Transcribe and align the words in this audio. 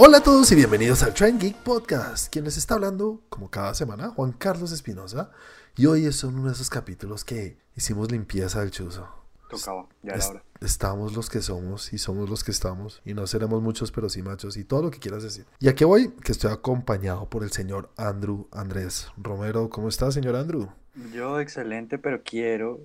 Hola 0.00 0.18
a 0.18 0.22
todos 0.22 0.50
y 0.52 0.54
bienvenidos 0.54 1.02
al 1.02 1.12
Trend 1.12 1.40
Geek 1.40 1.56
Podcast. 1.56 2.32
Quien 2.32 2.44
les 2.44 2.56
está 2.56 2.74
hablando, 2.74 3.20
como 3.28 3.50
cada 3.50 3.74
semana, 3.74 4.10
Juan 4.10 4.32
Carlos 4.32 4.70
Espinosa. 4.72 5.30
Y 5.76 5.86
hoy 5.86 6.06
es 6.06 6.22
uno 6.24 6.44
de 6.46 6.52
esos 6.52 6.70
capítulos 6.70 7.24
que 7.24 7.58
hicimos 7.74 8.10
limpieza 8.10 8.60
del 8.60 8.70
chuzo. 8.70 9.08
Tocaba, 9.50 9.88
ya 10.02 10.10
era 10.12 10.18
Es- 10.18 10.28
hora. 10.28 10.44
estamos 10.60 11.16
los 11.16 11.28
que 11.30 11.40
somos 11.40 11.92
y 11.92 11.98
somos 11.98 12.28
los 12.30 12.44
que 12.44 12.50
estamos. 12.52 13.00
Y 13.04 13.14
no 13.14 13.26
seremos 13.26 13.60
muchos, 13.62 13.90
pero 13.90 14.08
sí 14.08 14.22
machos 14.22 14.56
y 14.56 14.64
todo 14.64 14.82
lo 14.82 14.90
que 14.90 14.98
quieras 15.00 15.22
decir. 15.24 15.46
Y 15.58 15.68
aquí 15.68 15.84
voy, 15.84 16.10
que 16.22 16.32
estoy 16.32 16.52
acompañado 16.52 17.28
por 17.28 17.42
el 17.42 17.50
señor 17.50 17.90
Andrew 17.96 18.46
Andrés 18.52 19.08
Romero. 19.16 19.68
¿Cómo 19.70 19.88
está, 19.88 20.12
señor 20.12 20.36
Andrew? 20.36 20.68
Yo 21.12 21.40
excelente, 21.40 21.98
pero 21.98 22.22
quiero 22.22 22.80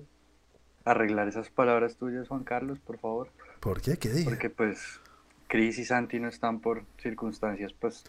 arreglar 0.84 1.28
esas 1.28 1.48
palabras 1.50 1.96
tuyas, 1.96 2.28
Juan 2.28 2.44
Carlos, 2.44 2.78
por 2.80 2.98
favor. 2.98 3.28
¿Por 3.60 3.80
qué? 3.80 3.96
¿Qué 3.98 4.08
dije? 4.10 4.24
Porque 4.24 4.50
pues 4.50 4.78
Cris 5.48 5.78
y 5.78 5.84
Santi 5.84 6.18
no 6.20 6.28
están 6.28 6.60
por 6.60 6.84
circunstancias 7.02 7.72
pues 7.78 8.04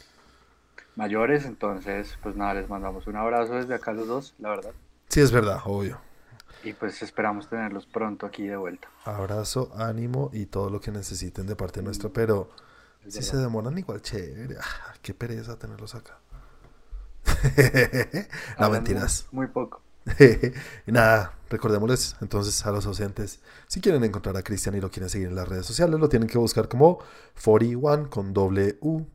mayores, 0.96 1.46
entonces 1.46 2.18
pues 2.24 2.36
nada, 2.36 2.56
les 2.56 2.70
mandamos 2.70 3.08
un 3.08 3.16
abrazo 3.16 3.56
desde 3.56 3.76
acá 3.76 3.94
los 3.94 4.08
dos, 4.08 4.34
la 4.40 4.50
verdad. 4.50 4.72
Sí, 5.10 5.22
es 5.22 5.32
verdad, 5.32 5.60
obvio. 5.66 6.00
Y 6.64 6.74
pues 6.74 7.02
esperamos 7.04 7.48
tenerlos 7.50 7.86
pronto 7.86 8.26
aquí 8.26 8.48
de 8.48 8.58
vuelta. 8.58 8.88
Abrazo, 9.04 9.72
ánimo 9.78 10.32
y 10.34 10.48
todo 10.48 10.70
lo 10.70 10.82
que 10.82 10.92
necesiten 10.92 11.46
de 11.46 11.56
parte 11.56 11.82
nuestra, 11.84 12.10
pero 12.10 12.50
Es 13.06 13.14
si 13.14 13.20
verdad. 13.20 13.32
se 13.32 13.38
demoran 13.38 13.78
igual 13.78 14.02
chévere. 14.02 14.56
Ah, 14.60 14.94
qué 15.02 15.14
pereza 15.14 15.60
tenerlos 15.60 15.94
acá. 15.94 16.20
no 18.60 18.70
mentiras. 18.70 19.28
Muy 19.32 19.48
poco. 19.48 19.82
y 20.88 20.92
nada, 20.92 21.34
recordémosles 21.50 22.16
entonces 22.22 22.66
a 22.66 22.72
los 22.72 22.86
ausentes, 22.86 23.42
si 23.68 23.82
quieren 23.82 24.04
encontrar 24.04 24.38
a 24.38 24.44
Cristian 24.44 24.76
y 24.76 24.82
lo 24.82 24.92
quieren 24.92 25.10
seguir 25.10 25.28
en 25.28 25.36
las 25.36 25.48
redes 25.48 25.66
sociales, 25.66 26.00
lo 26.00 26.10
tienen 26.10 26.30
que 26.30 26.38
buscar 26.38 26.68
como 26.68 27.00
41 27.44 28.10
con 28.10 28.34
doble 28.34 28.78
U. 28.82 29.06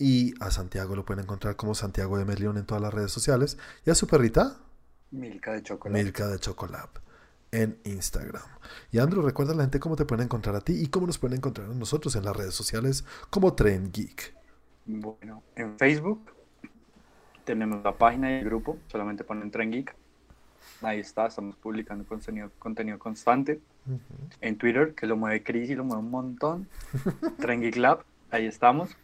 Y 0.00 0.32
a 0.40 0.52
Santiago 0.52 0.94
lo 0.94 1.04
pueden 1.04 1.24
encontrar 1.24 1.56
como 1.56 1.74
Santiago 1.74 2.18
de 2.18 2.36
León 2.36 2.56
en 2.56 2.66
todas 2.66 2.80
las 2.80 2.94
redes 2.94 3.10
sociales. 3.10 3.58
Y 3.84 3.90
a 3.90 3.96
su 3.96 4.06
perrita, 4.06 4.56
Milka 5.10 5.52
de 5.52 5.62
chocolate. 5.62 6.04
Milka 6.04 6.28
de 6.28 6.38
Chocolate 6.38 7.00
en 7.50 7.78
Instagram. 7.84 8.42
Y 8.92 8.98
Andrew, 8.98 9.22
recuerda 9.22 9.52
a 9.54 9.56
la 9.56 9.62
gente 9.62 9.80
cómo 9.80 9.96
te 9.96 10.04
pueden 10.04 10.26
encontrar 10.26 10.54
a 10.54 10.60
ti 10.60 10.74
y 10.80 10.88
cómo 10.88 11.06
nos 11.06 11.18
pueden 11.18 11.38
encontrar 11.38 11.70
a 11.70 11.74
nosotros 11.74 12.14
en 12.16 12.24
las 12.24 12.36
redes 12.36 12.54
sociales 12.54 13.04
como 13.30 13.54
Trend 13.54 13.92
Geek. 13.92 14.34
Bueno, 14.86 15.42
en 15.56 15.78
Facebook 15.78 16.30
tenemos 17.44 17.82
la 17.82 17.96
página 17.96 18.30
y 18.30 18.34
el 18.40 18.44
grupo, 18.44 18.78
solamente 18.88 19.24
ponen 19.24 19.50
Tren 19.50 19.70
Geek. 19.70 19.96
Ahí 20.82 21.00
está, 21.00 21.26
estamos 21.26 21.56
publicando 21.56 22.04
contenido, 22.04 22.50
contenido 22.58 22.98
constante. 22.98 23.60
En 24.40 24.56
Twitter, 24.58 24.94
que 24.94 25.06
lo 25.06 25.16
mueve 25.16 25.42
Chris 25.42 25.70
y 25.70 25.74
lo 25.74 25.84
mueve 25.84 26.02
un 26.02 26.10
montón. 26.10 26.68
Tren 27.40 27.60
Geek 27.62 27.76
Lab, 27.76 28.04
ahí 28.30 28.46
estamos. 28.46 28.96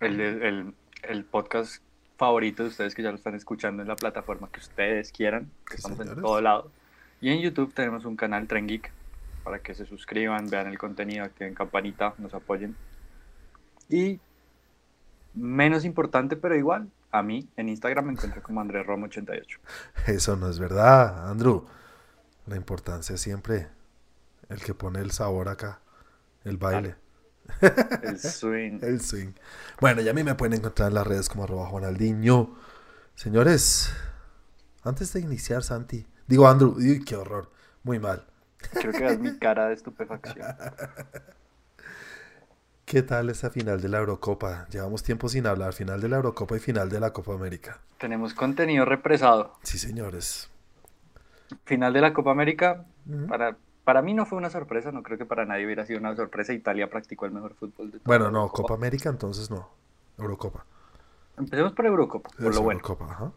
El, 0.00 0.20
el, 0.20 0.74
el 1.02 1.24
podcast 1.24 1.82
favorito 2.16 2.62
de 2.62 2.70
ustedes 2.70 2.94
que 2.94 3.02
ya 3.02 3.10
lo 3.10 3.16
están 3.16 3.34
escuchando 3.34 3.82
en 3.82 3.88
la 3.88 3.96
plataforma 3.96 4.48
que 4.50 4.60
ustedes 4.60 5.12
quieran, 5.12 5.50
que 5.68 5.76
estamos 5.76 5.98
en 5.98 6.04
señores. 6.06 6.22
todo 6.22 6.40
lado. 6.40 6.70
Y 7.20 7.30
en 7.30 7.40
YouTube 7.40 7.74
tenemos 7.74 8.04
un 8.04 8.16
canal 8.16 8.46
Tren 8.46 8.66
Geek 8.66 8.90
para 9.44 9.58
que 9.60 9.74
se 9.74 9.86
suscriban, 9.86 10.48
vean 10.50 10.66
el 10.66 10.78
contenido, 10.78 11.24
activen 11.24 11.54
campanita, 11.54 12.14
nos 12.18 12.34
apoyen. 12.34 12.76
Y 13.88 14.20
menos 15.34 15.84
importante, 15.84 16.36
pero 16.36 16.56
igual, 16.56 16.88
a 17.10 17.22
mí 17.22 17.48
en 17.56 17.68
Instagram 17.68 18.06
me 18.06 18.12
encuentro 18.12 18.42
como 18.42 18.60
Andrés 18.60 18.86
Romo 18.86 19.06
88. 19.06 19.60
Eso 20.06 20.36
no 20.36 20.48
es 20.48 20.58
verdad, 20.58 21.28
Andrew. 21.30 21.66
La 22.46 22.56
importancia 22.56 23.14
es 23.14 23.20
siempre 23.20 23.68
el 24.48 24.60
que 24.62 24.74
pone 24.74 25.00
el 25.00 25.10
sabor 25.10 25.48
acá, 25.48 25.80
el 26.44 26.56
baile, 26.56 26.96
El 28.02 28.18
swing. 28.20 28.78
el 28.82 29.00
swing. 29.00 29.32
Bueno, 29.80 30.00
y 30.00 30.08
a 30.08 30.14
mí 30.14 30.22
me 30.24 30.34
pueden 30.34 30.54
encontrar 30.58 30.88
en 30.88 30.94
las 30.94 31.06
redes 31.06 31.28
como 31.28 31.44
arroba 31.44 31.66
Juanaldiño. 31.66 32.54
Señores, 33.14 33.92
antes 34.84 35.12
de 35.12 35.20
iniciar, 35.20 35.62
Santi, 35.62 36.06
digo 36.26 36.48
Andrew, 36.48 36.74
uy, 36.76 37.04
qué 37.04 37.16
horror, 37.16 37.50
muy 37.82 37.98
mal. 37.98 38.26
Creo 38.72 38.92
que 38.92 39.06
es 39.06 39.18
mi 39.18 39.38
cara 39.38 39.68
de 39.68 39.74
estupefacción. 39.74 40.46
¿Qué 42.88 43.02
tal 43.02 43.28
esa 43.28 43.50
final 43.50 43.82
de 43.82 43.88
la 43.90 43.98
Eurocopa? 43.98 44.66
Llevamos 44.70 45.02
tiempo 45.02 45.28
sin 45.28 45.46
hablar, 45.46 45.74
final 45.74 46.00
de 46.00 46.08
la 46.08 46.16
Eurocopa 46.16 46.56
y 46.56 46.58
final 46.58 46.88
de 46.88 46.98
la 46.98 47.12
Copa 47.12 47.34
América. 47.34 47.80
Tenemos 47.98 48.32
contenido 48.32 48.86
represado. 48.86 49.52
Sí, 49.62 49.76
señores. 49.76 50.50
Final 51.66 51.92
de 51.92 52.00
la 52.00 52.14
Copa 52.14 52.30
América, 52.30 52.86
para, 53.28 53.56
para 53.84 54.00
mí 54.00 54.14
no 54.14 54.24
fue 54.24 54.38
una 54.38 54.48
sorpresa, 54.48 54.90
no 54.90 55.02
creo 55.02 55.18
que 55.18 55.26
para 55.26 55.44
nadie 55.44 55.66
hubiera 55.66 55.84
sido 55.84 55.98
una 56.00 56.16
sorpresa. 56.16 56.54
Italia 56.54 56.88
practicó 56.88 57.26
el 57.26 57.32
mejor 57.32 57.54
fútbol 57.56 57.90
de 57.90 57.98
toda 57.98 58.04
Bueno, 58.06 58.30
no. 58.30 58.48
Copa 58.48 58.72
América 58.74 59.10
entonces 59.10 59.50
no. 59.50 59.68
Eurocopa. 60.16 60.64
Empecemos 61.36 61.72
por 61.74 61.84
Eurocopa, 61.84 62.30
por 62.30 62.46
Es 62.48 62.56
lo 62.56 62.62
bueno. 62.62 62.80
Eurocopa, 62.80 63.12
ajá. 63.12 63.32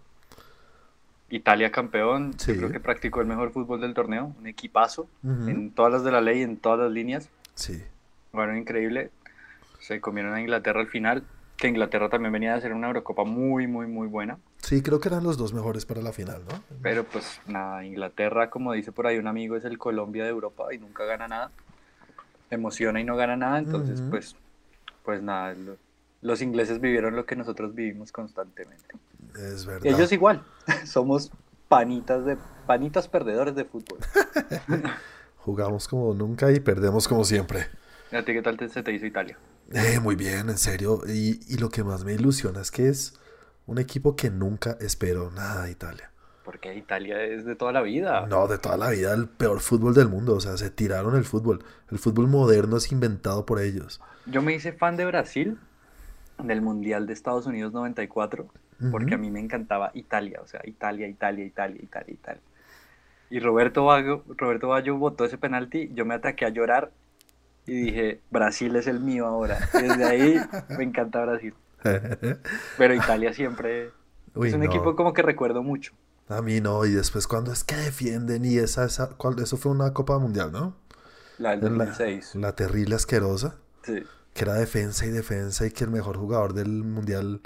Italia 1.30 1.72
campeón, 1.74 2.34
Sí. 2.38 2.54
yo 2.54 2.58
creo 2.58 2.72
que 2.72 2.80
practicó 2.80 3.20
el 3.20 3.28
mejor 3.28 3.52
fútbol 3.52 3.82
del 3.82 3.94
torneo, 3.94 4.34
un 4.40 4.48
equipazo 4.48 5.08
en 5.24 5.72
todas 5.72 5.92
las 5.92 6.04
de 6.06 6.12
la 6.12 6.22
ley, 6.22 6.42
en 6.42 6.56
todas 6.58 6.80
las 6.80 6.92
líneas. 6.92 7.30
Sí. 7.56 7.84
Bueno, 8.32 8.56
increíble. 8.56 9.12
Se 9.82 10.00
comieron 10.00 10.34
a 10.34 10.40
Inglaterra 10.40 10.80
al 10.80 10.88
final, 10.88 11.24
que 11.58 11.68
Inglaterra 11.68 12.08
también 12.10 12.32
venía 12.32 12.52
de 12.54 12.60
hacer 12.60 12.72
una 12.74 12.88
Eurocopa 12.88 13.24
muy, 13.26 13.68
muy, 13.68 13.86
muy 13.88 14.08
buena. 14.08 14.38
Sí, 14.58 14.82
creo 14.82 15.00
que 15.02 15.10
eran 15.10 15.24
los 15.24 15.38
dos 15.38 15.54
mejores 15.54 15.86
para 15.86 16.02
la 16.02 16.14
final, 16.14 16.44
¿no? 16.50 16.64
Pero 16.82 17.04
pues 17.04 17.42
nada, 17.48 17.84
Inglaterra, 17.84 18.50
como 18.50 18.72
dice 18.74 18.92
por 18.92 19.08
ahí 19.08 19.18
un 19.18 19.28
amigo, 19.28 19.58
es 19.58 19.66
el 19.66 19.78
Colombia 19.78 20.24
de 20.24 20.30
Europa 20.30 20.74
y 20.74 20.78
nunca 20.78 21.04
gana 21.04 21.28
nada. 21.28 21.52
Emociona 22.50 23.00
y 23.02 23.04
no 23.04 23.16
gana 23.16 23.36
nada, 23.36 23.60
entonces 23.60 24.02
pues, 24.10 24.36
pues 25.04 25.22
nada, 25.22 25.54
lo- 25.54 25.78
los 26.22 26.42
ingleses 26.42 26.80
vivieron 26.80 27.16
lo 27.16 27.26
que 27.26 27.36
nosotros 27.36 27.74
vivimos 27.74 28.12
constantemente. 28.12 28.96
Es 29.36 29.66
verdad. 29.66 29.86
Ellos 29.92 30.12
igual, 30.12 30.44
somos 30.86 31.32
panitas 31.68 32.26
de 32.26 32.38
panitas 32.68 33.08
perdedores 33.08 33.56
de 33.56 33.66
fútbol. 33.66 34.00
Jugamos 35.38 35.88
como 35.88 36.14
nunca 36.14 36.52
y 36.52 36.60
perdemos 36.60 37.08
como 37.08 37.24
siempre. 37.24 37.66
¿A 38.12 38.24
ti 38.24 38.34
qué 38.34 38.42
tal 38.42 38.58
te- 38.58 38.70
se 38.70 38.84
te 38.84 38.92
hizo 38.94 39.06
Italia? 39.06 39.38
Eh, 39.74 40.00
muy 40.00 40.16
bien, 40.16 40.50
en 40.50 40.58
serio. 40.58 41.02
Y, 41.08 41.40
y 41.54 41.58
lo 41.58 41.70
que 41.70 41.84
más 41.84 42.04
me 42.04 42.14
ilusiona 42.14 42.62
es 42.62 42.72
que 42.72 42.90
es 42.90 43.14
un 43.66 43.78
equipo 43.78 44.16
que 44.16 44.30
nunca 44.30 44.78
esperó 44.80 45.32
nada 45.32 45.66
de 45.66 45.72
Italia. 45.72 46.12
Porque 46.44 46.76
Italia 46.76 47.24
es 47.24 47.46
de 47.46 47.56
toda 47.56 47.72
la 47.72 47.82
vida. 47.82 48.26
No, 48.28 48.48
de 48.48 48.58
toda 48.58 48.76
la 48.78 48.90
vida, 48.90 49.14
el 49.14 49.28
peor 49.30 49.60
fútbol 49.60 49.94
del 49.94 50.10
mundo. 50.10 50.36
O 50.36 50.40
sea, 50.40 50.58
se 50.58 50.70
tiraron 50.72 51.16
el 51.16 51.24
fútbol. 51.24 51.64
El 51.90 52.00
fútbol 52.00 52.28
moderno 52.28 52.78
es 52.78 52.92
inventado 52.92 53.46
por 53.46 53.60
ellos. 53.62 54.02
Yo 54.26 54.42
me 54.42 54.54
hice 54.54 54.74
fan 54.74 54.98
de 54.98 55.06
Brasil, 55.06 55.58
del 56.44 56.62
Mundial 56.62 57.08
de 57.08 57.14
Estados 57.14 57.46
Unidos 57.48 57.74
94, 57.74 58.48
porque 58.90 59.16
Ujú. 59.16 59.16
a 59.16 59.18
mí 59.18 59.32
me 59.32 59.40
encantaba 59.40 59.92
Italia, 59.94 60.40
o 60.44 60.48
sea, 60.48 60.62
Italia, 60.66 61.08
Italia, 61.08 61.46
Italia, 61.46 61.82
Italia, 61.82 62.14
Italia. 62.14 62.42
Y 63.30 63.40
Roberto 63.40 63.86
Baggio, 63.86 64.24
Roberto 64.38 64.70
Baggio 64.70 64.98
votó 64.98 65.26
ese 65.26 65.38
penalti, 65.38 65.92
yo 65.94 66.06
me 66.06 66.16
ataqué 66.16 66.46
a 66.46 66.50
llorar 66.50 66.92
y 67.66 67.74
dije, 67.86 68.24
Brasil 68.30 68.76
es 68.76 68.88
el 68.88 69.00
mío 69.02 69.26
ahora. 69.28 69.70
Y 69.74 69.82
desde 69.84 70.06
ahí 70.06 70.50
me 70.70 70.84
encanta 70.84 71.22
Brasil. 71.26 71.56
Pero 72.76 72.94
Italia 72.96 73.34
siempre 73.34 73.96
Uy, 74.34 74.50
es 74.50 74.54
un 74.54 74.62
no. 74.62 74.66
equipo 74.66 74.96
como 74.96 75.14
que 75.14 75.22
recuerdo 75.22 75.64
mucho. 75.64 75.94
A 76.30 76.42
mí 76.42 76.62
no. 76.62 76.86
Y 76.86 76.92
después 76.92 77.28
cuando 77.28 77.52
es 77.52 77.64
que 77.64 77.76
defienden 77.76 78.46
y 78.46 78.58
esa, 78.58 78.86
esa 78.86 79.10
¿cuál? 79.18 79.40
eso 79.40 79.58
fue 79.58 79.72
una 79.72 79.94
Copa 79.94 80.18
Mundial, 80.20 80.52
¿no? 80.52 80.76
La 81.38 81.52
del 81.52 81.64
En 81.64 81.78
la, 81.78 81.86
2006. 81.86 82.36
la 82.36 82.56
terrible 82.56 82.96
asquerosa. 82.96 83.58
Sí. 83.84 84.10
Que 84.34 84.44
era 84.44 84.56
defensa 84.56 85.06
y 85.06 85.10
defensa 85.12 85.66
y 85.68 85.72
que 85.72 85.84
el 85.86 85.92
mejor 85.92 86.18
jugador 86.18 86.54
del 86.54 86.70
Mundial, 86.84 87.42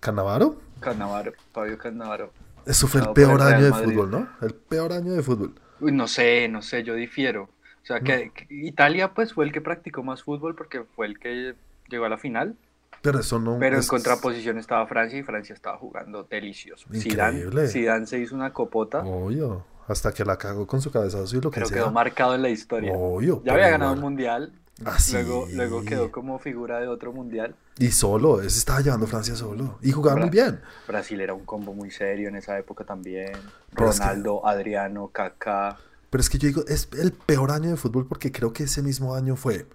Cannavaro. 0.00 0.60
Cannavaro, 0.80 1.32
Fabio 1.52 1.78
Cannavaro. 1.78 2.34
Eso 2.64 2.88
fue 2.88 3.00
el 3.00 3.10
peor 3.10 3.42
año 3.42 3.64
de 3.64 3.72
Madrid. 3.72 3.84
fútbol, 3.92 4.10
¿no? 4.10 4.28
El 4.40 4.54
peor 4.54 4.92
año 4.92 5.12
de 5.12 5.22
fútbol. 5.22 5.54
Uy, 5.80 5.92
no 5.92 6.06
sé, 6.08 6.48
no 6.48 6.62
sé, 6.62 6.82
yo 6.84 6.94
difiero. 6.94 7.50
O 7.82 7.86
sea, 7.86 8.00
que, 8.00 8.30
que 8.30 8.46
Italia 8.50 9.12
pues 9.14 9.32
fue 9.32 9.44
el 9.44 9.52
que 9.52 9.60
practicó 9.60 10.02
más 10.02 10.22
fútbol 10.22 10.54
porque 10.54 10.84
fue 10.94 11.06
el 11.06 11.18
que 11.18 11.54
llegó 11.88 12.04
a 12.04 12.08
la 12.08 12.18
final, 12.18 12.54
Pero 13.02 13.20
eso 13.20 13.38
no 13.38 13.58
pero 13.58 13.76
en 13.76 13.80
es- 13.80 13.88
contraposición 13.88 14.58
estaba 14.58 14.86
Francia 14.86 15.18
y 15.18 15.22
Francia 15.22 15.54
estaba 15.54 15.76
jugando 15.78 16.22
delicioso. 16.24 16.86
Increíble. 16.92 17.66
Zidane 17.68 18.06
se 18.06 18.18
hizo 18.18 18.34
una 18.34 18.52
copota, 18.52 19.00
Obvio. 19.04 19.64
Hasta 19.88 20.12
que 20.12 20.24
la 20.24 20.36
cagó 20.38 20.66
con 20.68 20.80
su 20.80 20.92
cabezazo 20.92 21.36
y 21.36 21.40
lo 21.40 21.50
que 21.50 21.56
pero 21.56 21.66
sea. 21.66 21.76
quedó 21.78 21.90
marcado 21.90 22.36
en 22.36 22.42
la 22.42 22.48
historia. 22.50 22.92
Obvio. 22.94 23.42
Ya 23.44 23.54
había 23.54 23.70
ganado 23.70 23.94
un 23.94 24.00
mundial, 24.00 24.52
Ah, 24.84 24.98
sí. 25.00 25.14
luego, 25.14 25.48
luego 25.52 25.82
quedó 25.84 26.12
como 26.12 26.38
figura 26.38 26.78
de 26.78 26.86
otro 26.86 27.12
mundial. 27.12 27.56
Y 27.76 27.90
solo, 27.90 28.40
ese 28.40 28.58
estaba 28.58 28.80
llevando 28.82 29.06
Francia 29.08 29.34
solo. 29.34 29.78
Y 29.82 29.90
jugaba 29.90 30.20
muy 30.20 30.30
bien. 30.30 30.60
Brasil 30.86 31.20
era 31.20 31.34
un 31.34 31.44
combo 31.44 31.74
muy 31.74 31.90
serio 31.90 32.28
en 32.28 32.36
esa 32.36 32.56
época 32.56 32.84
también. 32.84 33.32
Pero 33.74 33.90
es 33.90 33.98
que- 33.98 34.04
Ronaldo, 34.06 34.46
Adriano, 34.46 35.08
Kaká. 35.08 35.76
Pero 36.10 36.20
es 36.20 36.28
que 36.28 36.38
yo 36.38 36.48
digo, 36.48 36.64
es 36.66 36.88
el 36.98 37.12
peor 37.12 37.52
año 37.52 37.70
de 37.70 37.76
fútbol 37.76 38.06
porque 38.06 38.32
creo 38.32 38.52
que 38.52 38.64
ese 38.64 38.82
mismo 38.82 39.14
año 39.14 39.36
fue. 39.36 39.66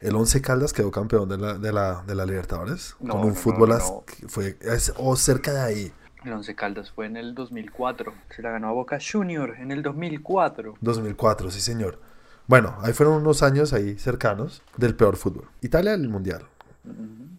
El 0.00 0.14
Once 0.16 0.40
Caldas 0.42 0.72
quedó 0.72 0.90
campeón 0.90 1.28
de 1.28 1.38
la, 1.38 1.54
de 1.58 1.72
la, 1.72 2.02
de 2.06 2.14
la 2.14 2.26
Libertadores. 2.26 2.96
No, 3.00 3.14
con 3.14 3.22
un 3.22 3.28
no, 3.30 3.34
fútbol 3.34 3.68
no, 3.70 4.04
fue 4.28 4.56
es- 4.60 4.92
o 4.96 5.16
cerca 5.16 5.52
de 5.52 5.60
ahí. 5.60 5.92
El 6.24 6.32
Once 6.34 6.54
Caldas 6.54 6.90
fue 6.90 7.06
en 7.06 7.16
el 7.16 7.34
2004. 7.34 8.12
Se 8.34 8.42
la 8.42 8.50
ganó 8.50 8.68
a 8.68 8.72
Boca 8.72 8.98
Junior 9.00 9.54
en 9.58 9.70
el 9.72 9.82
2004. 9.82 10.74
2004, 10.80 11.50
sí 11.50 11.60
señor. 11.60 11.98
Bueno, 12.48 12.76
ahí 12.82 12.92
fueron 12.92 13.14
unos 13.14 13.42
años 13.42 13.72
ahí 13.72 13.96
cercanos 13.98 14.62
del 14.76 14.94
peor 14.96 15.16
fútbol. 15.16 15.48
Italia 15.62 15.94
el 15.94 16.08
mundial. 16.08 16.46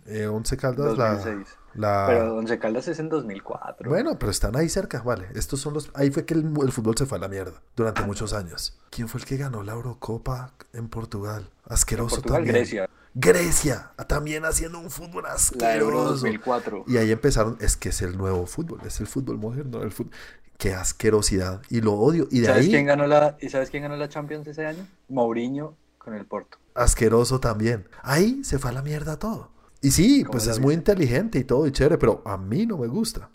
Eh, 0.06 0.28
Once 0.28 0.56
Caldas 0.58 0.98
la, 0.98 1.16
2006. 1.16 1.48
la- 1.50 1.63
Pero 2.08 2.36
Once 2.36 2.60
Caldas 2.60 2.88
es 2.88 3.00
en 3.00 3.10
2004. 3.10 3.90
Bueno, 3.90 4.18
pero 4.20 4.32
están 4.32 4.56
ahí 4.56 4.70
cerca, 4.70 5.02
vale. 5.02 5.28
Estos 5.36 5.60
son 5.62 5.74
los. 5.74 5.90
Ahí 5.94 6.12
fue 6.12 6.26
que 6.26 6.34
el, 6.36 6.54
el 6.62 6.72
fútbol 6.72 6.98
se 6.98 7.06
fue 7.06 7.18
a 7.18 7.22
la 7.22 7.28
mierda 7.28 7.62
durante 7.76 8.04
Ah, 8.04 8.06
muchos 8.06 8.34
años. 8.34 8.80
¿Quién 8.90 9.08
fue 9.08 9.20
el 9.20 9.26
que 9.26 9.38
ganó 9.38 9.64
la 9.64 9.74
Eurocopa 9.74 10.54
en 10.74 10.88
Portugal? 10.90 11.50
Asqueroso 11.66 12.22
Portugal, 12.22 12.46
también. 12.46 12.56
Grecia. 12.56 12.90
Grecia, 13.16 13.92
también 14.08 14.44
haciendo 14.46 14.80
un 14.80 14.90
fútbol 14.90 15.26
La 15.52 15.76
Euro 15.76 16.04
asqueroso. 16.06 16.10
2004. 16.10 16.86
Y 16.88 16.98
ahí 16.98 17.12
empezaron, 17.12 17.58
es 17.62 17.78
que 17.78 17.90
es 17.90 18.02
el 18.02 18.18
nuevo 18.18 18.46
fútbol, 18.48 18.80
es 18.86 19.00
el 19.00 19.08
fútbol 19.08 19.38
moderno, 19.38 19.82
el 19.84 19.92
fútbol. 19.92 20.14
Qué 20.58 20.74
asquerosidad. 20.74 21.62
Y 21.70 21.82
lo 21.82 21.94
odio. 21.94 22.28
Y 22.32 22.40
de 22.42 22.48
¿Sabes 22.48 22.66
ahí, 22.66 22.70
quién 22.70 22.86
ganó 22.86 23.06
la, 23.08 23.38
¿Y 23.40 23.50
sabes 23.50 23.70
quién 23.70 23.84
ganó 23.84 23.98
la 23.98 24.10
Champions 24.10 24.48
ese 24.48 24.66
año? 24.66 24.88
Mourinho 25.10 25.78
con 25.98 26.14
el 26.16 26.26
Porto. 26.26 26.58
asqueroso 26.76 27.40
también. 27.40 27.88
Ahí 28.02 28.44
se 28.44 28.60
fue 28.60 28.72
a 28.72 28.74
la 28.74 28.82
mierda 28.82 29.18
todo. 29.20 29.52
Y 29.84 29.92
sí, 29.92 30.24
¿Cómo 30.24 30.32
pues 30.32 30.48
es 30.48 30.60
muy 30.60 30.74
inteligente 30.74 31.38
y 31.40 31.44
todo 31.44 31.68
y 31.68 31.72
chévere, 31.72 31.98
pero 31.98 32.22
a 32.26 32.38
mí 32.38 32.66
no 32.66 32.78
me 32.78 32.88
gusta. 32.88 33.30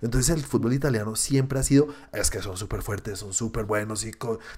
Entonces 0.00 0.34
el 0.34 0.42
fútbol 0.42 0.72
italiano 0.72 1.14
siempre 1.14 1.58
ha 1.58 1.62
sido, 1.62 1.88
es 2.12 2.30
que 2.30 2.40
son 2.40 2.56
súper 2.56 2.80
fuertes, 2.80 3.18
son 3.18 3.34
súper 3.34 3.66
buenos 3.66 4.04
y 4.06 4.12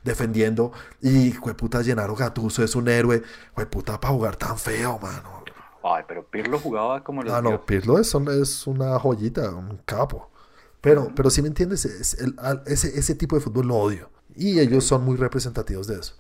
defendiendo. 0.05 0.71
Y, 1.01 1.33
puta, 1.33 1.83
Gennaro 1.83 2.15
Gattuso 2.15 2.63
es 2.63 2.77
un 2.77 2.89
héroe. 2.89 3.23
puta, 3.69 4.01
para 4.01 4.15
jugar 4.15 4.37
tan 4.37 4.57
feo, 4.57 5.01
mano. 5.01 5.43
Ay, 5.83 6.05
pero 6.07 6.25
Pirlo 6.25 6.61
jugaba 6.61 7.03
como 7.03 7.25
los 7.25 7.33
Ah, 7.35 7.43
no. 7.43 7.67
Pirlo 7.67 7.99
es, 7.99 8.15
es 8.15 8.67
una 8.69 8.97
joyita, 9.01 9.51
un 9.51 9.79
capo. 9.79 10.31
Pero, 10.81 11.13
pero 11.15 11.29
si 11.29 11.43
me 11.43 11.49
entiendes, 11.49 11.85
es 11.85 12.15
el- 12.21 12.37
ese, 12.67 12.97
ese 12.97 13.17
tipo 13.17 13.35
de 13.35 13.43
fútbol 13.43 13.67
lo 13.67 13.77
odio. 13.77 14.11
Y 14.37 14.61
ellos 14.61 14.85
son 14.85 15.05
muy 15.05 15.17
representativos 15.17 15.89
de 15.89 15.99
eso. 15.99 16.15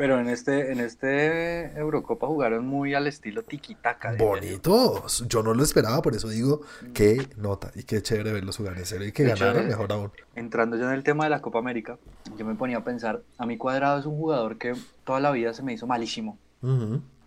Pero 0.00 0.18
en 0.18 0.30
este, 0.30 0.72
en 0.72 0.80
este 0.80 1.78
Eurocopa 1.78 2.26
jugaron 2.26 2.66
muy 2.66 2.94
al 2.94 3.06
estilo 3.06 3.42
yo. 3.42 4.16
Bonitos. 4.16 5.26
Yo 5.28 5.42
no 5.42 5.52
lo 5.52 5.62
esperaba, 5.62 6.00
por 6.00 6.14
eso 6.14 6.26
digo, 6.30 6.62
qué 6.94 7.28
nota 7.36 7.70
y 7.74 7.82
qué 7.82 8.00
chévere 8.00 8.32
verlos 8.32 8.56
jugar 8.56 8.78
en 8.78 8.86
serio 8.86 9.06
y 9.08 9.12
que 9.12 9.28
eh, 9.28 9.62
mejor 9.66 9.92
aún. 9.92 10.10
Entrando 10.34 10.78
ya 10.78 10.84
en 10.84 10.92
el 10.92 11.04
tema 11.04 11.24
de 11.24 11.30
la 11.30 11.42
Copa 11.42 11.58
América, 11.58 11.98
yo 12.38 12.46
me 12.46 12.54
ponía 12.54 12.78
a 12.78 12.82
pensar, 12.82 13.20
a 13.36 13.44
mi 13.44 13.58
cuadrado 13.58 14.00
es 14.00 14.06
un 14.06 14.16
jugador 14.16 14.56
que 14.56 14.74
toda 15.04 15.20
la 15.20 15.32
vida 15.32 15.52
se 15.52 15.62
me 15.62 15.74
hizo 15.74 15.86
malísimo. 15.86 16.38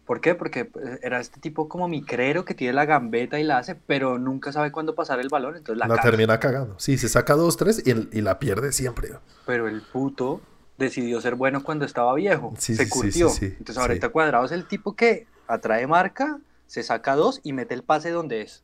¿Por 0.07 0.19
qué? 0.19 0.33
Porque 0.33 0.65
pues, 0.65 0.97
era 1.03 1.19
este 1.19 1.39
tipo 1.39 1.69
como 1.69 1.87
micrero 1.87 2.43
que 2.43 2.55
tiene 2.55 2.73
la 2.73 2.85
gambeta 2.85 3.39
y 3.39 3.43
la 3.43 3.59
hace, 3.59 3.75
pero 3.75 4.17
nunca 4.17 4.51
sabe 4.51 4.71
cuándo 4.71 4.95
pasar 4.95 5.19
el 5.19 5.29
balón, 5.29 5.57
entonces 5.57 5.87
la 5.87 5.95
termina 5.97 6.39
cagando. 6.39 6.73
Sí, 6.79 6.97
se 6.97 7.07
saca 7.07 7.35
dos, 7.35 7.55
tres 7.55 7.83
y, 7.85 7.91
y 8.17 8.21
la 8.21 8.39
pierde 8.39 8.71
siempre. 8.71 9.09
Pero 9.45 9.67
el 9.67 9.83
puto 9.83 10.41
decidió 10.83 11.19
ser 11.21 11.35
bueno 11.35 11.63
cuando 11.63 11.85
estaba 11.85 12.13
viejo. 12.13 12.53
Sí, 12.57 12.75
se 12.75 12.85
sí, 12.85 12.89
curtió. 12.89 13.29
sí, 13.29 13.45
Entonces 13.45 13.77
ahorita 13.77 14.09
Cuadrado 14.09 14.45
es 14.45 14.51
el 14.51 14.67
tipo 14.67 14.95
que 14.95 15.27
atrae 15.47 15.87
marca, 15.87 16.39
se 16.67 16.83
saca 16.83 17.15
dos 17.15 17.39
y 17.43 17.53
mete 17.53 17.73
el 17.73 17.83
pase 17.83 18.11
donde 18.11 18.41
es. 18.41 18.63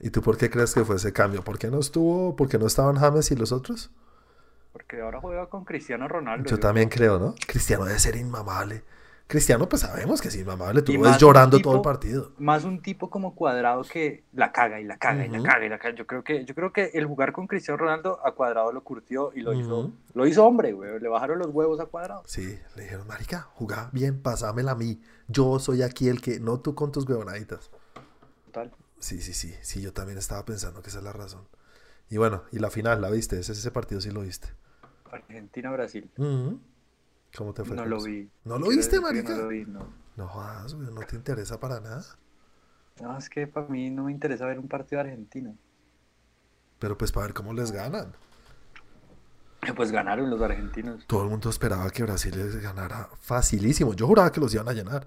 ¿Y 0.00 0.10
tú 0.10 0.22
por 0.22 0.36
qué 0.36 0.50
crees 0.50 0.74
que 0.74 0.84
fue 0.84 0.96
ese 0.96 1.12
cambio? 1.12 1.42
¿Por 1.42 1.58
qué 1.58 1.70
no 1.70 1.78
estuvo? 1.78 2.36
¿Por 2.36 2.48
qué 2.48 2.58
no 2.58 2.66
estaban 2.66 2.96
James 2.96 3.30
y 3.30 3.36
los 3.36 3.52
otros? 3.52 3.90
Porque 4.72 5.00
ahora 5.00 5.20
juega 5.20 5.46
con 5.48 5.64
Cristiano 5.64 6.08
Ronaldo. 6.08 6.50
Yo 6.50 6.58
también 6.58 6.88
creo, 6.88 7.18
¿no? 7.18 7.34
Cristiano 7.46 7.84
debe 7.84 7.98
ser 7.98 8.16
inmamable. 8.16 8.82
Cristiano, 9.26 9.68
pues 9.68 9.82
sabemos 9.82 10.20
que 10.20 10.28
Y 10.28 10.42
lo 10.42 11.00
ves 11.00 11.12
más 11.12 11.18
llorando 11.18 11.58
todo 11.58 11.76
el 11.76 11.82
partido. 11.82 12.32
Más 12.38 12.64
un 12.64 12.82
tipo 12.82 13.08
como 13.08 13.34
Cuadrado 13.34 13.82
que 13.82 14.24
la 14.32 14.52
caga 14.52 14.80
y 14.80 14.84
la 14.84 14.98
caga 14.98 15.24
y 15.24 15.30
la 15.30 15.42
caga 15.42 15.64
y 15.64 15.68
la 15.70 15.78
caga. 15.78 15.94
Yo 15.94 16.06
creo 16.06 16.22
que, 16.22 16.44
yo 16.44 16.54
creo 16.54 16.72
que 16.72 16.90
el 16.92 17.06
jugar 17.06 17.32
con 17.32 17.46
Cristiano 17.46 17.78
Ronaldo 17.78 18.20
a 18.24 18.32
Cuadrado 18.32 18.70
lo 18.70 18.84
curtió 18.84 19.32
y 19.34 19.40
lo 19.40 19.54
hizo, 19.54 19.92
lo 20.12 20.26
hizo 20.26 20.44
hombre, 20.44 20.72
güey. 20.72 21.00
Le 21.00 21.08
bajaron 21.08 21.38
los 21.38 21.48
huevos 21.48 21.80
a 21.80 21.86
Cuadrado. 21.86 22.22
Sí, 22.26 22.58
le 22.76 22.82
dijeron, 22.82 23.06
marica, 23.06 23.48
jugá 23.54 23.88
bien, 23.92 24.20
pasámela 24.20 24.72
a 24.72 24.76
mí. 24.76 25.00
Yo 25.26 25.58
soy 25.58 25.82
aquí 25.82 26.08
el 26.08 26.20
que, 26.20 26.38
no 26.38 26.60
tú 26.60 26.74
con 26.74 26.92
tus 26.92 27.08
huevonaditas. 27.08 27.70
Total. 28.46 28.72
Sí, 28.98 29.20
sí, 29.20 29.32
sí, 29.32 29.54
sí, 29.62 29.80
yo 29.80 29.92
también 29.94 30.18
estaba 30.18 30.44
pensando 30.44 30.82
que 30.82 30.90
esa 30.90 30.98
es 30.98 31.04
la 31.04 31.12
razón. 31.12 31.48
Y 32.10 32.18
bueno, 32.18 32.42
y 32.52 32.58
la 32.58 32.70
final, 32.70 33.00
¿la 33.00 33.10
viste? 33.10 33.38
Ese, 33.38 33.52
ese 33.52 33.70
partido 33.70 34.02
sí 34.02 34.10
lo 34.10 34.20
viste. 34.20 34.48
Argentina-Brasil. 35.10 36.10
Ujú. 36.18 36.60
¿Cómo 37.36 37.52
te 37.52 37.64
fue? 37.64 37.76
No 37.76 37.84
lo 37.84 38.02
vi. 38.02 38.30
¿No 38.44 38.58
lo 38.58 38.66
Quiero 38.66 38.76
viste, 38.76 39.00
marica? 39.00 39.34
No 39.34 39.42
lo 39.42 39.48
vi, 39.48 39.64
no. 39.64 39.92
No 40.16 40.28
jodas, 40.28 40.74
güey, 40.74 40.88
no 40.92 41.00
te 41.02 41.16
interesa 41.16 41.58
para 41.58 41.80
nada. 41.80 42.04
No, 43.00 43.16
es 43.18 43.28
que 43.28 43.46
para 43.46 43.66
mí 43.68 43.90
no 43.90 44.04
me 44.04 44.12
interesa 44.12 44.46
ver 44.46 44.58
un 44.58 44.68
partido 44.68 45.02
de 45.02 45.10
Argentina. 45.10 45.54
Pero 46.78 46.96
pues 46.96 47.12
para 47.12 47.26
ver 47.26 47.34
cómo 47.34 47.52
les 47.52 47.72
ganan. 47.72 48.14
Eh, 49.66 49.72
Pues 49.74 49.90
ganaron 49.90 50.30
los 50.30 50.40
argentinos. 50.42 51.06
Todo 51.06 51.24
el 51.24 51.30
mundo 51.30 51.50
esperaba 51.50 51.90
que 51.90 52.02
Brasil 52.02 52.36
les 52.36 52.56
ganara 52.60 53.08
facilísimo. 53.18 53.94
Yo 53.94 54.06
juraba 54.06 54.30
que 54.30 54.40
los 54.40 54.52
iban 54.54 54.68
a 54.68 54.72
llenar. 54.72 55.06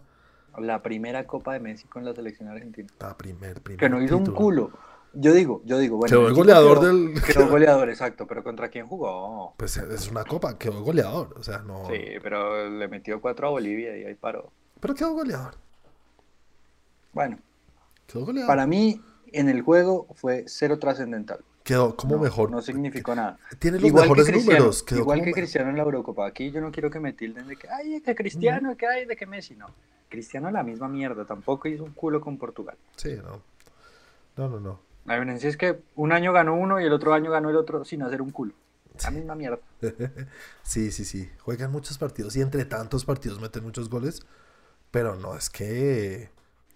La 0.57 0.81
primera 0.81 1.27
Copa 1.27 1.53
de 1.53 1.59
México 1.59 1.89
con 1.93 2.03
la 2.05 2.13
selección 2.13 2.49
argentina. 2.49 2.89
La 2.99 3.15
primer, 3.15 3.61
primer 3.61 3.79
Que 3.79 3.89
no 3.89 4.01
hizo 4.01 4.17
un 4.17 4.25
culo. 4.25 4.71
Yo 5.13 5.33
digo, 5.33 5.61
yo 5.65 5.79
digo, 5.79 5.97
bueno. 5.97 6.09
Quedó 6.15 6.27
el 6.27 6.33
goleador 6.35 6.79
quedó- 6.79 6.87
del- 6.87 7.21
Quedó 7.23 7.47
goleador, 7.49 7.89
exacto. 7.89 8.27
Pero 8.27 8.43
¿contra 8.43 8.69
quién 8.69 8.85
jugó? 8.87 9.53
Pues 9.57 9.77
es 9.77 10.09
una 10.11 10.23
copa, 10.23 10.57
quedó 10.57 10.81
goleador. 10.83 11.33
O 11.37 11.43
sea, 11.43 11.59
no. 11.59 11.87
Sí, 11.87 11.99
pero 12.21 12.69
le 12.69 12.87
metió 12.87 13.19
cuatro 13.21 13.47
a 13.47 13.51
Bolivia 13.51 13.97
y 13.97 14.03
ahí 14.05 14.15
paró. 14.15 14.51
Pero 14.79 14.93
quedó 14.93 15.13
goleador. 15.13 15.55
Bueno, 17.13 17.39
Quedó 18.05 18.25
goleador. 18.25 18.47
para 18.47 18.67
mí 18.67 19.01
en 19.31 19.49
el 19.49 19.61
juego 19.61 20.07
fue 20.15 20.43
cero 20.47 20.77
trascendental. 20.77 21.39
Quedó 21.63 21.95
como 21.97 22.15
No, 22.15 22.21
mejor. 22.21 22.49
No 22.51 22.61
significó 22.61 23.13
nada. 23.15 23.37
Tiene 23.59 23.77
los 23.79 23.87
Igual 23.87 24.03
mejores 24.03 24.31
números. 24.31 24.83
Quedó 24.83 24.99
igual 24.99 25.21
que 25.23 25.33
Cristiano 25.33 25.69
en 25.69 25.75
la 25.77 25.83
Eurocopa. 25.83 26.25
Aquí 26.25 26.51
yo 26.51 26.61
no 26.61 26.71
quiero 26.71 26.89
que 26.89 26.99
me 27.01 27.11
tilden 27.11 27.47
de 27.47 27.57
que, 27.57 27.67
ay, 27.69 27.99
que 28.01 28.15
Cristiano, 28.15 28.77
que 28.77 28.87
hay 28.87 29.05
de 29.05 29.17
que 29.17 29.25
Messi. 29.25 29.55
No. 29.55 29.67
Cristiano 30.07 30.49
la 30.49 30.63
misma 30.63 30.87
mierda. 30.87 31.25
Tampoco 31.25 31.67
hizo 31.67 31.83
un 31.83 31.91
culo 31.91 32.21
con 32.21 32.37
Portugal. 32.37 32.77
Sí, 32.95 33.17
no. 33.21 33.41
No, 34.37 34.47
no, 34.47 34.59
no. 34.61 34.79
La 35.07 35.15
diferencia 35.15 35.49
es 35.49 35.57
que 35.57 35.79
un 35.95 36.11
año 36.11 36.31
ganó 36.33 36.53
uno 36.55 36.79
y 36.79 36.83
el 36.85 36.93
otro 36.93 37.13
año 37.13 37.31
ganó 37.31 37.49
el 37.49 37.55
otro 37.55 37.83
sin 37.85 38.03
hacer 38.03 38.21
un 38.21 38.29
culo. 38.31 38.53
La 39.03 39.09
misma 39.11 39.35
mierda. 39.35 39.59
Sí, 40.63 40.91
sí, 40.91 41.05
sí. 41.05 41.29
Juegan 41.41 41.71
muchos 41.71 41.97
partidos 41.97 42.35
y 42.35 42.41
entre 42.41 42.65
tantos 42.65 43.05
partidos 43.05 43.39
meten 43.39 43.63
muchos 43.63 43.89
goles. 43.89 44.21
Pero 44.91 45.15
no 45.15 45.35
es 45.35 45.49
que, 45.49 46.29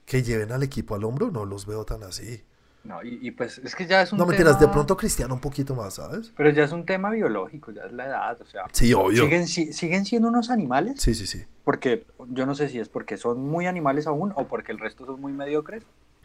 que 0.06 0.24
lleven 0.24 0.52
al 0.52 0.64
equipo 0.64 0.96
al 0.96 1.04
hombro, 1.04 1.30
no 1.32 1.46
los 1.46 1.66
veo 1.66 1.84
tan 1.86 2.04
así. 2.04 2.44
No, 2.84 3.04
y, 3.04 3.20
y 3.22 3.32
pues 3.32 3.60
es 3.60 3.76
que 3.76 3.86
ya 3.86 4.02
es 4.02 4.12
un 4.12 4.18
No 4.18 4.26
mentiras, 4.26 4.54
de 4.60 4.62
tema- 4.66 4.72
pronto 4.74 4.98
Cristiano 4.98 5.34
un 5.36 5.40
poquito 5.42 5.76
más, 5.76 5.96
¿sabes? 5.96 6.32
Pero 6.36 6.50
ya 6.50 6.64
es 6.64 6.72
un 6.72 6.86
tema 6.86 7.10
biológico, 7.12 7.72
ya 7.72 7.84
es 7.84 7.92
la 7.92 8.06
edad, 8.08 8.42
o 8.42 8.46
sea. 8.46 8.64
Sí, 8.72 8.94
obvio. 8.94 9.24
¿Siguen, 9.24 9.48
si- 9.48 9.72
siguen 9.74 10.06
siendo 10.06 10.30
unos 10.30 10.50
animales? 10.50 11.00
Sí, 11.02 11.14
sí, 11.14 11.28
sí. 11.28 11.44
Porque 11.64 12.06
yo 12.30 12.46
no 12.46 12.56
sé 12.56 12.70
si 12.70 12.80
es 12.80 12.90
porque 12.90 13.18
son 13.18 13.40
muy 13.46 13.68
animales 13.68 14.08
aún 14.08 14.34
o 14.36 14.48
porque 14.48 14.72
el 14.72 14.80
resto 14.80 15.06
son 15.06 15.22
muy 15.22 15.32
mediocres. 15.32 15.84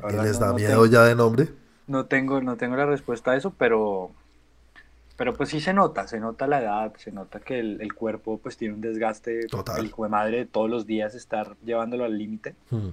Y 0.08 0.12
les 0.16 0.34
no- 0.34 0.46
da 0.46 0.46
no 0.48 0.54
miedo 0.54 0.70
tengo- 0.70 0.86
ya 0.86 1.04
de 1.04 1.14
nombre. 1.14 1.48
No 1.86 2.06
tengo, 2.06 2.40
no 2.40 2.56
tengo 2.56 2.76
la 2.76 2.86
respuesta 2.86 3.30
a 3.32 3.36
eso, 3.36 3.52
pero, 3.56 4.10
pero 5.16 5.34
pues 5.34 5.50
sí 5.50 5.60
se 5.60 5.72
nota, 5.72 6.08
se 6.08 6.18
nota 6.18 6.46
la 6.46 6.60
edad, 6.60 6.92
se 6.96 7.12
nota 7.12 7.40
que 7.40 7.58
el, 7.60 7.80
el 7.80 7.94
cuerpo 7.94 8.38
pues 8.38 8.56
tiene 8.56 8.74
un 8.74 8.80
desgaste, 8.80 9.46
Total. 9.46 9.78
el 9.78 9.86
hijo 9.86 10.02
de 10.04 10.10
madre 10.10 10.36
de 10.38 10.46
todos 10.46 10.68
los 10.68 10.86
días 10.86 11.14
estar 11.14 11.56
llevándolo 11.64 12.04
al 12.04 12.18
límite. 12.18 12.54
Mm. 12.70 12.88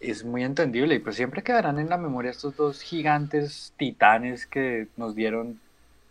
Es 0.00 0.24
muy 0.24 0.44
entendible 0.44 0.94
y 0.94 0.98
pues 0.98 1.16
siempre 1.16 1.42
quedarán 1.42 1.78
en 1.78 1.88
la 1.88 1.96
memoria 1.96 2.30
estos 2.30 2.56
dos 2.56 2.82
gigantes 2.82 3.72
titanes 3.76 4.46
que 4.46 4.86
nos 4.96 5.14
dieron 5.14 5.58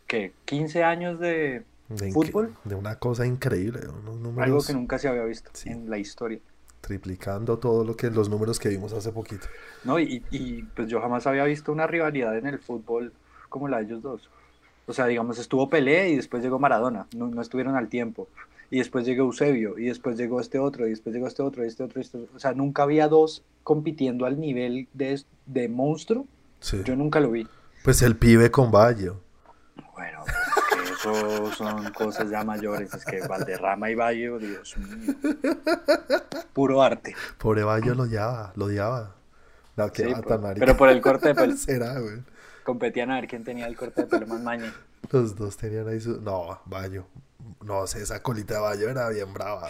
que 0.08 0.32
15 0.46 0.84
años 0.84 1.20
de 1.20 1.64
De, 1.90 2.12
¿Fútbol? 2.12 2.54
de 2.66 2.76
una 2.76 2.96
cosa 2.96 3.26
increíble. 3.26 3.82
Unos 3.88 3.98
algo 4.06 4.18
números 4.20 4.68
que 4.68 4.74
nunca 4.74 4.98
se 5.00 5.08
había 5.08 5.24
visto 5.24 5.52
Sí. 5.54 5.70
en 5.70 5.90
la 5.90 5.98
historia. 5.98 6.40
Triplicando 6.82 7.58
todo 7.58 7.84
lo 7.84 7.96
que 7.96 8.10
los 8.10 8.30
números 8.30 8.60
que 8.60 8.70
vimos 8.70 8.94
hace 8.94 9.12
poquito. 9.12 9.48
¿no? 9.84 10.00
Y, 10.00 10.24
y, 10.32 10.64
pues 10.64 10.88
yo 10.90 11.02
jamás 11.02 11.28
había 11.28 11.44
visto 11.44 11.72
una 11.72 11.88
rivalidad 11.88 12.38
en 12.38 12.48
el 12.48 12.60
fútbol 12.60 13.14
como 13.50 13.68
la 13.68 13.78
de 13.78 13.86
ellos 13.86 14.02
dos. 14.02 14.30
O 14.86 14.94
sea, 14.94 15.06
digamos, 15.06 15.38
estuvo 15.38 15.70
Pelé 15.70 16.10
y 16.10 16.16
después 16.16 16.42
llegó 16.42 16.60
Maradona, 16.60 17.08
no, 17.16 17.28
no 17.28 17.42
estuvieron 17.42 17.76
al 17.76 17.90
tiempo. 17.90 18.28
Y 18.70 18.80
después 18.80 19.06
llegó 19.06 19.24
Eusebio, 19.24 19.78
y 19.78 19.86
después 19.86 20.18
llegó 20.18 20.42
este 20.42 20.60
otro, 20.60 20.88
y 20.88 20.90
después 20.90 21.14
llegó 21.16 21.28
este 21.28 21.42
otro, 21.42 21.64
y 21.64 21.68
este 21.68 21.84
otro, 21.84 22.00
y 22.00 22.04
este 22.04 22.18
otro. 22.18 22.36
O 22.36 22.40
sea, 22.40 22.54
nunca 22.54 22.84
había 22.84 23.08
dos 23.08 23.44
compitiendo 23.64 24.26
al 24.26 24.40
nivel 24.40 24.88
de, 24.94 25.22
de 25.46 25.70
monstruo. 25.70 26.26
Sí. 26.60 26.82
Yo 26.84 26.96
nunca 26.96 27.20
lo 27.20 27.32
vi. 27.32 27.48
Pues 27.84 28.02
el 28.02 28.18
pibe 28.18 28.52
con 28.52 28.72
Bayo. 28.72 29.22
Bueno, 29.94 30.24
eso 31.12 31.54
son 31.54 31.92
cosas 31.94 32.30
ya 32.30 32.44
mayores. 32.44 32.94
Es 32.94 33.06
que 33.06 33.26
Valderrama 33.28 33.90
y 33.90 33.96
Valle, 33.96 34.38
Dios 34.40 34.78
mío. 34.78 35.14
Puro 36.54 36.82
arte. 36.82 37.16
Pobre 37.38 37.64
Bayo 37.64 37.96
lo 37.96 38.04
odiaba, 38.04 38.52
lo 38.56 38.66
odiaba. 38.66 39.16
No, 39.76 39.92
qué 39.92 40.06
Sí, 40.06 40.14
por- 40.24 40.54
pero 40.58 40.76
por 40.78 40.90
el 40.90 41.02
corte 41.02 41.30
de 41.30 41.36
pelo. 41.36 41.56
Será, 41.58 42.00
güey. 42.00 42.22
Competían 42.64 43.12
a 43.12 43.16
ver 43.16 43.28
quién 43.28 43.44
tenía 43.44 43.68
el 43.68 43.76
corte 43.78 44.02
de 44.02 44.08
pelo 44.08 44.28
más 44.28 44.42
maña. 44.42 44.74
Los 45.12 45.36
dos 45.36 45.56
tenían 45.58 45.88
ahí 45.88 46.00
su. 46.02 46.20
No, 46.22 46.60
Bayo. 46.66 47.06
No 47.64 47.86
sé, 47.88 48.02
esa 48.02 48.22
colita 48.22 48.56
de 48.56 48.60
Bayo 48.62 48.90
era 48.90 49.08
bien 49.10 49.34
brava. 49.34 49.70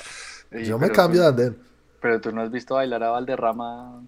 Sí, 0.51 0.65
Yo 0.65 0.79
me 0.79 0.89
cambio 0.91 1.21
de 1.21 1.27
tú- 1.33 1.41
andén. 1.41 1.61
Pero 2.01 2.21
tú 2.21 2.31
no 2.31 2.41
has 2.41 2.51
visto 2.51 2.75
bailar 2.75 3.03
a 3.03 3.09
Valderrama 3.09 4.01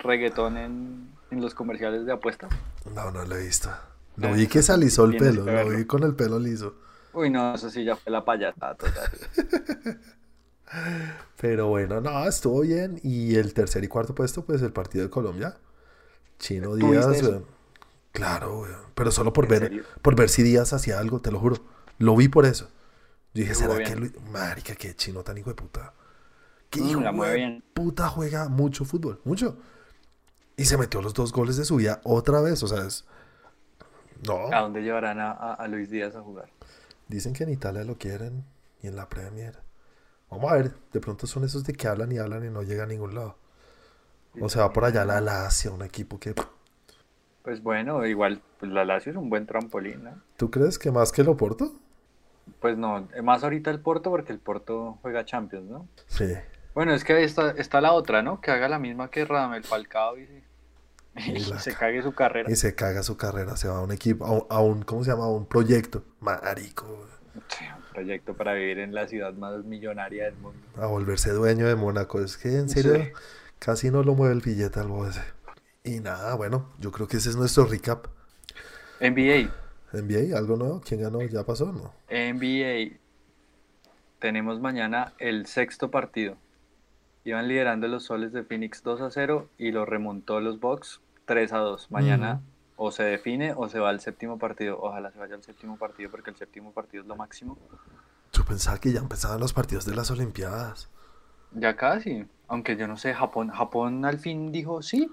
reggaetón 0.00 0.56
en, 0.56 1.08
en 1.30 1.40
los 1.40 1.54
comerciales 1.54 2.06
de 2.06 2.12
apuestas. 2.12 2.50
No, 2.94 3.10
no 3.10 3.24
lo 3.24 3.34
he 3.36 3.44
visto. 3.46 3.70
Lo 4.18 4.28
Ah, 4.28 4.32
vi 4.34 4.46
que 4.48 4.62
se 4.62 4.72
alisó 4.72 5.04
el 5.06 5.16
pelo, 5.16 5.44
lo 5.50 5.68
vi 5.70 5.86
con 5.86 6.02
el 6.02 6.14
pelo 6.14 6.38
liso. 6.38 6.74
Uy, 7.12 7.30
no, 7.30 7.54
eso 7.54 7.70
sí 7.70 7.84
ya 7.84 7.96
fue 7.96 8.12
la 8.12 8.24
payasada 8.24 8.74
total. 8.76 9.10
Pero 11.40 11.68
bueno, 11.68 12.00
no, 12.00 12.26
estuvo 12.28 12.60
bien. 12.62 13.00
Y 13.02 13.36
el 13.36 13.54
tercer 13.54 13.82
y 13.84 13.88
cuarto 13.88 14.14
puesto, 14.14 14.44
pues 14.44 14.60
el 14.62 14.72
partido 14.72 15.04
de 15.04 15.10
Colombia. 15.10 15.56
Chino 16.38 16.76
¿Tú 16.78 16.90
Díaz, 16.92 17.06
weón. 17.22 17.44
Claro, 18.12 18.60
weón. 18.60 18.80
Pero 18.94 19.10
solo 19.12 19.32
por 19.32 19.46
¿En 19.46 19.48
ver, 19.48 19.58
serio? 19.58 19.84
por 20.02 20.14
ver 20.16 20.28
si 20.28 20.42
Díaz 20.42 20.72
hacía 20.72 20.98
algo, 20.98 21.20
te 21.20 21.30
lo 21.32 21.38
juro. 21.40 21.56
Lo 21.98 22.14
vi 22.16 22.28
por 22.28 22.44
eso. 22.46 22.66
Yo 23.34 23.42
dije, 23.42 23.54
¿será 23.54 23.78
que. 23.82 23.94
Luis... 23.96 24.12
Marica, 24.32 24.74
qué 24.76 24.94
chino 24.96 25.22
tan 25.24 25.36
hijo 25.38 25.50
de 25.50 25.56
puta. 25.56 25.94
Qué 26.70 26.80
Mm, 26.80 26.82
hijo 26.82 27.00
de 27.24 27.34
bien. 27.34 27.64
puta 27.74 28.08
juega 28.08 28.48
mucho 28.48 28.84
fútbol, 28.84 29.20
mucho. 29.24 29.56
Y 30.56 30.64
se 30.66 30.76
metió 30.76 31.00
los 31.02 31.14
dos 31.14 31.32
goles 31.32 31.56
de 31.56 31.64
su 31.64 31.76
vida 31.76 32.00
otra 32.04 32.40
vez, 32.40 32.62
o 32.62 32.68
sea, 32.68 32.84
es... 32.86 33.04
No, 34.26 34.52
¿A 34.52 34.60
dónde 34.60 34.82
llevarán 34.82 35.20
a, 35.20 35.32
a- 35.32 35.54
a 35.54 35.68
Luis 35.68 35.90
Díaz 35.90 36.16
a 36.16 36.20
jugar? 36.22 36.48
dicen 37.08 37.32
que 37.32 37.44
en 37.44 37.50
Italia 37.50 37.84
lo 37.84 37.96
quieren 37.96 38.44
y 38.82 38.86
en 38.88 38.96
la 38.96 39.08
Premier. 39.08 39.58
Vamos 40.30 40.52
a 40.52 40.56
ver, 40.56 40.72
de 40.92 41.00
pronto 41.00 41.26
son 41.26 41.44
esos 41.44 41.64
de 41.64 41.72
que 41.72 41.88
hablan 41.88 42.12
y 42.12 42.18
hablan 42.18 42.44
y 42.44 42.50
no 42.50 42.62
llegan 42.62 42.86
a 42.90 42.92
ningún 42.92 43.14
lado. 43.14 43.36
O 44.40 44.48
se 44.48 44.58
va 44.60 44.72
por 44.72 44.84
allá 44.84 45.04
la 45.06 45.20
Lazio, 45.20 45.72
un 45.74 45.82
equipo 45.82 46.20
que... 46.20 46.34
Pues 47.42 47.62
bueno, 47.62 48.04
igual, 48.06 48.42
pues 48.60 48.70
la 48.70 48.84
Lazio 48.84 49.10
es 49.12 49.16
un 49.16 49.30
buen 49.30 49.46
trampolín, 49.46 50.04
¿no? 50.04 50.20
¿Tú 50.36 50.50
crees 50.50 50.78
que 50.78 50.90
más 50.92 51.12
que 51.12 51.22
el 51.22 51.28
Oporto? 51.28 51.72
Pues 52.60 52.76
no, 52.76 53.08
más 53.22 53.42
ahorita 53.42 53.70
el 53.70 53.80
Porto 53.80 54.10
porque 54.10 54.32
el 54.32 54.38
Porto 54.38 54.98
juega 55.00 55.24
Champions, 55.24 55.68
¿no? 55.70 55.88
Sí. 56.08 56.34
Bueno, 56.74 56.92
es 56.92 57.04
que 57.04 57.14
ahí 57.14 57.24
está, 57.24 57.52
está 57.52 57.80
la 57.80 57.92
otra, 57.92 58.20
¿no? 58.22 58.40
Que 58.42 58.50
haga 58.50 58.68
la 58.68 58.78
misma 58.78 59.10
que 59.10 59.24
Radamel 59.24 59.64
Falcao 59.64 60.18
y, 60.18 60.44
y 61.26 61.40
se 61.40 61.72
ca- 61.72 61.78
cague 61.80 62.02
su 62.02 62.12
carrera. 62.14 62.50
Y 62.50 62.56
se 62.56 62.74
caga 62.74 63.02
su 63.02 63.16
carrera, 63.16 63.56
se 63.56 63.68
va 63.68 63.78
a 63.78 63.82
un 63.82 63.92
equipo, 63.92 64.24
a 64.26 64.32
un, 64.32 64.46
a 64.48 64.60
un- 64.60 64.82
¿cómo 64.82 65.04
se 65.04 65.10
llama? 65.10 65.24
A 65.24 65.28
un 65.28 65.46
proyecto. 65.46 66.04
Marico. 66.20 67.06
Sí, 67.48 67.64
un 67.64 67.92
proyecto 67.92 68.34
para 68.34 68.52
vivir 68.54 68.78
en 68.80 68.94
la 68.94 69.06
ciudad 69.06 69.32
más 69.34 69.64
millonaria 69.64 70.24
del 70.24 70.36
mundo. 70.36 70.58
A 70.76 70.86
volverse 70.86 71.30
dueño 71.32 71.66
de 71.66 71.76
Mónaco. 71.76 72.20
Es 72.20 72.36
que 72.36 72.48
en 72.56 72.68
serio, 72.68 72.94
Sí. 72.94 73.10
casi 73.58 73.90
no 73.90 74.02
lo 74.02 74.14
mueve 74.14 74.34
el 74.34 74.40
billete 74.40 74.80
al 74.80 74.90
ese. 75.08 75.22
Y 75.84 76.00
nada, 76.00 76.34
bueno, 76.34 76.72
yo 76.78 76.90
creo 76.92 77.06
que 77.08 77.16
ese 77.18 77.30
es 77.30 77.36
nuestro 77.36 77.64
recap. 77.64 78.06
NBA, 79.00 79.50
NBA, 79.92 80.36
algo 80.36 80.56
nuevo. 80.56 80.80
¿Quién 80.86 81.00
ganó? 81.02 81.22
¿Ya 81.22 81.44
pasó? 81.44 81.72
No. 81.72 81.94
NBA. 82.10 82.98
Tenemos 84.18 84.60
mañana 84.60 85.12
el 85.18 85.46
sexto 85.46 85.90
partido. 85.90 86.36
Iban 87.24 87.46
liderando 87.48 87.86
los 87.88 88.04
soles 88.04 88.32
de 88.32 88.42
Phoenix 88.42 88.82
2 88.82 89.00
a 89.00 89.10
0 89.10 89.48
y 89.58 89.70
lo 89.70 89.84
remontó 89.86 90.40
los 90.40 90.58
Bucks 90.60 91.00
3 91.28 91.52
a 91.52 91.58
2. 91.58 91.90
Mañana 91.92 92.40
o 92.76 92.90
se 92.90 93.04
define 93.04 93.52
o 93.56 93.68
se 93.68 93.78
va 93.78 93.90
al 93.90 94.00
séptimo 94.00 94.38
partido. 94.38 94.78
Ojalá 94.80 95.12
se 95.12 95.18
vaya 95.18 95.34
al 95.36 95.44
séptimo 95.44 95.76
partido 95.76 96.10
porque 96.10 96.30
el 96.30 96.36
séptimo 96.36 96.72
partido 96.72 97.02
es 97.02 97.08
lo 97.08 97.14
máximo. 97.14 97.58
Yo 98.32 98.44
pensaba 98.44 98.78
que 98.78 98.92
ya 98.92 99.00
empezaban 99.00 99.38
los 99.38 99.52
partidos 99.52 99.84
de 99.84 99.94
las 99.94 100.10
Olimpiadas. 100.10 100.88
Ya 101.52 101.76
casi. 101.76 102.26
Aunque 102.48 102.76
yo 102.76 102.88
no 102.88 102.96
sé, 102.96 103.14
Japón, 103.14 103.50
Japón 103.50 104.04
al 104.04 104.18
fin 104.18 104.50
dijo 104.50 104.82
sí. 104.82 105.10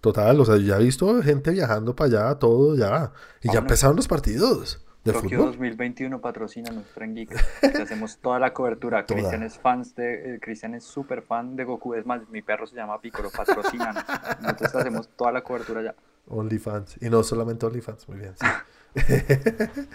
Total, 0.00 0.38
o 0.38 0.44
sea, 0.44 0.56
ya 0.58 0.76
he 0.76 0.84
visto 0.84 1.22
gente 1.22 1.50
viajando 1.50 1.96
para 1.96 2.08
allá, 2.08 2.38
todo 2.38 2.76
ya. 2.76 3.12
Y 3.42 3.52
ya 3.52 3.58
empezaron 3.60 3.96
los 3.96 4.08
partidos 4.08 4.84
Tokio 5.02 5.38
fútbol. 5.38 5.46
2021 5.46 6.20
patrocina 6.20 6.70
nuestra 6.70 7.04
en 7.04 7.14
Geek. 7.14 7.60
Te 7.60 7.82
hacemos 7.82 8.18
toda 8.18 8.38
la 8.38 8.52
cobertura. 8.52 9.06
Toda. 9.06 9.18
Cristian 9.18 9.42
es 9.42 9.58
fans 9.58 9.94
de, 9.94 10.34
eh, 10.34 10.40
Cristian 10.40 10.74
es 10.74 10.84
súper 10.84 11.22
fan 11.22 11.56
de 11.56 11.64
Goku. 11.64 11.94
Es 11.94 12.04
más, 12.04 12.28
mi 12.28 12.42
perro 12.42 12.66
se 12.66 12.76
llama 12.76 13.00
Piccolo, 13.00 13.30
patrocinan. 13.30 13.94
Nosotros 14.42 14.72
te 14.72 14.78
hacemos 14.78 15.08
toda 15.16 15.32
la 15.32 15.42
cobertura 15.42 15.82
ya. 15.82 15.94
OnlyFans. 16.28 16.98
Y 17.00 17.08
no 17.08 17.22
solamente 17.22 17.66
OnlyFans, 17.66 18.08
muy 18.08 18.18
bien. 18.18 18.34
Sí, 18.38 18.46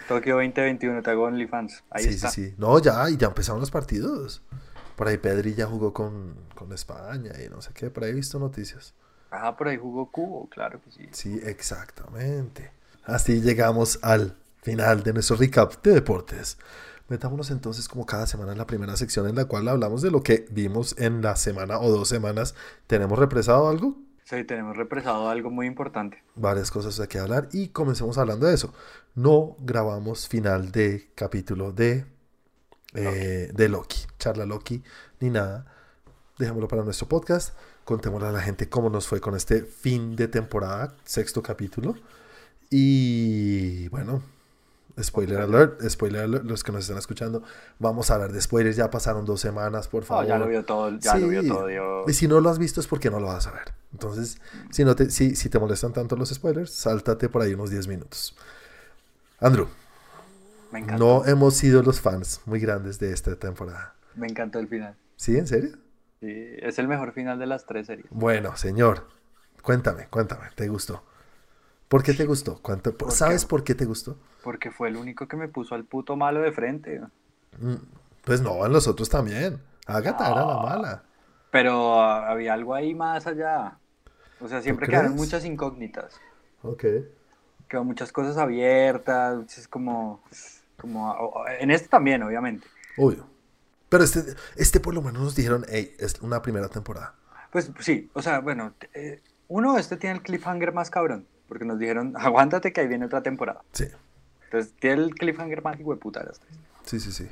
Tokio 0.07 0.35
2021, 0.35 1.01
te 1.01 1.11
hago 1.11 1.23
OnlyFans. 1.23 1.83
Ahí 1.89 2.03
sí, 2.03 2.09
está. 2.09 2.29
sí, 2.29 2.49
sí. 2.49 2.55
No, 2.57 2.79
ya, 2.79 3.09
y 3.09 3.17
ya 3.17 3.27
empezaron 3.27 3.59
los 3.59 3.71
partidos. 3.71 4.41
Por 4.95 5.07
ahí 5.07 5.17
Pedri 5.17 5.53
ya 5.53 5.65
jugó 5.67 5.93
con, 5.93 6.35
con 6.55 6.71
España 6.71 7.31
y 7.45 7.49
no 7.49 7.61
sé 7.61 7.71
qué. 7.73 7.89
Por 7.89 8.03
ahí 8.05 8.11
he 8.11 8.13
visto 8.13 8.39
noticias. 8.39 8.93
Ah, 9.29 9.55
por 9.55 9.67
ahí 9.67 9.77
jugó 9.77 10.09
Cubo, 10.09 10.47
claro 10.49 10.81
que 10.81 10.91
sí. 10.91 11.09
Sí, 11.11 11.41
exactamente. 11.43 12.71
Así 13.03 13.41
llegamos 13.41 13.99
al 14.01 14.35
final 14.65 15.03
de 15.03 15.13
nuestro 15.13 15.35
recap 15.35 15.81
de 15.83 15.91
deportes. 15.91 16.57
Metámonos 17.07 17.51
entonces 17.51 17.87
como 17.87 18.07
cada 18.07 18.25
semana 18.25 18.53
en 18.53 18.57
la 18.57 18.65
primera 18.65 18.97
sección 18.97 19.29
en 19.29 19.35
la 19.35 19.45
cual 19.45 19.67
hablamos 19.67 20.01
de 20.01 20.09
lo 20.09 20.23
que 20.23 20.47
vimos 20.49 20.95
en 20.97 21.21
la 21.21 21.35
semana 21.35 21.79
o 21.79 21.91
dos 21.91 22.09
semanas. 22.09 22.55
¿Tenemos 22.87 23.19
represado 23.19 23.69
algo? 23.69 23.95
Sí, 24.23 24.43
tenemos 24.43 24.75
represado 24.75 25.29
algo 25.29 25.51
muy 25.51 25.67
importante. 25.67 26.23
Varias 26.33 26.71
cosas 26.71 26.97
de 26.97 27.07
qué 27.07 27.19
hablar 27.19 27.47
y 27.53 27.67
comencemos 27.67 28.17
hablando 28.17 28.47
de 28.47 28.55
eso. 28.55 28.73
No 29.13 29.55
grabamos 29.59 30.27
final 30.27 30.71
de 30.71 31.11
capítulo 31.13 31.71
de, 31.71 32.07
eh, 32.95 33.51
de 33.53 33.69
Loki, 33.69 33.99
charla 34.17 34.47
Loki, 34.47 34.83
ni 35.19 35.29
nada. 35.29 35.67
Dejémoslo 36.39 36.67
para 36.67 36.83
nuestro 36.83 37.07
podcast. 37.07 37.55
Contémosle 37.83 38.29
a 38.29 38.31
la 38.31 38.41
gente 38.41 38.67
cómo 38.67 38.89
nos 38.89 39.07
fue 39.07 39.21
con 39.21 39.35
este 39.35 39.61
fin 39.61 40.15
de 40.15 40.27
temporada, 40.27 40.95
sexto 41.03 41.43
capítulo. 41.43 41.93
Y 42.71 43.89
bueno, 43.89 44.23
spoiler 45.01 45.41
alert, 45.41 45.81
spoiler 45.89 46.21
alert, 46.23 46.45
los 46.45 46.63
que 46.63 46.71
nos 46.71 46.81
están 46.83 46.97
escuchando, 46.97 47.43
vamos 47.79 48.09
a 48.11 48.15
hablar 48.15 48.31
de 48.31 48.41
spoilers. 48.41 48.75
Ya 48.77 48.89
pasaron 48.89 49.25
dos 49.25 49.41
semanas, 49.41 49.87
por 49.87 50.03
Oh, 50.03 50.05
favor. 50.05 50.25
ya 50.27 50.37
lo 50.37 50.47
vio 50.47 50.63
todo, 50.65 50.97
ya 50.97 51.17
lo 51.17 51.27
vio 51.27 51.45
todo. 51.45 51.67
Dios. 51.67 52.05
Y 52.09 52.13
si 52.13 52.27
no 52.27 52.39
lo 52.39 52.49
has 52.49 52.59
visto 52.59 52.79
es 52.79 52.87
porque 52.87 53.09
no 53.09 53.19
lo 53.19 53.27
vas 53.27 53.47
a 53.47 53.51
ver. 53.51 53.73
Entonces, 53.91 54.39
si, 54.71 54.83
no 54.85 54.95
te, 54.95 55.09
si, 55.09 55.35
si 55.35 55.49
te 55.49 55.59
molestan 55.59 55.93
tanto 55.93 56.15
los 56.15 56.29
spoilers, 56.29 56.71
sáltate 56.71 57.29
por 57.29 57.41
ahí 57.41 57.53
unos 57.53 57.69
10 57.69 57.87
minutos. 57.87 58.35
Andrew, 59.39 59.67
Me 60.71 60.81
no 60.81 61.25
hemos 61.25 61.55
sido 61.55 61.81
los 61.83 61.99
fans 62.01 62.41
muy 62.45 62.59
grandes 62.59 62.99
de 62.99 63.11
esta 63.13 63.35
temporada. 63.35 63.95
Me 64.15 64.27
encantó 64.27 64.59
el 64.59 64.67
final. 64.67 64.95
¿Sí? 65.15 65.37
¿En 65.37 65.47
serio? 65.47 65.77
Sí, 66.19 66.31
es 66.59 66.79
el 66.79 66.87
mejor 66.87 67.13
final 67.13 67.37
de 67.39 67.45
las 67.45 67.65
tres 67.65 67.87
series. 67.87 68.07
Bueno, 68.09 68.55
señor, 68.57 69.07
cuéntame, 69.61 70.07
cuéntame, 70.09 70.47
¿te 70.55 70.67
gustó? 70.67 71.03
¿Por 71.87 72.03
qué 72.03 72.13
te 72.13 72.25
gustó? 72.25 72.59
¿Cuánto- 72.61 72.95
¿Por 72.97 73.09
qué? 73.09 73.15
¿Sabes 73.15 73.45
por 73.45 73.63
qué 73.63 73.75
te 73.75 73.85
gustó? 73.85 74.17
Porque 74.45 74.69
fue 74.69 74.89
el 74.89 74.95
único 74.95 75.27
que 75.27 75.35
me 75.35 75.47
puso 75.47 75.73
al 75.73 75.85
puto 75.85 76.15
malo 76.15 76.39
de 76.39 76.51
frente. 76.51 77.01
Mm, 77.59 77.73
Pues 78.23 78.41
no, 78.41 78.63
en 78.63 78.71
los 78.71 78.87
otros 78.87 79.09
también. 79.09 79.59
Agatha 79.87 80.31
era 80.31 80.45
la 80.45 80.57
mala. 80.57 81.03
Pero 81.49 81.99
ah, 81.99 82.29
había 82.29 82.53
algo 82.53 82.75
ahí 82.75 82.93
más 82.93 83.25
allá. 83.25 83.79
O 84.39 84.47
sea, 84.47 84.61
siempre 84.61 84.87
quedaron 84.87 85.15
muchas 85.15 85.43
incógnitas. 85.45 86.21
Ok. 86.61 86.83
Quedó 87.67 87.83
muchas 87.83 88.11
cosas 88.11 88.37
abiertas. 88.37 89.57
Es 89.57 89.67
como. 89.67 90.21
como 90.77 91.15
en 91.59 91.71
este 91.71 91.87
también, 91.87 92.21
obviamente. 92.21 92.67
Obvio. 92.97 93.25
Pero 93.89 94.03
este, 94.03 94.35
este 94.57 94.79
por 94.79 94.93
lo 94.93 95.01
menos 95.01 95.23
nos 95.23 95.35
dijeron, 95.35 95.65
hey, 95.69 95.95
es 95.97 96.21
una 96.21 96.43
primera 96.43 96.67
temporada. 96.69 97.15
Pues 97.51 97.71
sí, 97.79 98.11
o 98.13 98.21
sea, 98.21 98.39
bueno. 98.41 98.73
eh, 98.93 99.21
uno, 99.47 99.77
este 99.79 99.97
tiene 99.97 100.17
el 100.17 100.21
cliffhanger 100.21 100.71
más 100.71 100.91
cabrón. 100.91 101.25
Porque 101.47 101.65
nos 101.65 101.77
dijeron, 101.79 102.13
aguántate 102.17 102.73
que 102.73 102.81
ahí 102.81 102.87
viene 102.87 103.05
otra 103.05 103.21
temporada. 103.23 103.61
Sí, 103.71 103.85
Entonces, 104.55 104.79
tiene 104.79 105.03
el 105.03 105.15
cliffhanger 105.15 105.61
más 105.61 105.77
de 105.77 105.83
las 106.25 106.39
tres. 106.39 106.57
sí, 106.83 106.99
sí, 106.99 107.11
sí. 107.11 107.27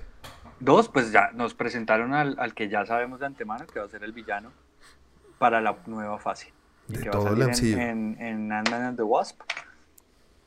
Dos, 0.60 0.89
pues 0.89 1.12
ya 1.12 1.32
nos 1.34 1.53
presentaron 1.53 2.13
al, 2.13 2.36
al 2.39 2.53
que 2.53 2.70
ya 2.70 2.86
sabemos 2.86 3.20
de 3.20 3.25
antemano 3.25 3.65
que 3.65 3.80
va 3.80 3.86
a 3.86 3.89
ser 3.89 4.03
el 4.03 4.12
villano 4.12 4.51
para 5.38 5.62
la 5.62 5.77
nueva 5.86 6.20
fase. 6.20 6.53
De 6.88 7.00
que 7.00 7.10
todo 7.10 7.24
va 7.24 7.30
a 7.30 7.34
el 7.50 7.56
salir 7.56 7.80
en, 7.80 8.15
en, 8.20 8.22
en 8.22 8.51
Ant-Man 8.51 8.82
and 8.82 8.98
the 8.98 9.03
Wasp. 9.03 9.42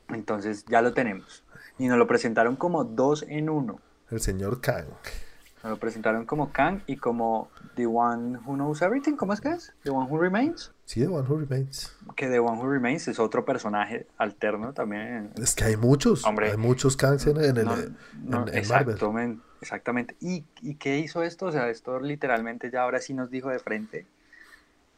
Entonces 0.08 0.64
ya 0.66 0.82
lo 0.82 0.92
tenemos. 0.92 1.44
Y 1.78 1.88
nos 1.88 1.98
lo 1.98 2.06
presentaron 2.06 2.56
como 2.56 2.84
dos 2.84 3.24
en 3.28 3.50
uno. 3.50 3.80
El 4.10 4.20
señor 4.20 4.60
Kang. 4.60 4.86
Nos 5.62 5.70
lo 5.70 5.78
presentaron 5.78 6.24
como 6.26 6.52
Kang 6.52 6.82
y 6.86 6.96
como 6.96 7.50
The 7.74 7.86
One 7.86 8.38
Who 8.38 8.54
Knows 8.54 8.82
Everything. 8.82 9.16
¿Cómo 9.16 9.32
es 9.32 9.40
que 9.40 9.50
es? 9.50 9.74
The 9.82 9.90
One 9.90 10.10
Who 10.10 10.18
Remains. 10.18 10.72
Sí, 10.86 11.00
The 11.00 11.08
One 11.08 11.28
Who 11.28 11.40
Remains. 11.40 11.92
Que 12.14 12.28
The 12.28 12.38
One 12.38 12.58
Who 12.62 12.70
Remains 12.70 13.08
es 13.08 13.18
otro 13.18 13.44
personaje 13.44 14.06
alterno 14.18 14.72
también. 14.72 15.30
Es 15.36 15.54
que 15.56 15.64
hay 15.64 15.76
muchos. 15.76 16.24
Hombre. 16.24 16.52
hay 16.52 16.56
muchos 16.56 16.96
Kangs 16.96 17.26
en, 17.26 17.36
el, 17.38 17.64
No, 17.64 17.74
en- 17.76 17.96
no, 18.24 18.46
en 18.46 18.56
exacto, 18.56 19.10
Marvel. 19.12 19.28
men, 19.30 19.42
exactamente. 19.60 20.14
¿Y, 20.20 20.44
¿Y 20.62 20.76
qué 20.76 20.98
hizo 21.00 21.24
esto? 21.24 21.46
O 21.46 21.52
sea, 21.52 21.68
esto 21.70 21.98
literalmente 21.98 22.70
ya 22.70 22.82
ahora 22.82 23.00
sí 23.00 23.14
nos 23.14 23.30
dijo 23.30 23.48
de 23.50 23.58
frente. 23.58 24.06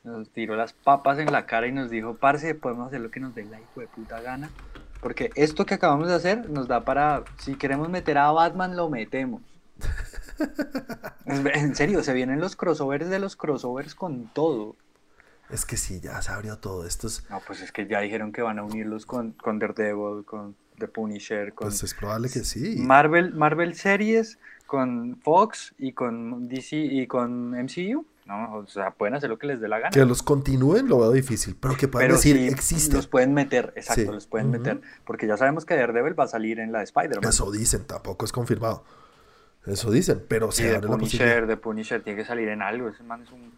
Nos 0.04 0.28
tiró 0.28 0.56
las 0.56 0.74
papas 0.74 1.18
en 1.20 1.32
la 1.32 1.46
cara 1.46 1.66
y 1.66 1.72
nos 1.72 1.88
dijo, 1.88 2.14
parce, 2.16 2.54
podemos 2.54 2.88
hacer 2.88 3.00
lo 3.00 3.10
que 3.10 3.20
nos 3.20 3.34
dé 3.34 3.44
la 3.46 3.58
hijo 3.58 3.80
de 3.80 3.86
puta 3.88 4.20
gana. 4.20 4.50
Porque 5.00 5.30
esto 5.36 5.64
que 5.64 5.74
acabamos 5.74 6.08
de 6.08 6.14
hacer 6.14 6.50
nos 6.50 6.68
da 6.68 6.84
para, 6.84 7.24
si 7.38 7.54
queremos 7.54 7.88
meter 7.88 8.18
a 8.18 8.30
Batman, 8.30 8.76
lo 8.76 8.90
metemos. 8.90 9.40
En 11.26 11.74
serio, 11.74 12.02
se 12.02 12.12
vienen 12.14 12.40
los 12.40 12.56
crossovers 12.56 13.08
de 13.10 13.18
los 13.18 13.36
crossovers 13.36 13.94
con 13.94 14.28
todo. 14.28 14.76
Es 15.50 15.64
que 15.64 15.76
sí, 15.76 16.00
ya 16.00 16.20
se 16.22 16.30
abrió 16.30 16.58
todo. 16.58 16.86
Esto 16.86 17.06
es, 17.06 17.24
No, 17.30 17.40
pues 17.46 17.62
es 17.62 17.72
que 17.72 17.86
ya 17.86 18.00
dijeron 18.00 18.32
que 18.32 18.42
van 18.42 18.58
a 18.58 18.62
unirlos 18.62 19.06
con, 19.06 19.32
con 19.32 19.58
Daredevil, 19.58 20.24
con 20.24 20.54
The 20.78 20.88
Punisher, 20.88 21.54
con 21.54 21.68
pues 21.68 21.82
es 21.82 21.94
probable 21.94 22.28
que 22.28 22.44
sí. 22.44 22.76
Marvel, 22.78 23.34
Marvel 23.34 23.74
series 23.74 24.38
con 24.66 25.16
Fox 25.22 25.74
y 25.78 25.92
con 25.92 26.48
DC 26.48 26.76
y 26.76 27.06
con 27.06 27.50
MCU. 27.52 28.04
No, 28.26 28.56
o 28.56 28.66
sea, 28.66 28.90
pueden 28.90 29.14
hacer 29.14 29.30
lo 29.30 29.38
que 29.38 29.46
les 29.46 29.58
dé 29.58 29.68
la 29.68 29.78
gana. 29.78 29.90
Que 29.90 30.04
los 30.04 30.22
continúen 30.22 30.86
lo 30.86 30.98
veo 30.98 31.12
difícil, 31.12 31.56
pero 31.58 31.74
que 31.78 31.88
puedan 31.88 32.10
decir, 32.10 32.36
sí 32.36 32.46
existe. 32.46 32.94
los 32.96 33.06
pueden 33.06 33.32
meter, 33.32 33.72
exacto, 33.74 34.02
Sí. 34.02 34.06
los 34.08 34.26
pueden 34.26 34.50
meter. 34.50 34.82
Porque 35.06 35.26
ya 35.26 35.38
sabemos 35.38 35.64
que 35.64 35.74
Daredevil 35.74 36.18
va 36.18 36.24
a 36.24 36.28
salir 36.28 36.60
en 36.60 36.70
la 36.70 36.80
de 36.80 36.84
Spider-Man. 36.84 37.26
Eso 37.26 37.50
dicen, 37.50 37.86
tampoco 37.86 38.26
es 38.26 38.32
confirmado. 38.32 38.84
Eso 39.64 39.90
dicen, 39.90 40.22
pero 40.28 40.50
Y 40.50 40.52
se 40.52 40.78
de. 40.78 40.80
Punisher, 40.86 41.46
de 41.46 41.56
Punisher 41.56 42.02
tiene 42.02 42.18
que 42.18 42.26
salir 42.26 42.48
en 42.48 42.60
algo. 42.60 42.90
Ese 42.90 43.02
man 43.02 43.22
es 43.22 43.32
un 43.32 43.50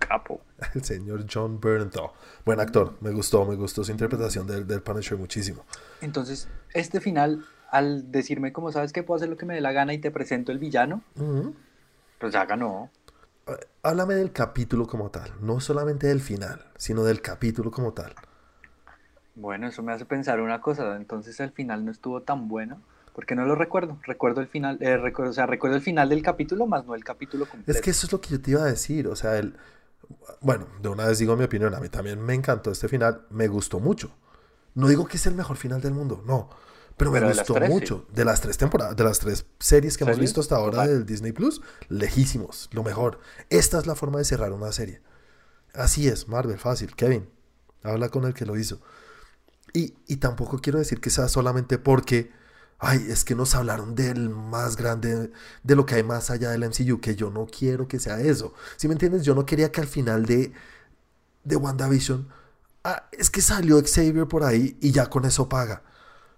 capo. 0.00 0.40
El 0.74 0.82
señor 0.84 1.24
John 1.32 1.60
Bernthal. 1.60 2.10
Buen 2.44 2.58
actor, 2.58 2.96
me 3.00 3.12
gustó, 3.12 3.46
me 3.46 3.54
gustó 3.54 3.84
su 3.84 3.92
interpretación 3.92 4.46
del, 4.48 4.66
del 4.66 4.82
Punisher 4.82 5.16
muchísimo. 5.16 5.64
Entonces, 6.00 6.48
este 6.74 7.00
final, 7.00 7.44
al 7.70 8.10
decirme 8.10 8.52
como 8.52 8.72
sabes 8.72 8.92
que 8.92 9.04
puedo 9.04 9.16
hacer 9.16 9.28
lo 9.28 9.36
que 9.36 9.46
me 9.46 9.54
dé 9.54 9.60
la 9.60 9.70
gana 9.72 9.92
y 9.94 9.98
te 9.98 10.10
presento 10.10 10.50
el 10.50 10.58
villano, 10.58 11.02
Ujú. 11.16 11.54
pues 12.18 12.32
ya 12.32 12.44
ganó. 12.46 12.90
Eh, 13.46 13.52
Háblame 13.84 14.14
del 14.14 14.32
capítulo 14.32 14.86
como 14.88 15.10
tal, 15.10 15.30
no 15.40 15.60
solamente 15.60 16.08
del 16.08 16.20
final, 16.20 16.66
sino 16.76 17.04
del 17.04 17.22
capítulo 17.22 17.70
como 17.70 17.92
tal. 17.92 18.14
Bueno, 19.36 19.68
eso 19.68 19.82
me 19.82 19.92
hace 19.92 20.04
pensar 20.04 20.40
una 20.40 20.60
cosa. 20.60 20.96
Entonces 20.96 21.38
el 21.40 21.52
final 21.52 21.84
no 21.84 21.90
estuvo 21.92 22.22
tan 22.22 22.48
bueno. 22.48 22.82
Porque 23.14 23.34
no 23.34 23.44
lo 23.44 23.54
recuerdo. 23.56 23.98
Recuerdo 24.04 24.40
el 24.40 24.46
final, 24.46 24.78
eh, 24.80 24.96
recuerdo, 24.96 25.32
o 25.32 25.34
sea, 25.34 25.44
recuerdo 25.46 25.76
el 25.76 25.82
final 25.82 26.08
del 26.08 26.22
capítulo, 26.22 26.66
más 26.66 26.86
no 26.86 26.94
el 26.94 27.02
capítulo 27.04 27.44
completo. 27.46 27.70
Es 27.76 27.82
que 27.82 27.90
eso 27.90 28.06
es 28.06 28.12
lo 28.12 28.20
que 28.20 28.30
yo 28.30 28.40
te 28.40 28.52
iba 28.52 28.62
a 28.62 28.66
decir, 28.66 29.08
o 29.08 29.16
sea, 29.16 29.36
el... 29.36 29.56
Bueno, 30.40 30.66
de 30.80 30.88
una 30.88 31.06
vez 31.06 31.18
digo 31.18 31.36
mi 31.36 31.44
opinión, 31.44 31.74
a 31.74 31.80
mí 31.80 31.88
también 31.88 32.20
me 32.20 32.34
encantó 32.34 32.70
este 32.70 32.88
final, 32.88 33.26
me 33.30 33.48
gustó 33.48 33.80
mucho. 33.80 34.10
No 34.74 34.88
digo 34.88 35.06
que 35.06 35.16
es 35.16 35.26
el 35.26 35.34
mejor 35.34 35.56
final 35.56 35.80
del 35.80 35.92
mundo, 35.92 36.22
no, 36.26 36.48
pero 36.96 37.10
me 37.10 37.20
de 37.20 37.26
gustó 37.26 37.54
sí. 37.54 37.60
mucho. 37.68 38.06
De 38.12 38.24
las 38.24 38.40
tres 38.40 38.58
temporadas, 38.58 38.96
de 38.96 39.04
las 39.04 39.18
tres 39.18 39.46
series 39.58 39.96
que 39.96 40.04
hemos 40.04 40.18
visto 40.18 40.40
hasta 40.40 40.56
ahora 40.56 40.72
Total. 40.72 40.88
del 40.88 41.06
Disney 41.06 41.32
Plus, 41.32 41.60
lejísimos, 41.88 42.68
lo 42.72 42.82
mejor. 42.82 43.20
Esta 43.48 43.78
es 43.78 43.86
la 43.86 43.94
forma 43.94 44.18
de 44.18 44.24
cerrar 44.24 44.52
una 44.52 44.70
serie. 44.72 45.02
Así 45.74 46.08
es, 46.08 46.28
Marvel, 46.28 46.58
fácil. 46.58 46.94
Kevin, 46.94 47.28
habla 47.82 48.08
con 48.08 48.24
el 48.24 48.34
que 48.34 48.46
lo 48.46 48.56
hizo. 48.56 48.80
Y, 49.72 49.94
y 50.06 50.16
tampoco 50.16 50.60
quiero 50.60 50.78
decir 50.78 51.00
que 51.00 51.10
sea 51.10 51.28
solamente 51.28 51.78
porque, 51.78 52.32
ay, 52.80 53.06
es 53.08 53.24
que 53.24 53.34
nos 53.34 53.54
hablaron 53.54 53.94
del 53.94 54.30
más 54.30 54.76
grande, 54.76 55.30
de 55.62 55.76
lo 55.76 55.86
que 55.86 55.96
hay 55.96 56.02
más 56.02 56.30
allá 56.30 56.50
del 56.50 56.64
MCU, 56.64 57.00
que 57.00 57.16
yo 57.16 57.30
no 57.30 57.46
quiero 57.46 57.88
que 57.88 57.98
sea 58.00 58.20
eso. 58.20 58.54
Si 58.76 58.88
me 58.88 58.94
entiendes? 58.94 59.24
Yo 59.24 59.34
no 59.34 59.46
quería 59.46 59.70
que 59.72 59.80
al 59.80 59.86
final 59.86 60.26
de, 60.26 60.52
de 61.44 61.56
WandaVision, 61.56 62.28
ah, 62.84 63.08
es 63.12 63.30
que 63.30 63.40
salió 63.42 63.80
Xavier 63.82 64.26
por 64.28 64.44
ahí 64.44 64.76
y 64.80 64.92
ya 64.92 65.08
con 65.08 65.24
eso 65.24 65.48
paga. 65.48 65.82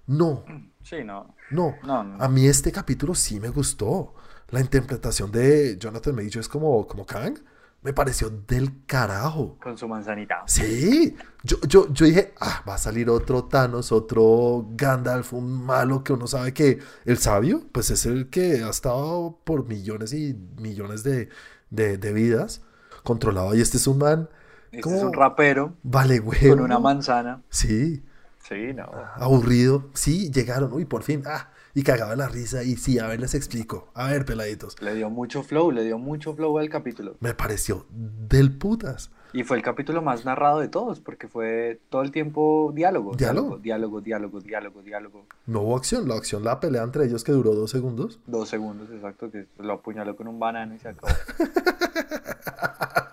No, 0.07 0.45
Sí, 0.83 1.05
no. 1.05 1.35
no. 1.51 1.77
No, 1.83 2.03
no. 2.05 2.23
A 2.23 2.29
mí 2.29 2.47
este 2.47 2.73
capítulo 2.73 3.15
sí 3.15 3.39
me 3.41 3.49
gustó. 3.51 4.15
La 4.51 4.61
interpretación 4.61 5.31
de 5.33 5.79
Jonathan 5.79 6.15
Majors 6.15 6.49
como, 6.49 6.87
como 6.87 7.07
Kang 7.07 7.39
me 7.83 7.93
pareció 7.93 8.31
del 8.31 8.85
carajo. 8.87 9.59
Con 9.63 9.77
su 9.77 9.89
manzanita. 9.89 10.43
Sí, 10.47 11.17
yo, 11.43 11.57
yo, 11.69 11.93
yo 11.93 12.07
dije, 12.07 12.35
ah, 12.41 12.63
va 12.69 12.75
a 12.75 12.79
salir 12.79 13.11
otro 13.11 13.45
Thanos, 13.45 13.93
otro 13.93 14.67
Gandalf, 14.71 15.33
un 15.33 15.53
malo 15.65 16.05
que 16.05 16.13
uno 16.13 16.27
sabe 16.27 16.53
que 16.55 16.79
el 17.05 17.19
sabio, 17.19 17.63
pues 17.73 17.91
es 17.91 18.07
el 18.07 18.31
que 18.31 18.63
ha 18.63 18.71
estado 18.71 19.39
por 19.45 19.67
millones 19.67 20.13
y 20.13 20.35
millones 20.59 21.03
de, 21.03 21.29
de, 21.71 21.99
de 21.99 22.13
vidas 22.13 22.63
controlado. 23.03 23.55
Y 23.55 23.61
este 23.61 23.77
es 23.79 23.87
un 23.87 23.99
man, 23.99 24.29
Este 24.71 24.81
¿Cómo? 24.81 24.97
es 24.97 25.03
un 25.03 25.13
rapero 25.13 25.75
vale, 25.83 26.19
güey. 26.21 26.49
con 26.49 26.61
una 26.61 26.79
manzana. 26.79 27.43
Sí, 27.51 28.05
Sí, 28.39 28.73
no. 28.75 28.85
aburrido. 29.17 29.89
Sí, 29.95 30.31
llegaron, 30.31 30.73
uy, 30.73 30.85
por 30.85 31.03
fin, 31.05 31.23
ah, 31.27 31.52
y 31.75 31.83
cagaba 31.83 32.17
la 32.17 32.29
risa. 32.29 32.63
Y 32.63 32.77
sí, 32.77 32.99
a 32.99 33.07
ver, 33.07 33.21
les 33.21 33.35
explico. 33.35 33.89
A 33.95 34.09
ver, 34.09 34.25
peladitos. 34.25 34.81
Le 34.81 34.95
dio 34.95 35.11
mucho 35.11 35.43
flow, 35.43 35.71
le 35.71 35.85
dio 35.85 35.99
mucho 35.99 36.35
flow 36.35 36.59
al 36.59 36.69
capítulo. 36.69 37.17
Me 37.21 37.35
pareció 37.35 37.87
del 37.91 38.57
putas. 38.57 39.11
Y 39.35 39.45
fue 39.45 39.57
el 39.57 39.63
capítulo 39.63 40.03
más 40.03 40.27
narrado 40.27 40.61
de 40.61 40.69
todos, 40.69 41.01
porque 41.01 41.27
fue 41.27 41.81
todo 41.89 42.03
el 42.03 42.11
tiempo 42.11 42.71
diálogo. 42.75 43.17
¿Diálogo? 43.17 43.57
Diálogo, 43.57 44.03
diálogo, 44.03 44.41
diálogo, 44.41 44.83
diálogo. 44.83 45.27
No 45.47 45.63
hubo 45.63 45.77
acción, 45.77 46.07
la 46.07 46.17
acción, 46.17 46.45
la 46.45 46.61
pelea 46.61 46.83
entre 46.83 47.07
ellos 47.07 47.25
que 47.25 47.33
duró 47.33 47.55
dos 47.55 47.71
segundos. 47.71 48.21
Dos 48.27 48.51
segundos 48.51 48.91
exacto, 48.91 49.31
que 49.31 49.47
lo 49.59 49.73
apuñaló 49.73 50.17
con 50.17 50.29
un 50.29 50.39
banano 50.39 50.75
y 50.75 50.79
se 50.79 50.89
acabó. 50.89 51.09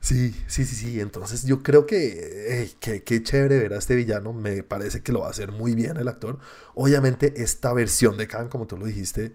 Sí, 0.00 0.34
sí, 0.46 0.64
sí, 0.64 0.76
sí. 0.76 1.00
Entonces 1.00 1.44
yo 1.44 1.62
creo 1.62 1.86
que, 1.86 2.70
qué 2.80 3.22
chévere 3.22 3.58
ver 3.58 3.72
a 3.74 3.78
este 3.78 3.94
villano. 3.96 4.32
Me 4.32 4.62
parece 4.62 5.02
que 5.02 5.12
lo 5.12 5.20
va 5.20 5.26
a 5.28 5.30
hacer 5.30 5.52
muy 5.52 5.74
bien 5.74 5.96
el 5.96 6.08
actor. 6.08 6.38
Obviamente 6.74 7.42
esta 7.42 7.72
versión 7.72 8.16
de 8.16 8.28
Khan, 8.28 8.48
como 8.48 8.66
tú 8.66 8.76
lo 8.76 8.86
dijiste, 8.86 9.34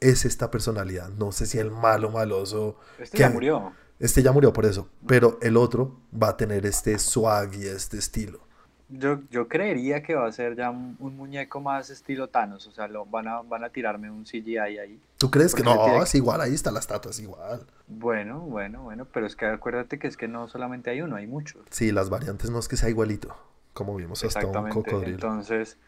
es 0.00 0.24
esta 0.24 0.50
personalidad. 0.50 1.08
No 1.10 1.32
sé 1.32 1.46
si 1.46 1.58
el 1.58 1.70
malo 1.70 2.10
maloso. 2.10 2.78
Este 2.98 3.16
que- 3.18 3.22
ya 3.24 3.30
murió. 3.30 3.72
Este 3.98 4.22
ya 4.22 4.32
murió 4.32 4.52
por 4.52 4.66
eso. 4.66 4.88
Pero 5.06 5.38
el 5.42 5.56
otro 5.56 6.00
va 6.20 6.30
a 6.30 6.36
tener 6.36 6.66
este 6.66 6.98
swag 6.98 7.54
y 7.54 7.66
este 7.66 7.98
estilo. 7.98 8.43
Yo, 8.88 9.20
yo 9.30 9.48
creería 9.48 10.02
que 10.02 10.14
va 10.14 10.26
a 10.26 10.32
ser 10.32 10.56
ya 10.56 10.70
un, 10.70 10.96
un 11.00 11.16
muñeco 11.16 11.60
más 11.60 11.88
estilo 11.88 12.28
Thanos, 12.28 12.66
o 12.66 12.72
sea, 12.72 12.86
lo, 12.86 13.06
van, 13.06 13.28
a, 13.28 13.40
van 13.40 13.64
a 13.64 13.70
tirarme 13.70 14.10
un 14.10 14.24
CGI 14.24 14.58
ahí. 14.58 15.00
¿Tú 15.18 15.30
crees 15.30 15.54
que 15.54 15.62
no? 15.62 16.02
Es 16.02 16.14
igual, 16.14 16.40
ahí 16.40 16.52
está 16.52 16.70
la 16.70 16.80
estatua, 16.80 17.10
es 17.10 17.18
igual. 17.18 17.66
Bueno, 17.86 18.40
bueno, 18.40 18.82
bueno, 18.82 19.06
pero 19.10 19.26
es 19.26 19.36
que 19.36 19.46
acuérdate 19.46 19.98
que 19.98 20.06
es 20.06 20.16
que 20.16 20.28
no 20.28 20.48
solamente 20.48 20.90
hay 20.90 21.00
uno, 21.00 21.16
hay 21.16 21.26
muchos. 21.26 21.62
Sí, 21.70 21.92
las 21.92 22.10
variantes 22.10 22.50
no 22.50 22.58
es 22.58 22.68
que 22.68 22.76
sea 22.76 22.90
igualito. 22.90 23.34
Como 23.72 23.96
vimos 23.96 24.22
hasta 24.22 24.46
un 24.46 24.68
cocodrilo. 24.68 25.14
Entonces, 25.14 25.78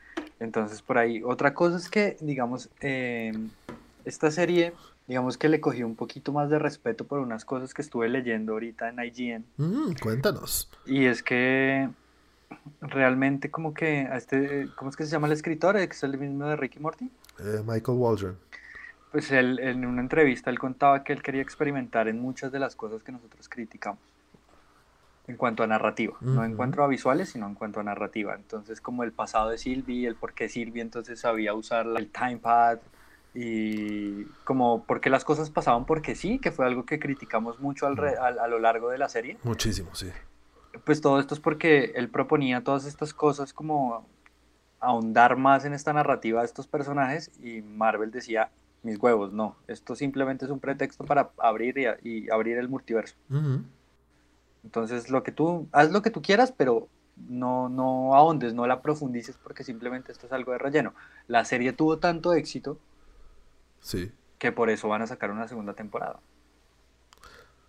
entonces 0.41 0.83
por 0.83 0.99
ahí. 0.99 1.23
Otra 1.23 1.55
cosa 1.55 1.77
es 1.77 1.89
que, 1.89 2.17
digamos, 2.21 2.69
eh, 2.81 3.33
esta 4.05 4.31
serie, 4.33 4.73
digamos 5.07 5.39
que 5.39 5.49
le 5.49 5.61
cogí 5.61 5.85
un 5.85 5.95
poquito 5.95 6.33
más 6.33 6.51
de 6.51 6.59
respeto 6.59 7.05
por 7.05 7.21
unas 7.21 7.45
cosas 7.45 7.75
que 7.75 7.83
estuve 7.83 8.09
leyendo 8.09 8.55
ahorita 8.55 8.89
en 8.89 8.99
IGN. 8.99 9.45
Mm, 9.57 9.93
cuéntanos. 10.03 10.69
Y 10.85 11.07
es 11.07 11.23
que 11.23 11.89
realmente 12.81 13.51
como 13.51 13.75
que 13.75 14.07
a 14.11 14.17
este, 14.17 14.69
¿cómo 14.75 14.91
es 14.91 14.97
que 14.97 15.05
se 15.05 15.11
llama 15.11 15.27
el 15.27 15.33
escritor? 15.33 15.77
¿Es 15.77 16.03
el 16.03 16.19
mismo 16.19 16.47
de 16.47 16.57
Ricky 16.57 16.79
Morty? 16.79 17.11
Eh, 17.41 17.63
Michael 17.65 17.99
Waldron. 17.99 18.39
Pues 19.13 19.31
él, 19.31 19.59
en 19.61 19.87
una 19.87 20.01
entrevista 20.03 20.51
él 20.51 20.59
contaba 20.59 21.03
que 21.05 21.13
él 21.13 21.23
quería 21.23 21.43
experimentar 21.43 22.09
en 22.09 22.21
muchas 22.21 22.53
de 22.53 22.59
las 22.59 22.77
cosas 22.77 23.03
que 23.03 23.13
nosotros 23.13 23.49
criticamos. 23.49 24.01
En 25.29 25.37
cuanto 25.37 25.65
a 25.65 25.67
narrativa, 25.67 26.17
no 26.21 26.45
en 26.45 26.55
cuanto 26.55 26.85
a 26.85 26.87
visuales, 26.87 27.31
sino 27.31 27.49
en 27.49 27.55
cuanto 27.55 27.81
a 27.81 27.83
narrativa. 27.83 28.37
Entonces, 28.37 28.81
como 28.81 29.03
el 29.03 29.11
pasado 29.11 29.51
de 29.51 29.59
Sylvie, 29.59 30.07
el 30.07 30.15
por 30.15 30.35
qué 30.35 30.49
Sylvie 30.49 30.83
entonces 30.83 31.19
sabía 31.19 31.53
usar 31.53 31.85
el 31.97 32.13
timepad 32.13 32.79
y 33.35 34.25
como 34.45 34.85
por 34.85 35.01
qué 35.01 35.11
las 35.11 35.25
cosas 35.25 35.51
pasaban 35.51 35.85
porque 35.85 36.15
sí, 36.15 36.39
que 36.39 36.53
fue 36.53 36.65
algo 36.65 36.87
que 36.87 37.01
criticamos 37.01 37.59
mucho 37.59 37.89
al 37.89 37.97
re- 37.97 38.17
al- 38.17 38.39
a 38.39 38.47
lo 38.47 38.61
largo 38.61 38.89
de 38.89 38.99
la 38.99 39.09
serie. 39.09 39.37
Muchísimo, 39.43 39.95
sí. 39.97 40.11
Pues 40.85 41.01
todo 41.01 41.19
esto 41.21 41.35
es 41.35 41.41
porque 41.41 41.93
él 41.95 42.09
proponía 42.09 42.63
todas 42.65 42.85
estas 42.87 43.15
cosas 43.15 43.53
como 43.53 44.07
ahondar 44.81 45.37
más 45.37 45.65
en 45.65 45.73
esta 45.73 45.93
narrativa 45.93 46.41
de 46.41 46.47
estos 46.47 46.67
personajes 46.67 47.31
y 47.43 47.63
Marvel 47.63 48.11
decía, 48.11 48.51
mis 48.83 48.99
huevos, 48.99 49.33
no, 49.33 49.57
esto 49.67 49.95
simplemente 49.97 50.45
es 50.45 50.51
un 50.51 50.61
pretexto 50.61 51.05
para 51.05 51.31
abrir 51.39 51.77
y, 51.79 51.87
y 52.09 52.31
abrir 52.31 52.59
el 52.59 52.69
multiverso. 52.69 53.17
Entonces, 54.65 55.11
lo 55.11 55.23
que 55.23 55.33
tú, 55.33 55.69
haz 55.73 55.91
lo 55.91 56.03
que 56.03 56.11
tú 56.11 56.23
quieras, 56.23 56.53
pero 56.53 56.89
no, 57.17 57.69
no 57.69 58.15
ahondes, 58.15 58.53
no 58.55 58.67
la 58.67 58.83
profundices 58.83 59.37
porque 59.43 59.65
simplemente 59.65 60.13
esto 60.13 60.27
es 60.27 60.33
algo 60.33 60.53
de 60.53 60.59
relleno. 60.59 60.93
La 61.29 61.45
serie 61.45 61.73
tuvo 61.73 61.99
tanto 61.99 62.33
éxito 62.35 62.79
Sí. 63.81 64.11
que 64.39 64.53
por 64.53 64.71
eso 64.71 64.89
van 64.89 65.03
a 65.03 65.07
sacar 65.07 65.31
una 65.31 65.49
segunda 65.49 65.75
temporada. 65.75 66.19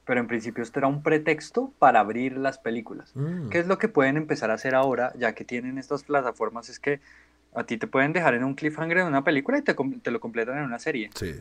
Pero 0.07 0.21
en 0.21 0.27
principio 0.27 0.63
esto 0.63 0.79
era 0.79 0.87
un 0.87 1.03
pretexto 1.03 1.73
para 1.79 1.99
abrir 1.99 2.37
las 2.37 2.57
películas. 2.57 3.11
Mm. 3.13 3.49
¿Qué 3.49 3.59
es 3.59 3.67
lo 3.67 3.77
que 3.77 3.89
pueden 3.89 4.15
empezar 4.15 4.49
a 4.49 4.53
hacer 4.53 4.73
ahora, 4.73 5.11
ya 5.19 5.33
que 5.35 5.43
tienen 5.43 5.77
estas 5.77 6.03
plataformas? 6.03 6.69
Es 6.69 6.79
que 6.79 7.01
a 7.53 7.65
ti 7.65 7.77
te 7.77 7.87
pueden 7.87 8.13
dejar 8.13 8.33
en 8.33 8.45
un 8.45 8.55
cliffhanger 8.55 8.99
en 8.99 9.07
una 9.07 9.23
película 9.25 9.57
y 9.57 9.61
te, 9.63 9.75
te 10.01 10.11
lo 10.11 10.19
completan 10.21 10.57
en 10.59 10.63
una 10.63 10.79
serie. 10.79 11.09
Sí. 11.13 11.35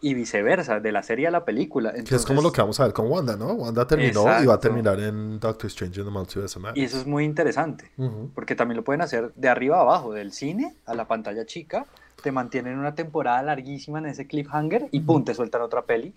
Y 0.00 0.12
viceversa, 0.14 0.80
de 0.80 0.92
la 0.92 1.02
serie 1.02 1.28
a 1.28 1.30
la 1.30 1.44
película. 1.46 1.92
Que 1.92 2.14
es 2.14 2.26
como 2.26 2.42
lo 2.42 2.52
que 2.52 2.60
vamos 2.60 2.78
a 2.78 2.84
ver 2.84 2.92
con 2.92 3.10
Wanda, 3.10 3.36
¿no? 3.36 3.52
Wanda 3.54 3.86
terminó 3.86 4.20
y 4.22 4.24
va 4.24 4.32
a 4.32 4.38
Exacto. 4.40 4.60
terminar 4.60 5.00
en 5.00 5.40
Doctor 5.40 5.68
Strange 5.68 6.00
in 6.00 6.06
the 6.06 6.12
Multiverse 6.12 6.58
of 6.58 6.66
Y 6.74 6.84
eso 6.84 6.98
es 6.98 7.06
muy 7.06 7.24
interesante, 7.24 7.90
Ujú. 7.96 8.30
porque 8.34 8.54
también 8.54 8.76
lo 8.76 8.84
pueden 8.84 9.00
hacer 9.00 9.32
de 9.34 9.48
arriba 9.48 9.78
a 9.78 9.80
abajo, 9.80 10.12
del 10.12 10.32
cine 10.32 10.74
a 10.84 10.94
la 10.94 11.08
pantalla 11.08 11.46
chica. 11.46 11.86
Te 12.22 12.32
mantienen 12.32 12.78
una 12.78 12.94
temporada 12.94 13.42
larguísima 13.42 13.98
en 14.00 14.06
ese 14.06 14.26
cliffhanger 14.26 14.88
y 14.90 15.00
pum, 15.00 15.24
te 15.24 15.34
sueltan 15.34 15.62
otra 15.62 15.82
peli. 15.82 16.12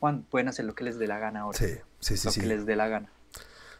Juan, 0.00 0.22
pueden 0.30 0.48
hacer 0.48 0.64
lo 0.64 0.74
que 0.74 0.84
les 0.84 0.98
dé 0.98 1.06
la 1.06 1.18
gana 1.18 1.40
ahora. 1.40 1.58
Sí, 1.58 1.74
sí, 2.00 2.16
sí, 2.16 2.26
lo 2.26 2.32
sí. 2.32 2.40
que 2.40 2.46
les 2.46 2.66
dé 2.66 2.76
la 2.76 2.88
gana. 2.88 3.10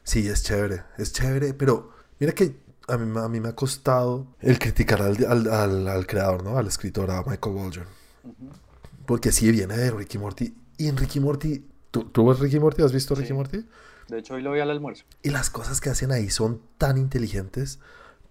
Sí, 0.02 0.28
es 0.28 0.42
chévere, 0.42 0.82
es 0.98 1.12
chévere, 1.12 1.54
pero 1.54 1.92
mira 2.20 2.32
que 2.32 2.56
a 2.88 2.96
mí, 2.98 3.18
a 3.18 3.28
mí 3.28 3.40
me 3.40 3.48
ha 3.48 3.54
costado 3.54 4.26
el 4.40 4.58
criticar 4.58 5.00
al, 5.02 5.16
al, 5.24 5.48
al- 5.48 5.88
al 5.88 6.06
creador, 6.06 6.42
¿no? 6.44 6.58
Al 6.58 6.66
escritor, 6.66 7.10
a 7.10 7.22
Michael 7.24 7.54
Waldron. 7.56 7.86
Porque 9.06 9.32
sí 9.32 9.50
viene 9.50 9.76
de 9.76 9.90
Ricky 9.90 10.18
Morty. 10.18 10.54
Y 10.76 10.88
en 10.88 10.96
Ricky 10.96 11.20
Morty, 11.20 11.66
¿tú, 11.90 12.04
¿tú 12.04 12.26
ves 12.26 12.38
Ricky 12.40 12.58
Morty? 12.58 12.82
¿Has 12.82 12.92
visto 12.92 13.14
Ricky 13.14 13.28
Sí. 13.28 13.34
Morty? 13.34 13.66
De 14.08 14.18
hecho, 14.18 14.34
hoy 14.34 14.42
lo 14.42 14.52
vi 14.52 14.60
al 14.60 14.70
almuerzo. 14.70 15.04
Y 15.22 15.30
las 15.30 15.48
cosas 15.50 15.80
que 15.80 15.88
hacen 15.90 16.12
ahí 16.12 16.28
son 16.30 16.60
tan 16.78 16.98
inteligentes, 16.98 17.78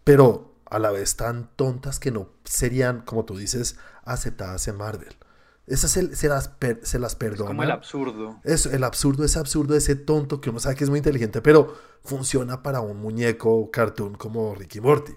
pero 0.03 0.53
a 0.69 0.77
la 0.79 0.91
vez 0.91 1.15
tan 1.15 1.49
tontas 1.55 1.99
que 1.99 2.11
no 2.11 2.29
serían, 2.43 3.01
como 3.01 3.25
tú 3.25 3.37
dices, 3.37 3.77
aceptadas 4.03 4.67
en 4.67 4.77
Marvel. 4.77 5.15
Esas 5.65 5.91
se, 5.91 6.15
se 6.15 6.27
las, 6.27 6.49
per- 6.49 6.85
se 6.85 6.99
las 6.99 7.13
Es 7.13 7.15
perdona. 7.17 7.47
como 7.47 7.63
el 7.63 7.71
absurdo. 7.71 8.39
Eso, 8.43 8.69
el 8.71 8.83
absurdo, 8.83 9.23
ese 9.23 9.39
absurdo, 9.39 9.75
ese 9.75 9.95
tonto 9.95 10.41
que 10.41 10.49
uno 10.49 10.59
sabe 10.59 10.75
que 10.75 10.83
es 10.83 10.89
muy 10.89 10.99
inteligente, 10.99 11.41
pero 11.41 11.73
funciona 12.03 12.61
para 12.63 12.81
un 12.81 12.97
muñeco 12.99 13.71
cartoon 13.71 14.15
como 14.15 14.55
Ricky 14.55 14.81
Morty. 14.81 15.13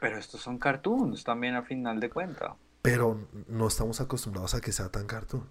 Pero 0.00 0.16
estos 0.16 0.40
son 0.40 0.58
cartoons 0.58 1.24
también 1.24 1.54
a 1.54 1.62
final 1.62 2.00
de 2.00 2.08
cuenta. 2.08 2.56
pero 2.82 3.28
no 3.48 3.68
estamos 3.68 4.00
acostumbrados 4.00 4.54
a 4.54 4.60
que 4.62 4.72
sea 4.72 4.88
tan 4.88 5.06
cartoon. 5.06 5.44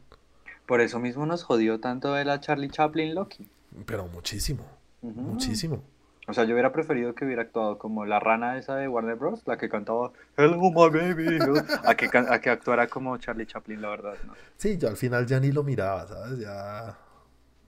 Por 0.65 0.81
eso 0.81 0.97
mismo 0.99 1.25
nos 1.27 1.43
jodió 1.43 1.79
tanto 1.79 2.13
de 2.13 2.25
la 2.25 2.39
Charlie 2.39 2.69
Chaplin 2.69 3.13
Loki. 3.13 3.47
Pero 3.85 4.07
muchísimo, 4.07 4.65
muchísimo. 5.03 5.83
O 6.29 6.33
sea, 6.33 6.43
yo 6.43 6.53
hubiera 6.53 6.71
preferido 6.71 7.15
que 7.15 7.25
hubiera 7.25 7.41
actuado 7.41 7.79
como 7.79 8.05
la 8.05 8.19
rana 8.19 8.57
esa 8.59 8.75
de 8.75 8.87
Warner 8.87 9.15
Bros., 9.15 9.41
la 9.47 9.57
que 9.57 9.67
cantaba 9.67 10.11
Hello 10.37 10.57
my 10.57 10.89
baby, 10.89 11.25
hello", 11.25 11.55
a 11.83 11.95
que, 11.95 12.07
a 12.15 12.39
que 12.39 12.49
actuara 12.51 12.87
como 12.87 13.17
Charlie 13.17 13.47
Chaplin, 13.47 13.81
la 13.81 13.89
verdad. 13.89 14.13
¿no? 14.27 14.33
Sí, 14.55 14.77
yo 14.77 14.89
al 14.89 14.97
final 14.97 15.25
ya 15.25 15.39
ni 15.39 15.51
lo 15.51 15.63
miraba, 15.63 16.07
¿sabes? 16.07 16.39
Ya... 16.39 16.95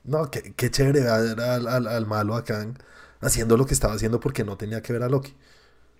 No, 0.04 0.30
qué, 0.30 0.54
qué 0.54 0.70
chévere 0.70 1.02
ver 1.02 1.40
al, 1.40 1.68
al, 1.68 1.88
al 1.88 2.06
malo 2.06 2.36
a 2.36 2.44
Kang 2.44 2.78
haciendo 3.20 3.58
lo 3.58 3.66
que 3.66 3.74
estaba 3.74 3.96
haciendo 3.96 4.20
porque 4.20 4.44
no 4.44 4.58
tenía 4.58 4.82
que 4.82 4.94
ver 4.94 5.04
a 5.04 5.10
Loki. 5.10 5.36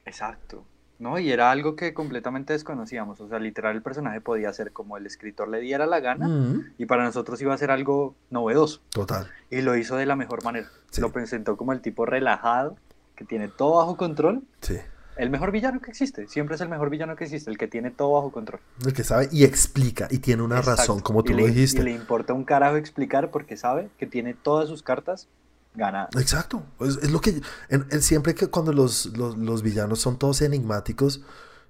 Exacto. 0.06 0.64
¿No? 1.02 1.18
Y 1.18 1.32
era 1.32 1.50
algo 1.50 1.76
que 1.76 1.96
completamente 1.96 2.54
desconocíamos. 2.54 3.20
O 3.22 3.28
sea, 3.28 3.40
literal 3.40 3.76
el 3.76 3.82
personaje 3.82 4.22
podía 4.22 4.54
ser 4.54 4.72
como 4.72 4.98
el 4.98 5.08
escritor 5.08 5.48
le 5.50 5.60
diera 5.60 5.88
la 5.88 6.00
gana 6.00 6.28
Mm, 6.28 6.74
y 6.78 6.86
para 6.86 7.04
nosotros 7.04 7.42
iba 7.42 7.54
a 7.54 7.58
ser 7.58 7.72
algo 7.72 8.14
novedoso. 8.30 8.82
total. 8.92 9.28
Y 9.50 9.62
lo 9.62 9.76
hizo 9.76 9.96
de 9.98 10.06
la 10.06 10.16
mejor 10.16 10.44
manera. 10.44 10.68
Sí. 10.92 11.02
Lo 11.02 11.12
presentó 11.12 11.58
como 11.58 11.74
el 11.74 11.82
tipo 11.82 12.06
relajado, 12.06 12.76
que 13.16 13.26
tiene 13.26 13.48
todo 13.48 13.78
bajo 13.78 13.98
control. 13.98 14.44
Sí. 14.62 14.78
El 15.18 15.30
mejor 15.32 15.52
villano 15.52 15.82
que 15.82 15.90
existe. 15.90 16.28
Siempre 16.28 16.54
es 16.56 16.62
el 16.62 16.70
mejor 16.70 16.90
villano 16.92 17.16
que 17.16 17.24
existe, 17.24 17.50
el 17.50 17.58
que 17.58 17.68
tiene 17.68 17.90
todo 17.92 18.12
bajo 18.14 18.32
control. 18.32 18.62
El 18.86 18.94
que 18.94 19.04
sabe 19.04 19.28
y 19.32 19.44
explica 19.44 20.08
y 20.12 20.20
tiene 20.20 20.44
una 20.44 20.58
Exacto. 20.60 20.82
razón, 20.82 21.00
como 21.02 21.24
tú 21.24 21.32
Y 21.32 21.36
lo 21.36 21.42
le- 21.42 21.48
dijiste. 21.48 21.82
Y 21.82 21.84
le 21.84 21.92
importa 21.92 22.34
un 22.34 22.44
carajo 22.44 22.78
explicar 22.78 23.32
porque 23.32 23.58
sabe 23.58 23.90
que 23.98 24.06
tiene 24.06 24.36
todas 24.36 24.70
sus 24.70 24.84
cartas 24.84 25.28
ganadas. 25.74 26.10
Exacto. 26.20 26.64
Es, 26.80 26.98
es 26.98 27.12
lo 27.12 27.22
que. 27.22 27.42
en- 27.70 27.86
en- 27.90 28.02
siempre 28.02 28.36
que 28.36 28.48
cuando 28.48 28.74
los, 28.74 29.06
los, 29.18 29.38
los 29.38 29.62
villanos 29.64 30.00
son 30.00 30.18
todos 30.18 30.42
enigmáticos 30.42 31.22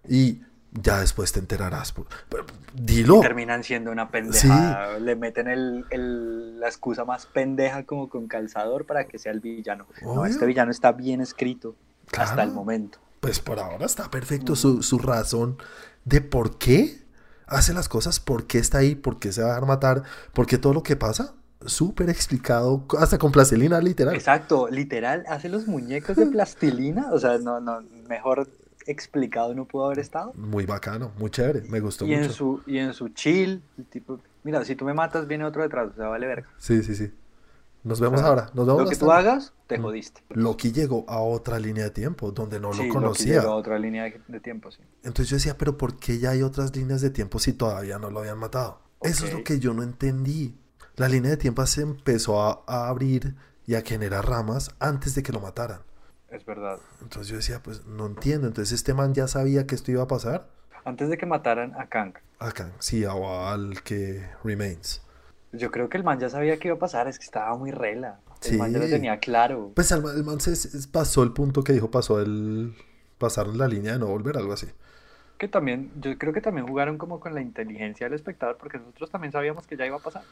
y 0.07 0.41
ya 0.71 0.99
después 1.01 1.31
te 1.31 1.39
enterarás. 1.39 1.93
pero, 2.29 2.45
dilo. 2.73 3.19
Terminan 3.19 3.63
siendo 3.63 3.91
una 3.91 4.09
pendejada. 4.09 4.99
Le 4.99 5.15
meten 5.15 5.47
el, 5.47 5.85
el- 5.89 6.59
la 6.59 6.67
excusa 6.67 7.03
más 7.05 7.25
pendeja 7.25 7.83
como 7.85 8.09
con 8.09 8.27
calzador 8.27 8.85
para 8.85 9.05
que 9.05 9.19
sea 9.19 9.31
el 9.31 9.39
villano. 9.39 9.85
No, 10.01 10.25
este 10.25 10.45
villano 10.45 10.71
está 10.71 10.91
bien 10.93 11.21
escrito 11.21 11.75
hasta 12.17 12.43
el 12.43 12.51
momento. 12.51 12.99
Pues 13.19 13.39
por 13.39 13.59
ahora 13.59 13.85
está 13.85 14.09
perfecto 14.09 14.55
su, 14.55 14.81
su 14.81 14.97
razón 14.97 15.57
de 16.05 16.21
por 16.21 16.57
qué 16.57 17.01
hace 17.45 17.73
las 17.73 17.87
cosas, 17.89 18.19
por 18.19 18.47
qué 18.47 18.57
está 18.57 18.79
ahí, 18.79 18.95
por 18.95 19.19
qué 19.19 19.31
se 19.31 19.43
va 19.43 19.57
a 19.57 19.61
matar, 19.61 20.03
por 20.33 20.47
qué 20.47 20.57
todo 20.57 20.73
lo 20.73 20.81
que 20.83 20.95
pasa. 20.95 21.33
Súper 21.65 22.09
explicado, 22.09 22.85
hasta 22.99 23.17
con 23.17 23.31
plastilina, 23.31 23.79
literal. 23.79 24.15
Exacto, 24.15 24.67
literal, 24.69 25.23
hace 25.27 25.49
los 25.49 25.67
muñecos 25.67 26.15
de 26.17 26.25
plastilina. 26.31 27.11
O 27.11 27.19
sea, 27.19 27.37
no, 27.37 27.59
no, 27.59 27.81
mejor 28.09 28.47
explicado 28.87 29.53
no 29.53 29.65
pudo 29.65 29.85
haber 29.85 29.99
estado. 29.99 30.33
Muy 30.35 30.65
bacano, 30.65 31.11
muy 31.17 31.29
chévere, 31.29 31.61
me 31.69 31.79
gustó 31.79 32.05
Y 32.05 32.13
en, 32.13 32.21
mucho. 32.21 32.33
su, 32.33 32.61
y 32.65 32.77
en 32.79 32.93
su 32.93 33.09
chill, 33.09 33.61
el 33.77 33.85
tipo, 33.85 34.19
mira, 34.43 34.65
si 34.65 34.75
tú 34.75 34.85
me 34.85 34.93
matas, 34.93 35.27
viene 35.27 35.45
otro 35.45 35.61
detrás, 35.61 35.91
o 35.93 35.95
sea, 35.95 36.07
vale 36.07 36.25
verga. 36.27 36.47
Sí, 36.57 36.81
sí, 36.83 36.95
sí. 36.95 37.11
Nos 37.83 37.99
vemos 37.99 38.19
sea, 38.19 38.29
ahora, 38.29 38.51
nos 38.53 38.67
vemos 38.67 38.83
Lo 38.83 38.89
que 38.89 38.95
tú 38.95 39.07
tarde. 39.07 39.29
hagas, 39.29 39.53
te 39.65 39.79
jodiste. 39.79 40.21
Loki 40.29 40.71
llegó 40.71 41.03
a 41.09 41.19
otra 41.21 41.57
línea 41.57 41.85
de 41.85 41.89
tiempo 41.89 42.31
donde 42.31 42.59
no 42.59 42.71
Sí, 42.73 42.77
lo 42.79 42.83
Loki 42.85 42.93
conocía. 42.93 43.39
llegó 43.41 43.53
a 43.53 43.55
otra 43.55 43.79
línea 43.79 44.03
de, 44.27 44.39
tiempo, 44.39 44.71
sí. 44.71 44.81
Entonces 45.03 45.29
yo 45.29 45.37
decía, 45.37 45.57
pero 45.57 45.77
¿por 45.77 45.97
qué 45.97 46.19
ya 46.19 46.29
hay 46.31 46.43
otras 46.43 46.75
líneas 46.75 47.01
de 47.01 47.09
tiempo 47.09 47.39
si 47.39 47.53
todavía 47.53 47.97
no 47.97 48.11
lo 48.11 48.19
habían 48.19 48.37
matado? 48.37 48.81
Eso 49.01 49.25
es 49.25 49.33
lo 49.33 49.43
que 49.43 49.57
yo 49.59 49.73
no 49.73 49.81
entendí. 49.81 50.55
La 50.95 51.07
línea 51.09 51.31
de 51.31 51.37
tiempo 51.37 51.65
se 51.65 51.81
empezó 51.81 52.41
a, 52.41 52.63
a 52.67 52.87
abrir 52.87 53.35
y 53.65 53.75
a 53.75 53.81
generar 53.81 54.27
ramas 54.27 54.75
antes 54.79 55.15
de 55.15 55.23
que 55.23 55.31
lo 55.31 55.39
mataran. 55.39 55.81
Es 56.29 56.45
verdad. 56.45 56.79
Entonces 57.01 57.27
yo 57.27 57.35
decía, 57.37 57.61
pues 57.61 57.85
no 57.85 58.05
entiendo. 58.05 58.47
Entonces 58.47 58.73
este 58.73 58.93
man 58.93 59.13
ya 59.13 59.27
sabía 59.27 59.67
que 59.67 59.75
esto 59.75 59.91
iba 59.91 60.03
a 60.03 60.07
pasar. 60.07 60.47
Antes 60.85 61.09
de 61.09 61.17
que 61.17 61.25
mataran 61.25 61.73
a 61.79 61.87
Kang, 61.87 62.13
Acá, 62.41 62.71
sí, 62.79 63.05
o 63.05 63.47
al 63.47 63.83
que 63.83 64.27
remains. 64.43 65.03
yo 65.51 65.69
creo 65.69 65.89
que 65.89 65.97
el 65.97 66.03
man 66.03 66.19
ya 66.19 66.27
sabía 66.27 66.57
que 66.57 66.69
iba 66.69 66.75
a 66.75 66.79
pasar, 66.79 67.07
es 67.07 67.19
que 67.19 67.25
estaba 67.25 67.55
muy 67.55 67.69
rela. 67.69 68.19
El 68.43 68.57
man 68.57 68.73
ya 68.73 68.79
lo 68.79 68.87
tenía 68.87 69.19
claro. 69.19 69.71
Pues 69.75 69.91
el 69.91 70.01
man, 70.01 70.17
el 70.17 70.23
man 70.23 70.39
se, 70.39 70.87
pasó 70.87 71.21
el 71.21 71.33
punto 71.33 71.63
que 71.63 71.73
dijo, 71.73 71.91
pasó 71.91 72.19
el... 72.19 72.73
Pasaron 73.19 73.59
la 73.59 73.67
línea 73.67 73.93
de 73.93 73.99
no 73.99 74.07
volver, 74.07 74.37
algo 74.37 74.53
así. 74.53 74.65
Que 75.37 75.47
también, 75.47 75.91
yo 76.01 76.17
creo 76.17 76.33
que 76.33 76.41
también 76.41 76.65
jugaron 76.67 76.97
como 76.97 77.19
con 77.19 77.35
la 77.35 77.41
inteligencia 77.41 78.07
del 78.07 78.15
espectador, 78.15 78.57
porque 78.57 78.79
nosotros 78.79 79.11
también 79.11 79.31
sabíamos 79.31 79.67
que 79.67 79.77
ya 79.77 79.85
iba 79.85 79.97
a 79.97 79.99
pasar. 79.99 80.23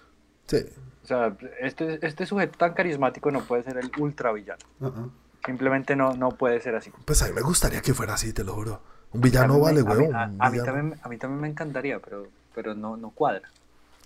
Sí. 0.50 0.66
O 1.04 1.08
sea, 1.08 1.38
este, 1.62 2.06
este 2.06 2.26
sujeto 2.26 2.58
tan 2.58 2.74
carismático 2.74 3.32
no 3.32 3.42
puede 3.42 3.64
ser 3.64 3.78
el 3.78 3.92
ultra 3.98 4.32
villano. 4.32 4.60
Uh-uh. 4.80 5.12
Simplemente 5.46 5.96
no, 5.96 6.14
no 6.16 6.30
puede 6.32 6.60
ser 6.60 6.76
así. 6.76 6.92
Pues 7.06 7.22
a 7.22 7.28
mí 7.28 7.34
me 7.34 7.42
gustaría 7.42 7.82
que 7.82 7.94
fuera 7.94 8.16
así, 8.16 8.34
te 8.34 8.44
lo 8.44 8.54
juro. 8.54 8.82
Un 9.14 9.22
villano 9.22 9.56
mí 9.56 9.62
vale, 9.62 9.80
a 9.80 9.84
huevón. 9.84 10.16
A, 10.16 10.24
a 10.24 10.50
mí 10.50 10.62
también, 10.64 11.00
a 11.02 11.08
mí 11.08 11.18
también 11.18 11.42
me 11.42 11.48
encantaría, 11.48 12.00
pero, 12.00 12.28
pero 12.54 12.76
no, 12.76 12.98
no 12.98 13.12
cuadra. 13.12 13.50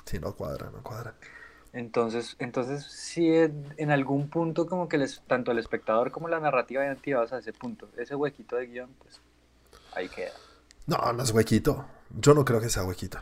Sí, 0.05 0.19
no 0.19 0.33
cuadra, 0.33 0.69
no 0.69 0.83
cuadra. 0.83 1.15
Entonces, 1.73 2.35
entonces 2.37 2.85
sí, 2.85 3.27
en 3.33 3.91
algún 3.91 4.29
punto 4.29 4.67
como 4.67 4.87
que 4.87 4.99
les, 4.99 5.21
tanto 5.25 5.51
el 5.51 5.57
espectador 5.57 6.11
como 6.11 6.27
la 6.27 6.39
narrativa 6.39 6.83
ya 6.85 7.01
llevados 7.01 7.33
a 7.33 7.39
ese 7.39 7.51
punto. 7.51 7.89
Ese 7.97 8.15
huequito 8.15 8.55
de 8.57 8.67
guion, 8.67 8.91
pues 8.99 9.19
ahí 9.95 10.07
queda. 10.07 10.33
No, 10.85 11.11
no 11.13 11.23
es 11.23 11.31
huequito. 11.31 11.85
Yo 12.11 12.35
no 12.35 12.45
creo 12.45 12.61
que 12.61 12.69
sea 12.69 12.83
huequito. 12.83 13.17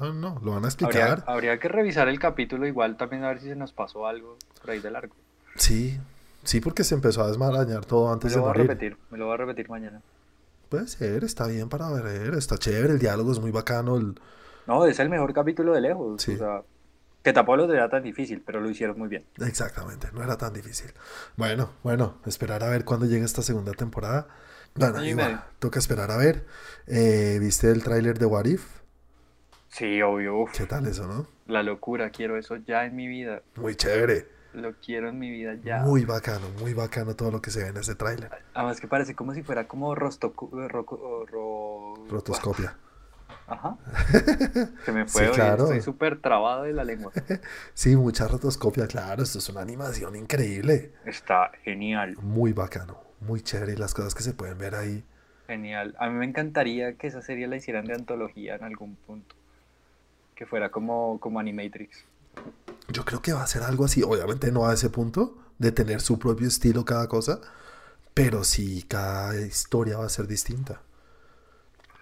No, 0.00 0.12
no, 0.12 0.40
lo 0.44 0.52
van 0.52 0.64
a 0.64 0.68
explicar. 0.68 1.24
habría 1.26 1.58
que 1.58 1.68
revisar 1.68 2.08
el 2.08 2.18
capítulo 2.18 2.66
igual 2.66 2.96
también 2.96 3.24
a 3.24 3.28
ver 3.28 3.40
si 3.40 3.48
se 3.48 3.56
nos 3.56 3.72
pasó 3.72 4.06
algo 4.06 4.36
por 4.60 4.70
ahí 4.70 4.78
de 4.80 4.90
largo. 4.90 5.14
Sí, 5.56 5.98
sí, 6.44 6.60
porque 6.60 6.84
se 6.84 6.94
empezó 6.94 7.22
a 7.22 7.28
desmarañar 7.28 7.84
todo 7.84 8.06
Me 8.08 8.12
antes 8.14 8.30
lo 8.32 8.36
de 8.36 8.40
voy 8.42 8.48
a 8.50 8.52
morir. 8.52 8.68
repetir, 8.68 8.96
me 9.10 9.18
lo 9.18 9.26
voy 9.26 9.34
a 9.34 9.36
repetir 9.38 9.68
mañana. 9.68 10.00
Puede 10.68 10.86
ser, 10.86 11.24
está 11.24 11.46
bien 11.46 11.68
para 11.68 11.90
ver, 11.90 12.34
está 12.34 12.58
chévere, 12.58 12.92
el 12.92 12.98
diálogo 12.98 13.32
es 13.32 13.40
muy 13.40 13.50
bacano. 13.50 13.96
el- 13.96 14.20
No, 14.66 14.84
es 14.86 14.98
el 15.00 15.08
mejor 15.08 15.32
capítulo 15.32 15.72
de 15.72 15.80
lejos. 15.80 16.22
Sí. 16.22 16.34
O 16.34 16.38
sea, 16.38 16.62
que 17.22 17.32
tampoco 17.32 17.56
lo 17.56 17.72
era 17.72 17.88
tan 17.88 18.02
difícil, 18.02 18.42
pero 18.46 18.60
lo 18.60 18.70
hicieron 18.70 18.98
muy 18.98 19.08
bien. 19.08 19.24
Exactamente, 19.38 20.08
no 20.12 20.22
era 20.22 20.36
tan 20.36 20.52
difícil. 20.52 20.92
Bueno, 21.36 21.70
bueno, 21.82 22.18
esperar 22.26 22.62
a 22.62 22.68
ver 22.68 22.84
cuándo 22.84 23.06
llega 23.06 23.24
esta 23.24 23.42
segunda 23.42 23.72
temporada. 23.72 24.28
Bueno, 24.74 25.02
igual, 25.04 25.42
toca 25.58 25.78
esperar 25.80 26.10
a 26.12 26.16
ver. 26.18 26.46
Eh, 26.86 27.38
¿Viste 27.40 27.70
el 27.70 27.82
tráiler 27.82 28.18
de 28.18 28.26
What 28.26 28.44
If? 28.44 28.64
Sí, 29.68 30.00
obvio. 30.02 30.42
uf, 30.42 30.56
¿Qué 30.56 30.66
tal 30.66 30.86
eso, 30.86 31.06
no? 31.06 31.26
la 31.46 31.62
locura, 31.62 32.10
quiero 32.10 32.36
eso 32.36 32.56
ya 32.56 32.84
en 32.84 32.94
mi 32.96 33.06
vida. 33.06 33.42
Muy 33.56 33.74
chévere, 33.74 34.26
Lo 34.52 34.74
quiero 34.74 35.08
en 35.08 35.18
mi 35.18 35.30
vida 35.30 35.54
ya. 35.62 35.78
muy 35.82 36.04
bacano, 36.04 36.48
muy 36.60 36.74
bacano 36.74 37.14
todo 37.16 37.30
lo 37.30 37.40
que 37.40 37.50
se 37.50 37.62
ve 37.62 37.68
en 37.68 37.76
ese 37.78 37.94
tráiler. 37.94 38.30
Además 38.54 38.80
que 38.80 38.88
parece 38.88 39.14
como 39.14 39.32
si 39.34 39.42
fuera 39.42 39.66
como 39.66 39.94
rostoco, 39.94 40.50
roco- 40.68 41.26
ro- 41.26 41.94
Rotoscopia. 42.10 42.76
Ajá. 43.46 43.76
Se 44.84 44.92
me 44.92 45.06
fue 45.06 45.26
Sí, 45.28 45.32
claro. 45.32 45.64
estoy 45.64 45.80
súper 45.80 46.20
trabado 46.20 46.64
de 46.64 46.72
la 46.72 46.84
lengua. 46.84 47.12
Sí, 47.74 47.96
mucha 47.96 48.28
rotoscopia, 48.28 48.86
claro, 48.86 49.22
esto 49.22 49.38
es 49.38 49.48
una 49.48 49.60
animación 49.62 50.16
increíble. 50.16 50.92
Está 51.06 51.50
genial, 51.64 52.16
Muy 52.20 52.52
bacano, 52.52 52.98
muy 53.20 53.40
chévere 53.40 53.72
y 53.72 53.76
las 53.76 53.94
cosas 53.94 54.14
que 54.14 54.22
se 54.22 54.34
pueden 54.34 54.58
ver 54.58 54.74
ahí. 54.74 55.02
genial. 55.46 55.94
A 55.98 56.08
mí 56.10 56.14
me 56.14 56.26
encantaría 56.26 56.94
que 56.96 57.06
esa 57.06 57.22
serie 57.22 57.46
la 57.46 57.56
hicieran 57.56 57.86
de 57.86 57.94
antología 57.94 58.56
en 58.56 58.64
algún 58.64 58.96
punto. 58.96 59.34
Que 60.38 60.46
fuera 60.46 60.70
como, 60.70 61.18
como 61.18 61.40
Animatrix. 61.40 62.04
Yo 62.92 63.04
creo 63.04 63.20
que 63.20 63.32
va 63.32 63.42
a 63.42 63.46
ser 63.48 63.64
algo 63.64 63.84
así, 63.84 64.04
obviamente 64.04 64.52
no 64.52 64.66
a 64.66 64.74
ese 64.74 64.88
punto 64.88 65.36
de 65.58 65.72
tener 65.72 66.00
su 66.00 66.20
propio 66.20 66.46
estilo 66.46 66.84
cada 66.84 67.08
cosa, 67.08 67.40
pero 68.14 68.44
sí 68.44 68.84
cada 68.86 69.36
historia 69.36 69.98
va 69.98 70.06
a 70.06 70.08
ser 70.08 70.28
distinta. 70.28 70.80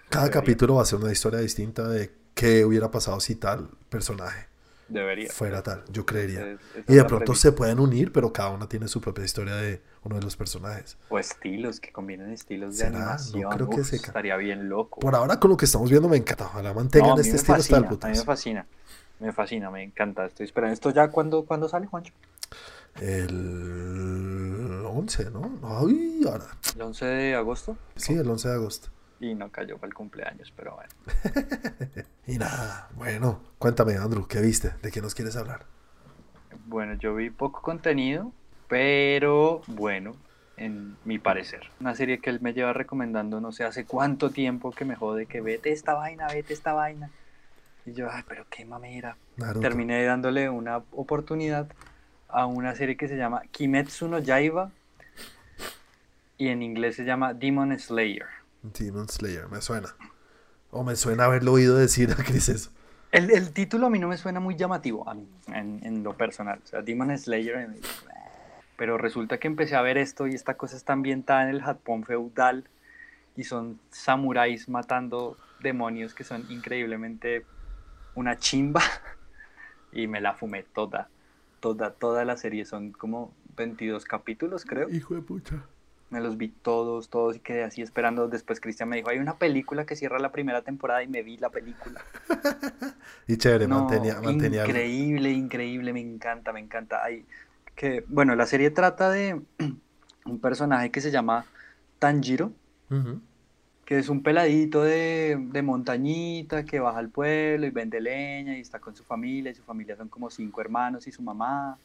Cada 0.09 0.29
capítulo 0.29 0.75
va 0.75 0.83
a 0.83 0.85
ser 0.85 0.99
una 0.99 1.11
historia 1.11 1.39
distinta 1.39 1.87
de 1.87 2.15
qué 2.35 2.63
hubiera 2.63 2.91
pasado 2.91 3.19
si 3.19 3.35
tal 3.35 3.71
personaje 3.89 4.46
Debería. 4.89 5.29
fuera 5.31 5.61
tal, 5.63 5.83
yo 5.91 6.05
creería. 6.05 6.45
Es- 6.51 6.59
Y 6.87 6.95
de 6.95 7.03
pronto 7.03 7.25
premisa. 7.25 7.41
se 7.41 7.51
pueden 7.51 7.79
unir, 7.79 8.11
pero 8.11 8.31
cada 8.31 8.49
una 8.51 8.69
tiene 8.69 8.87
su 8.87 9.01
propia 9.01 9.25
historia 9.25 9.55
de 9.55 9.81
uno 10.03 10.15
de 10.15 10.21
los 10.21 10.35
personajes. 10.37 10.97
O 11.09 11.19
estilos, 11.19 11.79
que 11.79 11.91
combinen 11.91 12.31
estilos 12.31 12.77
de 12.77 12.85
¿Será? 12.85 12.91
No 12.91 12.97
animación. 12.99 13.51
creo 13.51 13.69
que 13.69 13.83
se 13.83 13.97
estaría 13.97 14.37
bien 14.37 14.69
loco. 14.69 14.99
Por 15.01 15.13
ahora 15.15 15.39
con 15.39 15.51
lo 15.51 15.57
que 15.57 15.65
estamos 15.65 15.89
viendo 15.89 16.07
me 16.07 16.17
encanta, 16.17 16.45
ojalá 16.45 16.73
mantengan 16.73 17.09
No, 17.15 17.19
este 17.21 17.35
estilo 17.35 17.57
hasta 17.57 17.77
el 17.77 17.83
fascina, 17.85 17.97
a 18.07 18.09
mí 18.11 18.17
me 18.17 18.23
fascina. 18.23 18.65
Me 19.19 19.33
fascina, 19.33 19.71
me 19.71 19.83
encanta. 19.83 20.25
Estoy 20.25 20.45
esperando. 20.45 20.73
¿Esto 20.73 20.91
ya 20.91 21.09
cuándo, 21.09 21.43
cuándo 21.45 21.67
sale, 21.67 21.87
Juancho? 21.87 22.13
El 23.01 24.83
11, 24.85 25.29
¿no? 25.31 25.51
Ay, 25.63 26.21
ahora. 26.25 26.45
El 26.75 26.81
11 26.81 27.05
de 27.05 27.35
agosto. 27.35 27.77
Sí, 27.95 28.13
el 28.13 28.29
11 28.29 28.47
de 28.49 28.53
agosto. 28.55 28.89
Y 29.19 29.33
no 29.33 29.51
cayó 29.51 29.77
para 29.77 29.87
el 29.87 29.93
cumpleaños, 29.93 30.53
pero 30.55 30.75
bueno. 30.75 30.93
Y 32.27 32.37
nada, 32.37 32.89
bueno, 32.95 33.41
cuéntame, 33.57 33.95
Andrew, 33.95 34.27
¿qué 34.27 34.41
viste? 34.41 34.71
¿De 34.81 34.91
qué 34.91 35.01
nos 35.01 35.15
quieres 35.15 35.37
hablar? 35.37 35.65
Bueno, 36.65 36.95
yo 36.95 37.15
vi 37.15 37.29
poco 37.29 37.61
contenido, 37.61 38.33
pero 38.67 39.61
bueno, 39.67 40.13
en 40.57 40.97
mi 41.05 41.19
parecer. 41.19 41.61
Una 41.79 41.95
serie 41.95 42.19
que 42.19 42.29
él 42.29 42.41
me 42.41 42.53
lleva 42.53 42.73
recomendando 42.73 43.39
no 43.39 43.53
sé 43.53 43.63
hace 43.63 43.85
cuánto 43.85 44.31
tiempo 44.31 44.71
que 44.71 44.83
me 44.83 44.95
jode 44.95 45.25
que 45.25 45.39
vete 45.39 45.71
esta 45.71 45.93
vaina, 45.93 46.27
vete 46.27 46.53
esta 46.53 46.73
vaina. 46.73 47.09
Y 47.85 47.93
yo, 47.93 48.09
ay, 48.11 48.23
pero 48.27 48.45
qué 48.49 48.65
mamera. 48.65 49.15
Naruto. 49.37 49.61
Terminé 49.61 50.03
dándole 50.03 50.49
una 50.49 50.83
oportunidad 50.91 51.69
a 52.27 52.45
una 52.45 52.75
serie 52.75 52.97
que 52.97 53.07
se 53.07 53.15
llama 53.15 53.43
Kimetsu 53.51 54.09
no 54.09 54.19
Yaiba 54.19 54.71
y 56.37 56.49
en 56.49 56.61
inglés 56.61 56.95
se 56.97 57.05
llama 57.05 57.33
Demon 57.33 57.77
Slayer. 57.79 58.27
Demon 58.73 59.07
Slayer, 59.09 59.47
me 59.49 59.61
suena. 59.61 59.95
O 60.71 60.83
me 60.83 60.95
suena 60.95 61.25
haberlo 61.25 61.53
oído 61.53 61.77
decir 61.77 62.11
a 62.11 62.23
Chris 62.23 62.49
eso. 62.49 62.71
El, 63.11 63.31
el 63.31 63.53
título 63.53 63.87
a 63.87 63.89
mí 63.89 63.99
no 63.99 64.07
me 64.09 64.17
suena 64.17 64.39
muy 64.39 64.55
llamativo, 64.55 65.07
a 65.09 65.13
mí, 65.13 65.27
en, 65.47 65.79
en 65.83 66.03
lo 66.03 66.15
personal. 66.17 66.59
O 66.63 66.67
sea, 66.67 66.81
Demon 66.81 67.17
Slayer. 67.17 67.57
eh, 67.57 67.79
Pero 68.77 68.97
resulta 68.97 69.39
que 69.39 69.47
empecé 69.47 69.75
a 69.75 69.81
ver 69.81 69.97
esto 69.97 70.27
y 70.27 70.35
esta 70.35 70.55
cosa 70.55 70.75
está 70.75 70.93
ambientada 70.93 71.43
en 71.43 71.49
el 71.49 71.61
Japón 71.61 72.03
feudal 72.03 72.65
y 73.35 73.43
son 73.45 73.79
samuráis 73.91 74.67
matando 74.67 75.37
demonios 75.61 76.13
que 76.13 76.23
son 76.23 76.45
increíblemente 76.51 77.45
una 78.15 78.37
chimba. 78.37 78.81
Y 79.93 80.05
me 80.07 80.19
la 80.19 80.33
fumé 80.33 80.63
toda, 80.63 81.09
toda, 81.61 81.91
toda 81.91 82.25
la 82.25 82.35
serie. 82.35 82.65
Son 82.65 82.91
como 82.91 83.33
22 83.55 84.03
capítulos, 84.03 84.65
creo. 84.65 84.89
Hijo 84.89 85.15
de 85.15 85.21
pucha. 85.21 85.63
Me 86.09 86.21
los 86.21 86.37
vi 86.37 86.49
todos, 86.49 87.09
todos 87.09 87.35
y 87.35 87.39
quedé 87.39 87.63
así 87.63 87.81
esperando. 87.81 88.27
Después 88.27 88.61
Cristian 88.61 88.87
me 88.87 88.95
dijo, 88.95 89.09
hay 89.09 89.19
una 89.19 89.37
película 89.37 89.85
que 89.85 89.95
cierra 89.95 90.19
la 90.19 90.31
primera 90.31 90.61
temporada 90.61 91.03
y 91.03 91.07
me 91.07 91.21
vi 91.21 91.37
la 91.37 91.49
película. 91.49 92.01
Y 93.27 93.37
chévere, 93.37 93.67
No, 93.67 93.81
mantenía, 93.81 94.21
mantenía 94.21 94.63
increíble, 94.65 95.31
increíble, 95.31 95.91
me 95.91 95.99
encanta, 95.99 96.53
me 96.53 96.61
encanta. 96.61 97.03
Hay 97.03 97.25
que, 97.75 98.05
bueno, 98.07 98.35
la 98.35 98.45
serie 98.45 98.71
trata 98.71 99.09
de 99.09 99.41
un 100.25 100.39
personaje 100.39 100.91
que 100.91 101.01
se 101.01 101.11
llama 101.11 101.45
Tanjiro, 101.99 102.51
que 103.85 103.99
es 103.99 104.09
un 104.09 104.23
peladito 104.23 104.83
de, 104.83 105.37
de 105.51 105.61
montañita 105.61 106.65
que 106.65 106.79
baja 106.79 106.99
al 106.99 107.09
pueblo 107.09 107.65
y 107.65 107.69
vende 107.69 108.01
leña 108.01 108.57
y 108.57 108.61
está 108.61 108.79
con 108.79 108.95
su 108.95 109.03
familia, 109.03 109.51
y 109.51 109.55
su 109.55 109.63
familia 109.63 109.95
son 109.95 110.09
como 110.09 110.29
cinco 110.29 110.61
hermanos 110.61 111.07
y 111.07 111.11
su 111.11 111.21
mamá, 111.21 111.77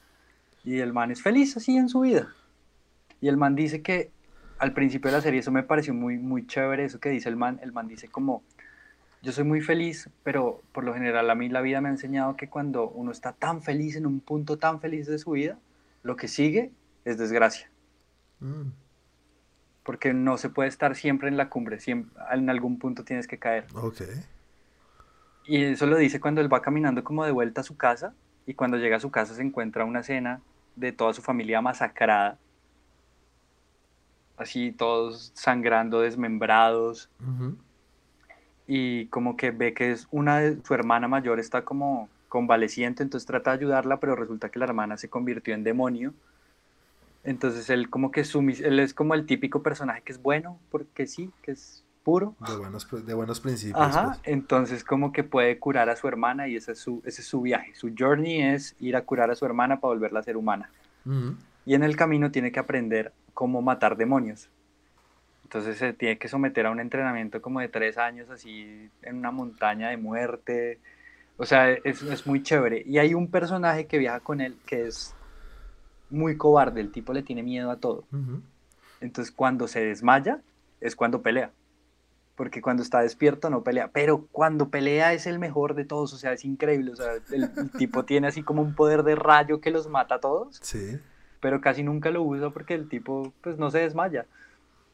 y 0.65 0.79
el 0.79 0.93
man 0.93 1.11
es 1.11 1.23
feliz 1.23 1.57
así 1.57 1.77
en 1.77 1.89
su 1.89 2.01
vida. 2.01 2.33
Y 3.23 3.29
el 3.29 3.39
man 3.39 3.55
dice 3.55 3.81
que 3.81 4.11
al 4.59 4.75
principio 4.75 5.11
de 5.11 5.17
la 5.17 5.23
serie, 5.23 5.41
eso 5.41 5.51
me 5.51 5.63
pareció 5.63 5.95
muy, 5.95 6.19
muy 6.19 6.47
chévere, 6.47 6.85
eso 6.85 7.01
que 7.01 7.09
dice 7.09 7.31
el 7.31 7.37
man, 7.37 7.59
el 7.63 7.73
man 7.73 7.89
dice 7.89 8.09
como, 8.09 8.43
yo 9.23 9.33
soy 9.33 9.45
muy 9.45 9.61
feliz, 9.63 10.11
pero 10.23 10.61
por 10.73 10.85
lo 10.85 10.93
general 10.93 11.31
a 11.31 11.35
mí 11.35 11.49
la 11.49 11.63
vida 11.63 11.81
me 11.81 11.89
ha 11.89 11.93
enseñado 11.93 12.37
que 12.37 12.49
cuando 12.49 12.89
uno 12.91 13.11
está 13.13 13.33
tan 13.33 13.63
feliz, 13.63 13.97
en 13.97 14.07
un 14.07 14.21
punto 14.21 14.59
tan 14.59 14.81
feliz 14.81 15.07
de 15.07 15.19
su 15.19 15.31
vida, 15.31 15.59
lo 16.03 16.17
que 16.17 16.29
sigue 16.29 16.71
es 17.07 17.17
desgracia 17.17 17.71
Mm. 18.41 18.73
porque 19.85 20.13
no 20.13 20.37
se 20.37 20.49
puede 20.49 20.69
estar 20.69 20.97
siempre 20.97 21.29
en 21.29 21.37
la 21.37 21.49
cumbre, 21.49 21.79
siempre, 21.79 22.21
en 22.33 22.51
algún 22.51 22.79
punto 22.79 23.05
tienes 23.05 23.29
que 23.29 23.39
caer. 23.39 23.67
Ok. 23.75 24.03
Y 25.47 25.63
eso 25.63 25.87
lo 25.87 25.97
dice 25.97 26.21
cuando 26.21 26.41
él 26.41 26.53
va 26.53 26.61
caminando 26.61 27.03
como 27.05 27.25
de 27.25 27.31
vuelta 27.31 27.61
a 27.61 27.65
su 27.65 27.77
casa 27.77 28.15
y 28.47 28.55
cuando 28.55 28.77
llega 28.79 28.97
a 28.97 29.01
su 29.01 29.11
casa 29.11 29.35
se 29.35 29.43
encuentra 29.43 29.85
una 29.85 30.01
escena 30.01 30.41
de 30.77 30.93
toda 30.93 31.13
su 31.15 31.23
familia 31.23 31.61
masacrada, 31.61 32.39
así 34.37 34.73
todos 34.73 35.33
sangrando, 35.35 36.01
desmembrados 36.01 37.11
y 38.67 39.07
como 39.07 39.37
que 39.37 39.51
ve 39.51 39.75
que 39.75 39.91
es 39.91 40.07
una 40.11 40.41
de 40.41 40.59
su 40.65 40.75
hermana 40.75 41.09
mayor 41.09 41.39
está 41.41 41.65
como 41.65 42.09
convaleciente, 42.29 43.03
entonces 43.03 43.27
trata 43.27 43.51
de 43.51 43.59
ayudarla, 43.59 44.01
pero 44.01 44.17
resulta 44.17 44.49
que 44.49 44.59
la 44.59 44.65
hermana 44.65 44.97
se 44.97 45.11
convirtió 45.11 45.55
en 45.55 45.65
demonio. 45.65 46.15
Entonces 47.25 47.69
él 47.71 47.91
como 47.91 48.11
que 48.11 48.25
su, 48.25 48.41
él 48.41 48.81
es 48.81 48.95
como 48.95 49.15
el 49.15 49.27
típico 49.27 49.63
personaje 49.63 50.03
que 50.03 50.13
es 50.13 50.23
bueno, 50.23 50.59
porque 50.71 51.07
sí, 51.07 51.31
que 51.43 51.53
es 51.53 51.85
puro. 52.03 52.35
De 52.49 52.57
buenos, 52.57 52.89
de 53.07 53.15
buenos 53.15 53.41
principios. 53.41 53.85
Ajá, 53.85 54.07
pues. 54.07 54.21
entonces 54.25 54.83
como 54.83 55.13
que 55.13 55.23
puede 55.23 55.59
curar 55.59 55.89
a 55.91 55.97
su 55.97 56.09
hermana 56.09 56.49
y 56.49 56.57
ese 56.57 56.73
es 56.73 56.79
su, 56.79 57.03
ese 57.05 57.21
es 57.21 57.29
su 57.29 57.43
viaje. 57.43 57.75
Su 57.75 57.93
journey 57.97 58.41
es 58.41 58.75
ir 58.81 58.97
a 58.97 59.05
curar 59.05 59.31
a 59.31 59.35
su 59.35 59.45
hermana 59.45 59.81
para 59.81 59.93
volverla 59.93 60.21
a 60.21 60.23
ser 60.23 60.37
humana. 60.37 60.71
Ujú. 61.05 61.37
Y 61.65 61.75
en 61.75 61.83
el 61.83 61.97
camino 61.97 62.31
tiene 62.31 62.53
que 62.53 62.61
aprender 62.61 63.13
cómo 63.35 63.63
matar 63.63 63.97
demonios. 63.97 64.49
Entonces 65.45 65.77
se 65.77 65.93
tiene 65.93 66.19
que 66.19 66.29
someter 66.29 66.67
a 66.67 66.71
un 66.71 66.81
entrenamiento 66.81 67.43
como 67.43 67.61
de 67.61 67.69
tres 67.69 67.99
años 67.99 68.31
así 68.31 68.91
en 69.03 69.17
una 69.17 69.31
montaña 69.31 69.91
de 69.91 69.99
muerte. 69.99 70.79
O 71.37 71.45
sea, 71.45 71.71
es, 71.71 72.03
es 72.03 72.27
muy 72.27 72.43
chévere. 72.43 72.83
Y 72.87 72.99
hay 72.99 73.15
un 73.15 73.29
personaje 73.29 73.87
que 73.87 73.99
viaja 73.99 74.21
con 74.21 74.41
él 74.41 74.57
que 74.65 74.87
es 74.87 75.15
muy 76.09 76.37
cobarde. 76.37 76.81
El 76.81 76.91
tipo 76.91 77.13
le 77.13 77.23
tiene 77.23 77.43
miedo 77.43 77.71
a 77.71 77.77
todo. 77.77 78.05
Entonces 79.01 79.33
cuando 79.33 79.69
se 79.69 79.85
desmaya 79.85 80.41
es 80.81 80.97
cuando 80.97 81.21
pelea. 81.21 81.51
Porque 82.35 82.63
cuando 82.63 82.83
está 82.83 83.01
despierto 83.03 83.51
no 83.51 83.63
pelea. 83.63 83.91
Pero 83.93 84.27
cuando 84.33 84.71
pelea 84.71 85.13
es 85.13 85.27
el 85.27 85.39
mejor 85.39 85.75
de 85.75 85.85
todos. 85.85 86.15
O 86.15 86.17
sea, 86.17 86.33
es 86.33 86.47
increíble. 86.47 86.93
O 86.93 86.97
sea, 86.97 87.13
el, 87.31 87.51
el 87.57 87.71
tipo 87.73 88.07
tiene 88.07 88.27
así 88.27 88.43
como 88.43 88.63
un 88.63 88.75
poder 88.75 89.03
de 89.03 89.17
rayo 89.17 89.61
que 89.61 89.71
los 89.71 89.87
mata 89.87 90.15
a 90.15 90.21
todos. 90.21 90.59
Sí. 90.63 90.99
Pero 91.43 91.61
casi 91.61 91.83
nunca 91.83 92.11
lo 92.11 92.23
usa 92.23 92.49
porque 92.49 92.73
el 92.73 92.89
tipo 92.89 93.35
pues 93.43 93.59
no 93.59 93.71
se 93.71 93.81
desmaya. 93.81 94.25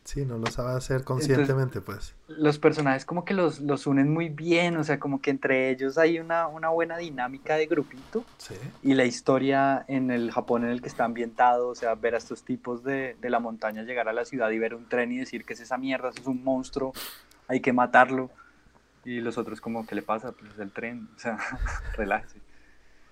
Sí, 0.09 0.25
no 0.25 0.39
lo 0.39 0.47
sabe 0.47 0.73
hacer 0.73 1.05
conscientemente, 1.05 1.83
pues. 1.83 2.15
Los 2.29 2.59
personajes 2.59 3.05
como 3.05 3.27
que 3.27 3.35
los, 3.35 3.61
los 3.61 3.87
unen 3.87 4.11
muy 4.11 4.31
bien. 4.31 4.79
O 4.79 4.83
sea, 4.83 4.99
como 4.99 5.21
que 5.21 5.31
entre 5.31 5.69
ellos 5.69 5.99
hay 5.99 6.19
una, 6.19 6.47
una 6.49 6.71
buena 6.71 6.97
dinámica 6.97 7.57
de 7.57 7.67
grupito. 7.67 8.25
Sí. 8.39 8.55
Y 8.83 8.95
la 8.95 9.05
historia 9.05 9.85
en 9.87 10.11
el 10.11 10.31
Japón 10.31 10.65
en 10.65 10.71
el 10.71 10.81
que 10.81 10.89
está 10.89 11.05
ambientado, 11.05 11.69
o 11.69 11.75
sea, 11.75 11.95
ver 11.95 12.15
a 12.15 12.17
estos 12.17 12.43
tipos 12.43 12.83
de, 12.83 13.17
de 13.21 13.29
la 13.29 13.39
montaña 13.39 13.83
llegar 13.83 14.09
a 14.09 14.15
la 14.15 14.25
ciudad 14.25 14.49
y 14.49 14.59
ver 14.59 14.75
un 14.75 14.89
tren 14.89 15.13
y 15.13 15.19
decir 15.19 15.45
que 15.45 15.53
es 15.53 15.61
esa 15.61 15.77
mierda, 15.77 16.09
eso 16.09 16.23
es 16.23 16.27
un 16.27 16.43
monstruo, 16.43 16.95
hay 17.47 17.61
que 17.61 17.75
matarlo. 17.75 18.31
Y 19.05 19.21
los 19.21 19.37
otros 19.37 19.61
como, 19.61 19.87
¿qué 19.87 19.95
le 19.95 20.03
pasa? 20.03 20.33
Pues 20.33 20.53
es 20.55 20.59
el 20.59 20.73
tren, 20.73 21.11
o 21.17 21.19
sea, 21.19 21.39
relájese. 21.99 22.48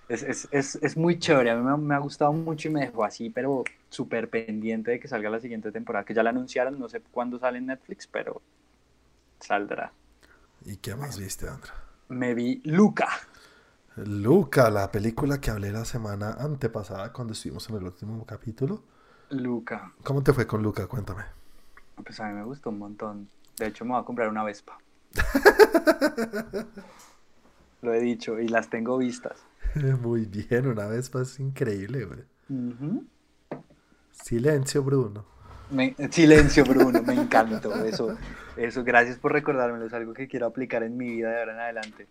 Es, 0.08 0.22
es, 0.22 0.48
es, 0.52 0.76
es 0.76 0.96
muy 0.96 1.18
chévere, 1.18 1.50
a 1.50 1.56
mí 1.56 1.62
me, 1.64 1.76
me 1.76 1.94
ha 1.94 1.98
gustado 1.98 2.32
mucho 2.32 2.68
y 2.68 2.70
me 2.70 2.80
dejó 2.80 3.04
así, 3.04 3.28
pero 3.28 3.64
súper 3.90 4.30
pendiente 4.30 4.92
de 4.92 5.00
que 5.00 5.08
salga 5.08 5.30
la 5.30 5.40
siguiente 5.40 5.72
temporada, 5.72 6.04
que 6.04 6.14
ya 6.14 6.22
la 6.22 6.30
anunciaron, 6.30 6.78
no 6.78 6.88
sé 6.88 7.00
cuándo 7.10 7.38
sale 7.38 7.58
en 7.58 7.66
Netflix, 7.66 8.06
pero 8.06 8.40
saldrá. 9.40 9.92
¿Y 10.64 10.76
qué 10.76 10.94
más 10.94 11.18
viste, 11.18 11.48
Andra? 11.48 11.72
Me 12.08 12.34
vi 12.34 12.60
Luca. 12.64 13.08
Luca, 13.96 14.70
la 14.70 14.90
película 14.92 15.40
que 15.40 15.50
hablé 15.50 15.72
la 15.72 15.84
semana 15.84 16.36
antepasada 16.38 17.12
cuando 17.12 17.32
estuvimos 17.32 17.68
en 17.70 17.76
el 17.76 17.84
último 17.84 18.24
capítulo. 18.26 18.82
Luca. 19.30 19.92
¿Cómo 20.04 20.22
te 20.22 20.32
fue 20.32 20.46
con 20.46 20.62
Luca? 20.62 20.86
Cuéntame. 20.86 21.24
Pues 21.96 22.20
a 22.20 22.28
mí 22.28 22.34
me 22.34 22.44
gustó 22.44 22.70
un 22.70 22.78
montón. 22.78 23.28
De 23.58 23.66
hecho, 23.66 23.84
me 23.84 23.92
voy 23.92 24.00
a 24.00 24.04
comprar 24.04 24.28
una 24.28 24.44
Vespa. 24.44 24.78
Lo 27.82 27.94
he 27.94 28.00
dicho 28.00 28.38
y 28.38 28.48
las 28.48 28.68
tengo 28.68 28.98
vistas. 28.98 29.38
Muy 30.00 30.24
bien, 30.26 30.66
una 30.66 30.86
vez 30.86 31.12
más 31.14 31.38
increíble, 31.38 32.04
güey. 32.04 32.20
Silencio, 34.12 34.82
Bruno. 34.82 35.24
Me- 35.70 35.94
silencio, 36.10 36.64
Bruno, 36.64 37.02
me 37.02 37.14
encantó 37.14 37.74
eso. 37.84 38.16
Eso, 38.56 38.84
gracias 38.84 39.18
por 39.18 39.32
recordármelo. 39.32 39.84
Es 39.86 39.92
algo 39.92 40.14
que 40.14 40.28
quiero 40.28 40.46
aplicar 40.46 40.82
en 40.82 40.96
mi 40.96 41.10
vida 41.10 41.30
de 41.30 41.38
ahora 41.40 41.52
en 41.54 41.60
adelante. 41.60 42.06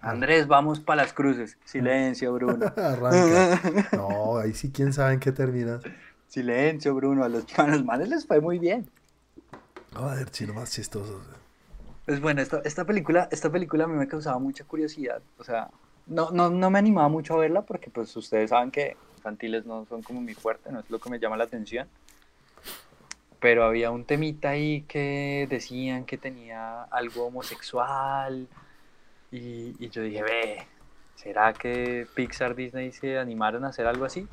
Andrés, 0.00 0.46
vamos 0.46 0.80
para 0.80 1.02
las 1.02 1.12
cruces. 1.12 1.58
Silencio, 1.64 2.32
Bruno. 2.34 2.72
Arranca. 2.76 3.60
No, 3.96 4.38
ahí 4.38 4.54
sí, 4.54 4.70
quién 4.70 4.92
sabe 4.92 5.14
en 5.14 5.20
qué 5.20 5.32
terminas. 5.32 5.82
Silencio, 6.28 6.94
Bruno. 6.94 7.24
A 7.24 7.28
los, 7.28 7.44
a 7.58 7.66
los 7.66 7.84
manes 7.84 8.08
les 8.08 8.26
fue 8.26 8.40
muy 8.40 8.58
bien. 8.58 8.88
Joder, 9.94 10.30
chino 10.30 10.54
más 10.54 10.70
chistoso. 10.70 11.20
Pues 12.06 12.20
bueno, 12.20 12.40
esta, 12.40 12.60
esta 12.64 12.84
película, 12.84 13.28
esta 13.30 13.50
película 13.50 13.84
a 13.84 13.86
mí 13.88 13.94
me 13.96 14.06
causaba 14.08 14.38
mucha 14.38 14.64
curiosidad. 14.64 15.20
O 15.38 15.44
sea, 15.44 15.68
no, 16.10 16.30
no, 16.32 16.50
no 16.50 16.70
me 16.70 16.78
animaba 16.78 17.08
mucho 17.08 17.34
a 17.34 17.38
verla 17.38 17.62
porque 17.62 17.88
pues 17.88 18.14
ustedes 18.16 18.50
saben 18.50 18.70
que 18.70 18.96
infantiles 19.16 19.64
no 19.64 19.86
son 19.86 20.02
como 20.02 20.20
mi 20.20 20.34
fuerte, 20.34 20.70
no 20.72 20.80
es 20.80 20.90
lo 20.90 20.98
que 20.98 21.08
me 21.08 21.18
llama 21.18 21.36
la 21.36 21.44
atención. 21.44 21.88
Pero 23.38 23.64
había 23.64 23.90
un 23.90 24.04
temita 24.04 24.50
ahí 24.50 24.82
que 24.82 25.46
decían 25.48 26.04
que 26.04 26.18
tenía 26.18 26.82
algo 26.84 27.26
homosexual. 27.26 28.46
Y, 29.30 29.76
y 29.78 29.88
yo 29.88 30.02
dije, 30.02 30.22
ve, 30.22 30.66
¿será 31.14 31.52
que 31.52 32.06
Pixar, 32.14 32.54
Disney 32.54 32.92
se 32.92 33.18
animaron 33.18 33.64
a 33.64 33.68
hacer 33.68 33.86
algo 33.86 34.04
así? 34.04 34.28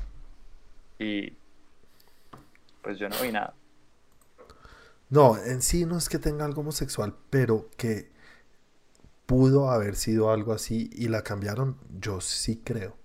Y 0.98 1.32
pues 2.82 2.98
yo 2.98 3.08
no 3.08 3.16
vi 3.22 3.32
nada. 3.32 3.54
No, 5.10 5.38
en 5.38 5.62
sí 5.62 5.86
no 5.86 5.96
es 5.96 6.08
que 6.08 6.18
tenga 6.18 6.44
algo 6.44 6.60
homosexual, 6.60 7.14
pero 7.30 7.68
que 7.78 8.10
pudo 9.28 9.70
haber 9.70 9.94
sido 9.94 10.30
algo 10.30 10.54
así 10.54 10.88
y 10.94 11.08
la 11.08 11.22
cambiaron, 11.22 11.76
yo 12.00 12.22
sí 12.22 12.62
creo. 12.64 12.96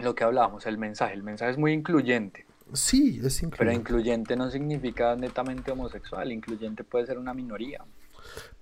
Lo 0.00 0.16
que 0.16 0.24
hablábamos, 0.24 0.66
el 0.66 0.76
mensaje. 0.76 1.14
El 1.14 1.22
mensaje 1.22 1.52
es 1.52 1.56
muy 1.56 1.72
incluyente. 1.72 2.46
Sí, 2.72 3.20
es 3.22 3.38
Pero 3.56 3.70
incluyente. 3.70 3.74
incluyente 3.74 4.36
no 4.36 4.50
significa 4.50 5.14
netamente 5.14 5.70
homosexual, 5.70 6.32
incluyente 6.32 6.82
puede 6.82 7.06
ser 7.06 7.16
una 7.16 7.32
minoría. 7.32 7.84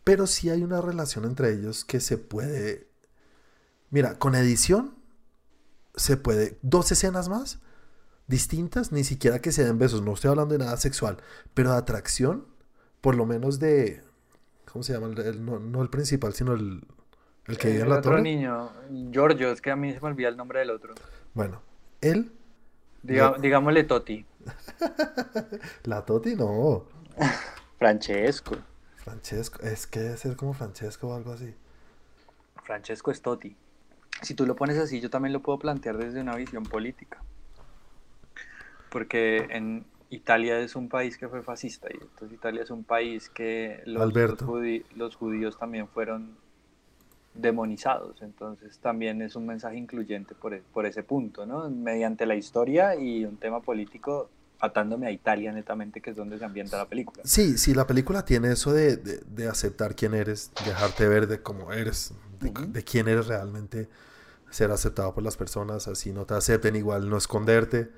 Pero 0.05 0.27
sí 0.27 0.51
hay 0.51 0.63
una 0.63 0.83
relación 0.83 1.25
entre 1.25 1.55
ellos 1.55 1.87
que 1.87 2.01
se 2.01 2.19
puede... 2.19 2.87
Mira, 3.91 4.19
con 4.19 4.35
edición 4.35 4.95
se 5.95 6.19
puede... 6.19 6.59
Dos 6.61 6.93
escenas 6.93 7.31
más 7.31 7.61
distintas, 8.27 8.93
ni 8.93 9.05
siquiera 9.05 9.39
que 9.41 9.53
se 9.53 9.65
den 9.65 9.79
besos, 9.79 10.03
no 10.03 10.13
estoy 10.13 10.31
hablando 10.33 10.53
de 10.53 10.65
nada 10.65 10.77
sexual, 10.77 11.17
pero 11.55 11.71
de 11.71 11.79
atracción, 11.79 12.45
por 13.01 13.15
lo 13.15 13.25
menos 13.25 13.59
de... 13.59 14.03
¿Cómo 14.71 14.83
se 14.83 14.93
llama? 14.93 15.07
El- 15.07 15.45
no, 15.47 15.59
no 15.59 15.81
el 15.81 15.89
principal, 15.89 16.35
sino 16.35 16.53
el, 16.53 16.87
el 17.49 17.59
que 17.59 17.69
vive 17.69 17.81
en 17.81 17.87
El 17.87 17.91
la 17.91 17.99
otro 17.99 18.11
torre. 18.13 18.23
niño, 18.23 18.71
Giorgio, 19.11 19.51
es 19.53 19.61
que 19.61 19.71
a 19.71 19.77
mí 19.77 19.93
se 19.93 20.01
me 20.01 20.09
olvida 20.09 20.29
el 20.29 20.37
nombre 20.37 20.59
del 20.61 20.71
otro. 20.71 20.95
Bueno, 21.35 21.63
él, 22.01 22.33
Diga- 23.03 23.39
Digámosle 23.39 23.85
Toti. 23.85 24.25
la 25.85 26.05
Toti, 26.05 26.35
no. 26.35 26.85
Francesco. 27.79 28.57
Francesco, 28.97 29.63
es 29.63 29.87
que 29.87 30.01
debe 30.01 30.17
ser 30.17 30.35
como 30.37 30.55
Francesco 30.55 31.09
o 31.09 31.15
algo 31.15 31.33
así. 31.33 31.55
Francesco 32.65 33.11
es 33.13 33.23
Totti. 33.23 33.55
Si 34.23 34.35
tú 34.35 34.45
lo 34.47 34.57
pones 34.57 34.79
así, 34.79 35.01
yo 35.01 35.11
también 35.11 35.33
lo 35.33 35.41
puedo 35.41 35.59
plantear 35.59 35.99
desde 35.99 36.21
una 36.21 36.35
visión 36.35 36.65
política. 36.65 37.23
Porque 38.91 39.47
en 39.51 39.85
Italia 40.11 40.59
es 40.59 40.75
un 40.75 40.89
país 40.89 41.19
que 41.19 41.29
fue 41.29 41.43
fascista 41.43 41.89
y 41.93 41.97
entonces 42.01 42.33
Italia 42.33 42.63
es 42.63 42.71
un 42.71 42.83
país 42.85 43.29
que 43.29 43.83
los 43.85 45.17
judíos 45.17 45.59
también 45.59 45.87
fueron 45.89 46.37
demonizados. 47.37 48.23
Entonces 48.23 48.79
también 48.79 49.23
es 49.23 49.37
un 49.37 49.47
mensaje 49.47 49.77
incluyente 49.77 50.35
por, 50.35 50.55
e- 50.55 50.63
por 50.73 50.87
ese 50.87 51.03
punto, 51.03 51.47
¿no? 51.47 51.69
Mediante 51.71 52.27
la 52.27 52.35
historia 52.35 52.95
y 52.97 53.25
un 53.25 53.37
tema 53.37 53.61
político 53.61 54.29
atándome 54.59 55.07
a 55.07 55.11
Italia 55.11 55.53
netamente, 55.53 56.01
que 56.01 56.11
es 56.11 56.17
donde 56.17 56.39
se 56.39 56.45
ambienta 56.45 56.79
la 56.79 56.87
película. 56.87 57.23
Sí, 57.25 57.59
sí, 57.59 57.75
la 57.75 57.87
película 57.87 58.25
tiene 58.25 58.53
eso 58.53 58.73
de, 58.73 58.97
de- 58.97 59.19
de 59.27 59.49
aceptar 59.49 59.95
quién 59.95 60.15
eres, 60.15 60.51
dejarte 60.65 61.07
ver 61.09 61.27
de 61.27 61.43
cómo 61.43 61.73
eres, 61.73 62.15
de, 62.41 62.49
Ujú. 62.51 62.67
de 62.73 62.83
quién 62.85 63.07
eres 63.09 63.27
realmente, 63.27 63.89
ser 64.51 64.71
aceptado 64.71 65.13
por 65.13 65.23
las 65.23 65.37
personas, 65.37 65.89
así 65.89 66.13
no 66.13 66.25
te 66.25 66.35
acepten, 66.35 66.75
igual 66.77 67.11
no 67.11 67.19
esconderte, 67.19 67.91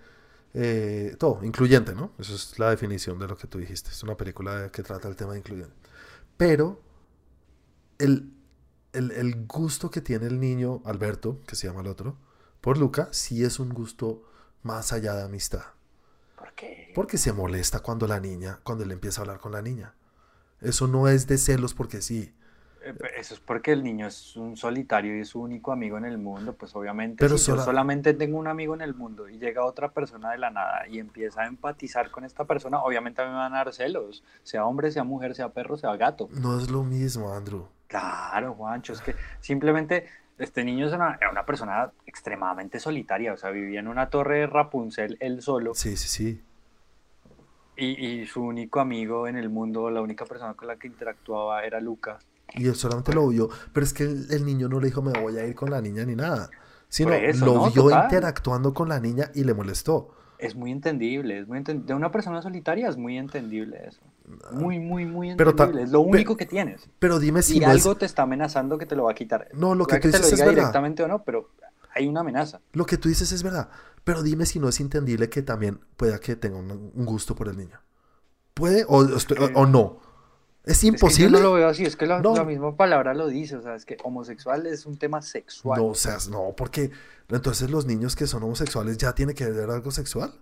eh, 0.54 1.14
todo, 1.18 1.44
incluyente, 1.44 1.94
¿no? 1.94 2.10
Esa 2.18 2.34
es 2.34 2.58
la 2.58 2.70
definición 2.70 3.18
de 3.18 3.28
lo 3.28 3.36
que 3.36 3.46
tú 3.46 3.58
dijiste, 3.58 3.90
es 3.90 4.02
una 4.02 4.16
película 4.16 4.70
que 4.72 4.82
trata 4.82 5.06
el 5.08 5.14
tema 5.14 5.32
de 5.34 5.38
incluyente. 5.38 5.74
Pero 6.36 6.80
el, 7.98 8.32
el, 8.92 9.10
el 9.12 9.46
gusto 9.46 9.90
que 9.90 10.00
tiene 10.00 10.26
el 10.26 10.40
niño, 10.40 10.80
Alberto, 10.84 11.40
que 11.46 11.56
se 11.56 11.66
llama 11.66 11.80
el 11.80 11.86
otro, 11.88 12.16
por 12.60 12.78
Luca, 12.78 13.08
sí 13.12 13.44
es 13.44 13.58
un 13.60 13.70
gusto 13.70 14.22
más 14.62 14.92
allá 14.92 15.14
de 15.14 15.22
amistad. 15.24 15.62
¿Por 16.36 16.52
qué? 16.54 16.92
Porque 16.94 17.18
se 17.18 17.32
molesta 17.32 17.80
cuando 17.80 18.06
la 18.06 18.20
niña, 18.20 18.60
cuando 18.62 18.84
él 18.84 18.92
empieza 18.92 19.20
a 19.20 19.22
hablar 19.22 19.38
con 19.38 19.52
la 19.52 19.62
niña. 19.62 19.94
Eso 20.60 20.86
no 20.88 21.08
es 21.08 21.26
de 21.26 21.38
celos 21.38 21.74
porque 21.74 22.02
sí. 22.02 22.34
Eh, 22.84 22.94
Eso 23.16 23.34
es 23.34 23.40
porque 23.40 23.72
el 23.72 23.82
niño 23.84 24.06
es 24.06 24.36
un 24.36 24.56
solitario 24.56 25.16
y 25.16 25.20
es 25.20 25.28
su 25.28 25.40
único 25.40 25.70
amigo 25.72 25.98
en 25.98 26.04
el 26.04 26.18
mundo, 26.18 26.54
pues 26.54 26.74
obviamente 26.74 27.16
Pero 27.18 27.36
si 27.38 27.46
yo 27.46 27.52
sola- 27.54 27.64
solamente 27.64 28.14
tengo 28.14 28.38
un 28.38 28.46
amigo 28.48 28.74
en 28.74 28.80
el 28.80 28.94
mundo 28.94 29.28
y 29.28 29.38
llega 29.38 29.64
otra 29.64 29.92
persona 29.92 30.30
de 30.32 30.38
la 30.38 30.50
nada 30.50 30.86
y 30.88 30.98
empieza 30.98 31.42
a 31.42 31.46
empatizar 31.46 32.10
con 32.10 32.24
esta 32.24 32.44
persona, 32.44 32.82
obviamente 32.82 33.20
a 33.22 33.24
mí 33.26 33.30
me 33.30 33.36
van 33.36 33.52
a 33.54 33.58
dar 33.58 33.72
celos, 33.72 34.24
sea 34.42 34.64
hombre, 34.64 34.90
sea 34.90 35.04
mujer, 35.04 35.34
sea 35.34 35.52
perro, 35.52 35.76
sea 35.76 35.94
gato. 35.96 36.28
No 36.32 36.58
es 36.58 36.70
lo 36.70 36.82
mismo, 36.82 37.32
Andrew. 37.32 37.68
Claro, 37.88 38.54
Juancho, 38.54 38.92
es 38.92 39.00
que 39.00 39.14
simplemente 39.40 40.06
este 40.38 40.62
niño 40.64 40.86
es 40.86 40.92
una, 40.92 41.14
era 41.20 41.30
una 41.30 41.44
persona 41.46 41.90
extremadamente 42.06 42.78
solitaria, 42.80 43.32
o 43.32 43.36
sea, 43.36 43.50
vivía 43.50 43.80
en 43.80 43.88
una 43.88 44.10
torre 44.10 44.40
de 44.40 44.46
Rapunzel 44.46 45.16
él 45.20 45.42
solo 45.42 45.74
Sí, 45.74 45.96
sí, 45.96 46.08
sí. 46.08 46.42
y, 47.76 47.86
y 48.22 48.26
su 48.26 48.42
único 48.42 48.80
amigo 48.80 49.26
en 49.28 49.36
el 49.36 49.48
mundo, 49.48 49.90
la 49.90 50.02
única 50.02 50.24
persona 50.26 50.54
con 50.54 50.68
la 50.68 50.76
que 50.76 50.88
interactuaba 50.88 51.64
era 51.64 51.80
Luca. 51.80 52.18
Y 52.54 52.66
él 52.66 52.74
solamente 52.74 53.12
lo 53.14 53.28
vio. 53.28 53.48
Pero 53.72 53.84
es 53.84 53.92
que 53.92 54.04
el, 54.04 54.26
el 54.30 54.44
niño 54.44 54.68
no 54.68 54.80
le 54.80 54.86
dijo 54.86 55.02
me 55.02 55.12
voy 55.12 55.36
a 55.38 55.46
ir 55.46 55.54
con 55.54 55.70
la 55.70 55.80
niña 55.80 56.04
ni 56.04 56.14
nada. 56.16 56.50
Sino 56.88 57.12
eso, 57.12 57.44
lo 57.44 57.54
¿no? 57.54 57.70
vio 57.70 57.82
Total. 57.84 58.04
interactuando 58.04 58.72
con 58.74 58.88
la 58.88 59.00
niña 59.00 59.30
y 59.34 59.44
le 59.44 59.54
molestó. 59.54 60.14
Es 60.38 60.54
muy 60.54 60.70
entendible, 60.72 61.38
es 61.38 61.46
muy 61.48 61.58
enten- 61.60 61.84
de 61.84 61.94
una 61.94 62.10
persona 62.10 62.42
solitaria 62.42 62.88
es 62.88 62.96
muy 62.96 63.18
entendible 63.18 63.86
eso. 63.86 64.00
Muy, 64.52 64.78
muy, 64.78 65.04
muy 65.06 65.34
Pero 65.36 65.50
entendible. 65.50 65.82
es 65.82 65.90
lo 65.90 66.00
único 66.00 66.36
que 66.36 66.46
tienes. 66.46 66.88
Pero 66.98 67.18
dime 67.18 67.42
si 67.42 67.56
y 67.56 67.60
no 67.60 67.68
algo 67.68 67.92
es... 67.92 67.98
te 67.98 68.06
está 68.06 68.22
amenazando 68.22 68.78
que 68.78 68.86
te 68.86 68.96
lo 68.96 69.04
va 69.04 69.12
a 69.12 69.14
quitar. 69.14 69.48
No, 69.54 69.74
lo 69.74 69.84
Puede 69.86 70.00
que 70.00 70.08
tú 70.08 70.12
te 70.12 70.18
lo 70.18 70.24
dices 70.24 70.32
es 70.32 70.38
diga 70.38 70.46
verdad. 70.46 70.60
directamente 70.62 71.02
o 71.02 71.08
no, 71.08 71.22
pero 71.24 71.50
hay 71.94 72.06
una 72.06 72.20
amenaza. 72.20 72.60
Lo 72.72 72.86
que 72.86 72.96
tú 72.98 73.08
dices 73.08 73.30
es 73.32 73.42
verdad. 73.42 73.68
Pero 74.04 74.22
dime 74.22 74.46
si 74.46 74.58
no 74.58 74.68
es 74.68 74.80
entendible 74.80 75.28
que 75.28 75.42
también 75.42 75.80
pueda 75.96 76.18
que 76.18 76.36
tenga 76.36 76.56
un, 76.58 76.92
gusto 77.04 77.34
por 77.34 77.48
el 77.48 77.56
niño. 77.56 77.80
¿Puede 78.54 78.84
o, 78.88 78.98
o 79.54 79.66
no? 79.66 80.00
Es 80.64 80.74
Es 80.74 80.80
que 80.80 80.86
imposible. 80.88 81.30
yo 81.32 81.38
no 81.38 81.40
lo 81.40 81.52
veo 81.54 81.68
así, 81.68 81.84
es 81.84 81.96
que 81.96 82.06
la, 82.06 82.20
No. 82.20 82.34
la 82.34 82.44
misma 82.44 82.76
palabra 82.76 83.14
lo 83.14 83.26
dice, 83.28 83.56
o 83.56 83.62
sea, 83.62 83.74
es 83.74 83.84
que 83.86 83.96
homosexual 84.04 84.66
es 84.66 84.84
un 84.86 84.98
tema 84.98 85.22
sexual. 85.22 85.80
No, 85.80 85.86
o 85.88 85.94
sea, 85.94 86.18
no, 86.30 86.52
porque 86.56 86.90
entonces 87.28 87.70
los 87.70 87.86
niños 87.86 88.16
que 88.16 88.26
son 88.26 88.42
homosexuales 88.42 88.98
ya 88.98 89.14
tienen 89.14 89.34
que 89.34 89.48
ver 89.50 89.70
algo 89.70 89.90
sexual. 89.90 90.32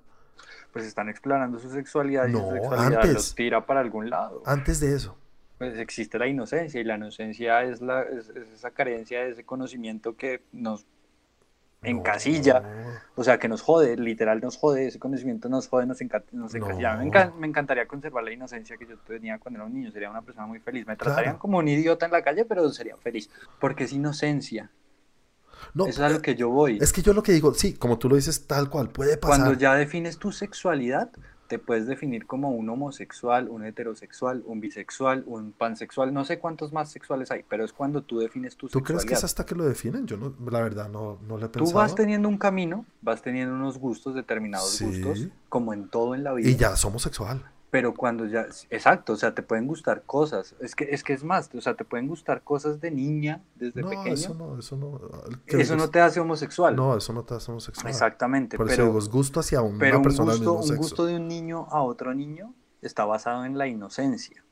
Pues 0.76 0.86
están 0.88 1.08
explorando 1.08 1.58
su 1.58 1.70
sexualidad 1.70 2.26
y 2.28 2.32
su 2.32 2.50
sexualidad 2.52 2.94
antes. 3.00 3.14
los 3.14 3.34
tira 3.34 3.64
para 3.64 3.80
algún 3.80 4.10
lado. 4.10 4.42
Antes 4.44 4.78
de 4.80 4.94
eso. 4.94 5.16
Pues 5.58 5.78
existe 5.78 6.18
la 6.18 6.26
inocencia 6.26 6.78
y 6.80 6.84
la 6.84 6.96
inocencia 6.96 7.62
es, 7.62 7.80
la, 7.80 8.02
es, 8.02 8.28
es 8.28 8.48
esa 8.50 8.72
carencia 8.72 9.24
de 9.24 9.30
ese 9.30 9.44
conocimiento 9.44 10.16
que 10.16 10.42
nos 10.52 10.84
encasilla, 11.82 12.60
No. 12.60 12.68
o 13.14 13.24
sea, 13.24 13.38
que 13.38 13.48
nos 13.48 13.62
jode, 13.62 13.96
literal 13.96 14.40
nos 14.40 14.56
jode, 14.56 14.86
ese 14.88 14.98
conocimiento 14.98 15.48
nos 15.48 15.68
jode, 15.68 15.86
nos, 15.86 16.00
enca- 16.00 16.24
nos 16.32 16.54
encasilla. 16.54 16.94
No. 16.96 17.04
Me, 17.04 17.10
encan- 17.10 17.34
me 17.36 17.46
encantaría 17.46 17.86
conservar 17.86 18.24
la 18.24 18.32
inocencia 18.32 18.76
que 18.76 18.86
yo 18.86 18.96
tenía 18.98 19.38
cuando 19.38 19.60
era 19.60 19.66
un 19.66 19.74
niño, 19.74 19.90
sería 19.92 20.10
una 20.10 20.22
persona 20.22 20.46
muy 20.46 20.58
feliz. 20.58 20.86
Me 20.86 20.96
tratarían 20.96 21.24
Claro. 21.34 21.38
como 21.38 21.58
un 21.58 21.68
idiota 21.68 22.06
en 22.06 22.12
la 22.12 22.22
calle, 22.22 22.44
pero 22.44 22.68
sería 22.70 22.96
feliz, 22.96 23.30
porque 23.60 23.84
es 23.84 23.92
inocencia. 23.92 24.70
No, 25.74 25.86
Eso 25.86 26.04
es 26.04 26.10
a 26.10 26.14
lo 26.14 26.22
que 26.22 26.34
yo 26.34 26.48
voy. 26.50 26.78
es 26.80 26.92
que 26.92 27.02
yo 27.02 27.12
lo 27.12 27.22
que 27.22 27.32
digo, 27.32 27.52
sí, 27.54 27.74
como 27.74 27.98
tú 27.98 28.08
lo 28.08 28.16
dices, 28.16 28.46
tal 28.46 28.68
cual, 28.70 28.88
puede 28.90 29.16
pasar. 29.16 29.40
Cuando 29.40 29.58
ya 29.58 29.74
defines 29.74 30.18
tu 30.18 30.32
sexualidad, 30.32 31.10
te 31.48 31.58
puedes 31.60 31.86
definir 31.86 32.26
como 32.26 32.50
un 32.50 32.68
homosexual, 32.68 33.48
un 33.48 33.64
heterosexual, 33.64 34.42
un 34.46 34.60
bisexual, 34.60 35.22
un 35.26 35.52
pansexual, 35.52 36.12
no 36.12 36.24
sé 36.24 36.38
cuántos 36.40 36.72
más 36.72 36.90
sexuales 36.90 37.30
hay, 37.30 37.44
pero 37.48 37.64
es 37.64 37.72
cuando 37.72 38.02
tú 38.02 38.18
defines 38.18 38.56
tu 38.56 38.68
¿Tú 38.68 38.82
crees 38.82 39.04
que 39.04 39.14
es 39.14 39.20
sexualidad. 39.20 39.24
hasta 39.24 39.46
que 39.46 39.54
lo 39.54 39.64
definen? 39.64 40.06
Yo 40.08 40.16
no, 40.16 40.34
la 40.50 40.60
verdad 40.60 40.88
no, 40.88 41.18
no 41.28 41.38
lo 41.38 41.46
he 41.46 41.48
Tú 41.48 41.70
vas 41.72 41.94
teniendo 41.94 42.28
un 42.28 42.36
camino, 42.38 42.84
vas 43.00 43.22
teniendo 43.22 43.54
unos 43.54 43.78
gustos, 43.78 44.14
determinados 44.16 44.70
Sí. 44.70 44.84
gustos, 44.86 45.28
como 45.48 45.72
en 45.72 45.88
todo 45.88 46.14
en 46.16 46.24
la 46.24 46.32
vida. 46.32 46.48
Y 46.48 46.56
ya 46.56 46.74
somos 46.76 47.02
sexual. 47.02 47.44
Pero 47.76 47.92
cuando 47.92 48.24
ya, 48.24 48.46
exacto, 48.70 49.12
o 49.12 49.16
sea, 49.16 49.34
te 49.34 49.42
pueden 49.42 49.66
gustar 49.66 50.02
cosas. 50.06 50.54
Es 50.60 50.74
que 50.74 50.84
es 50.90 51.04
que 51.04 51.12
es 51.12 51.22
más, 51.22 51.50
o 51.54 51.60
sea, 51.60 51.74
te 51.74 51.84
pueden 51.84 52.08
gustar 52.08 52.40
cosas 52.42 52.80
de 52.80 52.90
niña 52.90 53.42
desde 53.54 53.82
no, 53.82 53.90
pequeño. 53.90 54.14
eso 54.14 54.32
no, 54.32 54.58
eso 54.58 54.78
no. 54.78 54.98
Eso 55.46 55.76
no 55.76 55.90
te 55.90 56.00
hace 56.00 56.18
homosexual. 56.18 56.74
No, 56.74 56.96
eso 56.96 57.12
no 57.12 57.22
te 57.24 57.34
hace 57.34 57.50
homosexual. 57.50 57.88
Exactamente, 57.88 58.56
Por 58.56 58.66
eso 58.66 58.76
pero 58.76 58.86
digo, 58.86 58.98
es 58.98 59.10
gusto 59.10 59.40
hacia 59.40 59.60
una 59.60 59.78
Pero 59.78 59.98
un 59.98 60.02
persona 60.04 60.32
del 60.32 60.38
gusto, 60.38 60.52
mismo 60.52 60.62
un 60.62 60.68
sexo. 60.68 60.82
gusto 60.82 61.04
de 61.04 61.16
un 61.16 61.28
niño 61.28 61.66
a 61.70 61.82
otro 61.82 62.14
niño 62.14 62.54
está 62.80 63.04
basado 63.04 63.44
en 63.44 63.58
la 63.58 63.66
inocencia. 63.66 64.42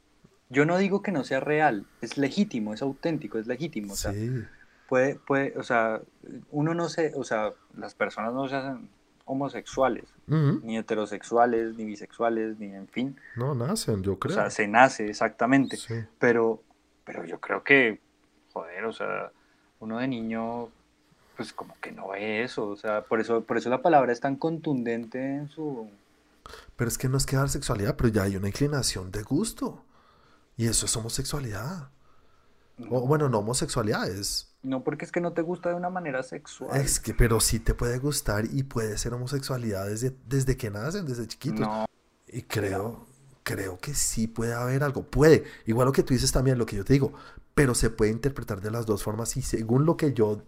Yo 0.51 0.67
no 0.67 0.77
digo 0.77 1.01
que 1.01 1.11
no 1.11 1.25
sea 1.25 1.41
real, 1.41 1.87
es 2.03 2.19
legítimo, 2.19 2.75
es 2.75 2.83
auténtico, 2.83 3.39
es 3.39 3.47
legítimo. 3.47 3.95
O 3.95 3.97
sea, 3.97 4.13
Sí, 4.13 4.45
puede, 4.87 5.15
puede, 5.15 5.59
o 5.59 5.63
sea, 5.63 6.03
uno 6.51 6.75
no 6.75 6.91
se, 6.91 7.15
o 7.17 7.25
sea, 7.25 7.53
las 7.75 7.95
personas 7.95 8.35
no 8.35 8.47
se 8.49 8.57
hacen 8.57 8.91
homosexuales, 9.25 10.05
Ni 10.27 10.79
heterosexuales, 10.79 11.77
ni 11.77 11.85
bisexuales, 11.85 12.59
ni 12.59 12.75
en 12.75 12.89
fin. 12.89 13.21
no 13.37 13.55
nacen, 13.55 14.03
yo 14.03 14.19
O 14.19 14.19
creo. 14.19 14.35
sea, 14.35 14.51
se 14.51 14.67
nace 14.69 15.07
exactamente. 15.09 15.77
Sí. 15.77 15.95
Pero, 16.19 16.63
pero 17.05 17.25
yo 17.25 17.41
creo 17.41 17.63
que, 17.63 18.01
joder, 18.53 18.85
o 18.87 18.93
sea, 18.93 19.31
uno 19.81 19.99
de 19.99 20.09
niño, 20.09 20.69
pues 21.37 21.53
como 21.53 21.77
que 21.81 21.93
no 21.93 22.09
ve 22.09 22.43
eso. 22.43 22.69
O 22.69 22.77
sea, 22.77 23.03
por 23.05 23.21
eso, 23.21 23.43
por 23.45 23.59
eso 23.59 23.69
la 23.71 23.83
palabra 23.83 24.13
es 24.13 24.21
tan 24.21 24.37
contundente 24.37 25.19
en 25.37 25.49
su 25.49 25.91
Pero 26.77 26.89
es 26.89 26.97
que 26.99 27.09
no 27.09 27.17
es 27.19 27.27
que 27.27 27.37
dar 27.37 27.49
sexualidad, 27.51 27.97
pero 27.97 28.09
ya 28.09 28.23
hay 28.23 28.37
una 28.37 28.49
inclinación 28.49 29.11
de 29.11 29.23
gusto. 29.23 29.85
Y 30.57 30.67
eso 30.69 30.87
es 30.87 30.97
homosexualidad. 30.97 31.91
O 32.91 33.07
bueno, 33.07 33.29
no 33.29 33.39
homosexualidad, 33.41 34.09
es, 34.09 34.54
No, 34.64 34.83
porque 34.83 35.05
es 35.05 35.12
que 35.12 35.20
no 35.20 35.33
te 35.33 35.42
gusta 35.42 35.68
de 35.68 35.74
una 35.77 35.90
manera 35.90 36.22
sexual. 36.22 36.81
es 36.81 36.98
que, 36.98 37.14
pero 37.14 37.38
sí 37.38 37.61
te 37.61 37.74
puede 37.74 37.98
gustar 37.98 38.44
y 38.50 38.64
puede 38.64 38.98
ser 38.98 39.14
homosexualidad 39.14 39.87
desde, 39.87 40.16
desde 40.27 40.57
que 40.57 40.70
nacen, 40.70 41.07
desde 41.07 41.27
chiquitos. 41.29 41.61
No, 41.61 41.85
Y 42.27 42.42
creo, 42.42 43.07
creo 43.42 43.79
que 43.79 43.94
sí 43.94 44.27
puede 44.27 44.55
haber 44.55 44.83
algo. 44.83 45.03
Puede. 45.05 45.44
Igual 45.66 45.87
lo 45.87 45.92
que 45.92 46.03
tú 46.03 46.14
dices 46.14 46.33
también, 46.33 46.59
lo 46.59 46.66
que 46.66 46.77
yo 46.77 46.85
te 46.85 46.94
digo. 46.94 47.12
Pero 47.55 47.74
se 47.74 47.90
puede 47.90 48.11
interpretar 48.11 48.61
de 48.61 48.70
las 48.72 48.87
dos 48.87 49.03
formas 49.05 49.37
y 49.37 49.42
según 49.42 49.85
lo 49.87 49.96
que 49.96 50.12
yo 50.14 50.42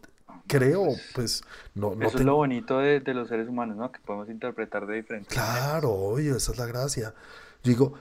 creo, 0.49 0.87
pues 1.15 1.43
no, 1.75 1.95
no 1.95 2.07
eso 2.07 2.17
te- 2.17 2.23
es 2.23 2.27
lo 2.27 2.37
bonito 2.37 2.79
de, 2.79 3.01
de 3.01 3.15
los 3.15 3.29
seres 3.29 3.49
humanos, 3.49 3.77
¿no? 3.77 3.93
Que 3.93 4.01
podemos 4.01 4.29
interpretar 4.31 4.87
de 4.87 4.97
diferentes. 4.97 5.33
Claro, 5.33 5.93
obvio, 5.93 6.37
esa 6.37 6.53
es 6.53 6.59
la 6.59 6.67
gracia. 6.67 7.15
Yo 7.63 7.69
digo, 7.71 7.95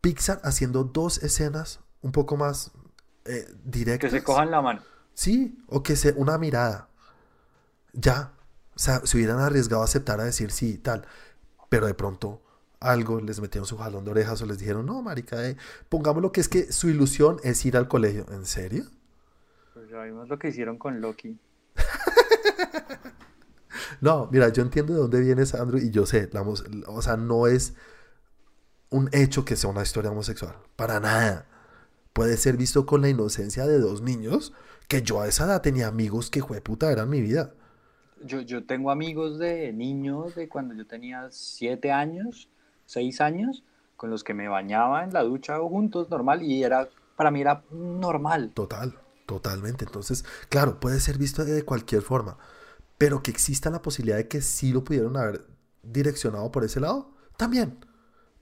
Pixar 0.00 0.40
haciendo 0.42 0.84
dos 0.84 1.22
escenas 1.22 1.80
un 2.02 2.10
poco 2.12 2.36
más 2.36 2.72
eh, 3.24 3.46
Que 3.46 3.54
directas. 3.64 4.10
se 4.10 4.22
cojan 4.24 4.50
la 4.50 4.60
mano. 4.60 4.82
Sí, 5.14 5.58
o 5.68 5.82
que 5.82 5.96
sea 5.96 6.12
una 6.16 6.38
mirada. 6.38 6.88
Ya. 7.92 8.32
O 8.74 8.78
sea, 8.78 9.04
se 9.04 9.16
hubieran 9.16 9.38
arriesgado 9.38 9.82
a 9.82 9.84
aceptar 9.84 10.20
a 10.20 10.24
decir 10.24 10.50
sí 10.50 10.74
y 10.74 10.78
tal. 10.78 11.06
Pero 11.68 11.86
de 11.86 11.94
pronto 11.94 12.42
algo 12.80 13.20
les 13.20 13.40
metieron 13.40 13.66
su 13.66 13.78
jalón 13.78 14.04
de 14.04 14.10
orejas 14.10 14.42
o 14.42 14.46
les 14.46 14.58
dijeron, 14.58 14.86
no, 14.86 15.02
marica, 15.02 15.48
eh, 15.48 15.56
pongámoslo 15.88 16.32
que 16.32 16.40
es 16.40 16.48
que 16.48 16.72
su 16.72 16.88
ilusión 16.88 17.38
es 17.44 17.64
ir 17.64 17.76
al 17.76 17.88
colegio. 17.88 18.26
¿En 18.30 18.46
serio? 18.46 18.84
Pues 19.74 19.88
ya 19.90 20.02
vimos 20.02 20.28
lo 20.28 20.38
que 20.38 20.48
hicieron 20.48 20.78
con 20.78 21.00
Loki. 21.00 21.38
No, 24.00 24.28
mira, 24.32 24.48
yo 24.48 24.62
entiendo 24.64 24.94
de 24.94 24.98
dónde 24.98 25.20
viene 25.20 25.46
Sandro 25.46 25.78
y 25.78 25.90
yo 25.90 26.06
sé, 26.06 26.28
la 26.32 26.42
o 26.42 27.02
sea, 27.02 27.16
no 27.16 27.46
es 27.46 27.74
un 28.90 29.08
hecho 29.12 29.44
que 29.44 29.54
sea 29.54 29.70
una 29.70 29.82
historia 29.82 30.10
homosexual, 30.10 30.56
para 30.74 30.98
nada. 30.98 31.46
Puede 32.12 32.36
ser 32.36 32.56
visto 32.56 32.86
con 32.86 33.00
la 33.00 33.08
inocencia 33.08 33.66
de 33.66 33.78
dos 33.78 34.02
niños, 34.02 34.52
que 34.88 35.02
yo 35.02 35.20
a 35.20 35.28
esa 35.28 35.44
edad 35.46 35.62
tenía 35.62 35.88
amigos 35.88 36.30
que 36.30 36.42
puta 36.42 36.92
eran 36.92 37.08
mi 37.08 37.20
vida. 37.20 37.54
Yo, 38.24 38.40
yo 38.40 38.64
tengo 38.64 38.90
amigos 38.90 39.38
de 39.38 39.72
niños 39.72 40.34
de 40.34 40.48
cuando 40.48 40.74
yo 40.74 40.86
tenía 40.86 41.28
siete 41.30 41.90
años, 41.90 42.48
seis 42.86 43.20
años, 43.20 43.64
con 43.96 44.10
los 44.10 44.24
que 44.24 44.34
me 44.34 44.48
bañaba 44.48 45.04
en 45.04 45.12
la 45.12 45.22
ducha 45.22 45.60
o 45.60 45.68
juntos, 45.68 46.10
normal, 46.10 46.42
y 46.42 46.62
era 46.62 46.88
para 47.16 47.30
mí 47.30 47.40
era 47.40 47.62
normal. 47.70 48.50
Total, 48.54 48.98
totalmente. 49.26 49.84
Entonces, 49.84 50.24
claro, 50.48 50.80
puede 50.80 51.00
ser 51.00 51.18
visto 51.18 51.44
de 51.44 51.62
cualquier 51.62 52.02
forma, 52.02 52.36
pero 52.98 53.22
que 53.22 53.30
exista 53.30 53.70
la 53.70 53.82
posibilidad 53.82 54.16
de 54.16 54.28
que 54.28 54.42
sí 54.42 54.72
lo 54.72 54.84
pudieron 54.84 55.16
haber 55.16 55.46
direccionado 55.82 56.50
por 56.50 56.64
ese 56.64 56.80
lado, 56.80 57.10
también. 57.36 57.84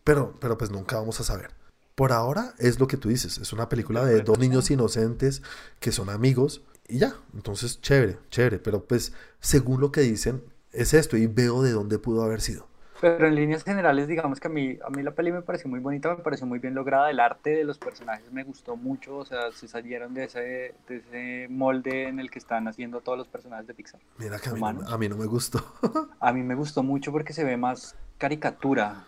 Pero, 0.05 0.35
pero 0.41 0.57
pues 0.57 0.71
nunca 0.71 0.97
vamos 0.97 1.21
a 1.21 1.25
saber. 1.25 1.60
Por 2.01 2.13
ahora 2.13 2.55
es 2.59 2.81
lo 2.81 2.89
que 2.89 2.97
tú 2.97 3.11
dices, 3.11 3.37
es 3.37 3.53
una 3.53 3.69
película 3.69 4.03
de 4.07 4.23
dos 4.23 4.39
niños 4.39 4.71
inocentes 4.71 5.43
que 5.81 5.93
son 5.93 6.09
amigos 6.09 6.65
y 6.89 6.97
ya, 6.97 7.13
entonces 7.35 7.83
chévere, 7.83 8.17
chévere, 8.31 8.59
pero 8.59 8.87
pues 8.87 9.13
según 9.39 9.83
lo 9.83 9.93
que 9.93 10.01
dicen 10.01 10.43
es 10.73 10.95
esto 10.95 11.19
y 11.19 11.27
veo 11.27 11.61
de 11.61 11.73
dónde 11.73 11.99
pudo 11.99 12.23
haber 12.23 12.41
sido. 12.41 12.67
Pero 13.03 13.27
en 13.27 13.35
líneas 13.35 13.65
generales, 13.65 14.09
digamos 14.09 14.41
que 14.41 14.49
a 14.49 14.51
mí, 14.51 14.79
a 14.83 14.89
mí 14.89 15.03
la 15.03 15.11
peli 15.11 15.31
me 15.31 15.43
pareció 15.43 15.69
muy 15.69 15.79
bonita, 15.81 16.09
me 16.17 16.23
pareció 16.23 16.47
muy 16.47 16.59
bien 16.59 16.75
lograda, 16.75 17.11
el 17.11 17.21
arte 17.21 17.51
de 17.51 17.65
los 17.65 17.77
personajes 17.77 18.33
me 18.33 18.45
gustó 18.45 18.77
mucho, 18.77 19.19
o 19.19 19.27
sea, 19.27 19.53
se 19.53 19.69
salieron 19.69 20.15
de 20.15 20.25
ese, 20.25 20.75
de 20.89 20.97
ese 20.97 21.49
molde 21.51 22.09
en 22.09 22.19
el 22.19 22.31
que 22.31 22.39
están 22.39 22.67
haciendo 22.67 23.03
todos 23.03 23.19
los 23.19 23.29
personajes 23.29 23.67
de 23.67 23.75
Pixar. 23.75 24.01
Mira 24.17 24.39
que 24.39 24.49
a 24.49 24.55
mí, 24.55 24.61
no, 24.61 24.89
a 24.89 24.97
mí 24.97 25.07
no 25.07 25.19
me 25.19 25.27
gustó. 25.27 25.63
a 26.19 26.33
mí 26.33 26.43
me 26.43 26.55
gustó 26.55 26.83
mucho 26.83 27.13
porque 27.13 27.35
se 27.35 27.45
ve 27.45 27.59
más 27.59 27.95
caricatura. 28.17 29.05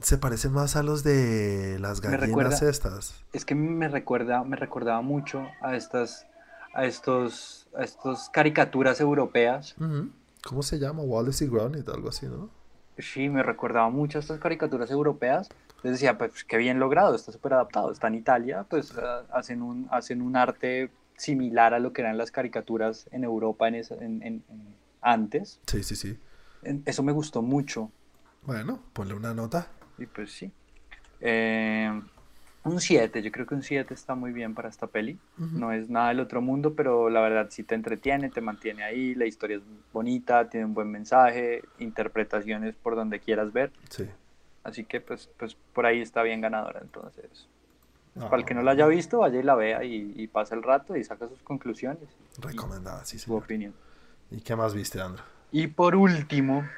Se 0.00 0.18
parecen 0.18 0.52
más 0.52 0.76
a 0.76 0.82
los 0.82 1.02
de 1.02 1.78
las 1.80 2.00
gallinas 2.00 2.62
estas. 2.62 3.24
Es 3.32 3.44
que 3.44 3.54
me 3.54 3.88
recuerda, 3.88 4.44
me 4.44 4.56
recordaba 4.56 5.00
mucho 5.02 5.46
a 5.60 5.76
estas, 5.76 6.26
a 6.74 6.84
estos, 6.84 7.68
a 7.76 7.82
estos 7.82 8.28
caricaturas 8.30 9.00
europeas. 9.00 9.74
¿Cómo 10.44 10.62
se 10.62 10.78
llama? 10.78 11.02
Wallace 11.02 11.44
y 11.44 11.48
Gromit, 11.48 11.88
algo 11.88 12.08
así, 12.08 12.26
¿no? 12.26 12.50
Sí, 12.98 13.28
me 13.28 13.42
recordaba 13.42 13.90
mucho 13.90 14.18
a 14.18 14.20
estas 14.20 14.40
caricaturas 14.40 14.90
europeas. 14.90 15.48
Entonces 15.68 15.92
decía, 15.92 16.18
pues 16.18 16.44
qué 16.44 16.56
bien 16.56 16.80
logrado, 16.80 17.14
está 17.14 17.30
súper 17.30 17.54
adaptado. 17.54 17.92
Está 17.92 18.08
en 18.08 18.16
Italia, 18.16 18.66
pues 18.68 18.92
ah, 18.98 19.22
hacen, 19.32 19.62
un, 19.62 19.88
hacen 19.90 20.22
un 20.22 20.36
arte 20.36 20.90
similar 21.16 21.74
a 21.74 21.78
lo 21.78 21.92
que 21.92 22.02
eran 22.02 22.18
las 22.18 22.30
caricaturas 22.30 23.08
en 23.12 23.24
Europa 23.24 23.68
en, 23.68 23.76
en, 23.76 24.42
antes. 25.00 25.60
Sí, 25.66 25.82
sí, 25.82 25.96
sí. 25.96 26.18
Eso 26.84 27.02
me 27.02 27.12
gustó 27.12 27.42
mucho. 27.42 27.90
Bueno, 28.42 28.80
ponle 28.92 29.14
una 29.14 29.34
nota. 29.34 29.68
Y 29.98 30.06
pues 30.06 30.32
sí. 30.32 30.50
Eh, 31.20 32.00
un 32.64 32.80
7, 32.80 33.22
yo 33.22 33.32
creo 33.32 33.46
que 33.46 33.54
un 33.54 33.62
7 33.62 33.94
está 33.94 34.14
muy 34.14 34.32
bien 34.32 34.54
para 34.54 34.68
esta 34.68 34.86
peli. 34.86 35.18
No 35.36 35.72
es 35.72 35.88
nada 35.88 36.08
del 36.08 36.20
otro 36.20 36.40
mundo, 36.40 36.74
pero 36.74 37.08
la 37.08 37.20
verdad 37.20 37.48
sí 37.50 37.62
te 37.62 37.74
entretiene, 37.74 38.28
te 38.30 38.40
mantiene 38.40 38.82
ahí, 38.82 39.14
la 39.14 39.26
historia 39.26 39.56
es 39.56 39.62
bonita, 39.92 40.48
tiene 40.48 40.66
un 40.66 40.74
buen 40.74 40.90
mensaje, 40.90 41.62
interpretaciones 41.78 42.74
por 42.76 42.94
donde 42.94 43.20
quieras 43.20 43.52
ver. 43.52 43.72
Sí. 43.90 44.06
Así 44.64 44.84
que 44.84 45.00
pues, 45.00 45.30
pues 45.38 45.56
por 45.72 45.86
ahí 45.86 46.00
está 46.00 46.22
bien 46.22 46.40
ganadora. 46.40 46.80
Entonces, 46.82 47.48
pues, 48.14 48.26
para 48.26 48.36
el 48.36 48.44
que 48.44 48.54
no 48.54 48.62
la 48.62 48.72
haya 48.72 48.86
visto, 48.86 49.18
vaya 49.20 49.38
y 49.38 49.42
la 49.42 49.54
vea 49.54 49.84
y, 49.84 50.12
y 50.16 50.26
pasa 50.26 50.54
el 50.54 50.62
rato 50.62 50.96
y 50.96 51.04
saca 51.04 51.28
sus 51.28 51.40
conclusiones. 51.42 52.08
Recomendada, 52.38 53.04
sí, 53.04 53.18
Su 53.18 53.34
opinión. 53.34 53.72
¿Y 54.30 54.40
qué 54.40 54.54
más 54.56 54.74
viste, 54.74 55.00
Andro? 55.00 55.22
Y 55.50 55.68
por 55.68 55.96
último, 55.96 56.68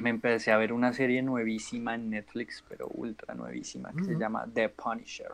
me 0.00 0.10
empecé 0.10 0.52
a 0.52 0.56
ver 0.56 0.72
una 0.72 0.92
serie 0.92 1.22
nuevísima 1.22 1.94
en 1.94 2.10
Netflix, 2.10 2.64
pero 2.68 2.88
ultra 2.88 3.34
nuevísima, 3.34 3.92
que 3.92 4.04
se 4.04 4.14
llama 4.16 4.46
The 4.52 4.68
Punisher. 4.68 5.30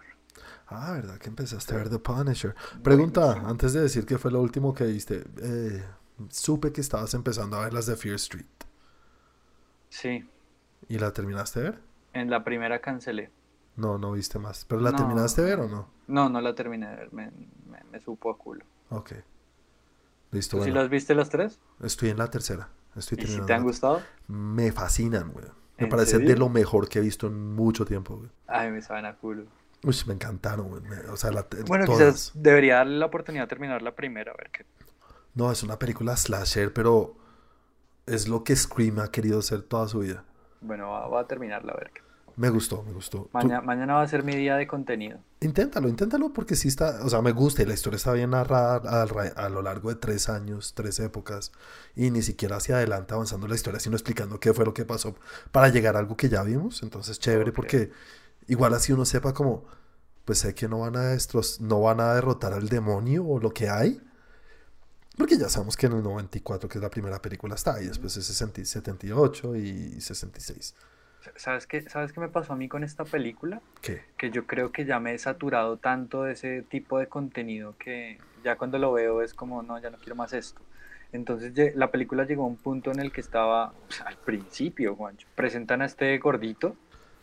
Ah, 0.68 0.92
¿verdad 0.92 1.18
que 1.18 1.28
empezaste 1.28 1.74
a 1.74 1.78
ver 1.78 1.90
The 1.90 1.98
Punisher? 1.98 2.54
Pregunta, 2.82 3.42
antes 3.46 3.72
de 3.72 3.80
decir 3.80 4.06
qué 4.06 4.18
fue 4.18 4.30
lo 4.30 4.40
último 4.40 4.74
que 4.74 4.84
viste, 4.84 5.24
eh, 5.42 5.84
supe 6.28 6.72
que 6.72 6.80
estabas 6.80 7.14
empezando 7.14 7.56
a 7.56 7.64
ver 7.64 7.72
las 7.72 7.86
de 7.86 7.96
Fear 7.96 8.16
Street. 8.16 8.46
Sí. 9.88 10.28
¿Y 10.88 10.98
la 10.98 11.12
terminaste 11.12 11.60
de 11.60 11.70
ver? 11.70 11.80
En 12.12 12.30
la 12.30 12.44
primera 12.44 12.80
cancelé. 12.80 13.30
No, 13.76 13.98
no 13.98 14.12
viste 14.12 14.38
más. 14.38 14.64
¿Pero 14.66 14.80
la 14.80 14.92
terminaste 14.92 15.42
de 15.42 15.50
ver 15.50 15.60
o 15.60 15.68
no? 15.68 15.88
No, 16.06 16.28
no 16.28 16.40
la 16.40 16.54
terminé 16.54 16.88
de 16.88 16.96
ver, 16.96 17.12
me, 17.12 17.30
me, 17.90 18.00
supo 18.00 18.30
a 18.30 18.36
culo. 18.36 18.64
Ok. 18.90 19.12
Listo. 20.32 20.58
¿Tú 20.58 20.64
sí 20.64 20.70
las 20.70 20.88
viste 20.88 21.14
las 21.14 21.30
tres? 21.30 21.58
Estoy 21.80 22.10
en 22.10 22.18
la 22.18 22.28
tercera. 22.28 22.68
Estoy 23.00 23.18
¿Y 23.20 23.26
si 23.26 23.40
te 23.40 23.52
han 23.52 23.62
gustado? 23.62 24.02
Me 24.28 24.72
fascinan, 24.72 25.32
güey. 25.32 25.46
Me 25.78 25.86
parece 25.86 26.18
de 26.18 26.36
lo 26.36 26.48
mejor 26.48 26.88
que 26.88 26.98
he 26.98 27.02
visto 27.02 27.26
en 27.26 27.54
mucho 27.54 27.84
tiempo, 27.84 28.16
güey. 28.16 28.30
Ay, 28.46 28.70
me 28.70 28.82
saben 28.82 29.06
a 29.06 29.16
culo. 29.16 29.44
Uy, 29.82 29.96
me 30.06 30.14
encantaron, 30.14 30.68
güey. 30.68 30.82
O 31.10 31.16
sea, 31.16 31.30
la, 31.30 31.46
bueno, 31.66 31.86
quizás 31.86 32.32
debería 32.34 32.76
darle 32.76 32.98
la 32.98 33.06
oportunidad 33.06 33.44
de 33.44 33.48
terminar 33.48 33.80
la 33.80 33.96
primera, 33.96 34.32
a 34.32 34.36
ver 34.36 34.50
qué. 34.50 34.66
No, 35.34 35.50
es 35.50 35.62
una 35.62 35.78
película 35.78 36.16
slasher, 36.16 36.72
pero 36.72 37.16
es 38.06 38.28
lo 38.28 38.44
que 38.44 38.54
Scream 38.54 38.98
ha 38.98 39.10
querido 39.10 39.40
ser 39.40 39.62
toda 39.62 39.88
su 39.88 40.00
vida. 40.00 40.24
Bueno, 40.60 40.90
va, 40.90 41.20
a 41.20 41.26
terminarla, 41.26 41.72
a 41.72 41.76
ver 41.76 41.90
qué. 41.94 42.02
Me 42.36 42.48
gustó, 42.48 42.82
me 42.82 42.92
gustó. 42.92 43.28
mañana 43.32 43.94
va 43.94 44.02
a 44.02 44.08
ser 44.08 44.24
mi 44.24 44.34
día 44.34 44.56
de 44.56 44.66
contenido. 44.66 45.18
Inténtalo, 45.40 45.88
inténtalo 45.88 46.32
porque 46.32 46.54
sí 46.56 46.68
está, 46.68 47.04
o 47.04 47.08
sea, 47.08 47.22
me 47.22 47.32
gusta 47.32 47.62
y 47.62 47.66
la 47.66 47.74
historia 47.74 47.96
está 47.96 48.12
bien 48.12 48.30
narrada 48.30 49.02
a, 49.02 49.48
lo 49.48 49.62
largo 49.62 49.88
de 49.88 49.96
tres 49.96 50.28
años, 50.28 50.74
tres 50.74 51.00
épocas 51.00 51.52
y 51.96 52.10
ni 52.10 52.22
siquiera 52.22 52.56
hacia 52.56 52.76
adelante 52.76 53.14
avanzando 53.14 53.46
la 53.46 53.54
historia, 53.54 53.80
sino 53.80 53.96
explicando 53.96 54.38
qué 54.40 54.52
fue 54.52 54.64
lo 54.64 54.74
que 54.74 54.84
pasó 54.84 55.14
para 55.52 55.68
llegar 55.68 55.96
a 55.96 55.98
algo 55.98 56.16
que 56.16 56.28
ya 56.28 56.42
vimos. 56.42 56.82
Entonces, 56.82 57.18
chévere 57.18 57.52
porque 57.52 57.90
igual 58.48 58.74
así 58.74 58.92
uno 58.92 59.04
sepa 59.04 59.32
como, 59.32 59.64
pues 60.24 60.38
sé 60.38 60.54
que 60.54 60.68
no 60.68 60.80
van 60.80 60.96
a 60.96 61.02
destros, 61.02 61.60
no 61.60 61.80
van 61.80 62.00
a 62.00 62.14
derrotar 62.14 62.52
al 62.52 62.68
demonio 62.68 63.24
o 63.24 63.40
lo 63.40 63.50
que 63.50 63.68
hay. 63.68 64.00
Porque 65.16 65.36
ya 65.36 65.48
sabemos 65.48 65.76
que 65.76 65.86
en 65.86 65.92
el 65.92 66.02
94, 66.02 66.68
que 66.68 66.78
es 66.78 66.82
la 66.82 66.90
primera 66.90 67.20
película, 67.20 67.54
está, 67.54 67.82
y 67.82 67.86
después 67.86 68.16
es 68.16 68.26
78 68.26 69.56
y 69.56 70.00
66. 70.00 70.74
¿Sabes 71.36 71.66
qué, 71.66 71.82
¿Sabes 71.82 72.12
qué 72.12 72.20
me 72.20 72.28
pasó 72.28 72.52
a 72.52 72.56
mí 72.56 72.68
con 72.68 72.84
esta 72.84 73.04
película? 73.04 73.60
¿Qué? 73.82 74.02
Que 74.16 74.30
yo 74.30 74.46
creo 74.46 74.72
que 74.72 74.84
ya 74.84 75.00
me 75.00 75.14
he 75.14 75.18
saturado 75.18 75.76
tanto 75.76 76.24
de 76.24 76.32
ese 76.32 76.62
tipo 76.62 76.98
de 76.98 77.08
contenido 77.08 77.74
que 77.78 78.18
ya 78.42 78.56
cuando 78.56 78.78
lo 78.78 78.92
veo 78.92 79.22
es 79.22 79.34
como, 79.34 79.62
no, 79.62 79.78
ya 79.80 79.90
no 79.90 79.98
quiero 79.98 80.16
más 80.16 80.32
esto. 80.32 80.62
Entonces 81.12 81.74
la 81.76 81.90
película 81.90 82.24
llegó 82.24 82.44
a 82.44 82.46
un 82.46 82.56
punto 82.56 82.92
en 82.92 83.00
el 83.00 83.12
que 83.12 83.20
estaba, 83.20 83.72
al 84.04 84.16
principio, 84.24 84.94
Juancho, 84.94 85.26
presentan 85.34 85.82
a 85.82 85.86
este 85.86 86.16
gordito 86.18 86.76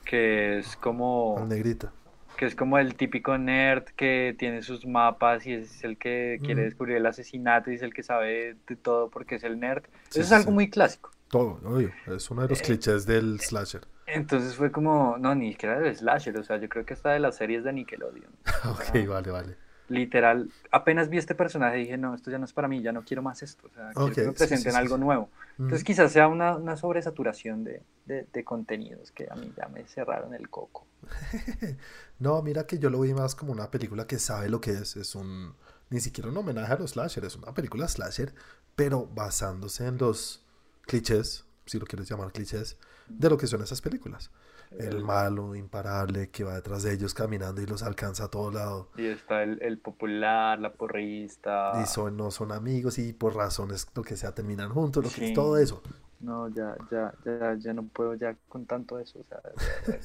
que 0.05 0.59
es 0.59 0.75
como... 0.77 1.37
Al 1.37 1.49
negrito. 1.49 1.91
Que 2.37 2.45
es 2.45 2.55
como 2.55 2.77
el 2.77 2.95
típico 2.95 3.37
nerd 3.37 3.83
que 3.83 4.35
tiene 4.37 4.61
sus 4.61 4.85
mapas 4.85 5.45
y 5.47 5.53
es 5.53 5.83
el 5.83 5.97
que 5.97 6.39
quiere 6.43 6.63
descubrir 6.63 6.97
el 6.97 7.05
asesinato 7.07 7.71
y 7.71 7.75
es 7.75 7.81
el 7.81 7.93
que 7.93 8.03
sabe 8.03 8.55
de 8.67 8.75
todo 8.75 9.09
porque 9.09 9.35
es 9.35 9.43
el 9.43 9.59
nerd. 9.59 9.83
Eso 10.09 10.21
es 10.21 10.31
algo 10.31 10.51
muy 10.51 10.69
clásico. 10.69 11.11
Todo, 11.29 11.59
obvio. 11.63 11.91
Es 12.07 12.29
uno 12.31 12.43
de 12.43 12.49
los 12.49 12.61
eh, 12.61 12.63
clichés 12.63 13.05
del 13.05 13.39
slasher. 13.39 13.81
Entonces 14.05 14.55
fue 14.55 14.71
como, 14.71 15.17
no, 15.17 15.35
ni 15.35 15.51
siquiera 15.51 15.79
del 15.79 15.95
slasher, 15.95 16.37
o 16.37 16.43
sea, 16.43 16.57
yo 16.57 16.69
creo 16.69 16.85
que 16.85 16.93
hasta 16.93 17.11
de 17.11 17.19
las 17.19 17.35
series 17.35 17.63
de 17.63 17.73
Nickelodeon. 17.73 18.31
ok, 18.65 19.07
vale, 19.07 19.31
vale. 19.31 19.57
Literal, 19.89 20.49
apenas 20.71 21.09
vi 21.09 21.17
este 21.17 21.33
personaje 21.33 21.77
y 21.79 21.83
dije, 21.83 21.97
no, 21.97 22.13
esto 22.13 22.29
ya 22.29 22.37
no 22.37 22.43
es 22.43 22.51
para 22.51 22.67
mí, 22.67 22.81
ya 22.81 22.91
no 22.91 23.03
quiero 23.05 23.21
más 23.21 23.41
esto, 23.41 23.67
o 23.67 23.73
sea, 23.73 23.91
quiero 23.93 24.11
que 24.11 24.21
me 24.25 24.33
presenten 24.33 24.75
algo 24.75 24.97
nuevo. 24.97 25.29
Entonces 25.57 25.85
quizás 25.85 26.11
sea 26.11 26.27
una, 26.27 26.57
una 26.57 26.75
sobresaturación 26.75 27.63
de, 27.63 27.83
de, 28.05 28.27
de, 28.31 28.43
contenidos 28.43 29.11
que 29.11 29.27
a 29.31 29.35
mí 29.35 29.49
ya 29.55 29.69
me 29.69 29.87
cerraron 29.87 30.33
el 30.33 30.49
coco. 30.49 30.85
no, 32.19 32.41
mira 32.41 32.67
que 32.67 32.79
yo 32.79 32.89
lo 32.89 32.99
vi 32.99 33.13
más 33.13 33.33
como 33.33 33.53
una 33.53 33.71
película 33.71 34.05
que 34.07 34.19
sabe 34.19 34.49
lo 34.49 34.59
que 34.59 34.71
es, 34.71 34.97
es 34.97 35.15
un, 35.15 35.53
ni 35.89 36.01
siquiera 36.01 36.29
un 36.29 36.35
homenaje 36.35 36.73
a 36.73 36.77
los 36.77 36.91
slasher, 36.91 37.23
es 37.23 37.37
una 37.37 37.53
película 37.53 37.87
slasher, 37.87 38.33
pero 38.75 39.05
basándose 39.07 39.87
en 39.87 39.97
los 39.99 40.46
clichés, 40.87 41.45
si 41.65 41.77
lo 41.79 41.85
quieres 41.85 42.09
llamar 42.09 42.31
clichés, 42.31 42.77
de 43.07 43.29
lo 43.29 43.37
que 43.37 43.47
son 43.47 43.61
esas 43.61 43.81
películas. 43.81 44.31
El 44.71 45.01
malo, 45.01 45.55
imparable, 45.55 46.29
que 46.29 46.43
va 46.43 46.55
detrás 46.55 46.83
de 46.83 46.93
ellos 46.93 47.13
caminando 47.13 47.61
y 47.61 47.65
los 47.65 47.83
alcanza 47.83 48.25
a 48.25 48.27
todo 48.27 48.51
lado. 48.51 48.89
Y 48.97 49.05
está 49.05 49.43
el, 49.43 49.79
popular, 49.79 50.59
la 50.59 50.73
porrista. 50.73 51.71
Y 51.81 51.85
son, 51.85 52.17
no 52.17 52.31
son 52.31 52.51
amigos 52.51 52.97
y 52.99 53.13
por 53.13 53.35
razones 53.35 53.87
lo 53.95 54.03
que 54.03 54.17
sea 54.17 54.33
terminan 54.33 54.69
juntos, 54.69 55.05
lo 55.05 55.09
que 55.09 55.29
es 55.29 55.33
todo 55.33 55.57
eso. 55.57 55.81
No, 56.19 56.49
ya, 56.49 56.75
ya, 56.91 57.13
ya, 57.23 57.55
ya 57.57 57.73
no 57.73 57.83
puedo 57.83 58.15
ya 58.15 58.35
con 58.49 58.65
tanto 58.65 58.99
eso, 58.99 59.19
o 59.19 59.23
sea, 59.23 59.39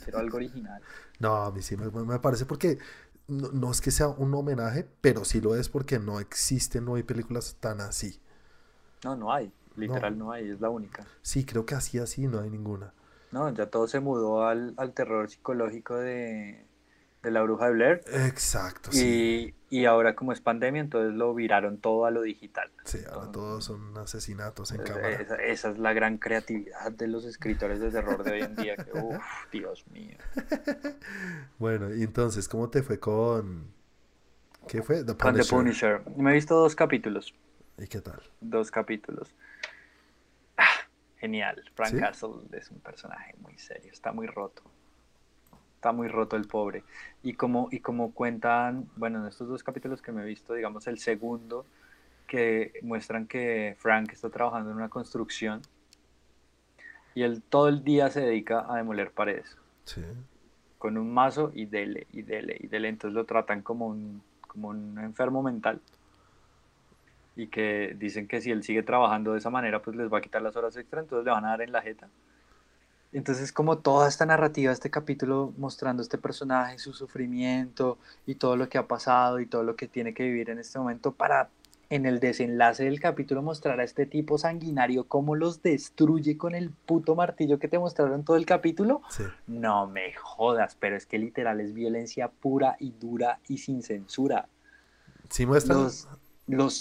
quiero 0.04 0.18
algo 0.18 0.36
original. 0.36 0.80
No, 1.18 1.36
a 1.36 1.52
mí 1.52 1.62
sí 1.62 1.76
me, 1.76 1.88
me 1.88 2.18
parece 2.18 2.46
porque 2.46 2.78
no, 3.28 3.52
no, 3.52 3.70
es 3.70 3.80
que 3.80 3.92
sea 3.92 4.08
un 4.08 4.34
homenaje, 4.34 4.88
pero 5.00 5.24
sí 5.24 5.40
lo 5.40 5.54
es 5.54 5.68
porque 5.68 6.00
no 6.00 6.18
existen, 6.18 6.84
no 6.84 6.96
hay 6.96 7.04
películas 7.04 7.56
tan 7.60 7.80
así. 7.80 8.20
No, 9.04 9.14
no 9.14 9.32
hay. 9.32 9.52
Literal 9.76 10.18
no. 10.18 10.32
hay, 10.32 10.50
es 10.50 10.60
la 10.60 10.70
única. 10.70 11.06
Sí, 11.22 11.44
creo 11.44 11.66
que 11.66 11.74
así, 11.74 11.98
así 11.98 12.26
no 12.26 12.40
hay 12.40 12.50
ninguna. 12.50 12.92
No, 13.32 13.52
ya 13.52 13.66
todo 13.66 13.88
se 13.88 14.00
mudó 14.00 14.46
al, 14.46 14.74
terror 14.94 15.30
psicológico 15.30 15.96
de, 15.96 16.66
la 17.22 17.42
bruja 17.42 17.66
de 17.66 17.72
Blair. 17.72 18.00
Exacto, 18.06 18.90
y, 18.92 18.96
sí. 18.96 19.54
Y 19.70 19.86
ahora 19.86 20.14
como 20.14 20.32
es 20.32 20.42
pandemia, 20.42 20.82
entonces 20.82 21.14
lo 21.14 21.34
viraron 21.34 21.78
todo 21.78 22.04
a 22.04 22.10
lo 22.10 22.20
digital. 22.20 22.70
Sí, 22.84 22.98
ahora 23.10 23.32
todos 23.32 23.64
son 23.64 23.96
asesinatos 23.96 24.72
en 24.72 24.82
cámara. 24.82 25.08
Esa, 25.12 25.70
es 25.70 25.78
la 25.78 25.94
gran 25.94 26.18
creatividad 26.18 26.92
de 26.92 27.08
los 27.08 27.24
escritores 27.24 27.80
de 27.80 27.90
terror 27.90 28.22
de 28.22 28.32
hoy 28.32 28.40
en 28.42 28.54
día. 28.54 28.76
Que, 28.76 28.92
uf, 28.92 29.22
Dios 29.50 29.86
mío. 29.88 30.18
bueno, 31.58 31.94
y 31.94 32.02
entonces, 32.02 32.48
¿cómo 32.48 32.68
te 32.68 32.82
fue 32.82 33.00
con... 33.00 33.72
¿Qué 34.68 34.82
fue? 34.82 35.02
The 35.02 35.14
Punisher. 35.14 35.18
Con 35.18 35.34
The 35.34 35.44
Punisher. 35.44 36.02
Me 36.18 36.32
he 36.32 36.34
visto 36.34 36.54
dos 36.54 36.76
capítulos. 36.76 37.34
¿Y 37.78 37.86
qué 37.86 38.02
tal? 38.02 38.20
Dos 38.42 38.70
capítulos 38.70 39.34
genial. 41.22 41.62
Frank 41.76 41.96
Castle 42.00 42.48
es 42.50 42.68
un 42.72 42.80
personaje 42.80 43.36
muy 43.40 43.56
serio, 43.56 43.92
está 43.92 44.10
muy 44.10 44.26
roto. 44.26 44.64
está 45.76 45.92
muy 45.92 46.08
roto 46.08 46.34
el 46.34 46.48
pobre. 46.48 46.82
Y 47.22 47.34
como, 47.34 47.68
y 47.70 47.78
como 47.78 48.12
cuentan, 48.12 48.90
bueno, 48.96 49.20
en 49.20 49.28
estos 49.28 49.46
dos 49.48 49.62
capítulos 49.62 50.02
que 50.02 50.10
me 50.10 50.22
he 50.22 50.26
visto, 50.26 50.52
digamos 50.52 50.88
el 50.88 50.98
segundo, 50.98 51.64
que 52.26 52.72
muestran 52.82 53.28
que 53.28 53.76
Frank 53.78 54.12
está 54.12 54.30
trabajando 54.30 54.70
en 54.70 54.76
una 54.76 54.88
construcción 54.88 55.62
y 57.14 57.22
él 57.22 57.40
todo 57.40 57.68
el 57.68 57.84
día 57.84 58.10
se 58.10 58.20
dedica 58.22 58.66
a 58.68 58.78
demoler 58.78 59.12
paredes. 59.12 59.56
Sí. 59.84 60.02
Con 60.78 60.98
un 60.98 61.14
mazo 61.14 61.52
y 61.54 61.66
dele, 61.66 62.08
y 62.10 62.22
dele, 62.22 62.56
y 62.58 62.66
dele. 62.66 62.88
Entonces 62.88 63.14
lo 63.14 63.26
tratan 63.26 63.62
como 63.62 63.86
un, 63.86 64.22
como 64.48 64.68
un 64.70 64.98
enfermo 64.98 65.40
mental. 65.40 65.80
Y 67.34 67.46
que 67.46 67.96
dicen 67.98 68.28
que 68.28 68.40
si 68.40 68.50
él 68.50 68.62
sigue 68.62 68.82
trabajando 68.82 69.32
de 69.32 69.38
esa 69.38 69.50
manera, 69.50 69.80
pues 69.80 69.96
les 69.96 70.12
va 70.12 70.18
a 70.18 70.20
quitar 70.20 70.42
las 70.42 70.54
horas 70.56 70.76
extra, 70.76 71.00
entonces 71.00 71.24
le 71.24 71.30
van 71.30 71.44
a 71.44 71.50
dar 71.50 71.62
en 71.62 71.72
la 71.72 71.80
jeta. 71.80 72.08
Entonces, 73.12 73.52
como 73.52 73.78
toda 73.78 74.08
esta 74.08 74.24
narrativa, 74.24 74.72
este 74.72 74.90
capítulo 74.90 75.52
mostrando 75.58 76.02
este 76.02 76.16
personaje, 76.16 76.78
su 76.78 76.94
sufrimiento 76.94 77.98
y 78.26 78.36
todo 78.36 78.56
lo 78.56 78.68
que 78.68 78.78
ha 78.78 78.86
pasado 78.86 79.38
y 79.40 79.46
todo 79.46 79.62
lo 79.62 79.76
que 79.76 79.86
tiene 79.86 80.14
que 80.14 80.22
vivir 80.24 80.48
en 80.48 80.58
este 80.58 80.78
momento 80.78 81.12
para 81.12 81.50
en 81.90 82.06
el 82.06 82.20
desenlace 82.20 82.84
del 82.84 83.00
capítulo 83.00 83.42
mostrar 83.42 83.78
a 83.78 83.84
este 83.84 84.06
tipo 84.06 84.38
sanguinario 84.38 85.04
cómo 85.04 85.36
los 85.36 85.62
destruye 85.62 86.38
con 86.38 86.54
el 86.54 86.70
puto 86.70 87.14
martillo 87.14 87.58
que 87.58 87.68
te 87.68 87.78
mostraron 87.78 88.24
todo 88.24 88.38
el 88.38 88.46
capítulo. 88.46 89.02
Sí. 89.10 89.24
No 89.46 89.86
me 89.88 90.14
jodas, 90.14 90.74
pero 90.80 90.96
es 90.96 91.04
que 91.04 91.18
literal 91.18 91.60
es 91.60 91.74
violencia 91.74 92.28
pura 92.28 92.76
y 92.78 92.92
dura 92.92 93.40
y 93.46 93.58
sin 93.58 93.82
censura. 93.82 94.48
Sí 95.28 95.44
muestran. 95.44 95.82
Los, 95.82 96.08
los 96.46 96.80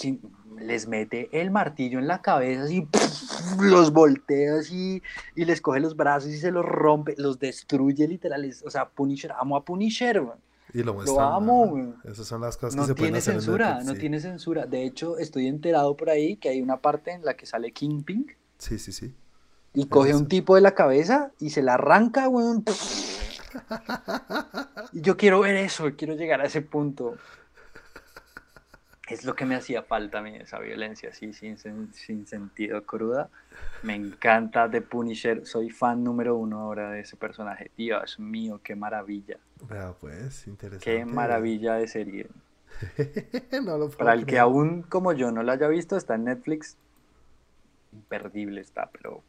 les 0.58 0.86
mete 0.86 1.28
el 1.32 1.50
martillo 1.50 1.98
en 1.98 2.06
la 2.06 2.20
cabeza 2.20 2.64
así, 2.64 2.86
los 3.60 3.92
voltea 3.92 4.56
así 4.58 5.02
y 5.34 5.44
les 5.44 5.60
coge 5.60 5.80
los 5.80 5.96
brazos 5.96 6.30
y 6.30 6.38
se 6.38 6.50
los 6.50 6.64
rompe, 6.64 7.14
los 7.18 7.38
destruye 7.38 8.06
literal. 8.06 8.44
es- 8.44 8.62
o 8.64 8.70
sea, 8.70 8.88
Punisher, 8.88 9.32
amo 9.38 9.56
a 9.56 9.64
Punisher. 9.64 10.20
weón. 10.20 10.38
Y 10.74 10.82
lo 10.82 10.94
muestran. 10.94 11.32
amo, 11.34 11.66
güey. 11.68 11.88
Esas 12.04 12.26
son 12.26 12.40
las 12.40 12.56
cosas 12.56 12.74
que 12.74 12.80
No 12.80 12.86
se 12.86 12.94
pueden 12.94 13.06
tiene 13.12 13.18
hacer 13.18 13.34
en 13.34 13.40
censura, 13.40 13.66
Netflix, 13.68 13.86
no 13.86 13.92
sí. 13.94 14.00
tiene 14.00 14.20
censura. 14.20 14.66
De 14.66 14.84
hecho, 14.84 15.18
estoy 15.18 15.46
enterado 15.46 15.96
por 15.96 16.08
ahí 16.08 16.36
que 16.36 16.48
hay 16.48 16.62
una 16.62 16.78
parte 16.78 17.12
en 17.12 17.24
la 17.24 17.34
que 17.34 17.46
sale 17.46 17.72
Kingpin 17.72 18.26
Sí, 18.58 18.78
sí, 18.78 18.92
sí. 18.92 19.14
y 19.74 19.86
coge 19.86 20.08
a 20.08 20.10
Eso. 20.12 20.20
un 20.20 20.28
tipo 20.28 20.54
de 20.54 20.60
la 20.62 20.74
cabeza 20.74 21.32
y 21.40 21.50
se 21.50 21.62
la 21.62 21.74
arranca, 21.74 22.28
weón. 22.28 22.64
Y 24.92 25.00
yo 25.02 25.16
quiero 25.16 25.40
ver 25.40 25.56
eso, 25.56 25.90
quiero 25.96 26.14
llegar 26.14 26.40
a 26.40 26.46
ese 26.46 26.62
punto. 26.62 27.16
Es 29.12 29.24
lo 29.24 29.34
que 29.34 29.44
me 29.44 29.54
hacía 29.54 29.82
falta 29.82 30.18
a 30.18 30.22
mí, 30.22 30.34
esa 30.36 30.58
violencia 30.58 31.10
así, 31.10 31.32
sin, 31.34 31.58
sin 31.92 32.26
sentido, 32.26 32.84
cruda. 32.84 33.28
Me 33.82 33.94
encanta 33.94 34.70
The 34.70 34.80
Punisher, 34.80 35.44
soy 35.46 35.68
fan 35.70 36.02
número 36.02 36.36
uno 36.36 36.60
ahora 36.60 36.90
de 36.90 37.00
ese 37.00 37.16
personaje. 37.16 37.70
Dios 37.76 38.18
mío, 38.18 38.60
qué 38.62 38.74
maravilla, 38.74 39.38
Vea, 39.68 39.92
pues, 39.92 40.46
interesante. 40.46 40.84
qué 40.84 41.04
maravilla 41.04 41.74
de 41.74 41.88
serie. 41.88 42.26
no 43.64 43.76
lo 43.76 43.90
Para 43.90 44.14
el 44.14 44.24
que 44.24 44.38
aún 44.38 44.82
como 44.82 45.12
yo 45.12 45.30
no 45.30 45.42
lo 45.42 45.52
haya 45.52 45.68
visto, 45.68 45.96
está 45.96 46.14
en 46.14 46.24
Netflix. 46.24 46.78
Imperdible 47.92 48.62
está, 48.62 48.88
pero 48.90 49.22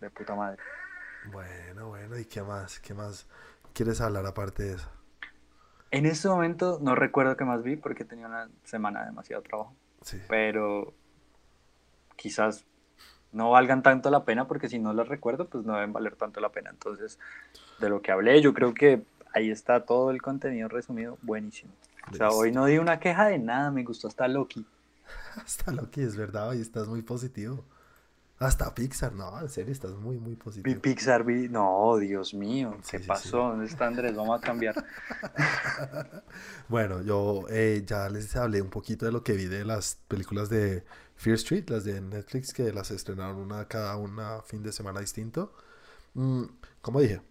de 0.00 0.10
puta 0.10 0.34
madre. 0.34 0.58
Bueno, 1.30 1.88
bueno, 1.88 2.18
¿y 2.18 2.24
qué 2.24 2.42
más? 2.42 2.80
¿Qué 2.80 2.94
más 2.94 3.26
quieres 3.74 4.00
hablar 4.00 4.24
aparte 4.24 4.62
de 4.62 4.74
eso? 4.76 4.90
En 5.90 6.06
este 6.06 6.28
momento 6.28 6.78
no 6.82 6.94
recuerdo 6.94 7.36
qué 7.36 7.44
más 7.44 7.62
vi 7.62 7.76
porque 7.76 8.04
tenía 8.04 8.26
una 8.26 8.48
semana 8.64 9.00
de 9.00 9.06
demasiado 9.06 9.42
trabajo, 9.42 9.74
Sí. 10.02 10.18
pero 10.28 10.92
quizás 12.16 12.64
no 13.32 13.50
valgan 13.50 13.82
tanto 13.82 14.10
la 14.10 14.24
pena 14.24 14.46
porque 14.46 14.68
si 14.68 14.78
no 14.78 14.92
las 14.92 15.08
recuerdo, 15.08 15.46
pues 15.48 15.64
no 15.64 15.74
deben 15.74 15.92
valer 15.92 16.16
tanto 16.16 16.40
la 16.40 16.50
pena. 16.50 16.70
Entonces, 16.70 17.18
de 17.78 17.88
lo 17.88 18.02
que 18.02 18.12
hablé, 18.12 18.40
yo 18.42 18.54
creo 18.54 18.74
que 18.74 19.02
ahí 19.34 19.50
está 19.50 19.84
todo 19.84 20.10
el 20.10 20.20
contenido 20.22 20.68
resumido, 20.68 21.18
buenísimo. 21.22 21.72
O 22.10 22.14
sea, 22.14 22.30
hoy 22.30 22.52
no 22.52 22.64
di 22.66 22.78
una 22.78 23.00
queja 23.00 23.26
de 23.26 23.38
nada, 23.38 23.70
me 23.70 23.84
gustó 23.84 24.08
hasta 24.08 24.28
Loki. 24.28 24.66
Hasta 25.36 25.72
lo 25.72 25.90
que 25.90 26.02
es 26.02 26.16
verdad, 26.16 26.48
hoy 26.50 26.60
estás 26.60 26.86
muy 26.88 27.00
positivo. 27.02 27.64
Hasta 28.38 28.72
Pixar, 28.72 29.12
no, 29.14 29.40
en 29.40 29.48
serio, 29.48 29.72
estás 29.72 29.92
muy, 29.92 30.18
muy 30.18 30.36
positivo. 30.36 30.80
Pixar, 30.80 31.24
vi... 31.24 31.48
No, 31.48 31.96
Dios 31.96 32.34
mío, 32.34 32.76
¿qué 32.88 32.98
sí, 32.98 33.02
sí. 33.02 33.08
pasó? 33.08 33.38
¿Dónde 33.38 33.66
está 33.66 33.88
Andrés? 33.88 34.14
Vamos 34.14 34.38
a 34.38 34.44
cambiar. 34.44 34.74
Bueno, 36.68 37.00
yo 37.00 37.46
eh, 37.48 37.82
ya 37.86 38.10
les 38.10 38.36
hablé 38.36 38.60
un 38.60 38.68
poquito 38.68 39.06
de 39.06 39.12
lo 39.12 39.24
que 39.24 39.32
vi 39.32 39.46
de 39.46 39.64
las 39.64 39.96
películas 40.06 40.50
de 40.50 40.84
Fear 41.16 41.36
Street, 41.36 41.64
las 41.70 41.84
de 41.84 41.98
Netflix, 42.02 42.52
que 42.52 42.70
las 42.74 42.90
estrenaron 42.90 43.36
una 43.38 43.66
cada 43.66 43.96
una 43.96 44.42
fin 44.42 44.62
de 44.62 44.70
semana 44.72 45.00
distinto. 45.00 45.54
Mm, 46.12 46.44
como 46.82 47.00
dije, 47.00 47.22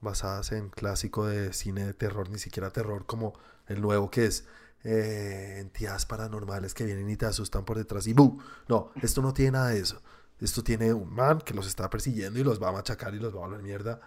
basadas 0.00 0.52
en 0.52 0.70
clásico 0.70 1.26
de 1.26 1.52
cine 1.52 1.84
de 1.84 1.92
terror, 1.92 2.30
ni 2.30 2.38
siquiera 2.38 2.70
terror 2.70 3.04
como 3.04 3.34
el 3.66 3.82
nuevo 3.82 4.10
que 4.10 4.26
es 4.26 4.46
eh, 4.84 5.58
entidades 5.60 6.06
paranormales 6.06 6.72
que 6.72 6.84
vienen 6.84 7.10
y 7.10 7.16
te 7.16 7.26
asustan 7.26 7.64
por 7.64 7.76
detrás 7.76 8.06
y 8.06 8.14
¡bu! 8.14 8.40
No, 8.68 8.92
esto 9.02 9.20
no 9.20 9.34
tiene 9.34 9.52
nada 9.52 9.68
de 9.68 9.80
eso. 9.80 10.00
Esto 10.40 10.62
tiene 10.62 10.92
un 10.92 11.12
man 11.12 11.40
que 11.40 11.54
los 11.54 11.66
está 11.66 11.88
persiguiendo 11.88 12.38
y 12.38 12.44
los 12.44 12.62
va 12.62 12.68
a 12.68 12.72
machacar 12.72 13.14
y 13.14 13.18
los 13.18 13.34
va 13.34 13.38
a 13.38 13.46
volver 13.48 13.62
mierda. 13.62 14.00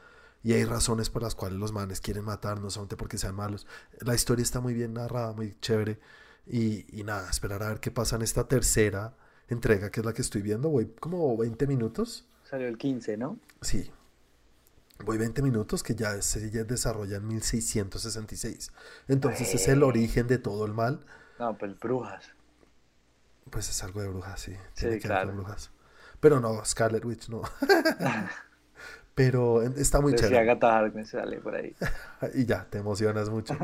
Y 0.43 0.53
hay 0.53 0.63
razones 0.63 1.09
por 1.09 1.21
las 1.21 1.35
cuales 1.35 1.59
los 1.59 1.73
manes 1.73 1.99
quieren 1.99 2.23
matar, 2.23 2.61
no 2.61 2.69
solamente 2.69 2.95
porque 2.95 3.17
sean 3.17 3.35
malos. 3.35 3.67
La 3.99 4.15
historia 4.15 4.43
está 4.43 4.61
muy 4.61 4.73
bien 4.73 4.93
narrada, 4.93 5.33
muy 5.33 5.57
chévere. 5.59 5.99
Y, 6.45 6.85
y 6.97 7.03
nada, 7.03 7.29
esperar 7.29 7.61
a 7.63 7.69
ver 7.69 7.79
qué 7.79 7.91
pasa 7.91 8.15
en 8.15 8.21
esta 8.21 8.47
tercera 8.47 9.15
entrega, 9.49 9.89
que 9.91 9.99
es 9.99 10.05
la 10.05 10.13
que 10.13 10.21
estoy 10.21 10.41
viendo. 10.41 10.69
Voy 10.69 10.93
como 10.99 11.35
20 11.37 11.67
minutos. 11.67 12.25
Salió 12.43 12.67
el 12.67 12.77
15, 12.77 13.17
¿no? 13.17 13.37
Sí. 13.61 13.91
Voy 15.03 15.17
20 15.17 15.41
minutos 15.41 15.83
que 15.83 15.95
ya 15.95 16.21
se 16.21 16.49
ya 16.51 16.63
desarrolla 16.63 17.17
en 17.17 17.27
1666. 17.27 18.71
Entonces 19.07 19.53
es 19.53 19.67
el 19.67 19.83
origen 19.83 20.27
de 20.27 20.37
todo 20.37 20.65
el 20.65 20.73
mal. 20.73 21.05
No, 21.37 21.57
pues 21.57 21.77
brujas. 21.79 22.31
Pues 23.49 23.69
es 23.69 23.83
algo 23.83 24.01
de 24.01 24.09
brujas, 24.09 24.41
sí. 24.41 24.53
Sí, 24.73 24.85
que 24.85 24.89
ver 24.89 25.01
claro. 25.01 25.27
con 25.27 25.37
brujas. 25.37 25.71
Pero 26.19 26.39
no, 26.39 26.63
Scarlet 26.65 27.03
Witch 27.05 27.29
no. 27.29 27.41
Pero 29.15 29.61
está 29.63 29.99
muy 29.99 30.13
Decía 30.13 30.29
chévere. 30.29 30.49
Agatha 30.51 30.77
Harkness, 30.79 31.09
sale 31.09 31.39
por 31.39 31.55
ahí. 31.55 31.75
Y 32.35 32.45
ya, 32.45 32.65
te 32.69 32.77
emocionas 32.77 33.29
mucho. 33.29 33.57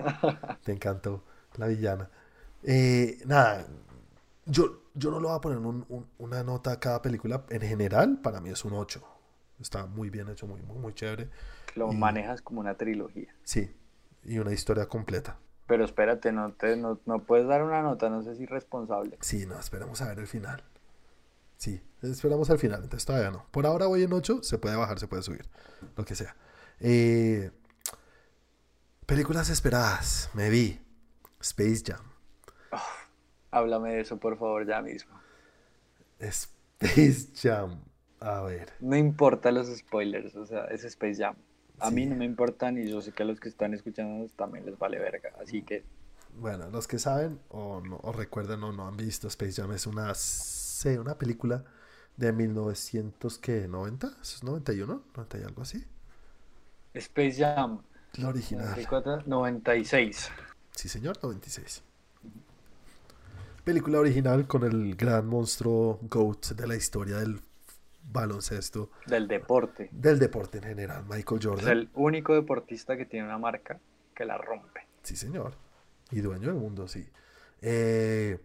Te 0.63 0.71
encantó 0.73 1.23
la 1.57 1.67
villana. 1.67 2.09
Eh, 2.63 3.19
nada, 3.25 3.65
yo, 4.45 4.83
yo 4.93 5.11
no 5.11 5.19
le 5.19 5.27
voy 5.27 5.35
a 5.35 5.41
poner 5.41 5.57
un- 5.59 5.85
un- 5.89 6.07
una 6.17 6.43
nota 6.43 6.71
a 6.73 6.79
cada 6.79 7.01
película. 7.01 7.43
En 7.49 7.61
general, 7.61 8.19
para 8.21 8.41
mí 8.41 8.49
es 8.49 8.65
un 8.65 8.73
8. 8.73 9.01
Está 9.59 9.85
muy 9.85 10.09
bien 10.09 10.27
hecho, 10.29 10.47
muy, 10.47 10.61
muy, 10.61 10.77
muy 10.77 10.93
chévere. 10.93 11.29
Lo 11.75 11.91
Y- 11.91 11.95
manejas 11.95 12.41
como 12.41 12.59
una 12.59 12.75
trilogía. 12.75 13.33
Sí, 13.43 13.73
y 14.23 14.37
una 14.39 14.51
historia 14.51 14.87
completa. 14.87 15.37
Pero 15.67 15.85
espérate, 15.85 16.31
no, 16.31 16.51
te, 16.53 16.75
no, 16.75 16.99
no 17.05 17.19
puedes 17.23 17.47
dar 17.47 17.63
una 17.63 17.81
nota, 17.81 18.09
no 18.09 18.21
sé 18.23 18.35
si 18.35 18.45
responsable. 18.45 19.17
Sí, 19.21 19.45
no, 19.45 19.57
esperamos 19.59 20.01
a 20.01 20.09
ver 20.09 20.19
el 20.19 20.27
final. 20.27 20.63
Sí, 21.65 21.81
esperamos 22.03 22.47
al 22.51 22.59
final, 22.59 22.83
entonces 22.83 23.07
todavía 23.07 23.31
no. 23.31 23.47
Por 23.49 23.65
ahora 23.65 23.87
voy 23.87 24.03
en 24.03 24.13
8, 24.13 24.43
se 24.43 24.59
puede 24.59 24.75
bajar, 24.75 24.99
se 24.99 25.07
puede 25.07 25.23
subir, 25.23 25.45
lo 25.97 26.05
que 26.05 26.13
sea. 26.13 26.35
Eh, 26.79 27.49
películas 29.07 29.49
esperadas, 29.49 30.29
me 30.35 30.51
vi. 30.51 30.79
Space 31.41 31.81
Jam. 31.83 32.05
Háblame 33.49 33.95
de 33.95 34.01
eso, 34.01 34.17
por 34.17 34.37
favor, 34.37 34.67
ya 34.67 34.79
mismo. 34.83 35.19
Space 36.19 37.29
Jam. 37.35 37.83
A 38.19 38.41
ver. 38.41 38.71
No 38.79 38.95
importa 38.95 39.51
los 39.51 39.67
spoilers, 39.75 40.35
o 40.35 40.45
sea, 40.45 40.65
es 40.65 40.83
Space 40.83 41.15
Jam. 41.15 41.35
A 41.79 41.89
mí 41.89 42.05
no 42.05 42.15
me 42.15 42.25
importan 42.25 42.77
y 42.77 42.87
yo 42.87 43.01
sé 43.01 43.11
que 43.11 43.23
a 43.23 43.25
los 43.25 43.39
que 43.39 43.49
están 43.49 43.73
escuchando 43.73 44.27
también 44.35 44.67
les 44.67 44.77
vale 44.77 44.99
verga. 44.99 45.31
Así 45.41 45.63
que 45.63 45.83
Bueno, 46.29 46.69
los 46.69 46.87
que 46.87 46.99
saben 46.99 47.39
o, 47.49 47.81
no, 47.81 47.99
o 48.03 48.11
recuerdan 48.11 48.63
o 48.63 48.71
no 48.71 48.87
han 48.87 48.97
visto 48.97 49.27
Space 49.27 49.53
Jam 49.61 49.71
es 49.71 49.87
una, 49.87 50.13
sí, 50.75 50.89
una 50.97 51.17
película 51.17 51.63
de 52.17 52.31
1990, 52.31 54.07
¿eso 54.07 54.35
es 54.37 54.43
91? 54.43 55.03
¿90 55.13 55.39
y 55.41 55.43
algo 55.43 55.61
así? 55.61 55.85
Space 56.93 57.33
Jam, 57.37 57.81
La 58.13 58.29
original. 58.29 58.65
94, 58.65 59.23
96. 59.25 60.29
Sí, 60.71 60.89
señor, 60.89 61.17
96. 61.21 61.83
Película 63.63 63.99
original 63.99 64.47
con 64.47 64.63
el 64.63 64.95
gran 64.95 65.25
monstruo 65.27 65.99
GOAT 66.03 66.51
de 66.51 66.67
la 66.67 66.75
historia 66.75 67.17
del 67.17 67.41
baloncesto, 68.11 68.91
Del 69.07 69.27
deporte. 69.27 69.89
del 69.91 70.19
deporte 70.19 70.59
en 70.59 70.65
general, 70.65 71.03
Michael 71.09 71.39
Es 71.39 71.45
Jordan. 71.47 71.67
el 71.69 71.89
único 71.95 72.35
deportista 72.35 72.95
que 72.95 73.05
tiene 73.05 73.25
una 73.25 73.39
marca 73.39 73.79
que 74.13 74.23
la 74.25 74.37
rompe. 74.37 74.81
Sí, 75.01 75.15
señor. 75.15 75.53
Y 76.11 76.21
dueño 76.21 76.47
del 76.49 76.55
mundo, 76.57 76.87
sí. 76.87 77.07
Eh, 77.61 78.39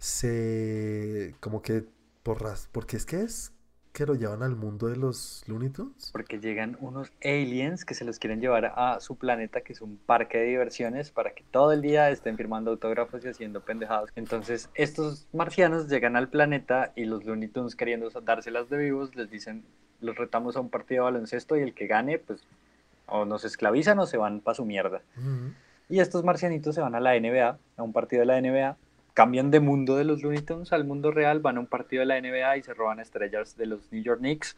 se. 0.00 1.34
Como 1.40 1.62
que. 1.62 1.84
Por 2.22 2.42
raz- 2.42 2.68
porque 2.70 2.96
es 2.98 3.06
que 3.06 3.22
es 3.22 3.52
que 3.92 4.04
lo 4.06 4.14
llevan 4.14 4.42
al 4.42 4.54
mundo 4.54 4.86
de 4.88 4.96
los 4.96 5.42
Looney 5.46 5.70
Tunes. 5.70 6.10
Porque 6.12 6.38
llegan 6.38 6.76
unos 6.80 7.10
aliens 7.24 7.84
que 7.84 7.94
se 7.94 8.04
los 8.04 8.18
quieren 8.18 8.40
llevar 8.40 8.72
a 8.76 9.00
su 9.00 9.16
planeta, 9.16 9.62
que 9.62 9.72
es 9.72 9.80
un 9.80 9.96
parque 9.96 10.38
de 10.38 10.44
diversiones, 10.44 11.10
para 11.10 11.32
que 11.32 11.42
todo 11.50 11.72
el 11.72 11.80
día 11.82 12.10
estén 12.10 12.36
firmando 12.36 12.70
autógrafos 12.72 13.24
y 13.24 13.28
haciendo 13.28 13.62
pendejadas. 13.62 14.10
Entonces, 14.16 14.68
estos 14.74 15.26
marcianos 15.32 15.88
llegan 15.88 16.14
al 16.14 16.28
planeta 16.28 16.92
y 16.94 17.06
los 17.06 17.24
Looney 17.24 17.48
Tunes, 17.48 17.74
queriendo 17.74 18.10
dárselas 18.10 18.68
de 18.68 18.76
vivos, 18.76 19.16
les 19.16 19.30
dicen: 19.30 19.64
los 20.00 20.14
retamos 20.16 20.56
a 20.56 20.60
un 20.60 20.68
partido 20.68 21.04
de 21.06 21.12
baloncesto 21.12 21.56
y 21.56 21.62
el 21.62 21.72
que 21.74 21.86
gane, 21.86 22.18
pues 22.18 22.42
o 23.06 23.24
nos 23.24 23.44
esclavizan 23.44 23.98
o 23.98 24.06
se 24.06 24.18
van 24.18 24.40
para 24.40 24.54
su 24.54 24.64
mierda. 24.64 25.00
Y 25.88 25.98
estos 25.98 26.22
marcianitos 26.22 26.74
se 26.76 26.80
van 26.82 26.94
a 26.94 27.00
la 27.00 27.16
NBA, 27.18 27.58
a 27.76 27.82
un 27.82 27.92
partido 27.92 28.20
de 28.20 28.26
la 28.26 28.40
NBA, 28.40 28.76
cambian 29.20 29.50
de 29.50 29.60
mundo 29.60 29.96
de 29.96 30.04
los 30.04 30.22
Looney 30.22 30.40
Tunes 30.40 30.72
al 30.72 30.86
mundo 30.86 31.10
real, 31.10 31.40
van 31.40 31.58
a 31.58 31.60
un 31.60 31.66
partido 31.66 32.00
de 32.00 32.06
la 32.06 32.18
NBA 32.18 32.56
y 32.56 32.62
se 32.62 32.72
roban 32.72 33.00
estrellas 33.00 33.54
de 33.54 33.66
los 33.66 33.92
New 33.92 34.02
York 34.02 34.20
Knicks. 34.20 34.56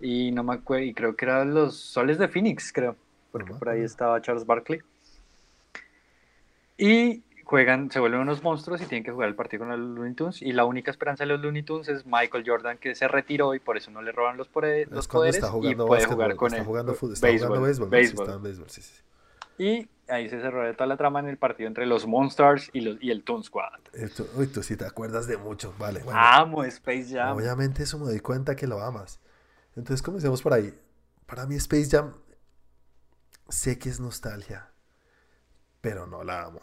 Y 0.00 0.32
no 0.32 0.42
me 0.42 0.54
acuerdo, 0.54 0.86
y 0.86 0.92
creo 0.92 1.14
que 1.14 1.24
eran 1.24 1.54
los 1.54 1.76
Soles 1.76 2.18
de 2.18 2.26
Phoenix, 2.26 2.72
creo, 2.72 2.96
porque 3.30 3.54
por 3.54 3.68
ahí 3.68 3.80
estaba 3.82 4.20
Charles 4.20 4.44
Barkley. 4.44 4.80
Y 6.76 7.22
juegan, 7.44 7.92
se 7.92 8.00
vuelven 8.00 8.18
unos 8.18 8.42
monstruos 8.42 8.82
y 8.82 8.86
tienen 8.86 9.04
que 9.04 9.12
jugar 9.12 9.28
el 9.28 9.36
partido 9.36 9.60
con 9.60 9.68
los 9.68 9.78
Looney 9.78 10.14
Tunes. 10.14 10.42
Y 10.42 10.52
la 10.52 10.64
única 10.64 10.90
esperanza 10.90 11.22
de 11.22 11.28
los 11.28 11.40
Looney 11.40 11.62
Tunes 11.62 11.86
es 11.86 12.04
Michael 12.04 12.42
Jordan, 12.44 12.78
que 12.78 12.96
se 12.96 13.06
retiró 13.06 13.54
y 13.54 13.60
por 13.60 13.76
eso 13.76 13.92
no 13.92 14.02
le 14.02 14.10
roban 14.10 14.36
los, 14.36 14.48
poderes, 14.48 14.90
los 14.90 15.06
poderes 15.06 15.40
y 15.62 15.76
puede 15.76 16.06
jugar 16.06 16.34
con 16.34 16.52
él. 16.54 16.64
Jugando 16.64 16.90
está 16.90 17.28
béisbol, 17.28 17.70
jugando 17.94 18.40
béisbol. 18.40 18.68
Sí, 18.68 18.82
sí, 18.82 19.00
Y 19.58 19.88
ahí 20.08 20.28
se 20.28 20.40
cerró 20.40 20.70
toda 20.74 20.86
la 20.86 20.96
trama 20.96 21.20
en 21.20 21.28
el 21.28 21.38
partido 21.38 21.68
entre 21.68 21.86
los 21.86 22.06
Monsters 22.06 22.70
y, 22.72 22.80
los, 22.80 23.02
y 23.02 23.10
el 23.10 23.24
Toon 23.24 23.42
Squad. 23.42 23.80
uy, 24.36 24.46
tú 24.46 24.62
sí 24.62 24.76
te 24.76 24.84
acuerdas 24.84 25.26
de 25.26 25.36
mucho, 25.36 25.74
vale. 25.78 26.02
Bueno, 26.02 26.18
Amo 26.20 26.64
Space 26.64 27.08
Jam. 27.10 27.36
Obviamente 27.36 27.82
eso 27.82 27.98
me 27.98 28.06
doy 28.06 28.20
cuenta 28.20 28.54
que 28.56 28.66
lo 28.66 28.80
amas. 28.82 29.20
Entonces 29.76 30.02
comencemos 30.02 30.42
por 30.42 30.52
ahí. 30.52 30.78
Para 31.26 31.46
mí 31.46 31.54
Space 31.56 31.88
Jam, 31.90 32.14
sé 33.48 33.78
que 33.78 33.88
es 33.88 34.00
nostalgia, 34.00 34.70
pero 35.80 36.06
no 36.06 36.24
la 36.24 36.42
amo. 36.42 36.60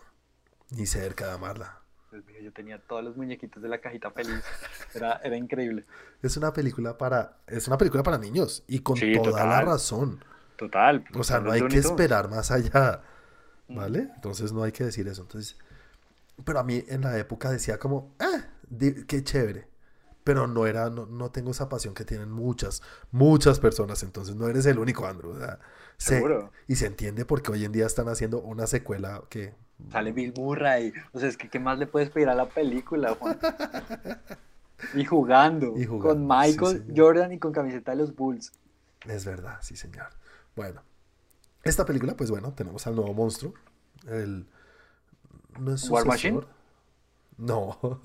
Ni 0.72 0.86
cerca 0.86 1.26
de 1.26 1.32
amarla. 1.34 1.82
yo 2.44 2.54
tenía 2.54 2.80
todos 2.80 3.04
los 3.04 3.18
muñequitos 3.18 3.64
de 3.64 3.70
la 3.70 3.80
cajita 3.80 4.12
feliz. 4.12 4.44
Era, 4.94 5.20
era 5.24 5.36
increíble. 5.36 5.86
Es 6.22 6.38
una 6.38 6.54
película 6.54 6.98
para, 6.98 7.38
es 7.48 7.68
una 7.68 7.78
película 7.78 8.04
para 8.04 8.18
niños 8.18 8.64
y 8.68 8.80
con 8.80 9.00
toda 9.00 9.46
la 9.46 9.62
razón. 9.62 10.24
Total. 10.60 11.06
O 11.16 11.24
sea, 11.24 11.40
no 11.40 11.52
hay 11.54 11.66
que 11.68 11.78
esperar 11.78 12.30
más 12.30 12.52
allá. 12.52 13.02
¿Vale? 13.70 14.10
Entonces 14.16 14.52
no 14.52 14.64
hay 14.64 14.74
que 14.74 14.84
decir 14.84 15.08
eso. 15.08 15.22
Entonces, 15.22 15.56
pero 16.44 16.60
a 16.60 16.64
mí 16.64 16.84
en 16.88 17.02
la 17.02 17.18
época 17.18 17.50
decía 17.50 17.78
como, 17.80 18.14
ah, 18.20 18.44
qué 19.08 19.24
chévere. 19.24 19.70
Pero 20.26 20.48
no 20.48 20.68
era, 20.68 20.90
no, 20.90 21.06
no, 21.06 21.32
tengo 21.32 21.52
esa 21.52 21.70
pasión 21.70 21.94
que 21.94 22.04
tienen 22.04 22.30
muchas, 22.30 22.82
muchas 23.12 23.60
personas. 23.60 24.04
Entonces 24.04 24.36
no 24.36 24.50
eres 24.50 24.66
el 24.66 24.80
único, 24.80 25.08
Andrew. 25.08 25.34
Seguro. 25.98 26.52
y 26.68 26.76
se 26.76 26.88
entiende 26.88 27.26
porque 27.26 27.52
hoy 27.52 27.64
en 27.64 27.72
día 27.72 27.86
están 27.86 28.10
haciendo 28.10 28.42
una 28.42 28.68
secuela 28.68 29.24
que 29.30 29.54
Sale 29.92 30.12
Bill 30.12 30.34
Murray. 30.36 30.92
O 31.14 31.20
sea, 31.20 31.30
es 31.30 31.38
que 31.38 31.50
¿qué 31.50 31.60
más 31.60 31.80
le 31.80 31.88
puedes 31.88 32.10
pedir 32.10 32.28
a 32.28 32.36
la 32.36 32.50
película, 32.50 33.16
Juan? 33.16 33.40
y, 34.94 35.06
jugando, 35.06 35.74
con 36.02 36.28
Michael 36.28 36.86
Jordan 36.96 37.32
y 37.32 37.40
con 37.40 37.54
camiseta 37.54 37.92
de 37.92 37.98
los 37.98 38.14
Bulls. 38.14 38.52
Es 39.08 39.26
verdad, 39.26 39.60
sí, 39.62 39.78
señor. 39.78 40.08
Bueno, 40.60 40.84
esta 41.64 41.86
película, 41.86 42.18
pues 42.18 42.30
bueno, 42.30 42.52
tenemos 42.52 42.86
al 42.86 42.94
nuevo 42.94 43.14
monstruo. 43.14 43.54
El. 44.06 44.46
¿no 45.58 45.74
es 45.74 45.90
¿War 45.90 46.06
Machine? 46.06 46.42
No. 47.38 47.80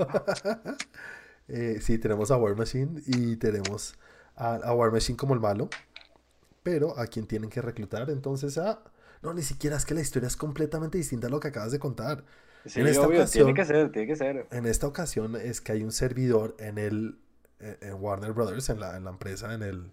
eh, 1.48 1.80
sí, 1.80 1.98
tenemos 1.98 2.30
a 2.30 2.36
War 2.36 2.55
Machine 2.55 3.02
y 3.07 3.34
tenemos 3.38 3.96
a, 4.36 4.55
a 4.55 4.72
War 4.72 4.92
Machine 4.92 5.16
como 5.16 5.34
el 5.34 5.40
malo. 5.40 5.68
Pero 6.62 6.96
a 6.96 7.09
quien 7.09 7.26
tienen 7.26 7.50
que 7.50 7.61
reclutar 7.61 8.09
entonces 8.09 8.57
a 8.57 8.84
no, 9.20 9.34
ni 9.34 9.42
siquiera 9.42 9.76
es 9.76 9.84
que 9.84 9.94
la 9.94 10.02
historia 10.02 10.28
es 10.28 10.36
completamente 10.36 10.96
distinta 10.96 11.26
a 11.26 11.30
lo 11.30 11.40
que 11.40 11.48
acabas 11.48 11.72
de 11.72 11.80
contar. 11.80 12.22
Sí, 12.66 12.82
en 12.82 12.86
esta 12.86 13.05
ocasión, 13.05 13.46
tiene 13.46 13.55
que 13.55 13.64
ser, 13.64 13.90
tiene 13.90 14.07
que 14.07 14.14
ser. 14.14 14.46
En 14.52 14.66
esta 14.66 14.86
ocasión 14.86 15.34
es 15.34 15.61
que 15.61 15.72
hay 15.72 15.82
un 15.82 15.90
servidor 15.90 16.55
en 16.61 16.78
el 16.78 17.18
en 17.59 17.94
Warner 17.94 18.32
Brothers, 18.32 18.68
en 18.70 18.78
la, 18.78 18.96
en 18.96 19.02
la 19.02 19.11
empresa, 19.11 19.52
en 19.55 19.64
el, 19.64 19.92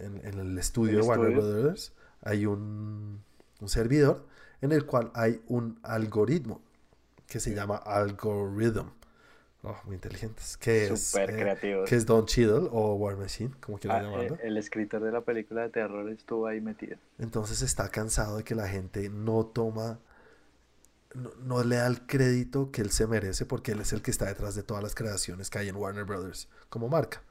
en, 0.00 0.38
el 0.38 0.58
estudio 0.58 1.00
de 1.00 1.06
Warner 1.06 1.32
Brothers, 1.32 1.92
hay 2.22 2.46
un, 2.46 3.22
un 3.60 3.68
servidor 3.68 4.26
en 4.60 4.72
el 4.72 4.84
cual 4.86 5.10
hay 5.14 5.40
un 5.48 5.78
algoritmo 5.82 6.60
que 7.26 7.40
se 7.40 7.54
llama 7.54 7.76
Algorithm. 7.76 8.88
Oh, 9.62 9.76
muy 9.84 9.94
inteligentes. 9.94 10.56
Que 10.56 10.86
es, 10.86 11.14
eh, 11.14 11.84
que 11.86 11.94
es 11.94 12.06
Don 12.06 12.24
Cheadle 12.24 12.68
o 12.72 12.94
War 12.94 13.16
Machine, 13.16 13.50
como 13.60 13.78
quieran 13.78 14.04
ah, 14.06 14.10
llamarlo. 14.10 14.38
El, 14.42 14.56
escritor 14.56 15.02
de 15.02 15.12
la 15.12 15.20
película 15.20 15.62
de 15.62 15.68
terror 15.68 16.08
estuvo 16.08 16.46
ahí 16.46 16.60
metido. 16.62 16.96
Entonces 17.18 17.60
está 17.60 17.88
cansado 17.90 18.38
de 18.38 18.44
que 18.44 18.54
la 18.54 18.68
gente 18.68 19.10
no 19.10 19.44
toma, 19.44 19.98
no, 21.44 21.62
le 21.62 21.76
da 21.76 21.86
el 21.86 22.06
crédito 22.06 22.70
que 22.70 22.80
él 22.80 22.90
se 22.90 23.06
merece 23.06 23.44
porque 23.44 23.72
él 23.72 23.80
es 23.80 23.92
el 23.92 24.00
que 24.00 24.10
está 24.10 24.24
detrás 24.26 24.54
de 24.54 24.62
todas 24.62 24.82
las 24.82 24.94
creaciones 24.94 25.50
que 25.50 25.58
hay 25.58 25.68
en 25.68 25.76
Warner 25.76 26.04
Brothers 26.04 26.48
como 26.70 26.88
marca. 26.88 27.22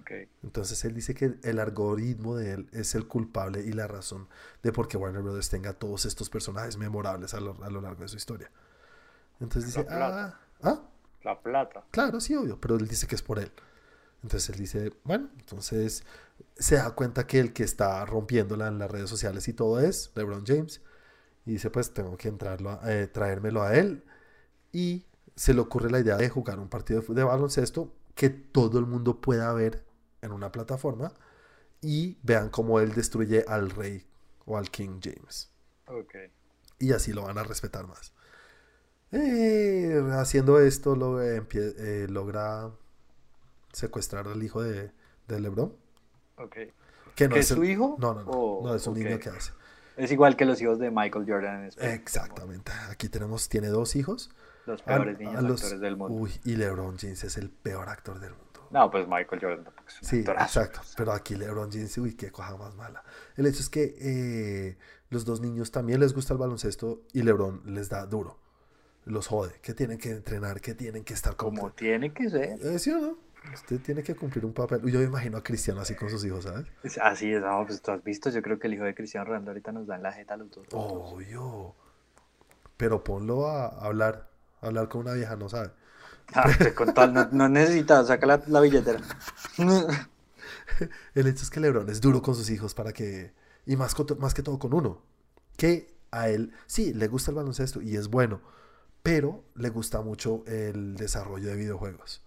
Okay. 0.00 0.28
Entonces 0.42 0.84
él 0.84 0.94
dice 0.94 1.14
que 1.14 1.34
el 1.42 1.58
algoritmo 1.58 2.36
de 2.36 2.52
él 2.52 2.68
es 2.72 2.94
el 2.94 3.06
culpable 3.06 3.60
y 3.60 3.72
la 3.72 3.86
razón 3.86 4.28
de 4.62 4.72
por 4.72 4.88
qué 4.88 4.96
Warner 4.96 5.22
Brothers 5.22 5.50
tenga 5.50 5.74
todos 5.74 6.06
estos 6.06 6.30
personajes 6.30 6.78
memorables 6.78 7.34
a 7.34 7.40
lo, 7.40 7.62
a 7.62 7.68
lo 7.68 7.80
largo 7.80 8.02
de 8.02 8.08
su 8.08 8.16
historia. 8.16 8.50
Entonces 9.40 9.74
dice, 9.74 9.86
ah, 9.90 10.38
ah, 10.62 10.82
la 11.22 11.40
plata. 11.40 11.84
Claro, 11.90 12.20
sí, 12.20 12.34
obvio, 12.34 12.60
pero 12.60 12.76
él 12.76 12.88
dice 12.88 13.06
que 13.06 13.14
es 13.14 13.22
por 13.22 13.38
él. 13.38 13.52
Entonces 14.22 14.50
él 14.50 14.60
dice, 14.60 14.92
bueno, 15.04 15.30
entonces 15.38 16.04
se 16.56 16.76
da 16.76 16.90
cuenta 16.92 17.26
que 17.26 17.40
el 17.40 17.52
que 17.52 17.64
está 17.64 18.04
rompiéndola 18.04 18.68
en 18.68 18.78
las 18.78 18.90
redes 18.90 19.10
sociales 19.10 19.48
y 19.48 19.52
todo 19.52 19.80
es 19.80 20.12
LeBron 20.14 20.44
James. 20.46 20.80
Y 21.44 21.52
dice, 21.52 21.70
pues 21.70 21.92
tengo 21.92 22.16
que 22.16 22.28
entrarlo, 22.28 22.78
eh, 22.86 23.08
traérmelo 23.08 23.62
a 23.62 23.74
él. 23.74 24.04
Y 24.70 25.06
se 25.34 25.54
le 25.54 25.60
ocurre 25.60 25.90
la 25.90 25.98
idea 25.98 26.16
de 26.16 26.28
jugar 26.28 26.60
un 26.60 26.68
partido 26.68 27.00
de, 27.00 27.24
baloncesto 27.24 27.92
que 28.14 28.30
todo 28.30 28.78
el 28.78 28.86
mundo 28.86 29.20
pueda 29.20 29.52
ver 29.52 29.84
en 30.20 30.32
una 30.32 30.52
plataforma 30.52 31.12
y 31.80 32.18
vean 32.22 32.48
cómo 32.48 32.80
él 32.80 32.94
destruye 32.94 33.44
al 33.48 33.70
rey 33.70 34.06
o 34.46 34.56
al 34.56 34.70
King 34.70 35.00
James. 35.02 35.50
Okay. 35.86 36.30
Y 36.78 36.92
así 36.92 37.12
lo 37.12 37.22
van 37.22 37.38
a 37.38 37.42
respetar 37.42 37.86
más. 37.86 38.12
Eh, 39.10 40.02
haciendo 40.12 40.58
esto 40.58 40.96
lo, 40.96 41.20
eh, 41.22 42.06
logra 42.08 42.70
secuestrar 43.72 44.26
al 44.28 44.42
hijo 44.42 44.62
de, 44.62 44.90
de 45.28 45.40
LeBron. 45.40 45.74
Ok. 46.36 46.56
¿Que 47.14 47.28
no 47.28 47.36
es, 47.36 47.48
su 47.48 47.62
hijo? 47.64 47.96
No, 47.98 48.14
no, 48.14 48.24
no. 48.24 48.60
no 48.62 48.74
es 48.74 48.86
un 48.86 48.94
niño 48.94 49.18
que 49.18 49.28
hace. 49.28 49.52
Es 49.96 50.10
igual 50.10 50.36
que 50.36 50.46
los 50.46 50.60
hijos 50.62 50.78
de 50.78 50.90
Michael 50.90 51.26
Jordan. 51.28 51.70
En 51.76 51.90
Exactamente. 51.90 52.72
Aquí 52.90 53.08
tenemos, 53.08 53.48
tiene 53.48 53.68
dos 53.68 53.96
hijos. 53.96 54.30
Los 54.66 54.82
peores 54.82 55.18
niños 55.18 55.44
actores 55.44 55.80
del 55.80 55.96
mundo. 55.96 56.14
Uy, 56.14 56.32
y 56.44 56.56
LeBron 56.56 56.96
James 56.98 57.24
es 57.24 57.36
el 57.36 57.50
peor 57.50 57.88
actor 57.88 58.20
del 58.20 58.30
mundo. 58.30 58.68
No, 58.70 58.90
pues 58.90 59.06
Michael 59.06 59.40
Jordan 59.40 59.64
tampoco 59.64 59.88
es 59.88 60.02
un 60.02 60.08
Sí, 60.08 60.20
exacto. 60.20 60.80
Pero 60.96 61.12
aquí 61.12 61.34
LeBron 61.34 61.70
James, 61.70 61.98
uy, 61.98 62.14
qué 62.14 62.30
cosa 62.30 62.56
más 62.56 62.74
mala. 62.74 63.02
El 63.36 63.46
hecho 63.46 63.60
es 63.60 63.68
que 63.68 63.96
eh, 64.00 64.78
los 65.10 65.24
dos 65.24 65.40
niños 65.40 65.70
también 65.70 66.00
les 66.00 66.14
gusta 66.14 66.32
el 66.32 66.38
baloncesto 66.38 67.02
y 67.12 67.22
LeBron 67.22 67.62
les 67.66 67.88
da 67.88 68.06
duro 68.06 68.42
los 69.04 69.26
jode, 69.26 69.52
que 69.60 69.74
tienen 69.74 69.98
que 69.98 70.10
entrenar, 70.10 70.60
que 70.60 70.74
tienen 70.74 71.04
que 71.04 71.14
estar 71.14 71.36
como 71.36 71.70
tiene 71.72 72.12
que 72.12 72.30
ser. 72.30 72.58
Eh, 72.64 72.78
¿Sí 72.78 72.90
o 72.90 72.98
no? 72.98 73.18
Usted 73.52 73.80
tiene 73.80 74.04
que 74.04 74.14
cumplir 74.14 74.44
un 74.44 74.52
papel. 74.52 74.80
Yo 74.84 75.00
me 75.00 75.04
imagino 75.04 75.36
a 75.36 75.42
Cristiano 75.42 75.80
así 75.80 75.96
con 75.96 76.08
sus 76.08 76.24
hijos, 76.24 76.44
¿sabes? 76.44 76.68
Así 77.00 77.32
es, 77.32 77.42
no, 77.42 77.64
pues 77.66 77.82
tú 77.82 77.90
has 77.90 78.04
visto, 78.04 78.30
yo 78.30 78.40
creo 78.40 78.58
que 78.58 78.68
el 78.68 78.74
hijo 78.74 78.84
de 78.84 78.94
Cristiano 78.94 79.26
Ronaldo 79.26 79.50
ahorita 79.50 79.72
nos 79.72 79.86
da 79.88 79.96
en 79.96 80.02
la 80.04 80.12
jeta 80.12 80.34
a 80.34 80.36
los 80.36 80.50
dos. 80.50 80.66
Obvio. 80.70 81.74
Pero 82.76 83.02
ponlo 83.02 83.48
a 83.48 83.66
hablar, 83.66 84.28
hablar 84.62 84.88
con 84.88 85.02
una 85.02 85.12
vieja, 85.12 85.36
no 85.36 85.48
sabe. 85.48 85.70
Ah, 86.34 86.50
con 86.74 86.94
tal, 86.94 87.28
no, 87.32 87.48
necesita, 87.48 88.04
saca 88.04 88.26
la, 88.26 88.60
billetera. 88.60 89.00
el 91.14 91.26
hecho 91.26 91.42
es 91.42 91.50
que 91.50 91.60
Lebron 91.60 91.90
es 91.90 92.00
duro 92.00 92.22
con 92.22 92.34
sus 92.34 92.48
hijos 92.48 92.74
para 92.74 92.92
que, 92.92 93.32
y 93.66 93.76
más, 93.76 93.94
más 94.18 94.32
que 94.32 94.42
todo 94.42 94.58
con 94.58 94.72
uno, 94.72 95.02
que 95.56 95.94
a 96.10 96.28
él, 96.28 96.52
sí, 96.66 96.94
le 96.94 97.08
gusta 97.08 97.30
el 97.30 97.36
baloncesto 97.36 97.82
y 97.82 97.96
es 97.96 98.08
bueno, 98.08 98.40
pero 99.02 99.44
le 99.56 99.70
gusta 99.70 100.00
mucho 100.00 100.44
el 100.46 100.94
desarrollo 100.94 101.48
de 101.48 101.56
videojuegos. 101.56 102.22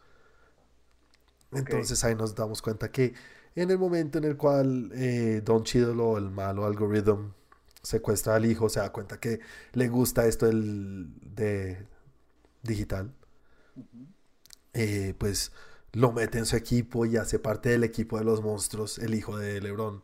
Entonces 1.51 2.03
ahí 2.03 2.15
nos 2.15 2.36
damos 2.36 2.61
cuenta 2.61 2.91
que 2.91 3.13
en 3.55 3.71
el 3.71 3.77
momento 3.77 4.17
en 4.17 4.25
el 4.25 4.36
cual 4.36 4.91
eh, 4.93 5.41
Don 5.43 5.63
Chidolo, 5.63 6.17
el 6.17 6.29
malo 6.29 6.65
algoritmo, 6.65 7.33
secuestra 7.81 8.36
al 8.36 8.45
hijo, 8.45 8.67
se 8.67 8.81
da 8.81 8.91
cuenta 8.91 9.19
que 9.19 9.39
le 9.73 9.88
gusta 9.88 10.25
esto 10.25 10.47
del, 10.47 11.13
de 11.21 11.86
digital, 12.66 13.13
eh, 14.74 15.13
pues 15.18 15.51
lo 15.93 16.11
mete 16.11 16.38
en 16.38 16.45
su 16.45 16.57
equipo 16.57 17.05
y 17.05 17.18
hace 17.18 17.39
parte 17.39 17.70
del 17.70 17.84
equipo 17.84 18.18
de 18.18 18.26
los 18.26 18.41
monstruos, 18.41 18.99
el 18.99 19.16
hijo 19.16 19.38
de 19.38 19.61
Lebron. 19.61 20.03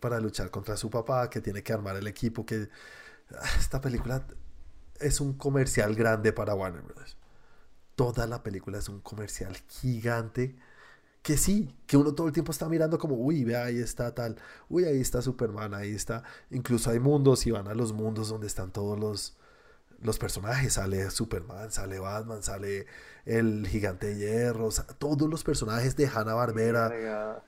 Para 0.00 0.20
luchar 0.20 0.50
contra 0.50 0.76
su 0.76 0.88
papá, 0.88 1.28
que 1.28 1.40
tiene 1.40 1.62
que 1.62 1.72
armar 1.72 1.96
el 1.96 2.06
equipo, 2.06 2.46
que 2.46 2.68
ah, 3.36 3.48
esta 3.58 3.80
película 3.80 4.26
es 5.00 5.20
un 5.20 5.34
comercial 5.34 5.94
grande 5.94 6.32
para 6.32 6.54
Warner 6.54 6.82
Bros. 6.82 7.16
Toda 7.96 8.26
la 8.26 8.42
película 8.42 8.78
es 8.78 8.88
un 8.88 9.00
comercial 9.00 9.56
gigante 9.68 10.56
que 11.24 11.38
sí, 11.38 11.74
que 11.86 11.96
uno 11.96 12.14
todo 12.14 12.26
el 12.26 12.34
tiempo 12.34 12.52
está 12.52 12.68
mirando 12.68 12.98
como, 12.98 13.16
uy, 13.16 13.44
ve 13.44 13.56
ahí 13.56 13.78
está 13.78 14.14
tal, 14.14 14.36
uy, 14.68 14.84
ahí 14.84 15.00
está 15.00 15.22
Superman, 15.22 15.72
ahí 15.74 15.94
está. 15.94 16.22
Incluso 16.50 16.90
hay 16.90 17.00
mundos 17.00 17.46
y 17.46 17.50
van 17.50 17.66
a 17.66 17.74
los 17.74 17.94
mundos 17.94 18.28
donde 18.28 18.46
están 18.46 18.72
todos 18.72 18.98
los, 18.98 19.36
los 20.02 20.18
personajes. 20.18 20.74
Sale 20.74 21.10
Superman, 21.10 21.70
sale 21.70 21.98
Batman, 21.98 22.42
sale 22.42 22.86
el 23.24 23.66
gigante 23.66 24.08
de 24.08 24.16
hierro, 24.16 24.68
todos 24.98 25.28
los 25.28 25.44
personajes 25.44 25.96
de 25.96 26.06
Hanna 26.08 26.34
Barbera. 26.34 27.42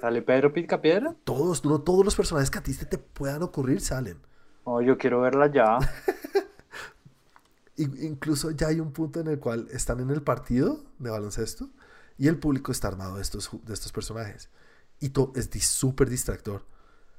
¿Sale 0.00 0.22
Pedro 0.22 0.52
Picapiedra? 0.52 1.14
Todos, 1.24 1.64
no 1.64 1.80
todos 1.82 2.04
los 2.04 2.16
personajes 2.16 2.50
que 2.50 2.58
a 2.58 2.62
ti 2.62 2.72
se 2.72 2.86
te 2.86 2.98
puedan 2.98 3.42
ocurrir 3.42 3.80
salen. 3.80 4.18
Oh, 4.64 4.80
yo 4.80 4.96
quiero 4.98 5.20
verla 5.20 5.50
ya. 5.52 5.78
Incluso 7.76 8.52
ya 8.52 8.68
hay 8.68 8.78
un 8.80 8.92
punto 8.92 9.20
en 9.20 9.26
el 9.26 9.40
cual 9.40 9.66
están 9.72 9.98
en 10.00 10.10
el 10.10 10.22
partido 10.22 10.84
de 11.00 11.10
baloncesto 11.10 11.70
y 12.16 12.28
el 12.28 12.38
público 12.38 12.70
está 12.70 12.86
armado 12.88 13.16
de 13.16 13.22
estos, 13.22 13.50
de 13.64 13.74
estos 13.74 13.90
personajes. 13.90 14.48
Y 15.00 15.08
to- 15.08 15.32
es 15.34 15.50
súper 15.66 16.08
distractor. 16.08 16.64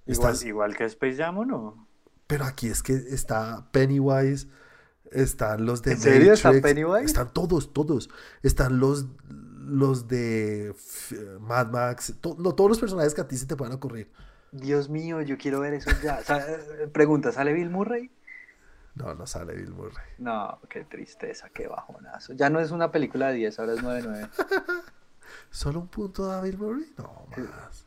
Igual, 0.06 0.32
Estás- 0.34 0.46
igual 0.46 0.76
que 0.78 0.86
Space 0.86 1.18
Jam, 1.18 1.40
¿o 1.40 1.46
no? 1.46 1.88
Pero 2.28 2.46
aquí 2.46 2.68
es 2.68 2.82
que 2.82 2.94
está 2.94 3.68
Pennywise, 3.72 4.48
están 5.12 5.66
los 5.66 5.82
de 5.84 5.92
¿En 5.94 6.00
serio 6.00 6.34
está 6.34 6.52
Pennywise? 6.52 7.06
Están 7.06 7.32
todos, 7.34 7.72
todos. 7.74 8.10
Están 8.42 8.80
los, 8.80 9.06
los 9.30 10.08
de 10.08 10.74
Mad 11.40 11.68
Max, 11.72 12.16
to- 12.22 12.36
no, 12.40 12.54
todos 12.56 12.70
los 12.70 12.80
personajes 12.80 13.14
que 13.14 13.22
a 13.22 13.28
ti 13.28 13.38
se 13.38 13.46
te 13.46 13.56
puedan 13.56 13.74
ocurrir. 13.76 14.12
Dios 14.52 14.90
mío, 14.90 15.22
yo 15.22 15.38
quiero 15.38 15.60
ver 15.60 15.74
eso 15.74 15.92
ya. 16.04 16.20
Eh, 16.22 16.88
Pregunta, 16.92 17.32
¿sale 17.32 17.54
Bill 17.54 17.70
Murray? 17.70 18.10
No, 18.96 19.14
no 19.14 19.28
sale 19.28 19.54
Bill 19.54 19.72
Murray. 19.72 20.06
No, 20.18 20.60
qué 20.70 20.86
tristeza, 20.86 21.50
qué 21.54 21.68
bajonazo. 21.68 22.34
Ya 22.34 22.50
no 22.50 22.60
es 22.62 22.72
una 22.72 22.92
película 22.92 23.28
de 23.28 23.36
10, 23.36 23.60
ahora 23.60 23.74
es 23.74 23.84
9-9. 23.84 24.30
¿Solo 25.50 25.82
un 25.82 25.88
punto 25.90 26.26
da 26.26 26.42
Bill 26.42 26.58
Murray? 26.58 26.94
No, 26.98 27.28
más. 27.38 27.86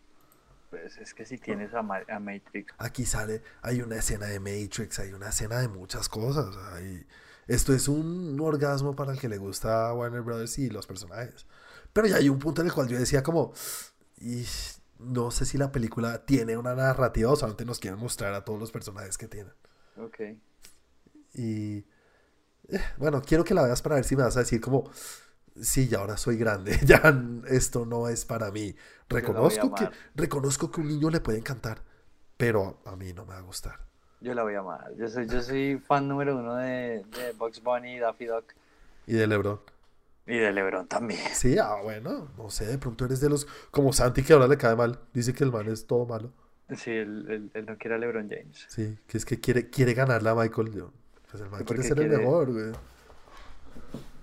Pues 0.70 0.98
es 0.98 1.14
que 1.14 1.24
si 1.24 1.38
tienes 1.38 1.72
a, 1.74 1.82
Ma- 1.82 2.02
a 2.08 2.18
Matrix. 2.18 2.74
Aquí 2.78 3.04
sale, 3.06 3.42
hay 3.62 3.80
una 3.80 3.96
escena 3.96 4.26
de 4.26 4.38
Matrix, 4.38 4.98
hay 4.98 5.12
una 5.12 5.28
escena 5.30 5.58
de 5.60 5.68
muchas 5.68 6.08
cosas. 6.08 6.54
hay- 6.74 7.06
Esto 7.46 7.72
es 7.72 7.88
un 7.88 8.38
orgasmo 8.40 8.94
para 8.94 9.12
el 9.12 9.18
que 9.18 9.28
le 9.30 9.38
gusta 9.38 9.92
Warner 9.94 10.20
Brothers 10.20 10.58
y 10.58 10.68
los 10.68 10.86
personajes. 10.86 11.46
Pero 11.94 12.06
ya 12.06 12.16
hay 12.16 12.28
un 12.28 12.38
punto 12.38 12.60
en 12.60 12.66
el 12.68 12.74
cual 12.74 12.88
yo 12.88 12.98
decía 12.98 13.22
como, 13.22 13.54
"Y 14.18 14.44
no 14.98 15.30
sé 15.30 15.46
si 15.46 15.56
la 15.56 15.72
película 15.72 16.26
tiene 16.26 16.58
una 16.58 16.74
narrativa 16.74 17.30
o 17.32 17.36
solamente 17.36 17.64
nos 17.64 17.78
quieren 17.78 17.98
mostrar 17.98 18.34
a 18.34 18.44
todos 18.44 18.60
los 18.60 18.70
personajes 18.70 19.16
que 19.16 19.28
tienen. 19.28 19.54
Ok. 19.96 20.20
Y 21.34 21.78
eh, 22.68 22.80
bueno, 22.98 23.22
quiero 23.22 23.44
que 23.44 23.54
la 23.54 23.62
veas 23.62 23.80
para 23.80 23.94
ver 23.94 24.04
si 24.04 24.14
me 24.16 24.24
vas 24.24 24.36
a 24.36 24.40
decir 24.40 24.60
como, 24.60 24.90
sí, 25.62 25.88
ya 25.88 25.98
ahora 25.98 26.16
soy 26.16 26.36
grande, 26.36 26.78
ya 26.84 27.00
esto 27.48 27.86
no 27.86 28.08
es 28.08 28.24
para 28.24 28.50
mí. 28.50 28.74
Reconozco 29.08 29.74
que, 29.74 29.88
reconozco 30.14 30.70
que 30.70 30.80
un 30.80 30.88
niño 30.88 31.10
le 31.10 31.20
puede 31.20 31.38
encantar, 31.38 31.82
pero 32.36 32.80
a 32.84 32.96
mí 32.96 33.12
no 33.12 33.24
me 33.24 33.32
va 33.34 33.38
a 33.38 33.42
gustar. 33.42 33.80
Yo 34.20 34.34
la 34.34 34.42
voy 34.42 34.54
a 34.54 34.60
amar. 34.60 34.92
Yo 34.96 35.08
soy, 35.08 35.28
yo 35.28 35.40
soy 35.42 35.78
fan 35.86 36.08
número 36.08 36.36
uno 36.36 36.56
de, 36.56 37.04
de 37.04 37.32
Bugs 37.38 37.62
Bunny, 37.62 37.98
Daffy 37.98 38.26
Duck 38.26 38.52
Y 39.06 39.12
de 39.14 39.26
LeBron. 39.26 39.60
y 40.26 40.36
de 40.36 40.52
LeBron 40.52 40.86
también. 40.88 41.20
Sí, 41.32 41.56
ah, 41.58 41.76
bueno, 41.82 42.28
no 42.36 42.50
sé, 42.50 42.66
de 42.66 42.78
pronto 42.78 43.04
eres 43.04 43.20
de 43.20 43.28
los, 43.30 43.46
como 43.70 43.92
Santi 43.92 44.22
que 44.22 44.32
ahora 44.32 44.48
le 44.48 44.58
cae 44.58 44.74
mal, 44.76 44.98
dice 45.14 45.32
que 45.32 45.44
el 45.44 45.52
man 45.52 45.68
es 45.68 45.86
todo 45.86 46.04
malo. 46.04 46.32
Sí, 46.76 46.90
él, 46.90 47.24
él- 47.30 47.50
él 47.54 47.64
no 47.66 47.78
quiere 47.78 47.94
a 47.94 47.98
LeBron 47.98 48.28
James. 48.28 48.66
Sí, 48.68 48.98
que 49.06 49.16
es 49.18 49.24
que 49.24 49.40
quiere, 49.40 49.70
quiere 49.70 49.94
ganarle 49.94 50.28
a 50.28 50.34
Michael. 50.34 50.84
Pues 51.30 51.42
el 51.42 51.48
man 51.50 51.62
¿Y 51.62 51.64
quiere 51.64 51.82
ser 51.82 51.98
el 52.00 52.08
mejor, 52.10 52.52
güey. 52.52 52.72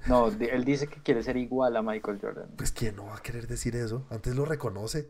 No, 0.07 0.27
él 0.27 0.65
dice 0.65 0.87
que 0.87 1.01
quiere 1.01 1.23
ser 1.23 1.37
igual 1.37 1.75
a 1.75 1.81
Michael 1.81 2.19
Jordan. 2.21 2.49
Pues 2.57 2.71
quién 2.71 2.95
no 2.95 3.05
va 3.07 3.15
a 3.15 3.21
querer 3.21 3.47
decir 3.47 3.75
eso, 3.75 4.05
antes 4.09 4.35
lo 4.35 4.45
reconoce. 4.45 5.09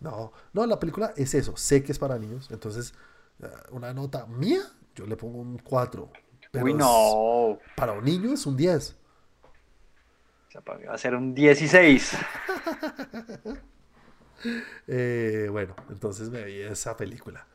No, 0.00 0.32
no, 0.52 0.66
la 0.66 0.78
película 0.78 1.12
es 1.16 1.34
eso, 1.34 1.56
sé 1.56 1.82
que 1.82 1.92
es 1.92 1.98
para 1.98 2.18
niños, 2.18 2.50
entonces 2.50 2.94
eh, 3.42 3.46
una 3.70 3.92
nota 3.94 4.26
mía, 4.26 4.60
yo 4.94 5.06
le 5.06 5.16
pongo 5.16 5.38
un 5.38 5.58
4. 5.58 6.10
Uy, 6.62 6.74
no. 6.74 7.58
Para 7.74 7.92
un 7.92 8.04
niño 8.04 8.32
es 8.32 8.46
un 8.46 8.56
10. 8.56 8.96
O 10.48 10.50
sea, 10.50 10.60
para 10.60 10.78
mí 10.78 10.84
va 10.84 10.94
a 10.94 10.98
ser 10.98 11.14
un 11.14 11.34
16. 11.34 12.16
Eh, 14.86 15.48
bueno, 15.50 15.74
entonces 15.88 16.28
me 16.28 16.44
vi 16.44 16.60
esa 16.60 16.94
película. 16.94 17.46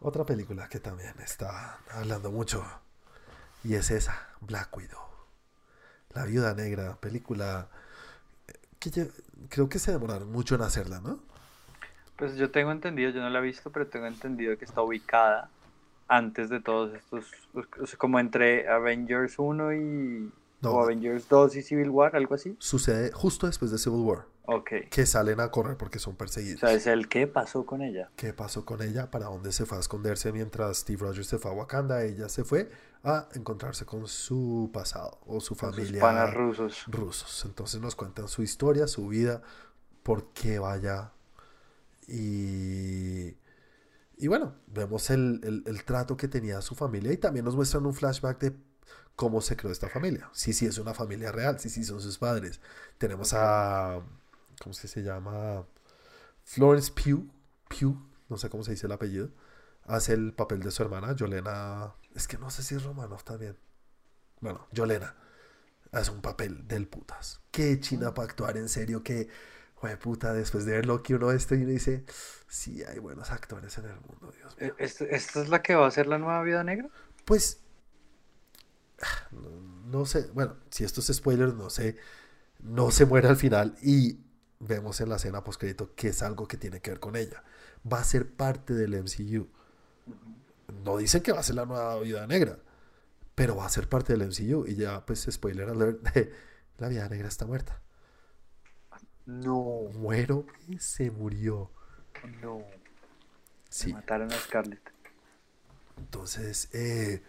Otra 0.00 0.24
película 0.24 0.68
que 0.68 0.78
también 0.78 1.14
está 1.18 1.80
hablando 1.90 2.30
mucho. 2.30 2.64
Y 3.66 3.74
es 3.74 3.90
esa, 3.90 4.28
Black 4.40 4.74
Widow. 4.76 5.00
La 6.14 6.24
Viuda 6.24 6.54
Negra, 6.54 6.96
película 7.00 7.66
eh, 8.46 8.52
que 8.78 8.90
ya- 8.90 9.06
creo 9.48 9.68
que 9.68 9.78
se 9.80 9.90
demoraron 9.92 10.30
mucho 10.30 10.54
en 10.54 10.62
hacerla, 10.62 11.00
¿no? 11.00 11.18
Pues 12.16 12.36
yo 12.36 12.50
tengo 12.50 12.70
entendido, 12.70 13.10
yo 13.10 13.20
no 13.20 13.28
la 13.28 13.40
he 13.40 13.42
visto, 13.42 13.70
pero 13.70 13.86
tengo 13.88 14.06
entendido 14.06 14.56
que 14.56 14.64
está 14.64 14.82
ubicada 14.82 15.50
antes 16.08 16.48
de 16.48 16.60
todos 16.60 16.94
estos, 16.94 17.26
sea, 17.86 17.98
como 17.98 18.20
entre 18.20 18.68
Avengers 18.68 19.34
1 19.38 19.74
y... 19.74 20.32
No. 20.62 20.70
o 20.70 20.82
Avengers 20.82 21.28
2 21.28 21.56
y 21.56 21.62
Civil 21.62 21.90
War, 21.90 22.16
algo 22.16 22.34
así. 22.34 22.56
Sucede 22.60 23.12
justo 23.12 23.46
después 23.46 23.70
de 23.72 23.76
Civil 23.78 24.00
War, 24.00 24.24
Ok. 24.46 24.70
que 24.90 25.06
salen 25.06 25.40
a 25.40 25.50
correr 25.50 25.76
porque 25.76 25.98
son 26.00 26.14
O 26.14 26.16
perseguidos. 26.16 26.60
sea, 26.60 26.72
es 26.72 26.86
el 26.86 27.08
qué 27.08 27.26
pasó 27.26 27.64
con 27.66 27.82
ella. 27.82 28.10
¿Qué 28.16 28.32
pasó 28.32 28.64
con 28.64 28.80
ella? 28.82 29.10
¿Para 29.10 29.26
dónde 29.26 29.52
se 29.52 29.66
fue 29.66 29.76
a 29.76 29.80
esconderse 29.80 30.32
mientras 30.32 30.78
Steve 30.78 31.00
Rogers 31.02 31.26
se 31.28 31.38
fue 31.38 31.50
a 31.50 31.54
Wakanda? 31.54 32.02
Ella 32.04 32.28
se 32.30 32.44
fue 32.44 32.70
a 33.04 33.28
encontrarse 33.34 33.84
con 33.84 34.08
su 34.08 34.70
pasado 34.72 35.18
o 35.26 35.40
su 35.40 35.54
Con 35.58 35.74
sus 35.74 35.92
familia. 35.92 36.00
panas 36.00 36.32
rusos. 36.32 36.84
rusos. 36.86 37.44
Entonces 37.44 37.80
nos 37.80 37.94
cuentan 37.94 38.28
su 38.28 38.42
historia, 38.42 38.86
su 38.86 39.08
vida, 39.08 39.42
por 40.02 40.32
qué 40.32 40.58
vaya. 40.58 41.12
Y, 42.08 43.36
y 44.18 44.28
bueno, 44.28 44.54
vemos 44.68 45.10
el, 45.10 45.40
el- 45.44 45.64
el 45.66 45.84
trato 45.84 46.16
que 46.16 46.28
tenía 46.28 46.62
su 46.62 46.74
familia 46.74 47.12
y 47.12 47.18
también 47.18 47.44
nos 47.44 47.56
muestran 47.56 47.86
un 47.86 47.94
flashback 47.94 48.40
de 48.40 48.56
cómo 49.16 49.40
se 49.40 49.56
creó 49.56 49.72
esta 49.72 49.88
familia. 49.88 50.30
Sí, 50.32 50.52
sí, 50.52 50.66
es 50.66 50.78
una 50.78 50.94
familia 50.94 51.32
real, 51.32 51.58
sí, 51.60 51.70
sí, 51.70 51.84
son 51.84 52.00
sus 52.00 52.18
padres. 52.18 52.60
Tenemos 52.98 53.32
a, 53.34 54.00
¿cómo 54.60 54.72
es 54.72 54.80
que 54.80 54.88
se 54.88 55.02
llama? 55.02 55.66
Florence 56.44 56.92
Pugh, 56.92 57.28
Pugh, 57.68 57.96
no 58.28 58.36
sé 58.36 58.48
cómo 58.48 58.62
se 58.62 58.72
dice 58.72 58.86
el 58.86 58.92
apellido, 58.92 59.30
hace 59.84 60.12
el 60.12 60.32
papel 60.32 60.60
de 60.60 60.70
su 60.70 60.82
hermana, 60.82 61.14
Yolena, 61.14 61.94
es 62.14 62.28
que 62.28 62.38
no 62.38 62.50
sé 62.50 62.62
si 62.62 62.74
es 62.74 62.84
Romanov 62.84 63.24
también. 63.24 63.56
Bueno, 64.40 64.66
Yolena 64.72 65.14
hace 65.92 66.10
un 66.10 66.20
papel 66.20 66.66
del 66.68 66.86
putas. 66.88 67.40
Qué 67.50 67.80
china 67.80 68.14
para 68.14 68.28
actuar 68.28 68.56
en 68.56 68.68
serio, 68.68 69.02
que, 69.02 69.28
güey, 69.80 69.98
puta, 69.98 70.32
después 70.32 70.64
de 70.66 70.72
ver 70.72 70.86
lo 70.86 71.02
que 71.02 71.14
uno 71.14 71.30
esto 71.30 71.54
y 71.54 71.62
uno 71.62 71.70
dice, 71.70 72.04
sí, 72.48 72.82
hay 72.84 72.98
buenos 72.98 73.30
actores 73.30 73.76
en 73.78 73.86
el 73.86 74.00
mundo, 74.00 74.32
Dios 74.36 74.56
mío. 74.58 74.68
Eh, 74.68 74.74
¿Esta, 74.78 75.04
esta 75.04 75.42
es 75.42 75.48
la 75.48 75.62
que 75.62 75.74
va 75.74 75.86
a 75.86 75.90
ser 75.90 76.06
la 76.06 76.18
nueva 76.18 76.42
Vida 76.42 76.64
Negra? 76.64 76.88
Pues, 77.24 77.60
no, 79.30 79.50
no 79.86 80.06
sé, 80.06 80.28
bueno, 80.32 80.56
si 80.70 80.84
esto 80.84 81.00
es 81.00 81.08
spoiler, 81.08 81.54
no 81.54 81.70
sé, 81.70 81.96
no 82.60 82.90
se 82.90 83.06
muere 83.06 83.28
al 83.28 83.36
final 83.36 83.76
y 83.82 84.18
vemos 84.60 85.00
en 85.00 85.08
la 85.08 85.16
escena 85.16 85.44
postcrédito 85.44 85.94
que 85.94 86.08
es 86.08 86.22
algo 86.22 86.48
que 86.48 86.56
tiene 86.56 86.80
que 86.80 86.90
ver 86.90 87.00
con 87.00 87.16
ella. 87.16 87.42
Va 87.90 88.00
a 88.00 88.04
ser 88.04 88.30
parte 88.30 88.74
del 88.74 89.00
MCU. 89.02 89.48
No 90.84 90.96
dicen 90.96 91.22
que 91.22 91.32
va 91.32 91.40
a 91.40 91.42
ser 91.42 91.56
la 91.56 91.66
nueva 91.66 91.98
Vida 92.00 92.26
Negra, 92.26 92.58
pero 93.34 93.56
va 93.56 93.66
a 93.66 93.70
ser 93.70 93.88
parte 93.88 94.16
del 94.16 94.28
MCU 94.28 94.66
y 94.66 94.76
ya, 94.76 95.04
pues, 95.04 95.26
spoiler 95.30 95.68
alert, 95.68 96.00
la 96.78 96.88
Vida 96.88 97.08
Negra 97.08 97.28
está 97.28 97.46
muerta. 97.46 97.80
No, 99.26 99.90
Muero 99.94 100.46
y 100.68 100.78
se 100.78 101.10
murió. 101.10 101.70
no. 102.40 102.62
Sí. 103.68 103.92
Mataron 103.92 104.32
a 104.32 104.38
Scarlett. 104.38 104.80
Entonces, 105.98 106.68
eh, 106.72 107.22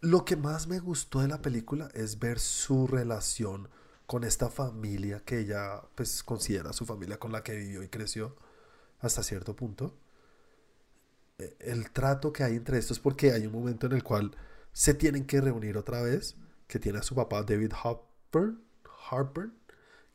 lo 0.00 0.24
que 0.24 0.36
más 0.36 0.66
me 0.66 0.78
gustó 0.78 1.20
de 1.20 1.28
la 1.28 1.42
película 1.42 1.88
es 1.94 2.18
ver 2.18 2.38
su 2.38 2.86
relación 2.86 3.68
con 4.08 4.24
esta 4.24 4.50
familia 4.50 5.22
que 5.24 5.40
ella 5.40 5.82
pues 5.96 6.24
considera 6.24 6.74
su 6.74 6.86
familia 6.86 7.20
con 7.20 7.32
la 7.32 7.44
que 7.44 7.56
vivió 7.56 7.84
y 7.84 7.88
creció 7.90 8.36
hasta 9.00 9.22
cierto 9.24 9.56
punto. 9.56 9.94
Eh, 11.38 11.56
El 11.60 11.90
trato 11.90 12.32
que 12.32 12.42
hay 12.44 12.56
entre 12.56 12.78
estos 12.78 12.98
porque 13.00 13.32
hay 13.32 13.46
un 13.46 13.52
momento 13.52 13.86
en 13.86 13.92
el 13.92 14.02
cual 14.04 14.36
se 14.72 14.94
tienen 14.94 15.26
que 15.26 15.40
reunir 15.40 15.76
otra 15.76 16.02
vez, 16.02 16.36
que 16.68 16.78
tiene 16.78 16.98
a 16.98 17.02
su 17.02 17.14
papá 17.14 17.42
David 17.42 17.72
Harper, 17.82 18.54
Harper 19.10 19.50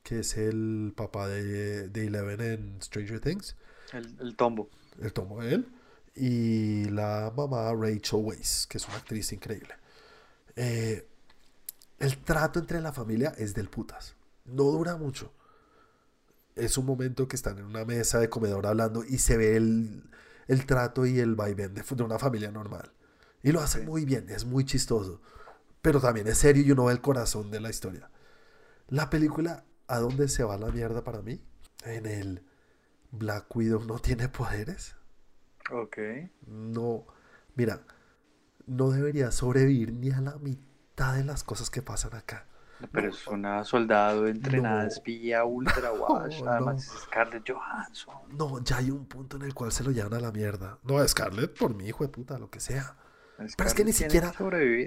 que 0.03 0.19
es 0.19 0.37
el 0.37 0.93
papá 0.95 1.27
de, 1.29 1.89
de 1.89 2.07
Eleven 2.07 2.41
en 2.41 2.81
Stranger 2.81 3.19
Things 3.21 3.55
El, 3.93 4.17
el 4.19 4.35
tombo. 4.35 4.69
el 5.01 5.13
tomo 5.13 5.41
de 5.41 5.53
él, 5.55 5.67
y 6.15 6.85
la 6.89 7.31
mamá 7.35 7.73
Rachel 7.73 8.19
Weisz, 8.23 8.67
que 8.67 8.77
es 8.77 8.87
una 8.87 8.97
actriz 8.97 9.31
increíble. 9.33 9.75
Eh, 10.55 11.07
el 12.03 12.17
trato 12.17 12.59
entre 12.59 12.81
la 12.81 12.91
familia 12.91 13.33
es 13.37 13.53
del 13.53 13.69
putas. 13.69 14.17
No 14.43 14.63
dura 14.65 14.97
mucho. 14.97 15.31
Es 16.53 16.77
un 16.77 16.85
momento 16.85 17.29
que 17.29 17.37
están 17.37 17.59
en 17.59 17.63
una 17.63 17.85
mesa 17.85 18.19
de 18.19 18.29
comedor 18.29 18.67
hablando 18.67 19.05
y 19.05 19.19
se 19.19 19.37
ve 19.37 19.55
el, 19.55 20.03
el 20.49 20.65
trato 20.65 21.05
y 21.05 21.19
el 21.19 21.35
vaivén 21.35 21.73
de, 21.73 21.81
de 21.81 22.03
una 22.03 22.19
familia 22.19 22.51
normal. 22.51 22.91
Y 23.41 23.53
lo 23.53 23.61
hace 23.61 23.83
muy 23.83 24.03
bien, 24.03 24.29
es 24.29 24.43
muy 24.43 24.65
chistoso. 24.65 25.21
Pero 25.81 26.01
también 26.01 26.27
es 26.27 26.39
serio 26.39 26.61
y 26.63 26.71
uno 26.71 26.85
ve 26.85 26.91
el 26.91 26.99
corazón 26.99 27.51
de 27.51 27.61
la 27.61 27.69
historia. 27.69 28.11
La 28.89 29.09
película, 29.09 29.63
¿a 29.87 29.99
dónde 29.99 30.27
se 30.27 30.43
va 30.43 30.57
la 30.57 30.71
mierda 30.71 31.05
para 31.05 31.21
mí? 31.21 31.41
En 31.85 32.05
el 32.05 32.43
Black 33.11 33.55
Widow 33.55 33.85
no 33.85 33.99
tiene 33.99 34.27
poderes. 34.27 34.97
Ok. 35.71 35.97
No, 36.47 37.05
mira, 37.55 37.85
no 38.67 38.91
debería 38.91 39.31
sobrevivir 39.31 39.93
ni 39.93 40.11
a 40.11 40.19
la 40.19 40.35
mitad 40.35 40.72
de 40.95 41.23
las 41.23 41.43
cosas 41.43 41.69
que 41.69 41.81
pasan 41.81 42.15
acá. 42.15 42.45
Pero 42.91 43.07
No, 43.09 43.13
es 43.15 43.27
una 43.27 43.63
soldado 43.63 44.27
entrenada 44.27 44.81
No. 44.83 44.87
espía 44.87 45.45
ultra 45.45 45.91
wash. 45.93 46.41
No, 46.43 46.51
Además 46.51 46.75
no. 46.75 46.93
es 46.95 47.01
Scarlett 47.03 47.49
Johansson. 47.49 48.15
No, 48.37 48.61
ya 48.63 48.77
hay 48.77 48.91
un 48.91 49.05
punto 49.05 49.37
en 49.37 49.43
el 49.43 49.53
cual 49.53 49.71
se 49.71 49.83
lo 49.83 49.91
llevan 49.91 50.13
a 50.15 50.19
la 50.19 50.31
mierda. 50.31 50.79
No, 50.83 51.05
Scarlett, 51.07 51.57
por 51.57 51.73
mi 51.73 51.87
hijo 51.87 52.03
de 52.03 52.09
puta, 52.09 52.37
lo 52.37 52.49
que 52.49 52.59
sea. 52.59 52.95
Pero 53.37 53.67
es 53.69 53.73
que 53.73 53.85
ni 53.85 53.93
siquiera-. 53.93 54.33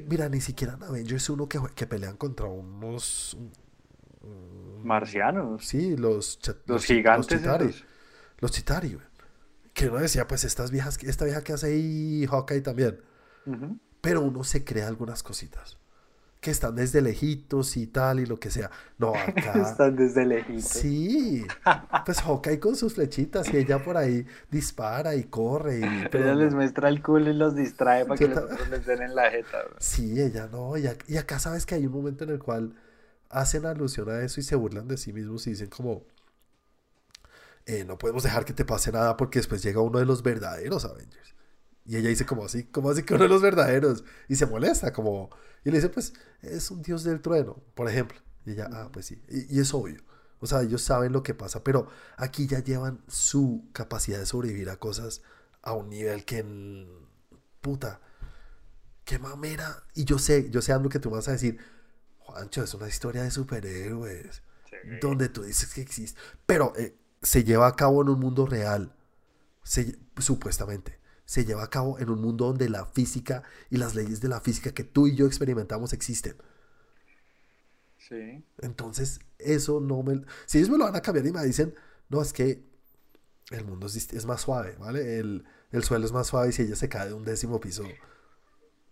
Mira, 0.09 0.29
ni 0.29 0.41
siquiera 0.41 0.75
en 0.75 0.83
Avengers 0.83 1.29
1 1.31 1.49
que, 1.49 1.61
que 1.75 1.87
pelean 1.87 2.17
contra 2.17 2.47
unos... 2.47 3.35
un- 3.35 3.53
un- 4.23 4.87
Marcianos. 4.87 5.67
Sí, 5.67 5.97
los... 5.97 6.39
Los 6.67 6.83
chi- 6.85 6.97
gigantes. 6.97 7.85
Los 8.39 8.51
Chitari, 8.53 8.95
güey. 8.95 9.07
Que 9.73 9.89
uno 9.89 9.99
decía, 9.99 10.27
pues 10.29 10.45
estas 10.45 10.71
viejas, 10.71 11.03
esta 11.03 11.25
vieja 11.25 11.43
que 11.43 11.53
hace 11.55 11.67
ahí 11.69 12.27
Hawkeye 12.27 12.61
también. 12.61 13.01
Pero 14.01 14.21
uno 14.23 14.45
se 14.45 14.65
crea 14.65 14.87
algunas 14.89 15.23
cositas. 15.23 15.79
Que 16.47 16.53
están 16.53 16.77
desde 16.77 17.03
lejitos 17.03 17.77
y 17.77 17.89
tal 17.89 18.21
y 18.21 18.27
lo 18.27 18.39
que 18.39 18.53
sea. 18.53 18.71
No, 18.99 19.15
acá... 19.27 19.53
Están 19.61 19.97
desde 19.97 20.25
lejitos. 20.25 20.63
Sí, 20.63 21.45
pues 22.05 22.21
Hawkeye 22.23 22.61
con 22.61 22.77
sus 22.77 22.95
flechitas 22.95 23.53
y 23.53 23.57
ella 23.57 23.83
por 23.83 23.97
ahí 23.97 24.25
dispara 24.49 25.17
y 25.17 25.25
corre 25.25 25.81
y... 25.81 26.09
pero 26.13 26.25
Ella 26.25 26.35
les 26.37 26.55
muestra 26.55 26.89
el 26.89 27.03
culo 27.03 27.31
y 27.31 27.35
los 27.35 27.57
distrae 27.57 28.05
para 28.07 28.17
que 28.17 28.29
los 28.29 28.39
otros 28.39 28.69
les 28.69 28.87
den 28.87 29.03
en 29.03 29.17
la 29.17 29.29
jeta. 29.31 29.59
bro. 29.65 29.77
Sí, 29.81 30.21
ella 30.23 30.49
no. 30.53 30.75
Y 30.77 31.17
acá 31.17 31.41
sabes 31.41 31.67
que 31.67 31.75
hay 31.75 31.87
un 31.87 31.93
momento 31.93 32.23
en 32.23 32.31
el 32.31 32.39
cual 32.39 32.75
hacen 33.29 33.67
alusión 33.67 34.09
a 34.09 34.21
eso 34.23 34.39
y 34.41 34.45
se 34.45 34.55
burlan 34.55 34.87
de 34.87 34.97
sí 34.99 35.13
mismos 35.13 35.47
y 35.49 35.51
dicen 35.51 35.69
como... 35.69 36.05
eh, 37.67 37.85
no 37.85 37.99
podemos 37.99 38.23
dejar 38.23 38.45
que 38.45 38.53
te 38.53 38.65
pase 38.65 38.93
nada 38.93 39.17
porque 39.17 39.41
después 39.41 39.63
llega 39.65 39.81
uno 39.81 39.99
de 39.99 40.07
los 40.07 40.23
verdaderos 40.23 40.85
Avengers. 40.85 41.35
Y 41.87 41.97
ella 41.97 42.09
dice 42.09 42.27
como 42.27 42.45
así, 42.45 42.65
como 42.65 42.91
así 42.91 43.03
que 43.03 43.15
uno 43.15 43.25
de 43.25 43.29
los 43.29 43.43
verdaderos. 43.43 44.05
Y 44.29 44.37
se 44.37 44.47
molesta 44.47 44.93
como... 44.93 45.31
Y 45.65 45.71
le 45.71 45.79
dice, 45.79 45.89
pues, 45.89 46.15
es 46.43 46.71
un 46.71 46.83
dios 46.83 47.05
del 47.05 47.21
trueno, 47.21 47.63
por 47.75 47.89
ejemplo. 47.89 48.19
Y 48.45 48.53
ella, 48.53 48.69
ah, 48.73 48.89
pues 48.93 49.07
sí. 49.07 49.23
Y, 49.29 49.57
y 49.57 49.61
es 49.61 49.73
obvio. 49.75 50.03
O 50.41 50.47
sea, 50.47 50.63
ellos 50.63 50.83
saben 50.83 51.13
lo 51.13 51.23
que 51.23 51.35
pasa, 51.35 51.65
pero 51.65 51.89
aquí 52.17 52.47
ya 52.47 52.63
llevan 52.63 53.03
su 53.09 53.69
capacidad 53.73 54.19
de 54.19 54.27
sobrevivir 54.27 54.71
a 54.71 54.77
cosas 54.77 55.23
a 55.63 55.73
un 55.73 55.89
nivel 55.89 56.25
que... 56.25 56.45
Puta. 57.61 58.01
Qué 59.05 59.19
mamera. 59.19 59.85
Y 59.95 60.05
yo 60.05 60.19
sé, 60.19 60.51
yo 60.51 60.63
sé, 60.63 60.73
Andrew, 60.73 60.91
que 60.91 60.99
tú 60.99 61.11
vas 61.11 61.29
a 61.29 61.33
decir, 61.33 61.59
Juancho, 62.19 62.63
es 62.63 62.75
una 62.75 62.89
historia 62.89 63.23
de 63.23 63.31
superhéroes 63.31 64.43
donde 65.01 65.29
tú 65.29 65.43
dices 65.43 65.73
que 65.73 65.81
existe. 65.81 66.21
Pero 66.45 66.73
eh, 66.77 66.97
se 67.23 67.45
lleva 67.45 67.67
a 67.67 67.77
cabo 67.77 68.03
en 68.03 68.09
un 68.09 68.21
mundo 68.21 68.47
real, 68.47 68.95
se 69.63 69.99
supuestamente. 70.19 70.99
Se 71.27 71.45
lleva 71.45 71.65
a 71.65 71.71
cabo 71.71 71.99
en 71.99 72.09
un 72.11 72.23
mundo 72.23 72.47
donde 72.47 72.71
la 72.71 72.87
física 72.87 73.43
y 73.71 73.77
las 73.77 73.95
leyes 73.95 74.21
de 74.23 74.29
la 74.29 74.41
física 74.41 74.73
que 74.73 74.85
tú 74.85 75.07
y 75.09 75.17
yo 75.17 75.27
experimentamos 75.27 75.93
existen. 75.93 76.37
Sí. 77.99 78.45
Entonces, 78.59 79.21
eso 79.39 79.81
no 79.81 80.03
me... 80.03 80.23
Si 80.47 80.59
ellos 80.59 80.71
me 80.71 80.79
lo 80.79 80.85
van 80.85 80.97
a 80.97 81.03
cambiar 81.03 81.27
y 81.27 81.33
me 81.33 81.45
dicen, 81.45 81.75
no, 82.09 82.23
es 82.23 82.33
que 82.33 82.65
el 83.51 83.65
mundo 83.65 83.87
es, 83.87 84.13
es 84.13 84.27
más 84.27 84.43
suave, 84.43 84.77
¿vale? 84.79 85.19
El, 85.19 85.45
el 85.73 85.85
suelo 85.85 86.07
es 86.07 86.13
más 86.13 86.29
suave 86.29 86.51
y 86.51 86.53
si 86.53 86.63
ella 86.63 86.77
se 86.77 86.89
cae 86.89 87.09
de 87.09 87.15
un 87.15 87.25
décimo 87.25 87.61
piso, 87.61 87.85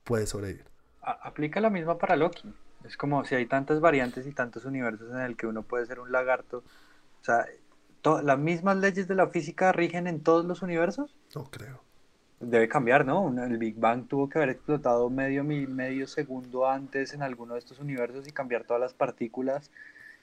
puede 0.05 0.27
sobrevivir. 0.27 0.67
A- 1.03 1.29
aplica 1.29 1.61
la 1.61 1.71
misma 1.71 1.99
para 1.99 2.17
Loki. 2.17 2.53
Es 2.85 2.97
como 2.97 3.25
si 3.25 3.35
hay 3.35 3.47
tantas 3.47 3.81
variantes 3.81 4.27
y 4.27 4.33
tantos 4.33 4.65
universos 4.65 5.11
en 5.11 5.21
el 5.21 5.37
que 5.37 5.47
uno 5.47 5.63
puede 5.63 5.87
ser 5.87 6.01
un 6.01 6.13
lagarto. 6.13 6.59
O 7.21 7.25
sea, 7.25 7.47
las 8.23 8.39
mismas 8.39 8.77
leyes 8.79 9.09
de 9.09 9.15
la 9.15 9.29
física 9.29 9.73
rigen 9.73 10.07
en 10.07 10.23
todos 10.23 10.45
los 10.45 10.63
universos. 10.63 11.17
No 11.35 11.45
creo. 11.51 11.85
Debe 12.41 12.69
cambiar, 12.69 13.07
¿no? 13.07 13.33
El 13.43 13.57
Big 13.59 13.77
Bang 13.79 14.07
tuvo 14.07 14.29
que 14.29 14.39
haber 14.39 14.51
explotado 14.51 15.09
medio, 15.09 15.45
medio 15.45 16.07
segundo 16.07 16.69
antes 16.69 17.15
en 17.15 17.23
alguno 17.23 17.55
de 17.55 17.61
estos 17.61 17.79
universos 17.79 18.27
y 18.29 18.33
cambiar 18.33 18.65
todas 18.65 18.81
las 18.81 18.93
partículas. 18.93 19.71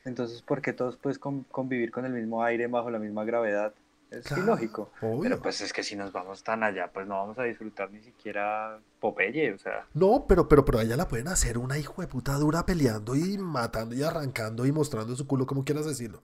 Entonces, 0.05 0.41
¿por 0.41 0.61
qué 0.61 0.73
todos 0.73 0.97
puedes 0.97 1.17
con- 1.19 1.43
convivir 1.43 1.91
con 1.91 2.05
el 2.05 2.13
mismo 2.13 2.43
aire 2.43 2.67
bajo 2.67 2.89
la 2.91 2.99
misma 2.99 3.23
gravedad? 3.23 3.73
Es 4.11 4.25
Claro, 4.25 4.43
ilógico. 4.43 4.91
obvio. 5.01 5.21
Pero 5.21 5.41
pues 5.41 5.61
es 5.61 5.71
que 5.71 5.83
si 5.83 5.95
nos 5.95 6.11
vamos 6.11 6.43
tan 6.43 6.63
allá, 6.63 6.89
pues 6.91 7.07
no 7.07 7.15
vamos 7.15 7.39
a 7.39 7.43
disfrutar 7.43 7.89
ni 7.91 8.01
siquiera 8.01 8.77
Popeye, 8.99 9.53
o 9.53 9.57
sea. 9.57 9.85
No, 9.93 10.25
pero, 10.27 10.49
pero, 10.49 10.65
pero 10.65 10.79
a 10.79 10.83
ella 10.83 10.97
la 10.97 11.07
pueden 11.07 11.29
hacer 11.29 11.57
una 11.57 11.77
hijo 11.77 12.01
de 12.01 12.07
puta 12.09 12.33
dura 12.33 12.65
peleando 12.65 13.15
y 13.15 13.37
matando 13.37 13.95
y 13.95 14.03
arrancando 14.03 14.65
y 14.65 14.71
mostrando 14.73 15.15
su 15.15 15.25
culo, 15.27 15.45
como 15.45 15.63
quieras 15.63 15.85
decirlo. 15.85 16.21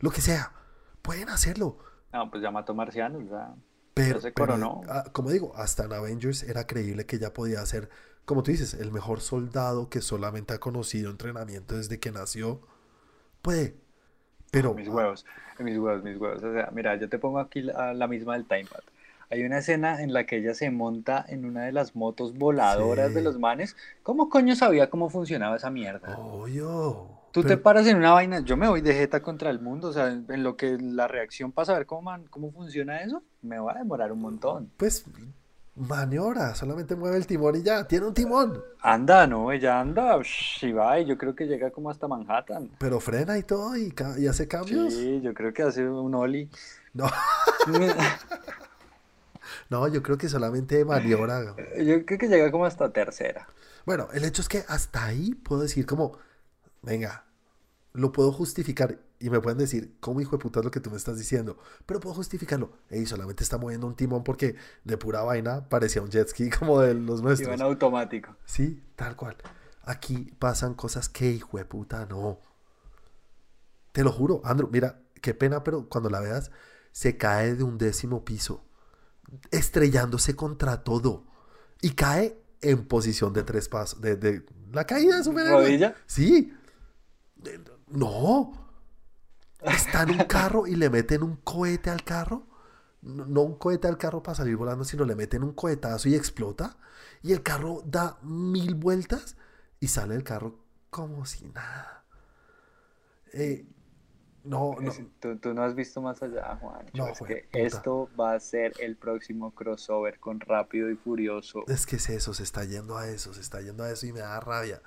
Lo 0.00 0.10
que 0.10 0.20
sea. 0.20 0.52
Pueden 1.02 1.28
hacerlo. 1.28 1.78
No, 2.12 2.28
pues 2.30 2.42
ya 2.42 2.50
mató 2.50 2.74
marcianos, 2.74 3.22
ya. 3.30 3.54
Pero, 4.08 4.20
se 4.20 4.32
pero, 4.32 4.46
coronó. 4.46 4.80
ah, 4.88 5.04
como 5.12 5.30
digo, 5.30 5.52
hasta 5.56 5.84
en 5.84 5.92
Avengers 5.92 6.42
era 6.42 6.66
creíble 6.66 7.06
que 7.06 7.16
ella 7.16 7.32
podía 7.32 7.64
ser, 7.66 7.88
como 8.24 8.42
tú 8.42 8.50
dices, 8.50 8.74
el 8.74 8.92
mejor 8.92 9.20
soldado 9.20 9.88
que 9.88 10.00
solamente 10.00 10.54
ha 10.54 10.58
conocido 10.58 11.10
entrenamiento 11.10 11.76
desde 11.76 11.98
que 12.00 12.10
nació. 12.12 12.60
Puede. 13.42 13.76
Pero. 14.50 14.74
Mis 14.74 14.88
huevos, 14.88 15.24
mis 15.58 15.78
huevos, 15.78 16.02
mis 16.02 16.16
huevos. 16.18 16.42
O 16.42 16.52
sea, 16.52 16.70
mira, 16.72 16.96
yo 16.96 17.08
te 17.08 17.18
pongo 17.18 17.38
aquí 17.38 17.62
la, 17.62 17.94
la 17.94 18.06
misma 18.08 18.34
del 18.34 18.46
timepad. 18.46 18.80
Hay 19.30 19.44
una 19.44 19.58
escena 19.58 20.02
en 20.02 20.12
la 20.12 20.26
que 20.26 20.38
ella 20.38 20.54
se 20.54 20.70
monta 20.70 21.24
en 21.28 21.44
una 21.44 21.62
de 21.64 21.70
las 21.72 21.94
motos 21.94 22.36
voladoras 22.36 23.08
Sí. 23.10 23.14
de 23.14 23.22
los 23.22 23.38
manes. 23.38 23.76
¿Cómo 24.02 24.28
coño 24.28 24.56
sabía 24.56 24.90
cómo 24.90 25.08
funcionaba 25.08 25.54
esa 25.56 25.70
mierda? 25.70 26.18
Obvio. 26.18 27.19
Tú 27.32 27.42
te 27.44 27.56
paras 27.56 27.86
en 27.86 27.96
una 27.96 28.12
vaina, 28.12 28.40
yo 28.40 28.56
me 28.56 28.68
voy 28.68 28.80
de 28.80 28.92
jeta 28.92 29.22
contra 29.22 29.50
el 29.50 29.60
mundo, 29.60 29.88
o 29.88 29.92
sea, 29.92 30.08
en 30.08 30.42
lo 30.42 30.56
que 30.56 30.76
la 30.80 31.06
reacción 31.06 31.52
para 31.52 31.66
saber 31.66 31.86
cómo, 31.86 32.02
man- 32.02 32.26
cómo 32.28 32.50
funciona 32.52 33.02
eso, 33.02 33.22
me 33.42 33.58
va 33.58 33.72
a 33.72 33.78
demorar 33.78 34.10
un 34.10 34.20
montón. 34.20 34.70
Pues 34.76 35.04
maniobra, 35.76 36.54
solamente 36.56 36.96
mueve 36.96 37.16
el 37.16 37.26
timón 37.26 37.54
y 37.56 37.62
ya, 37.62 37.86
tiene 37.86 38.06
un 38.06 38.14
timón. 38.14 38.60
Anda, 38.82 39.26
no, 39.26 39.52
ella 39.52 39.80
anda, 39.80 40.18
si 40.24 40.72
va, 40.72 40.98
y 40.98 41.06
yo 41.06 41.16
creo 41.16 41.34
que 41.34 41.46
llega 41.46 41.70
como 41.70 41.88
hasta 41.90 42.08
Manhattan. 42.08 42.70
Pero 42.78 42.98
frena 42.98 43.38
y 43.38 43.44
todo 43.44 43.76
y, 43.76 43.94
y 44.18 44.26
hace 44.26 44.48
cambios. 44.48 44.92
Sí, 44.92 45.20
yo 45.22 45.32
creo 45.32 45.52
que 45.54 45.62
hace 45.62 45.88
un 45.88 46.14
ollie. 46.14 46.48
No, 46.92 47.06
no, 49.68 49.86
yo 49.88 50.02
creo 50.02 50.18
que 50.18 50.28
solamente 50.28 50.84
maniobra. 50.84 51.54
Yo 51.78 52.04
creo 52.04 52.18
que 52.18 52.28
llega 52.28 52.50
como 52.50 52.64
hasta 52.64 52.90
tercera. 52.92 53.46
Bueno, 53.86 54.08
el 54.12 54.24
hecho 54.24 54.42
es 54.42 54.48
que 54.48 54.64
hasta 54.68 55.04
ahí 55.04 55.34
puedo 55.34 55.62
decir 55.62 55.86
como, 55.86 56.18
venga, 56.82 57.24
lo 57.92 58.12
puedo 58.12 58.32
justificar 58.32 59.00
y 59.18 59.30
me 59.30 59.40
pueden 59.40 59.58
decir, 59.58 59.96
¿cómo 60.00 60.20
hijo 60.20 60.36
de 60.36 60.38
puta 60.42 60.60
es 60.60 60.64
lo 60.64 60.70
que 60.70 60.80
tú 60.80 60.90
me 60.90 60.96
estás 60.96 61.18
diciendo? 61.18 61.58
Pero 61.86 62.00
puedo 62.00 62.14
justificarlo. 62.14 62.72
Ey, 62.88 63.04
solamente 63.06 63.42
está 63.42 63.58
moviendo 63.58 63.86
un 63.86 63.94
timón 63.96 64.24
porque 64.24 64.56
de 64.84 64.96
pura 64.96 65.22
vaina 65.22 65.68
parecía 65.68 66.00
un 66.02 66.08
jet 66.08 66.28
ski 66.28 66.50
como 66.58 66.80
de 66.80 66.94
los 66.94 67.22
nuestros. 67.22 67.52
en 67.52 67.62
automático. 67.62 68.34
Sí, 68.44 68.82
tal 68.96 69.16
cual. 69.16 69.36
Aquí 69.82 70.32
pasan 70.38 70.74
cosas 70.74 71.08
que 71.08 71.30
hijo 71.30 71.58
de 71.58 71.64
puta 71.64 72.06
no. 72.06 72.38
Te 73.92 74.04
lo 74.04 74.12
juro, 74.12 74.40
Andrew, 74.44 74.68
mira, 74.72 75.00
qué 75.20 75.34
pena, 75.34 75.64
pero 75.64 75.88
cuando 75.88 76.10
la 76.10 76.20
veas, 76.20 76.50
se 76.92 77.16
cae 77.16 77.56
de 77.56 77.64
un 77.64 77.76
décimo 77.76 78.24
piso, 78.24 78.64
estrellándose 79.50 80.36
contra 80.36 80.84
todo. 80.84 81.24
Y 81.82 81.90
cae 81.90 82.40
en 82.62 82.86
posición 82.86 83.32
de 83.32 83.42
tres 83.42 83.68
pasos, 83.68 84.00
de, 84.00 84.16
de 84.16 84.46
la 84.72 84.86
caída 84.86 85.16
de 85.16 85.24
superhéroe. 85.24 85.62
¿Rodilla? 85.62 85.96
Sí. 86.06 86.54
No. 87.88 88.52
Está 89.62 90.02
en 90.02 90.12
un 90.12 90.24
carro 90.24 90.66
y 90.66 90.74
le 90.74 90.88
meten 90.90 91.22
un 91.22 91.36
cohete 91.36 91.90
al 91.90 92.02
carro. 92.02 92.46
No, 93.02 93.26
no 93.26 93.42
un 93.42 93.56
cohete 93.56 93.88
al 93.88 93.98
carro 93.98 94.22
para 94.22 94.34
salir 94.34 94.56
volando, 94.56 94.84
sino 94.84 95.04
le 95.04 95.14
meten 95.14 95.42
un 95.42 95.52
cohetazo 95.52 96.08
y 96.08 96.14
explota. 96.14 96.76
Y 97.22 97.32
el 97.32 97.42
carro 97.42 97.82
da 97.84 98.18
mil 98.22 98.74
vueltas 98.74 99.36
y 99.80 99.88
sale 99.88 100.14
el 100.14 100.24
carro 100.24 100.58
como 100.90 101.26
si 101.26 101.46
nada. 101.46 102.04
Eh, 103.32 103.66
no, 104.44 104.76
no. 104.80 104.92
Tú, 105.20 105.36
tú 105.36 105.52
no 105.52 105.62
has 105.62 105.74
visto 105.74 106.00
más 106.00 106.22
allá, 106.22 106.56
Juan. 106.56 106.86
No, 106.94 107.08
es 107.08 107.20
que 107.20 107.48
esto 107.52 108.08
va 108.18 108.32
a 108.32 108.40
ser 108.40 108.72
el 108.80 108.96
próximo 108.96 109.54
crossover 109.54 110.18
con 110.18 110.40
Rápido 110.40 110.90
y 110.90 110.96
Furioso. 110.96 111.64
Es 111.68 111.84
que 111.84 111.96
es 111.96 112.08
eso, 112.08 112.32
se 112.32 112.42
está 112.42 112.64
yendo 112.64 112.96
a 112.96 113.08
eso, 113.08 113.34
se 113.34 113.40
está 113.40 113.60
yendo 113.60 113.84
a 113.84 113.90
eso 113.90 114.06
y 114.06 114.12
me 114.12 114.20
da 114.20 114.40
rabia. 114.40 114.80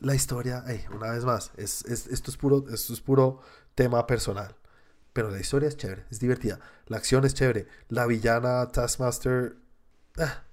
La 0.00 0.14
historia, 0.14 0.64
una 0.94 1.10
vez 1.12 1.24
más, 1.24 1.52
es, 1.56 1.84
es- 1.86 2.06
esto, 2.08 2.30
es 2.30 2.36
puro, 2.36 2.64
esto 2.72 2.92
es 2.92 3.00
puro 3.00 3.40
tema 3.74 4.06
personal. 4.06 4.54
Pero 5.12 5.30
la 5.30 5.40
historia 5.40 5.68
es 5.68 5.76
chévere, 5.76 6.04
es 6.10 6.20
divertida. 6.20 6.60
La 6.86 6.98
acción 6.98 7.24
es 7.24 7.34
chévere. 7.34 7.66
La 7.88 8.06
villana 8.06 8.68
Taskmaster. 8.68 9.56
ah, 10.18 10.44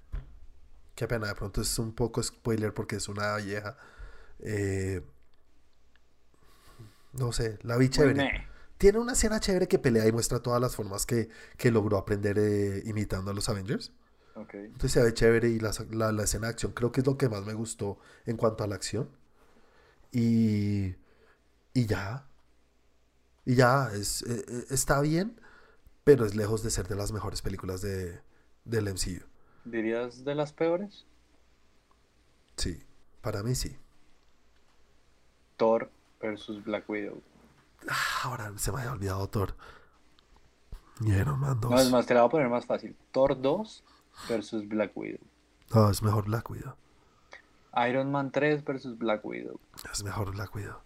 qué 0.96 1.08
pena, 1.08 1.28
de 1.28 1.36
pronto 1.36 1.62
es 1.62 1.78
un 1.80 1.94
poco 1.94 2.24
spoiler 2.24 2.74
porque 2.74 2.96
es 2.96 3.08
una 3.08 3.36
vieja. 3.38 3.78
Eh, 4.40 5.02
no 7.14 7.32
sé, 7.32 7.58
la 7.64 7.78
vi 7.78 7.90
chévere. 7.90 8.14
Tiene 8.78 9.00
una 9.00 9.14
escena 9.14 9.40
chévere 9.40 9.68
que 9.68 9.80
pelea 9.80 10.06
y 10.08 10.12
muestra 10.12 10.40
todas 10.42 10.60
las 10.60 10.76
formas 10.76 11.06
que, 11.06 11.30
que 11.58 11.72
logró 11.72 11.98
aprender 11.98 12.38
eh, 12.40 12.82
imitando 12.86 13.32
a 13.32 13.34
los 13.34 13.48
Avengers. 13.48 13.92
Entonces 14.66 14.92
se 14.92 15.02
ve 15.04 15.14
chévere 15.14 15.48
y 15.50 15.60
la, 15.60 15.72
la- 15.92 16.12
la 16.12 16.24
escena 16.24 16.48
de 16.48 16.52
acción 16.54 16.74
creo 16.74 16.92
que 16.92 17.00
es 17.02 17.08
lo 17.08 17.18
que 17.18 17.30
más 17.30 17.46
me 17.46 17.54
gustó 17.54 18.00
en 18.26 18.36
cuanto 18.38 18.64
a 18.64 18.68
la 18.68 18.76
acción. 18.76 19.10
Y, 20.16 20.96
y 21.74 21.86
ya. 21.88 22.26
Y 23.44 23.56
ya, 23.56 23.90
es, 23.94 24.22
eh, 24.22 24.46
eh, 24.48 24.66
está 24.70 25.02
bien, 25.02 25.42
pero 26.06 26.26
es 26.26 26.36
lejos 26.36 26.64
de 26.64 26.70
ser 26.72 26.88
de 26.88 26.96
las 26.96 27.12
mejores 27.12 27.42
películas 27.42 27.82
de, 27.82 28.22
del 28.64 28.86
MCU. 28.86 29.26
¿Dirías 29.66 30.24
de 30.24 30.34
las 30.34 30.54
peores? 30.54 31.06
Sí, 32.56 32.82
para 33.22 33.44
mí 33.44 33.56
sí. 33.56 33.78
Thor 35.58 35.92
versus 36.22 36.64
Black 36.64 36.90
Widow. 36.90 37.22
Ah, 37.90 38.22
ahora 38.24 38.54
se 38.58 38.72
me 38.72 38.80
había 38.80 38.94
olvidado 38.94 39.28
Thor. 39.28 39.54
Y 41.02 41.12
Iron 41.12 41.42
Man 41.42 41.60
2. 41.60 41.72
No, 41.72 41.78
es 41.78 41.92
más, 41.92 42.06
te 42.06 42.14
la 42.14 42.22
voy 42.22 42.28
a 42.30 42.32
poner 42.32 42.48
más 42.48 42.66
fácil. 42.66 42.96
Thor 43.12 43.42
2 43.42 43.84
versus 44.30 44.66
Black 44.66 44.96
Widow. 44.96 45.20
No, 45.74 45.90
es 45.90 46.02
mejor 46.02 46.24
Black 46.24 46.50
Widow. 46.50 46.76
Iron 47.88 48.12
Man 48.12 48.32
3 48.32 48.64
versus 48.64 48.98
Black 48.98 49.26
Widow. 49.26 49.60
Es 49.92 50.04
mejor 50.04 50.32
Black 50.32 50.56
Widow. 50.56 50.80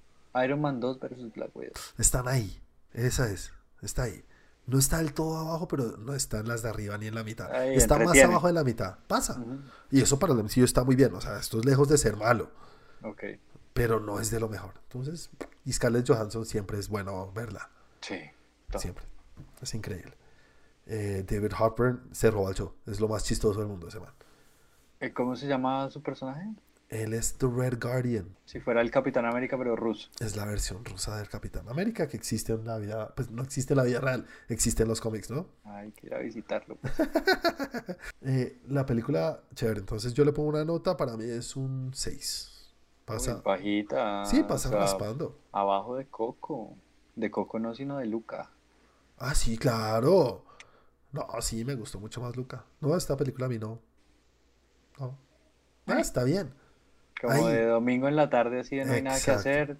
Iron 0.43 0.61
Man 0.61 0.79
2 0.79 0.99
versus 0.99 1.31
Black 1.33 1.55
Widow. 1.55 1.73
Están 1.97 2.27
ahí. 2.27 2.61
Esa 2.93 3.29
es. 3.29 3.53
Está 3.81 4.03
ahí. 4.03 4.23
No 4.65 4.77
está 4.77 4.97
del 4.97 5.13
todo 5.13 5.37
abajo, 5.37 5.67
pero 5.67 5.97
no 5.97 6.13
está 6.13 6.39
en 6.39 6.47
las 6.47 6.61
de 6.61 6.69
arriba 6.69 6.97
ni 6.97 7.07
en 7.07 7.15
la 7.15 7.23
mitad. 7.23 7.51
Ahí, 7.51 7.75
está 7.75 7.97
más 7.97 8.17
abajo 8.19 8.47
de 8.47 8.53
la 8.53 8.63
mitad. 8.63 8.97
Pasa. 9.07 9.43
Y 9.89 10.01
eso 10.01 10.19
para 10.19 10.33
el 10.33 10.43
MCU 10.43 10.63
está 10.63 10.83
muy 10.83 10.95
bien. 10.95 11.13
O 11.15 11.21
sea, 11.21 11.39
esto 11.39 11.59
es 11.59 11.65
lejos 11.65 11.89
de 11.89 11.97
ser 11.97 12.15
malo. 12.17 12.51
Ok. 13.01 13.23
Pero 13.73 13.99
no 13.99 14.19
es 14.19 14.29
de 14.29 14.39
lo 14.39 14.47
mejor. 14.47 14.73
Entonces, 14.83 15.31
y 15.65 15.73
Scarlett 15.73 16.07
Johansson 16.07 16.45
siempre 16.45 16.77
es 16.77 16.89
bueno 16.89 17.31
verla. 17.31 17.69
Sí. 18.01 18.19
todo. 18.69 18.81
Siempre. 18.81 19.05
Es 19.61 19.73
increíble. 19.73 20.13
Eh, 20.85 21.25
David 21.27 21.53
Harper 21.57 21.97
se 22.11 22.29
roba 22.29 22.49
el 22.49 22.55
show. 22.55 22.73
Es 22.85 22.99
lo 22.99 23.07
más 23.07 23.23
chistoso 23.23 23.59
del 23.59 23.69
mundo 23.69 23.87
ese 23.87 23.99
man. 23.99 24.13
Eh, 24.99 25.13
¿Cómo 25.13 25.35
se 25.35 25.47
llama 25.47 25.89
su 25.89 26.03
personaje? 26.03 26.47
Él 26.89 27.13
es 27.13 27.35
The 27.37 27.45
Red 27.47 27.79
Guardian. 27.79 28.35
Si 28.45 28.59
fuera 28.59 28.81
el 28.81 28.89
Capitán 28.89 29.25
América, 29.25 29.57
pero 29.59 29.75
ruso. 29.75 30.09
Es 30.19 30.35
la 30.35 30.45
versión 30.45 30.83
rusa 30.83 31.17
del 31.17 31.29
Capitán 31.29 31.69
América 31.69 32.07
que 32.07 32.17
existe 32.17 32.53
en 32.53 32.65
la 32.65 32.79
vida. 32.79 33.13
Pues 33.15 33.29
no 33.29 33.43
existe 33.43 33.73
en 33.73 33.77
la 33.77 33.83
vida 33.83 33.99
real. 34.01 34.25
Existe 34.47 34.83
en 34.83 34.89
los 34.89 34.99
cómics, 34.99 35.29
¿no? 35.29 35.45
Hay 35.65 35.91
que 35.91 36.07
ir 36.07 36.13
a 36.15 36.19
visitarlo. 36.19 36.77
pues. 36.77 36.93
Eh, 38.21 38.59
la 38.67 38.85
película, 38.85 39.41
chévere. 39.53 39.79
Entonces 39.79 40.13
yo 40.13 40.25
le 40.25 40.33
pongo 40.33 40.49
una 40.49 40.65
nota. 40.65 40.97
Para 40.97 41.15
mí 41.15 41.25
es 41.25 41.55
un 41.55 41.91
6. 41.93 42.73
Pasa. 43.05 43.35
Uy, 43.35 43.41
bajita. 43.45 44.25
sí, 44.25 44.43
pasa 44.43 44.69
o 44.69 44.71
sea, 44.71 44.81
raspando. 44.81 45.39
Abajo 45.51 45.95
de 45.95 46.07
Coco. 46.07 46.75
De 47.15 47.29
Coco 47.29 47.59
no, 47.59 47.75
sino 47.75 47.97
de 47.97 48.07
Luca. 48.07 48.49
Ah, 49.19 49.35
sí, 49.35 49.57
claro. 49.57 50.43
No, 51.11 51.27
sí, 51.41 51.63
me 51.65 51.75
gustó 51.75 51.99
mucho 51.99 52.19
más 52.19 52.35
Luca. 52.35 52.65
No, 52.81 52.95
esta 52.95 53.15
película 53.15 53.45
a 53.45 53.49
mí 53.49 53.59
no. 53.59 53.79
No. 54.99 55.17
Ah, 55.87 55.99
está 55.99 56.23
bien. 56.23 56.53
Como 57.21 57.47
Ahí. 57.47 57.53
de 57.53 57.65
domingo 57.65 58.07
en 58.07 58.15
la 58.15 58.29
tarde, 58.29 58.61
así 58.61 58.77
de 58.77 58.85
no 58.85 58.93
hay 58.93 59.01
nada 59.01 59.15
que 59.17 59.31
Exacto. 59.31 59.39
hacer. 59.49 59.77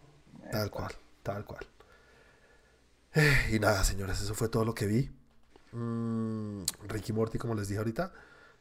Tal 0.52 0.70
cual, 0.72 0.92
tal 1.24 1.46
cual. 1.46 1.66
Eh, 3.14 3.52
Y 3.54 3.60
nada, 3.60 3.84
señores, 3.84 4.22
eso 4.22 4.34
fue 4.34 4.50
todo 4.50 4.66
lo 4.66 4.74
que 4.74 4.86
vi. 4.88 5.10
Mm, 5.72 6.64
Ricky 6.88 7.14
Morty, 7.14 7.38
como 7.38 7.56
les 7.56 7.68
dije 7.68 7.78
ahorita. 7.80 8.12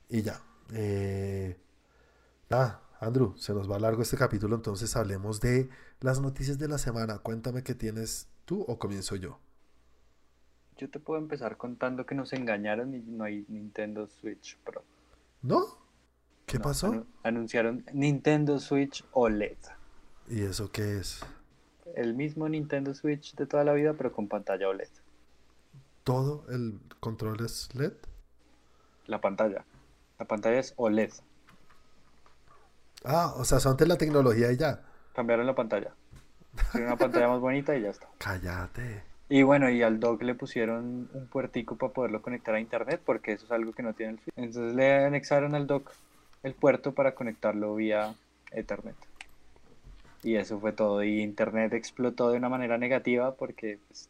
Y 0.09 0.23
ya. 0.23 0.41
Eh, 0.73 1.59
nada, 2.49 2.83
Andrew, 3.01 3.35
se 3.37 3.53
nos 3.55 3.71
va 3.71 3.79
largo 3.79 4.03
este 4.03 4.17
capítulo, 4.17 4.55
entonces 4.57 4.95
hablemos 4.97 5.41
de 5.41 5.69
las 6.01 6.21
noticias 6.21 6.59
de 6.59 6.69
la 6.69 6.79
semana. 6.79 7.19
Cuéntame 7.19 7.63
qué 7.63 7.75
tienes 7.75 8.29
tú 8.45 8.63
o 8.69 8.79
comienzo 8.79 9.17
yo. 9.17 9.39
Yo 10.77 10.89
te 10.89 11.01
puedo 11.01 11.19
empezar 11.21 11.57
contando 11.57 12.07
que 12.07 12.15
nos 12.15 12.33
engañaron 12.33 12.95
y 12.95 13.01
no 13.01 13.25
hay 13.25 13.45
Nintendo 13.49 14.07
Switch 14.07 14.57
Pro. 14.59 14.85
¿No? 15.43 15.65
¿Qué 16.49 16.59
No, 16.59 16.65
pasó? 16.65 16.93
anu- 16.93 17.07
anunciaron 17.23 17.85
Nintendo 17.93 18.59
Switch 18.59 19.05
OLED. 19.13 19.57
¿Y 20.29 20.43
eso 20.43 20.71
qué 20.73 20.99
es? 20.99 21.21
El 21.95 22.15
mismo 22.15 22.49
Nintendo 22.49 22.95
Switch 22.95 23.35
de 23.37 23.47
toda 23.47 23.65
la 23.65 23.73
vida, 23.75 23.95
pero 23.95 24.13
con 24.13 24.29
pantalla 24.29 24.69
OLED. 24.69 24.89
¿Todo 26.05 26.45
el 26.51 26.81
control 27.01 27.45
es 27.45 27.69
LED? 27.75 27.93
La 29.07 29.21
pantalla. 29.21 29.65
La 30.19 30.25
pantalla 30.27 30.59
es 30.59 30.75
OLED. 30.77 31.13
Ah, 33.05 33.35
o 33.37 33.45
sea, 33.45 33.61
son 33.61 33.77
de 33.77 33.87
la 33.87 33.97
tecnología 33.97 34.51
y 34.53 34.57
ya. 34.57 34.83
Cambiaron 35.15 35.47
la 35.47 35.55
pantalla. 35.55 35.93
Tiene 36.73 36.87
una 36.89 36.97
pantalla 36.97 37.29
más 37.29 37.41
bonita 37.41 37.77
y 37.77 37.83
ya 37.83 37.91
está. 37.91 38.09
Cállate. 38.19 39.03
Y 39.29 39.43
bueno, 39.43 39.69
y 39.71 39.83
al 39.83 40.01
dock 40.01 40.23
le 40.23 40.35
pusieron 40.35 41.09
un 41.13 41.27
puertico 41.29 41.77
para 41.77 41.93
poderlo 41.93 42.23
conectar 42.23 42.55
a 42.55 42.61
internet, 42.61 43.01
porque 43.05 43.33
eso 43.33 43.45
es 43.45 43.53
algo 43.53 43.73
que 43.73 43.83
no 43.83 43.93
tiene 43.95 44.13
el 44.13 44.19
Switch. 44.21 44.33
Entonces 44.37 44.75
le 44.75 45.05
anexaron 45.05 45.55
al 45.55 45.67
dock 45.67 45.93
el 46.43 46.55
puerto 46.55 46.93
para 46.93 47.15
conectarlo 47.15 47.75
vía 47.75 48.15
Ethernet. 48.53 48.97
Y 50.23 50.37
eso 50.37 50.59
fue 50.59 50.73
todo. 50.73 51.03
Y 51.03 51.21
internet 51.21 51.73
explotó 51.73 52.31
de 52.31 52.39
una 52.39 52.49
manera 52.49 52.79
negativa 52.79 53.35
porque, 53.35 53.79
pues, 53.89 54.09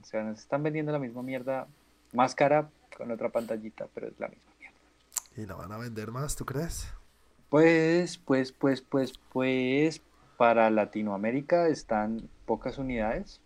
o 0.00 0.04
sea, 0.04 0.22
nos 0.24 0.40
están 0.40 0.62
vendiendo 0.62 0.92
la 0.92 0.98
misma 0.98 1.22
mierda 1.22 1.66
más 2.12 2.34
cara 2.34 2.68
con 2.96 3.10
otra 3.10 3.28
pantallita, 3.28 3.86
pero 3.94 4.08
es 4.08 4.18
la 4.18 4.28
misma 4.28 4.52
mierda. 4.58 4.78
¿Y 5.36 5.46
la 5.46 5.54
van 5.54 5.72
a 5.72 5.78
vender 5.78 6.10
más, 6.10 6.36
tú 6.36 6.44
crees? 6.44 6.92
Pues, 7.48 8.18
pues, 8.18 8.52
pues, 8.52 8.80
pues, 8.82 9.18
pues, 9.32 10.02
para 10.36 10.70
Latinoamérica 10.70 11.68
están 11.68 12.28
pocas 12.46 12.78
unidades. 12.78 13.40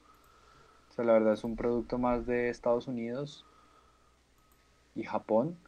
O 0.91 0.95
sea, 0.95 1.05
la 1.05 1.13
verdad 1.13 1.35
es 1.35 1.45
un 1.45 1.57
producto 1.57 1.99
más 1.99 2.25
de 2.27 2.49
Estados 2.49 2.89
Unidos 2.89 3.45
y 4.95 5.05
Japón. 5.05 5.59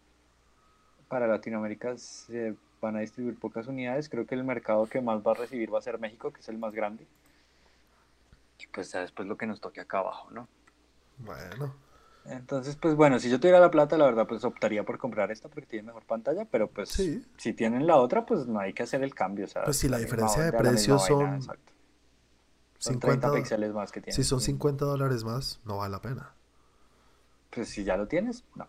Para 1.09 1.27
Latinoamérica 1.27 1.97
se 1.97 2.55
van 2.81 2.97
a 2.97 3.01
distribuir 3.01 3.39
pocas 3.39 3.67
unidades. 3.67 4.09
Creo 4.09 4.27
que 4.27 4.35
el 4.35 4.45
mercado 4.45 4.87
que 4.87 5.01
más 5.01 5.21
va 5.27 5.33
a 5.33 5.35
recibir 5.35 5.73
va 5.73 5.79
a 5.79 5.83
ser 5.83 5.99
México, 5.99 6.33
que 6.33 6.41
es 6.41 6.49
el 6.49 6.59
más 6.59 6.73
grande. 6.75 7.07
Y 8.61 8.67
pues 8.69 8.93
ya 8.93 9.01
después 9.01 9.27
lo 9.29 9.37
que 9.37 9.47
nos 9.47 9.61
toque 9.61 9.81
acá 9.81 9.99
abajo, 9.99 10.31
¿no? 10.31 10.49
Bueno, 11.19 11.75
Entonces, 12.25 12.77
pues 12.77 12.95
bueno, 12.95 13.19
si 13.19 13.31
yo 13.31 13.41
tuviera 13.41 13.59
la 13.59 13.71
plata, 13.71 13.97
la 13.97 14.05
verdad, 14.05 14.27
pues 14.27 14.45
optaría 14.45 14.85
por 14.85 14.99
comprar 14.99 15.31
esta 15.31 15.49
porque 15.49 15.67
tiene 15.67 15.87
mejor 15.87 16.05
pantalla, 16.05 16.45
pero 16.45 16.69
pues 16.69 16.91
Sí. 16.91 17.25
si 17.39 17.55
tienen 17.55 17.87
la 17.87 17.97
otra, 17.97 18.27
pues 18.27 18.47
no 18.47 18.61
hay 18.61 18.75
que 18.75 18.83
hacer 18.83 19.03
el 19.03 19.15
cambio, 19.15 19.47
o 19.47 19.49
sea, 19.49 19.65
Pues 19.65 19.79
si 19.79 19.89
la 19.89 19.97
diferencia 19.99 20.43
de 20.43 20.51
vaina, 20.51 20.71
precios 20.71 21.09
vaina, 21.09 21.25
son 21.27 21.35
exacto. 21.37 21.73
Son 22.79 22.93
50 22.95 23.31
30 23.31 23.33
píxeles 23.33 23.73
más 23.73 23.91
que 23.93 24.01
tiene. 24.03 24.15
si 24.15 24.25
son 24.25 24.39
Mm, 24.39 24.43
50 24.43 24.85
dólares 24.85 25.25
más, 25.25 25.61
no 25.65 25.79
vale 25.79 25.93
la 25.93 26.01
pena. 26.03 26.35
Pues 27.51 27.69
si 27.71 27.83
ya 27.85 27.97
lo 27.97 28.07
tienes, 28.07 28.45
no. 28.55 28.67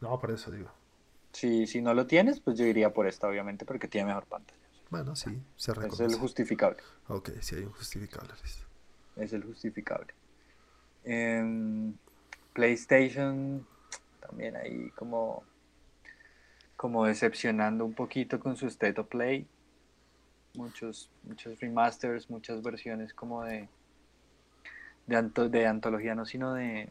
No, 0.00 0.18
por 0.18 0.30
eso 0.30 0.50
digo. 0.50 0.70
Si, 1.32 1.66
si 1.66 1.80
no 1.80 1.94
lo 1.94 2.06
tienes, 2.06 2.40
pues 2.40 2.58
yo 2.58 2.66
iría 2.66 2.92
por 2.92 3.06
esta, 3.06 3.26
obviamente, 3.28 3.64
porque 3.64 3.88
tiene 3.88 4.08
mejor 4.08 4.26
pantalla. 4.26 4.58
Bueno, 4.90 5.16
sí, 5.16 5.42
se 5.56 5.72
Es 5.72 5.76
el 5.78 5.82
reconoce. 5.82 6.18
justificable. 6.18 6.76
Ok, 7.08 7.30
sí 7.40 7.56
hay 7.56 7.64
un 7.64 7.72
justificable. 7.72 8.34
Es 9.16 9.32
el 9.32 9.42
justificable. 9.42 10.12
Em, 11.04 11.94
PlayStation 12.52 13.66
también 14.20 14.56
ahí 14.56 14.90
como, 14.90 15.42
como 16.76 17.06
decepcionando 17.06 17.84
un 17.84 17.94
poquito 17.94 18.38
con 18.38 18.56
su 18.56 18.66
State 18.66 19.00
of 19.00 19.08
Play. 19.08 19.46
Muchos, 20.54 21.08
muchos 21.24 21.58
remasters, 21.60 22.28
muchas 22.28 22.62
versiones 22.62 23.14
como 23.14 23.42
de, 23.44 23.68
de, 25.06 25.16
anto- 25.16 25.48
de 25.48 25.66
antología, 25.66 26.14
no, 26.14 26.26
sino 26.26 26.52
de 26.54 26.90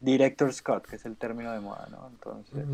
Director 0.00 0.52
Scott, 0.52 0.86
que 0.86 0.96
es 0.96 1.04
el 1.04 1.16
término 1.16 1.52
de 1.52 1.60
moda, 1.60 1.86
¿no? 1.90 2.08
Entonces. 2.08 2.64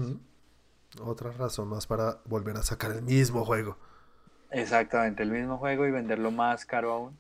Otra 1.03 1.31
razón 1.33 1.69
más 1.69 1.87
para 1.87 2.21
volver 2.25 2.57
a 2.57 2.63
sacar 2.63 2.93
el 2.93 3.03
mismo 3.03 3.45
juego. 3.45 3.77
exactamente, 4.51 5.23
el 5.23 5.31
mismo 5.31 5.59
juego 5.59 5.87
y 5.87 5.91
venderlo 5.91 6.31
más 6.31 6.65
caro 6.67 6.93
aún. 6.93 7.19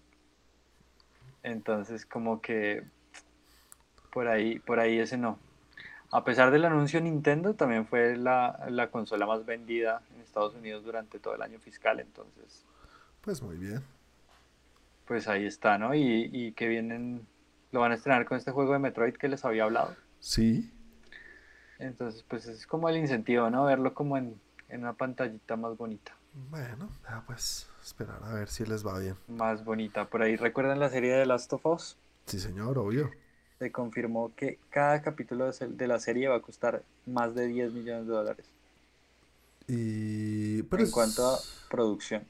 Entonces, 1.43 2.07
como 2.07 2.41
que 2.41 2.85
por 4.13 4.29
ahí, 4.29 4.59
por 4.61 4.81
ahí 4.81 4.99
ese 4.99 5.17
no. 5.17 5.39
A 6.13 6.25
pesar 6.25 6.51
del 6.51 6.65
anuncio, 6.65 7.01
Nintendo 7.01 7.55
también 7.55 7.87
fue 7.87 8.17
la, 8.17 8.67
la 8.71 8.91
consola 8.91 9.27
más 9.27 9.45
vendida 9.47 10.03
en 10.15 10.21
Estados 10.23 10.55
Unidos 10.55 10.85
durante 10.85 11.19
todo 11.21 11.35
el 11.35 11.43
año 11.43 11.61
fiscal. 11.61 12.01
Entonces, 12.01 12.67
Pues 13.23 13.43
muy 13.43 13.57
bien. 13.57 13.83
pues 15.07 15.29
ahí 15.29 15.45
está, 15.47 15.79
¿no? 15.79 15.95
Y, 15.95 16.31
y 16.33 16.53
que 16.53 16.69
vienen, 16.69 17.27
lo 17.73 17.81
van 17.81 17.93
a 17.93 17.97
estrenar 17.97 18.25
con 18.25 18.39
este 18.39 18.53
juego 18.53 18.73
de 18.73 18.79
Metroid 18.79 19.15
que 19.17 19.29
les 19.29 19.45
había 19.45 19.65
hablado. 19.65 19.97
Sí, 20.19 20.71
Entonces, 21.81 22.25
pues 22.29 22.47
es 22.47 22.67
como 22.67 22.89
el 22.89 22.97
incentivo, 22.99 23.51
¿no? 23.51 23.65
Verlo 23.65 23.95
como 23.95 24.17
en, 24.17 24.41
en 24.69 24.81
una 24.83 24.93
pantallita 24.93 25.57
más 25.57 25.77
bonita. 25.77 26.13
bueno, 26.51 26.89
ya 27.09 27.23
pues 27.27 27.69
esperar 27.83 28.23
a 28.25 28.35
ver 28.35 28.49
si 28.49 28.65
les 28.65 28.87
va 28.87 28.99
bien. 28.99 29.17
Más 29.29 29.65
bonita. 29.65 30.05
Por 30.11 30.23
ahí, 30.23 30.37
¿recuerdan 30.37 30.79
la 30.79 30.91
serie 30.91 31.15
de 31.15 31.25
Last 31.27 31.53
of 31.55 31.65
Us? 31.67 31.97
Sí, 32.27 32.39
señor, 32.39 32.79
obvio. 32.79 33.11
Se 33.59 33.71
confirmó 33.71 34.35
que 34.35 34.59
cada 34.71 35.03
capítulo 35.03 35.51
de 35.53 35.87
la 35.87 35.99
serie 36.01 36.29
va 36.29 36.37
a 36.37 36.43
costar 36.43 36.83
más 37.07 37.35
de 37.35 37.47
10 37.47 37.73
millones 37.73 38.07
de 38.07 38.13
dólares. 38.13 38.47
Y 39.67 40.63
pero 40.65 40.83
en 40.83 40.89
es- 40.89 40.95
cuanto 40.95 41.27
a 41.27 41.39
producción. 41.69 42.27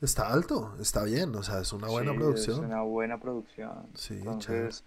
está 0.00 0.28
alto, 0.32 0.74
está 0.80 1.04
bien, 1.04 1.34
o 1.34 1.42
sea, 1.42 1.60
es 1.60 1.72
una 1.72 1.88
buena 1.88 2.12
Sí, 2.12 2.18
producción. 2.18 2.56
Es 2.56 2.64
una 2.64 2.82
buena 2.82 3.18
producción. 3.20 3.86
Sí, 3.94 4.14
Entonces, 4.14 4.84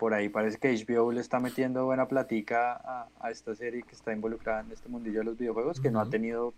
por 0.00 0.14
ahí 0.14 0.30
parece 0.30 0.56
que 0.56 0.72
HBO 0.74 1.12
le 1.12 1.20
está 1.20 1.40
metiendo 1.40 1.84
buena 1.84 2.08
platica 2.08 2.72
a, 2.72 3.08
a 3.20 3.30
esta 3.30 3.54
serie 3.54 3.82
que 3.82 3.94
está 3.94 4.14
involucrada 4.14 4.62
en 4.62 4.72
este 4.72 4.88
mundillo 4.88 5.18
de 5.18 5.24
los 5.26 5.36
videojuegos, 5.36 5.78
que 5.78 5.90
no 5.90 6.00
ha 6.00 6.08
tenido, 6.08 6.54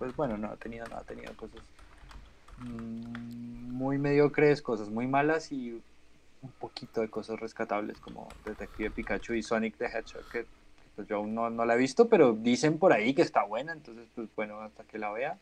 pues 0.00 0.16
bueno, 0.16 0.36
no 0.36 0.48
ha 0.48 0.56
tenido, 0.56 0.84
no 0.88 0.96
ha 0.96 1.04
tenido 1.04 1.32
cosas 1.36 1.60
mm, 2.58 3.70
muy 3.72 3.98
mediocres, 3.98 4.62
cosas 4.62 4.90
muy 4.90 5.06
malas 5.06 5.52
y 5.52 5.80
un 6.42 6.50
poquito 6.58 7.02
de 7.02 7.08
cosas 7.08 7.38
rescatables 7.38 8.00
como 8.00 8.26
Detective 8.44 8.90
Pikachu 8.90 9.34
y 9.34 9.44
Sonic 9.44 9.76
the 9.76 9.86
Hedgehog, 9.86 10.28
que 10.32 10.44
pues, 10.96 11.06
yo 11.06 11.18
aún 11.18 11.36
no, 11.36 11.48
no 11.48 11.64
la 11.64 11.76
he 11.76 11.78
visto, 11.78 12.08
pero 12.08 12.32
dicen 12.32 12.80
por 12.80 12.92
ahí 12.92 13.14
que 13.14 13.22
está 13.22 13.44
buena, 13.44 13.74
entonces 13.74 14.08
pues 14.16 14.28
bueno, 14.34 14.60
hasta 14.60 14.82
que 14.82 14.98
la 14.98 15.12
vea, 15.12 15.38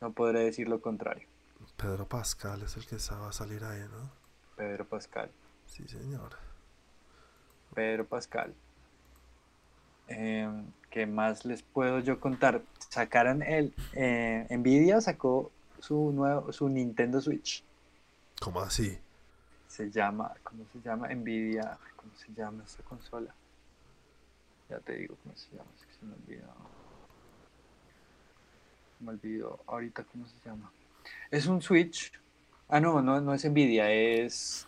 no 0.00 0.10
podré 0.10 0.40
decir 0.40 0.68
lo 0.68 0.80
contrario. 0.80 1.28
Pedro 1.76 2.08
Pascal 2.08 2.62
es 2.62 2.76
el 2.76 2.84
que 2.88 2.96
va 2.96 3.28
a 3.28 3.32
salir 3.32 3.62
ahí, 3.62 3.82
¿no? 3.82 4.10
Pedro 4.56 4.84
Pascal. 4.84 5.30
Sí, 5.68 5.86
señor. 5.86 6.30
Pedro 7.74 8.06
Pascal. 8.06 8.52
Em, 10.08 10.66
¿Qué 10.90 11.06
más 11.06 11.44
les 11.44 11.62
puedo 11.62 12.00
yo 12.00 12.18
contar? 12.18 12.62
Sacaron 12.88 13.42
el. 13.42 13.74
Eh, 13.92 14.46
Nvidia 14.50 15.00
sacó 15.00 15.52
su 15.78 16.12
nuevo 16.12 16.52
su 16.52 16.68
Nintendo 16.68 17.20
Switch. 17.20 17.62
¿Cómo 18.40 18.60
así? 18.60 18.98
Se 19.68 19.90
llama. 19.90 20.34
¿Cómo 20.42 20.64
se 20.72 20.80
llama? 20.80 21.08
Nvidia. 21.08 21.78
¿Cómo 21.96 22.12
se 22.16 22.32
llama 22.32 22.64
esta 22.64 22.82
consola? 22.84 23.34
Ya 24.70 24.80
te 24.80 24.96
digo 24.96 25.16
cómo 25.22 25.36
se 25.36 25.50
llama. 25.50 25.70
Es 25.78 25.86
que 25.86 25.92
se 25.92 26.06
me 26.06 26.14
olvidó. 26.14 26.54
Me 29.00 29.10
olvidó 29.10 29.60
ahorita 29.66 30.04
cómo 30.04 30.26
se 30.26 30.36
llama. 30.44 30.72
Es 31.30 31.46
un 31.46 31.60
Switch. 31.60 32.12
Ah, 32.68 32.80
no, 32.80 33.00
no, 33.02 33.20
no 33.20 33.34
es 33.34 33.44
Nvidia, 33.44 33.90
es. 33.92 34.66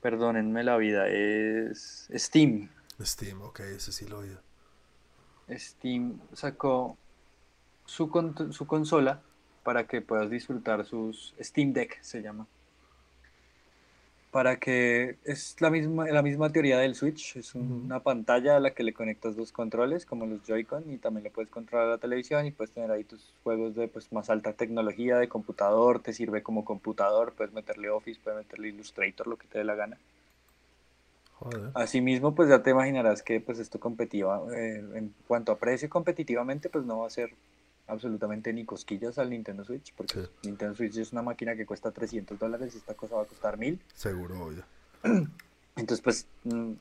Perdónenme 0.00 0.64
la 0.64 0.76
vida, 0.76 1.08
es 1.08 2.08
Steam. 2.14 2.68
Steam, 3.02 3.40
ok, 3.42 3.60
ese 3.60 3.92
sí 3.92 4.06
lo 4.06 4.18
oí. 4.18 4.36
Steam 5.50 6.20
sacó 6.32 6.96
su, 7.84 8.08
con- 8.08 8.52
su 8.52 8.66
consola 8.66 9.20
para 9.62 9.86
que 9.86 10.00
puedas 10.00 10.30
disfrutar 10.30 10.84
sus 10.86 11.34
Steam 11.40 11.72
Deck, 11.72 12.00
se 12.02 12.22
llama. 12.22 12.46
Para 14.30 14.60
que 14.60 15.18
es 15.24 15.56
la 15.60 15.70
misma, 15.70 16.06
la 16.06 16.22
misma 16.22 16.50
teoría 16.50 16.78
del 16.78 16.94
Switch, 16.94 17.36
es 17.36 17.54
un- 17.56 17.82
una 17.86 18.00
pantalla 18.00 18.56
a 18.56 18.60
la 18.60 18.70
que 18.70 18.84
le 18.84 18.92
conectas 18.92 19.34
dos 19.34 19.50
controles, 19.50 20.06
como 20.06 20.24
los 20.24 20.40
Joy-Con, 20.46 20.88
y 20.88 20.98
también 20.98 21.24
le 21.24 21.30
puedes 21.30 21.50
controlar 21.50 21.88
la 21.88 21.98
televisión 21.98 22.46
y 22.46 22.52
puedes 22.52 22.72
tener 22.72 22.92
ahí 22.92 23.02
tus 23.02 23.34
juegos 23.42 23.74
de 23.74 23.88
pues, 23.88 24.12
más 24.12 24.30
alta 24.30 24.52
tecnología 24.52 25.16
de 25.18 25.28
computador, 25.28 26.00
te 26.00 26.12
sirve 26.12 26.44
como 26.44 26.64
computador, 26.64 27.32
puedes 27.36 27.52
meterle 27.52 27.90
Office, 27.90 28.20
puedes 28.22 28.38
meterle 28.38 28.68
Illustrator, 28.68 29.26
lo 29.26 29.36
que 29.36 29.48
te 29.48 29.58
dé 29.58 29.64
la 29.64 29.74
gana. 29.74 29.98
Joder. 31.40 31.70
Asimismo, 31.74 32.34
pues 32.34 32.48
ya 32.50 32.62
te 32.62 32.70
imaginarás 32.70 33.22
que 33.22 33.40
pues 33.40 33.58
esto 33.58 33.80
competitiva, 33.80 34.42
eh, 34.54 34.84
en 34.94 35.12
cuanto 35.26 35.50
a 35.50 35.58
precio 35.58 35.88
competitivamente, 35.88 36.68
pues 36.68 36.84
no 36.84 37.00
va 37.00 37.06
a 37.08 37.10
ser 37.10 37.30
absolutamente 37.90 38.52
ni 38.52 38.64
cosquillas 38.64 39.18
al 39.18 39.30
Nintendo 39.30 39.64
Switch, 39.64 39.92
porque 39.94 40.14
Sí. 40.14 40.28
Nintendo 40.44 40.74
Switch 40.74 40.96
es 40.96 41.12
una 41.12 41.22
máquina 41.22 41.54
que 41.56 41.66
cuesta 41.66 41.90
300 41.90 42.38
dólares 42.38 42.74
y 42.74 42.78
esta 42.78 42.94
cosa 42.94 43.16
va 43.16 43.22
a 43.22 43.26
costar 43.26 43.58
1000. 43.58 43.80
Seguro, 43.94 44.44
obvio. 44.46 44.64
Entonces, 45.76 46.00
pues 46.02 46.26
mm, 46.44 46.72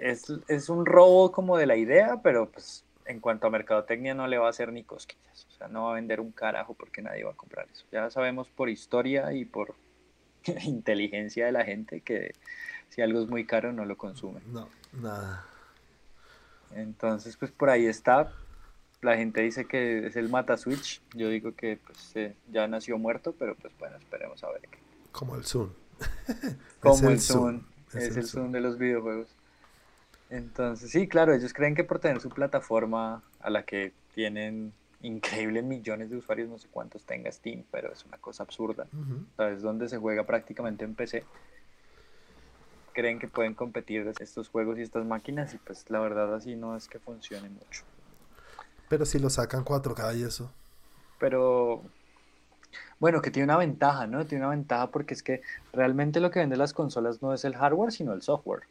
es, 0.00 0.32
es 0.48 0.68
un 0.68 0.86
robo 0.86 1.32
como 1.32 1.56
de 1.56 1.66
la 1.66 1.76
idea, 1.76 2.20
pero 2.22 2.48
pues 2.50 2.84
en 3.06 3.20
cuanto 3.20 3.46
a 3.46 3.50
mercadotecnia 3.50 4.14
no 4.14 4.26
le 4.26 4.38
va 4.38 4.46
a 4.46 4.50
hacer 4.50 4.72
ni 4.72 4.82
cosquillas. 4.82 5.46
O 5.50 5.56
sea, 5.56 5.68
no 5.68 5.84
va 5.84 5.92
a 5.92 5.94
vender 5.94 6.20
un 6.20 6.32
carajo 6.32 6.74
porque 6.74 7.02
nadie 7.02 7.24
va 7.24 7.32
a 7.32 7.36
comprar 7.36 7.66
eso. 7.72 7.84
Ya 7.92 8.10
sabemos 8.10 8.48
por 8.48 8.68
historia 8.68 9.32
y 9.32 9.44
por 9.44 9.74
inteligencia 10.64 11.46
de 11.46 11.52
la 11.52 11.64
gente 11.64 12.00
que 12.00 12.32
si 12.88 13.02
algo 13.02 13.20
es 13.20 13.28
muy 13.28 13.44
caro 13.44 13.72
no 13.72 13.84
lo 13.84 13.96
consume. 13.96 14.40
No, 14.46 14.68
nada. 14.92 15.44
Entonces, 16.74 17.36
pues 17.36 17.50
por 17.50 17.70
ahí 17.70 17.86
está. 17.86 18.32
La 19.04 19.18
gente 19.18 19.42
dice 19.42 19.66
que 19.66 20.06
es 20.06 20.16
el 20.16 20.30
mata 20.30 20.56
Switch. 20.56 21.02
Yo 21.14 21.28
digo 21.28 21.54
que 21.54 21.76
pues 21.76 22.16
eh, 22.16 22.34
ya 22.50 22.66
nació 22.66 22.96
muerto, 22.96 23.34
pero 23.38 23.54
pues 23.54 23.76
bueno, 23.78 23.98
esperemos 23.98 24.42
a 24.42 24.50
ver. 24.50 24.62
Como 25.12 25.36
el 25.36 25.44
Zoom. 25.44 25.68
Como 26.80 27.10
el, 27.10 27.20
Zoom, 27.20 27.60
es, 27.92 28.16
el 28.16 28.26
Zoom 28.26 28.50
de 28.50 28.62
los 28.62 28.78
videojuegos. 28.78 29.28
Entonces, 30.30 30.90
sí, 30.90 31.06
claro, 31.06 31.34
ellos 31.34 31.52
creen 31.52 31.74
que 31.74 31.84
por 31.84 31.98
tener 31.98 32.22
su 32.22 32.30
plataforma 32.30 33.22
a 33.40 33.50
la 33.50 33.64
que 33.64 33.92
tienen 34.14 34.72
increíbles 35.02 35.64
millones 35.64 36.08
de 36.08 36.16
usuarios, 36.16 36.48
no 36.48 36.58
sé 36.58 36.68
cuántos 36.70 37.04
tenga 37.04 37.30
Steam, 37.30 37.62
pero 37.70 37.92
es 37.92 38.06
una 38.06 38.16
cosa 38.16 38.42
absurda. 38.42 38.86
Ujú. 38.90 39.26
¿Sabes? 39.36 39.60
Donde 39.60 39.86
se 39.90 39.98
juega 39.98 40.24
prácticamente 40.24 40.86
en 40.86 40.94
PC. 40.94 41.24
Creen 42.94 43.18
que 43.18 43.28
pueden 43.28 43.52
competir 43.52 44.10
estos 44.18 44.48
juegos 44.48 44.78
y 44.78 44.82
estas 44.82 45.04
máquinas 45.04 45.52
y 45.52 45.58
pues 45.58 45.90
la 45.90 46.00
verdad 46.00 46.34
así 46.34 46.56
no 46.56 46.74
es 46.74 46.88
que 46.88 46.98
funcione 46.98 47.50
mucho. 47.50 47.84
Pero 48.88 49.06
si 49.06 49.18
lo 49.18 49.30
sacan 49.30 49.64
4K 49.64 50.18
y 50.18 50.24
eso. 50.24 50.50
Pero 51.18 51.82
bueno, 52.98 53.22
que 53.22 53.30
tiene 53.30 53.44
una 53.44 53.56
ventaja, 53.56 54.06
¿no? 54.06 54.24
Tiene 54.24 54.44
una 54.44 54.54
ventaja 54.54 54.88
porque 54.88 55.14
es 55.14 55.22
que 55.22 55.42
realmente 55.72 56.20
lo 56.20 56.30
que 56.30 56.40
venden 56.40 56.58
las 56.58 56.72
consolas 56.72 57.22
no 57.22 57.32
es 57.32 57.44
el 57.44 57.56
hardware, 57.56 57.92
sino 57.92 58.12
el 58.12 58.22
software. 58.22 58.62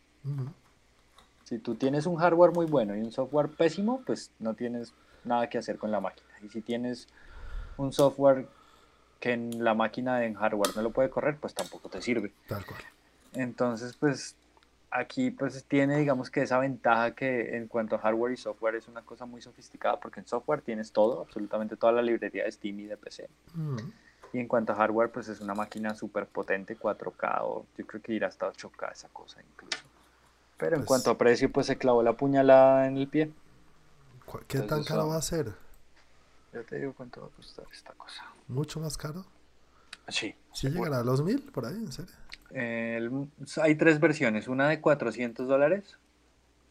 Si 1.44 1.60
tú 1.60 1.76
tienes 1.76 2.06
un 2.06 2.16
hardware 2.16 2.52
muy 2.52 2.66
bueno 2.66 2.96
y 2.96 3.02
un 3.02 3.12
software 3.12 3.50
pésimo, 3.50 4.02
pues 4.06 4.32
no 4.40 4.54
tienes 4.54 4.94
nada 5.24 5.50
que 5.50 5.58
hacer 5.58 5.78
con 5.78 5.92
la 5.92 6.00
máquina. 6.00 6.30
Y 6.42 6.50
si 6.50 6.62
tienes 6.62 7.08
un 7.78 7.92
software 7.92 8.48
que 9.20 9.34
en 9.34 9.64
la 9.64 9.74
máquina 9.74 10.26
en 10.26 10.36
hardware 10.36 10.76
no 10.76 10.82
lo 10.82 10.92
puede 10.92 11.10
correr, 11.10 11.38
pues 11.38 11.54
tampoco 11.54 11.90
te 11.90 12.02
sirve. 12.02 12.32
Tal 12.48 12.66
cual. 12.66 12.82
Entonces, 13.34 13.96
pues 14.00 14.36
aquí 14.96 15.32
pues 15.32 15.64
tiene 15.66 15.98
digamos 15.98 16.30
que 16.30 16.42
esa 16.44 16.60
ventaja 16.60 17.16
que 17.16 17.56
en 17.58 17.68
cuanto 17.68 17.96
a 17.96 18.00
hardware 18.00 18.34
y 18.34 18.38
software 18.38 18.76
es 18.76 18.88
una 18.88 19.02
cosa 19.02 19.26
muy 19.26 19.42
sofisticada 19.42 20.00
porque 20.00 20.20
en 20.20 20.28
software 20.28 20.62
tienes 20.62 20.92
todo, 20.92 21.22
absolutamente 21.22 21.76
toda 21.76 21.94
la 21.94 22.02
librería 22.02 22.44
de 22.46 22.52
Steam 22.52 22.80
y 22.82 22.86
de 22.86 22.98
PC. 22.98 23.28
Ujú. 23.56 23.78
Y 24.34 24.40
en 24.40 24.48
cuanto 24.48 24.74
a 24.74 24.76
hardware, 24.76 25.12
pues 25.12 25.28
es 25.28 25.42
una 25.42 25.54
máquina 25.54 25.94
súper 25.96 26.26
potente, 26.28 26.78
4K 26.78 27.40
o 27.42 27.66
yo 27.78 27.86
creo 27.86 28.02
que 28.02 28.14
irá 28.14 28.28
hasta 28.28 28.48
8K 28.48 28.92
esa 28.92 29.08
cosa 29.10 29.40
incluso. 29.42 29.78
Pero 30.58 30.76
en 30.76 30.82
Pues- 30.82 30.88
cuanto 30.88 31.12
a 31.12 31.18
precio, 31.18 31.52
pues 31.52 31.68
se 31.68 31.78
clavó 31.78 32.02
la 32.04 32.14
puñalada 32.14 32.88
en 32.88 32.98
el 32.98 33.08
pie. 33.08 33.32
¿Cu- 34.26 34.40
¿Qué 34.48 34.60
tan 34.62 34.84
caro 34.84 35.02
ah. 35.02 35.06
va 35.06 35.16
a 35.18 35.22
ser? 35.22 35.54
Ya 36.54 36.62
te 36.64 36.78
digo 36.80 36.94
cuánto 36.94 37.22
va 37.22 37.28
a 37.28 37.30
costar 37.32 37.66
esta 37.72 37.94
cosa. 37.94 38.24
¿Mucho 38.48 38.80
más 38.80 38.96
caro? 38.98 39.26
Sí. 40.08 40.36
¿Sí 40.54 40.70
llegará 40.70 41.00
a 41.00 41.04
los 41.04 41.24
mil 41.24 41.42
por 41.52 41.66
ahí? 41.66 41.76
¿En 41.76 41.92
serio? 41.92 42.14
El- 42.52 43.28
hay 43.62 43.76
tres 43.76 44.00
versiones, 44.00 44.48
una 44.48 44.68
de 44.70 44.80
400 44.82 45.48
dólares, 45.48 45.98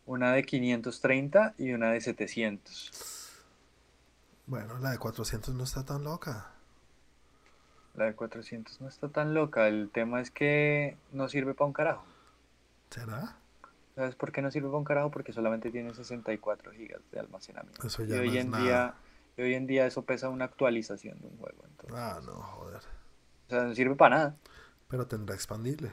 una 0.06 0.32
de 0.32 0.44
530 0.44 1.54
y 1.58 1.72
una 1.72 1.90
de 1.90 2.00
700. 2.00 2.92
Bueno, 4.46 4.78
la 4.78 4.90
de 4.90 4.98
400 4.98 5.54
no 5.54 5.64
está 5.64 5.84
tan 5.84 6.04
loca. 6.04 6.50
La 7.94 8.06
de 8.06 8.14
400 8.14 8.80
no 8.80 8.88
está 8.88 9.08
tan 9.08 9.34
loca, 9.34 9.68
el 9.68 9.90
tema 9.92 10.20
es 10.20 10.30
que 10.30 10.96
no 11.12 11.28
sirve 11.28 11.54
para 11.54 11.66
un 11.66 11.72
carajo. 11.72 12.04
¿Será? 12.90 13.36
¿Sabes 13.94 14.14
por 14.14 14.32
qué 14.32 14.40
no 14.40 14.50
sirve 14.50 14.68
para 14.68 14.78
un 14.78 14.84
carajo? 14.84 15.10
Porque 15.10 15.32
solamente 15.32 15.70
tiene 15.70 15.92
64 15.94 16.72
gigas 16.72 17.00
de 17.10 17.20
almacenamiento. 17.20 17.86
Eso 17.86 18.02
y 18.02 18.08
ya 18.08 18.16
no 18.16 18.22
hoy 18.22 18.36
es 18.38 18.44
en 18.44 18.50
nada. 18.50 18.62
día, 18.64 18.94
y 19.36 19.42
hoy 19.42 19.54
en 19.54 19.66
día 19.66 19.86
eso 19.86 20.02
pesa 20.02 20.28
una 20.30 20.46
actualización 20.46 21.20
de 21.20 21.26
un 21.26 21.36
juego. 21.38 21.64
Entonces, 21.68 21.98
Ah, 21.98 22.20
no, 22.24 22.32
joder. 22.32 22.80
O 23.52 23.58
sea, 23.58 23.68
no 23.68 23.74
sirve 23.74 23.94
para 23.94 24.16
nada. 24.16 24.36
Pero 24.88 25.06
tendrá 25.06 25.34
expandible. 25.34 25.92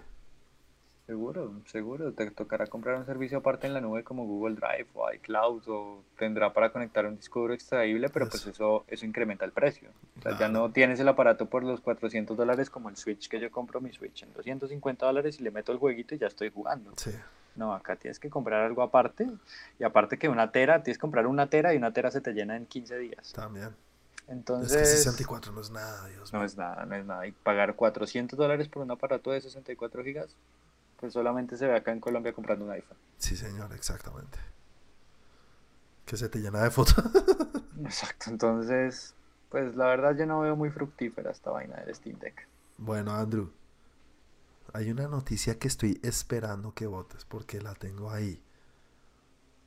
Seguro, 1.10 1.54
seguro. 1.66 2.14
Te 2.14 2.30
tocará 2.30 2.68
comprar 2.68 2.96
un 3.00 3.06
servicio 3.08 3.40
aparte 3.40 3.66
en 3.66 3.74
la 3.74 3.82
nube 3.82 4.04
como 4.04 4.26
Google 4.26 4.56
Drive 4.56 4.90
o 4.94 5.12
iCloud 5.12 5.64
o 5.68 6.04
tendrá 6.20 6.54
para 6.54 6.72
conectar 6.72 7.04
un 7.08 7.16
disco 7.16 7.40
duro 7.40 7.56
extraíble, 7.56 8.10
pero 8.10 8.30
pues 8.30 8.46
Eso. 8.46 8.86
eso, 8.88 9.06
incrementa 9.08 9.44
el 9.44 9.52
precio. 9.52 9.90
O 10.20 10.22
sea, 10.22 10.38
ya 10.38 10.50
no 10.50 10.70
tienes 10.72 11.00
el 11.00 11.08
aparato 11.08 11.48
por 11.48 11.64
los 11.64 11.82
400 11.82 12.38
dólares 12.38 12.70
como 12.70 12.90
el 12.90 12.96
Switch 12.96 13.28
que 13.28 13.40
yo 13.40 13.50
compro 13.50 13.82
mi 13.82 13.92
Switch 13.92 14.22
en 14.22 14.34
250 14.34 15.04
dólares 15.04 15.40
y 15.40 15.44
le 15.44 15.50
meto 15.50 15.72
el 15.72 15.80
jueguito 15.80 16.14
y 16.14 16.20
ya 16.20 16.28
estoy 16.28 16.52
jugando. 16.52 16.92
Sí. 16.96 17.12
No, 17.56 17.74
acá 17.74 17.96
tienes 17.96 18.20
que 18.20 18.30
comprar 18.30 18.64
algo 18.64 18.84
aparte 18.84 19.28
y 19.80 19.84
aparte 19.84 20.20
que 20.20 20.30
una 20.30 20.52
tera, 20.52 20.84
tienes 20.84 21.00
que 21.00 21.02
comprar 21.02 21.26
una 21.26 21.50
tera 21.50 21.74
y 21.74 21.78
una 21.78 21.92
tera 21.92 22.12
se 22.12 22.22
te 22.22 22.34
llena 22.34 22.56
en 22.56 22.68
15 22.68 22.98
días. 23.00 23.34
También. 23.34 23.70
Entonces, 24.30 24.72
Es 24.72 24.78
que 24.78 24.86
64 24.86 25.52
no 25.52 25.62
es 25.62 25.72
nada, 25.72 26.08
Dios 26.08 26.34
no 26.34 26.40
mío. 26.40 26.46
es 26.46 26.56
nada, 26.58 26.86
no 26.86 26.96
es 26.96 27.06
nada. 27.06 27.28
Y 27.28 27.32
pagar 27.34 27.76
400 27.76 28.38
dólares 28.38 28.70
por 28.70 28.84
un 28.84 28.92
aparato 28.92 29.32
de 29.32 29.42
64 29.42 30.04
gigas, 30.04 30.38
pues 30.98 31.14
solamente 31.14 31.58
se 31.58 31.68
ve 31.68 31.76
acá 31.76 31.92
en 31.92 32.00
Colombia 32.02 32.34
comprando 32.34 32.66
un 32.66 32.72
iPhone. 32.72 32.98
Sí, 33.18 33.36
señor, 33.38 33.74
exactamente. 33.74 34.40
Que 36.06 36.18
se 36.18 36.30
te 36.30 36.40
llena 36.40 36.64
de 36.64 36.72
fotos. 36.72 36.96
Exacto, 37.84 38.30
entonces, 38.30 39.16
pues 39.50 39.76
la 39.76 39.86
verdad 39.88 40.16
yo 40.18 40.26
no 40.26 40.42
veo 40.42 40.56
muy 40.56 40.70
fructífera 40.70 41.32
esta 41.32 41.52
vaina 41.52 41.78
del 41.78 41.96
Steam 41.96 42.20
Deck. 42.20 42.48
bueno, 42.78 43.14
Andrew. 43.14 43.52
Hay 44.74 44.92
una 44.92 45.08
noticia 45.08 45.58
que 45.60 45.68
estoy 45.68 46.00
esperando 46.04 46.74
que 46.74 46.86
votes 46.88 47.26
porque 47.26 47.62
la 47.62 47.74
tengo 47.76 48.12
ahí. 48.12 48.44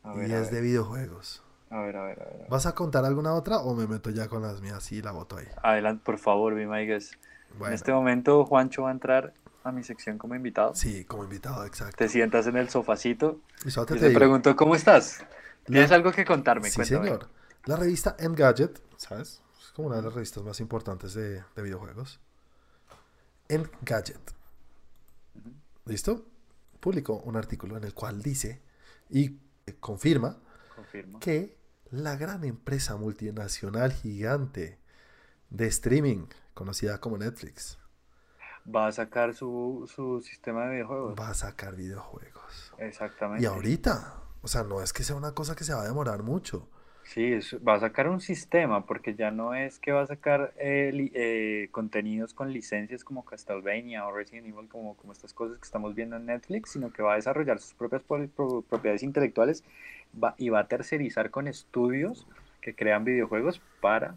A 0.04 0.14
y 0.14 0.18
ver, 0.18 0.30
es 0.30 0.50
de 0.50 0.60
videojuegos. 0.60 1.42
A 1.72 1.80
ver, 1.80 1.96
a 1.96 2.02
ver, 2.04 2.20
a 2.20 2.24
ver, 2.24 2.34
a 2.34 2.38
ver. 2.38 2.50
¿Vas 2.50 2.66
a 2.66 2.74
contar 2.74 3.04
alguna 3.04 3.32
otra 3.34 3.58
o 3.58 3.74
me 3.74 3.86
meto 3.86 4.10
ya 4.10 4.28
con 4.28 4.42
las 4.42 4.60
mías 4.60 4.90
y 4.92 5.02
la 5.02 5.12
voto 5.12 5.36
ahí? 5.36 5.46
Adelante, 5.62 6.02
por 6.04 6.18
favor, 6.18 6.54
be 6.54 6.66
my 6.66 6.86
guest. 6.86 7.14
En 7.52 7.58
Bueno, 7.58 7.74
este 7.74 7.92
momento 7.92 8.44
Juancho 8.44 8.82
va 8.82 8.88
a 8.90 8.92
entrar 8.92 9.32
a 9.64 9.72
mi 9.72 9.82
sección 9.82 10.18
como 10.18 10.34
invitado. 10.34 10.74
sí, 10.74 11.04
como 11.04 11.24
invitado, 11.24 11.64
exacto. 11.64 11.96
Te 11.96 12.08
sientas 12.08 12.46
en 12.46 12.56
el 12.56 12.68
sofacito 12.68 13.40
Y 13.64 13.98
te 13.98 14.10
y 14.10 14.14
pregunto, 14.14 14.54
¿cómo 14.56 14.74
estás? 14.74 15.20
la- 15.20 15.66
¿Tienes 15.66 15.92
algo 15.92 16.12
que 16.12 16.24
contarme? 16.24 16.68
Sí, 16.68 16.76
Cuéntame. 16.76 17.06
señor. 17.06 17.28
La 17.66 17.76
revista 17.76 18.16
Engadget, 18.18 18.80
¿sabes? 18.96 19.40
Es 19.60 19.70
como 19.72 19.88
una 19.88 19.96
de 19.96 20.02
las 20.02 20.12
revistas 20.14 20.42
más 20.42 20.58
importantes 20.60 21.14
de, 21.14 21.42
de 21.54 21.62
videojuegos. 21.62 22.20
Engadget. 23.48 24.34
¿Listo? 25.84 26.24
Publicó 26.80 27.18
un 27.24 27.36
artículo 27.36 27.76
en 27.76 27.84
el 27.84 27.94
cual 27.94 28.22
dice 28.22 28.60
y 29.10 29.36
confirma 29.80 30.36
Confirmo. 30.74 31.18
que 31.20 31.56
la 31.92 32.16
gran 32.16 32.42
empresa 32.44 32.96
multinacional 32.96 33.92
gigante 33.92 34.78
de 35.50 35.66
streaming 35.66 36.26
conocida 36.54 36.98
como 36.98 37.18
Netflix. 37.18 37.78
Va 38.64 38.86
a 38.86 38.92
sacar 38.92 39.34
su, 39.34 39.88
su 39.94 40.22
sistema 40.22 40.64
de 40.64 40.72
videojuegos. 40.72 41.14
Va 41.20 41.28
a 41.28 41.34
sacar 41.34 41.76
videojuegos. 41.76 42.72
Exactamente. 42.78 43.42
Y 43.42 43.46
ahorita, 43.46 44.22
o 44.40 44.48
sea, 44.48 44.62
no 44.62 44.80
es 44.80 44.94
que 44.94 45.04
sea 45.04 45.16
una 45.16 45.32
cosa 45.32 45.54
que 45.54 45.64
se 45.64 45.74
va 45.74 45.82
a 45.82 45.86
demorar 45.86 46.22
mucho. 46.22 46.68
Sí, 47.04 47.32
es- 47.32 47.56
va 47.66 47.74
a 47.74 47.80
sacar 47.80 48.08
un 48.08 48.20
sistema, 48.20 48.86
porque 48.86 49.14
ya 49.14 49.30
no 49.30 49.54
es 49.54 49.78
que 49.78 49.92
va 49.92 50.02
a 50.02 50.06
sacar 50.06 50.54
eh, 50.58 50.90
li- 50.94 51.12
eh, 51.14 51.68
contenidos 51.72 52.32
con 52.32 52.52
licencias 52.52 53.04
como 53.04 53.24
Castlevania 53.24 54.06
o 54.06 54.12
Resident 54.16 54.46
Evil, 54.46 54.68
como, 54.68 54.96
como 54.96 55.12
estas 55.12 55.34
cosas 55.34 55.58
que 55.58 55.64
estamos 55.64 55.94
viendo 55.94 56.16
en 56.16 56.26
Netflix, 56.26 56.70
sino 56.70 56.92
que 56.92 57.02
va 57.02 57.14
a 57.14 57.16
desarrollar 57.16 57.58
sus 57.58 57.74
propias 57.74 58.02
propiedades 58.02 59.02
intelectuales 59.02 59.64
va- 60.22 60.34
y 60.38 60.48
va 60.48 60.60
a 60.60 60.68
tercerizar 60.68 61.30
con 61.30 61.48
estudios 61.48 62.26
que 62.60 62.74
crean 62.74 63.04
videojuegos 63.04 63.60
para 63.80 64.16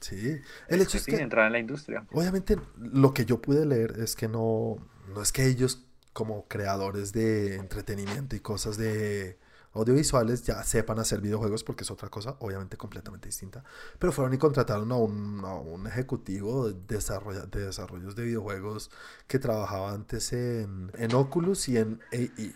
Sí. 0.00 0.38
El 0.68 0.82
hecho 0.82 0.98
es 0.98 1.06
que, 1.06 1.16
entrar 1.16 1.46
en 1.46 1.52
la 1.52 1.58
industria. 1.58 2.04
obviamente, 2.12 2.56
lo 2.78 3.14
que 3.14 3.24
yo 3.24 3.40
pude 3.40 3.64
leer 3.64 3.94
es 3.98 4.14
que 4.14 4.28
no, 4.28 4.76
no 5.08 5.22
es 5.22 5.32
que 5.32 5.46
ellos, 5.46 5.86
como 6.12 6.46
creadores 6.46 7.12
de 7.12 7.56
entretenimiento 7.56 8.36
y 8.36 8.40
cosas 8.40 8.76
de 8.76 9.36
audiovisuales, 9.76 10.42
ya 10.44 10.62
sepan 10.64 10.98
hacer 10.98 11.20
videojuegos, 11.20 11.64
porque 11.64 11.84
es 11.84 11.90
otra 11.90 12.08
cosa, 12.08 12.36
obviamente, 12.40 12.76
completamente 12.76 13.28
distinta. 13.28 13.64
Pero 13.98 14.12
fueron 14.12 14.34
y 14.34 14.38
contrataron 14.38 14.90
a 14.92 14.96
un, 14.96 15.44
a 15.44 15.54
un 15.54 15.86
ejecutivo 15.86 16.68
de, 16.70 16.74
de 16.74 17.60
desarrollos 17.66 18.16
de 18.16 18.24
videojuegos 18.24 18.90
que 19.28 19.38
trabajaba 19.38 19.92
antes 19.92 20.32
en, 20.32 20.90
en 20.98 21.14
Oculus 21.14 21.68
y 21.68 21.78
en 21.78 22.00
AI. 22.12 22.54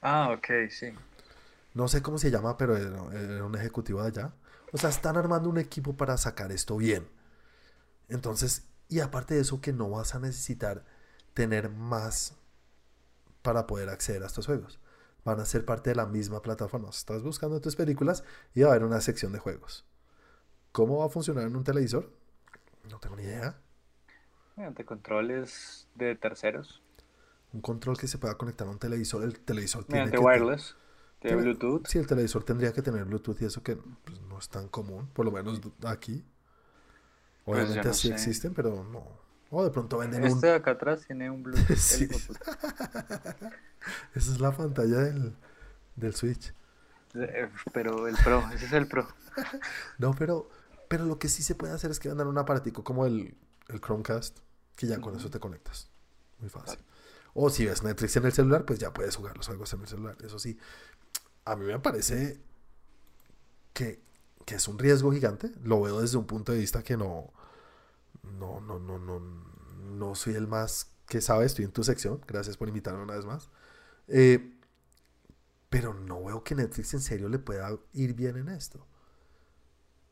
Ah, 0.00 0.30
ok, 0.32 0.48
sí. 0.70 0.96
No 1.74 1.88
sé 1.88 2.02
cómo 2.02 2.18
se 2.18 2.30
llama, 2.30 2.56
pero 2.56 2.76
era, 2.76 3.04
era 3.12 3.44
un 3.44 3.54
ejecutivo 3.54 4.02
de 4.02 4.08
allá. 4.08 4.32
O 4.72 4.78
sea, 4.78 4.90
están 4.90 5.16
armando 5.16 5.48
un 5.48 5.58
equipo 5.58 5.96
para 5.96 6.16
sacar 6.16 6.50
esto 6.52 6.76
bien. 6.76 7.08
Entonces, 8.08 8.64
y 8.88 9.00
aparte 9.00 9.34
de 9.34 9.40
eso, 9.40 9.60
que 9.60 9.72
no 9.72 9.90
vas 9.90 10.14
a 10.14 10.20
necesitar 10.20 10.84
tener 11.34 11.68
más 11.70 12.34
para 13.42 13.66
poder 13.66 13.88
acceder 13.88 14.22
a 14.22 14.26
estos 14.26 14.46
juegos. 14.46 14.78
Van 15.26 15.40
a 15.40 15.44
ser 15.44 15.64
parte 15.64 15.90
de 15.90 15.96
la 15.96 16.06
misma 16.06 16.40
plataforma. 16.40 16.88
Estás 16.88 17.22
buscando 17.24 17.60
tus 17.60 17.74
películas 17.76 18.22
y 18.54 18.62
va 18.62 18.68
a 18.68 18.70
haber 18.70 18.84
una 18.84 19.00
sección 19.00 19.32
de 19.32 19.40
juegos. 19.40 19.84
¿Cómo 20.70 20.98
va 20.98 21.06
a 21.06 21.08
funcionar 21.08 21.44
en 21.48 21.56
un 21.56 21.64
televisor? 21.64 22.10
No 22.88 23.00
tengo 23.00 23.16
ni 23.16 23.24
idea. 23.24 23.58
Mediante 24.56 24.84
controles 24.84 25.88
de 25.96 26.14
terceros, 26.14 26.80
Un 27.52 27.60
control 27.60 27.96
que 27.98 28.06
se 28.06 28.18
pueda 28.18 28.36
conectar 28.38 28.66
a 28.68 28.70
un 28.70 28.78
televisor. 28.78 29.24
El 29.24 29.40
televisor 29.40 29.84
tiene 29.84 30.04
mediante 30.06 30.18
que 30.18 30.24
wireless, 30.24 30.76
de 31.22 31.28
tiene- 31.28 31.42
Bluetooth. 31.42 31.86
Sí, 31.88 31.98
el 31.98 32.06
televisor 32.06 32.44
tendría 32.44 32.72
que 32.72 32.82
tener 32.82 33.04
Bluetooth 33.04 33.40
y 33.42 33.46
eso 33.46 33.62
que 33.62 33.76
pues, 33.76 34.20
no 34.22 34.38
es 34.38 34.48
tan 34.48 34.68
común, 34.68 35.08
por 35.12 35.24
lo 35.24 35.32
menos 35.32 35.60
aquí. 35.86 36.24
Pues 37.44 37.58
Obviamente 37.64 37.88
no 37.88 37.94
sí 37.94 38.08
sé. 38.08 38.14
existen, 38.14 38.54
pero 38.54 38.84
no. 38.84 39.25
O 39.50 39.64
de 39.64 39.70
pronto 39.70 39.98
venden 39.98 40.22
un... 40.22 40.28
Este 40.28 40.48
de 40.48 40.54
acá 40.54 40.72
atrás 40.72 41.04
tiene 41.06 41.30
un 41.30 41.42
Bluetooth. 41.42 41.76
Sí. 41.76 42.08
Esa 44.14 44.32
es 44.32 44.40
la 44.40 44.52
pantalla 44.52 44.98
del, 44.98 45.36
del 45.94 46.14
Switch. 46.14 46.52
Eh, 47.14 47.48
Pero 47.72 48.08
el 48.08 48.16
Pro, 48.16 48.42
ese 48.52 48.66
es 48.66 48.72
el 48.72 48.88
Pro. 48.88 49.06
No, 49.98 50.14
pero, 50.14 50.48
pero 50.88 51.04
lo 51.04 51.18
que 51.18 51.28
sí 51.28 51.42
se 51.42 51.54
puede 51.54 51.72
hacer 51.72 51.90
es 51.90 52.00
que 52.00 52.08
vendan 52.08 52.26
un 52.26 52.38
aparatico 52.38 52.82
como 52.82 53.06
el, 53.06 53.36
el 53.68 53.80
Chromecast, 53.80 54.38
que 54.76 54.86
ya 54.86 55.00
con 55.00 55.16
eso 55.16 55.30
te 55.30 55.38
conectas. 55.38 55.90
Muy 56.38 56.50
fácil. 56.50 56.78
O 57.34 57.50
si 57.50 57.66
ves 57.66 57.82
Netflix 57.82 58.16
en 58.16 58.24
el 58.24 58.32
celular, 58.32 58.64
pues 58.64 58.78
ya 58.78 58.92
puedes 58.92 59.14
jugar 59.16 59.36
los 59.36 59.46
juegos 59.46 59.72
en 59.74 59.80
el 59.82 59.86
celular. 59.86 60.16
Eso 60.24 60.38
sí, 60.38 60.58
a 61.44 61.54
mí 61.54 61.66
me 61.66 61.78
parece 61.78 62.40
que, 63.72 64.02
que 64.44 64.54
es 64.54 64.68
un 64.68 64.78
riesgo 64.78 65.12
gigante. 65.12 65.52
Lo 65.62 65.82
veo 65.82 66.00
desde 66.00 66.16
un 66.16 66.26
punto 66.26 66.52
de 66.52 66.58
vista 66.58 66.82
que 66.82 66.96
no, 66.96 67.32
no, 68.38 68.60
no, 68.60 68.78
no, 68.78 68.98
no, 68.98 69.20
no 69.20 70.14
soy 70.14 70.34
el 70.34 70.46
más 70.46 70.92
que 71.08 71.20
sabe. 71.20 71.46
Estoy 71.46 71.64
en 71.64 71.72
tu 71.72 71.84
sección. 71.84 72.20
Gracias 72.26 72.56
por 72.56 72.68
invitarme 72.68 73.02
una 73.02 73.14
vez 73.14 73.24
más. 73.24 73.50
Eh, 74.08 74.52
pero 75.68 75.94
no 75.94 76.24
veo 76.24 76.42
que 76.44 76.54
Netflix 76.54 76.94
en 76.94 77.00
serio 77.00 77.28
le 77.28 77.38
pueda 77.38 77.70
ir 77.92 78.14
bien 78.14 78.36
en 78.36 78.48
esto. 78.48 78.86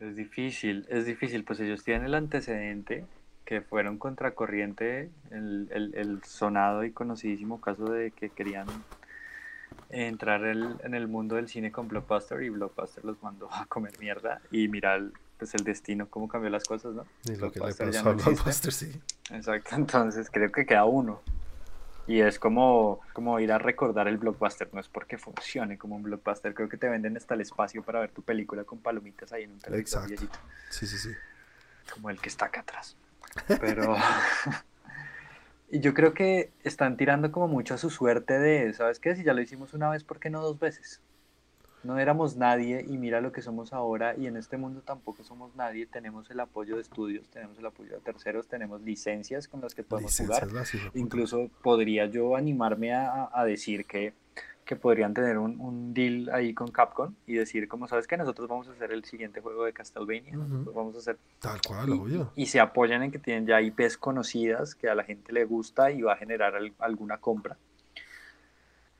Es 0.00 0.16
difícil, 0.16 0.86
es 0.90 1.06
difícil, 1.06 1.44
pues 1.44 1.60
ellos 1.60 1.84
tienen 1.84 2.06
el 2.06 2.14
antecedente 2.14 3.06
que 3.44 3.60
fueron 3.60 3.98
contracorriente, 3.98 5.10
el, 5.30 5.68
el, 5.70 5.94
el 5.94 6.24
sonado 6.24 6.84
y 6.84 6.90
conocidísimo 6.90 7.60
caso 7.60 7.84
de 7.84 8.10
que 8.10 8.30
querían 8.30 8.66
entrar 9.90 10.44
en 10.44 10.94
el 10.94 11.08
mundo 11.08 11.36
del 11.36 11.48
cine 11.48 11.70
con 11.70 11.88
Blockbuster 11.88 12.42
y 12.42 12.48
Blockbuster 12.48 13.04
los 13.04 13.22
mandó 13.22 13.48
a 13.52 13.66
comer 13.66 13.98
mierda 14.00 14.40
y 14.50 14.68
mira 14.68 14.98
pues 15.44 15.54
el 15.54 15.64
destino, 15.64 16.08
cómo 16.08 16.26
cambió 16.26 16.48
las 16.48 16.64
cosas, 16.64 16.94
¿no? 16.94 17.04
Y 17.24 17.36
lo 17.36 17.52
que 17.52 17.60
le 17.60 17.74
pasó 17.74 18.02
no 18.02 18.10
a. 18.10 18.12
Blockbuster, 18.14 18.72
sí. 18.72 18.90
Exacto, 19.30 19.70
entonces 19.76 20.30
creo 20.30 20.50
que 20.50 20.64
queda 20.64 20.86
uno. 20.86 21.20
Y 22.06 22.20
es 22.20 22.38
como, 22.38 23.00
como 23.12 23.38
ir 23.40 23.52
a 23.52 23.58
recordar 23.58 24.08
el 24.08 24.16
blockbuster, 24.16 24.68
no 24.72 24.80
es 24.80 24.88
porque 24.88 25.18
funcione 25.18 25.76
como 25.76 25.96
un 25.96 26.02
blockbuster, 26.02 26.54
creo 26.54 26.68
que 26.68 26.78
te 26.78 26.88
venden 26.88 27.16
hasta 27.16 27.34
el 27.34 27.42
espacio 27.42 27.82
para 27.82 28.00
ver 28.00 28.10
tu 28.10 28.22
película 28.22 28.64
con 28.64 28.78
palomitas 28.78 29.32
ahí 29.32 29.44
en 29.44 29.52
un 29.52 29.58
televisor 29.58 30.02
Exacto. 30.02 30.08
viejito, 30.08 30.38
Sí, 30.70 30.86
sí, 30.86 30.96
sí. 30.96 31.10
como 31.92 32.08
el 32.08 32.18
que 32.20 32.28
está 32.30 32.46
acá 32.46 32.60
atrás. 32.60 32.96
Pero... 33.60 33.96
y 35.70 35.80
yo 35.80 35.92
creo 35.92 36.14
que 36.14 36.52
están 36.62 36.96
tirando 36.96 37.32
como 37.32 37.48
mucho 37.48 37.74
a 37.74 37.78
su 37.78 37.90
suerte 37.90 38.38
de, 38.38 38.72
¿sabes 38.72 38.98
qué? 38.98 39.14
Si 39.14 39.24
ya 39.24 39.34
lo 39.34 39.42
hicimos 39.42 39.74
una 39.74 39.90
vez, 39.90 40.04
¿por 40.04 40.20
qué 40.20 40.30
no 40.30 40.40
dos 40.40 40.58
veces? 40.58 41.00
No 41.84 41.98
éramos 41.98 42.36
nadie 42.36 42.84
y 42.88 42.96
mira 42.96 43.20
lo 43.20 43.30
que 43.30 43.42
somos 43.42 43.72
ahora 43.72 44.16
y 44.16 44.26
en 44.26 44.36
este 44.36 44.56
mundo 44.56 44.80
tampoco 44.80 45.22
somos 45.22 45.54
nadie, 45.54 45.86
tenemos 45.86 46.30
el 46.30 46.40
apoyo 46.40 46.76
de 46.76 46.82
estudios, 46.82 47.28
tenemos 47.28 47.58
el 47.58 47.66
apoyo 47.66 47.92
de 47.92 48.00
terceros, 48.00 48.48
tenemos 48.48 48.80
licencias 48.80 49.46
con 49.48 49.60
las 49.60 49.74
que 49.74 49.82
podemos 49.82 50.16
jugar. 50.16 50.46
Licencias. 50.50 50.90
Incluso 50.94 51.50
podría 51.62 52.06
yo 52.06 52.36
animarme 52.36 52.94
a, 52.94 53.28
a 53.32 53.44
decir 53.44 53.84
que, 53.84 54.14
que 54.64 54.76
podrían 54.76 55.12
tener 55.12 55.36
un, 55.36 55.60
un 55.60 55.92
deal 55.92 56.30
ahí 56.32 56.54
con 56.54 56.70
Capcom 56.70 57.12
y 57.26 57.34
decir, 57.34 57.68
como 57.68 57.86
sabes 57.86 58.06
que 58.06 58.16
nosotros 58.16 58.48
vamos 58.48 58.66
a 58.68 58.72
hacer 58.72 58.90
el 58.90 59.04
siguiente 59.04 59.42
juego 59.42 59.64
de 59.66 59.74
Castlevania, 59.74 60.34
nosotros 60.36 60.74
vamos 60.74 60.94
a 60.96 60.98
hacer 61.00 61.18
Tal 61.38 61.60
cual, 61.60 61.90
y, 61.90 61.92
obvio. 61.92 62.32
y 62.34 62.46
se 62.46 62.60
apoyan 62.60 63.02
en 63.02 63.12
que 63.12 63.18
tienen 63.18 63.46
ya 63.46 63.60
IPs 63.60 63.98
conocidas 63.98 64.74
que 64.74 64.88
a 64.88 64.94
la 64.94 65.04
gente 65.04 65.34
le 65.34 65.44
gusta 65.44 65.90
y 65.90 66.00
va 66.00 66.14
a 66.14 66.16
generar 66.16 66.54
al- 66.56 66.72
alguna 66.78 67.18
compra. 67.18 67.58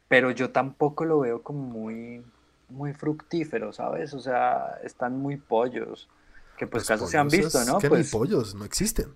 Pero 0.07 0.31
yo 0.31 0.51
tampoco 0.51 1.07
lo 1.07 1.21
veo 1.21 1.43
como 1.43 1.61
muy, 1.65 2.23
muy 2.69 2.93
fructífero, 2.93 3.73
¿sabes? 3.73 4.15
O 4.15 4.21
sea, 4.21 4.79
están 4.83 5.19
muy 5.19 5.37
pollos. 5.37 6.09
Que 6.57 6.67
pues, 6.67 6.87
casos 6.87 7.11
se 7.11 7.19
han 7.19 7.29
visto, 7.29 7.65
¿no? 7.65 7.79
Que 7.79 7.89
Pues, 7.89 8.07
ni 8.07 8.19
pollos, 8.19 8.55
no 8.55 8.65
existen. 8.65 9.07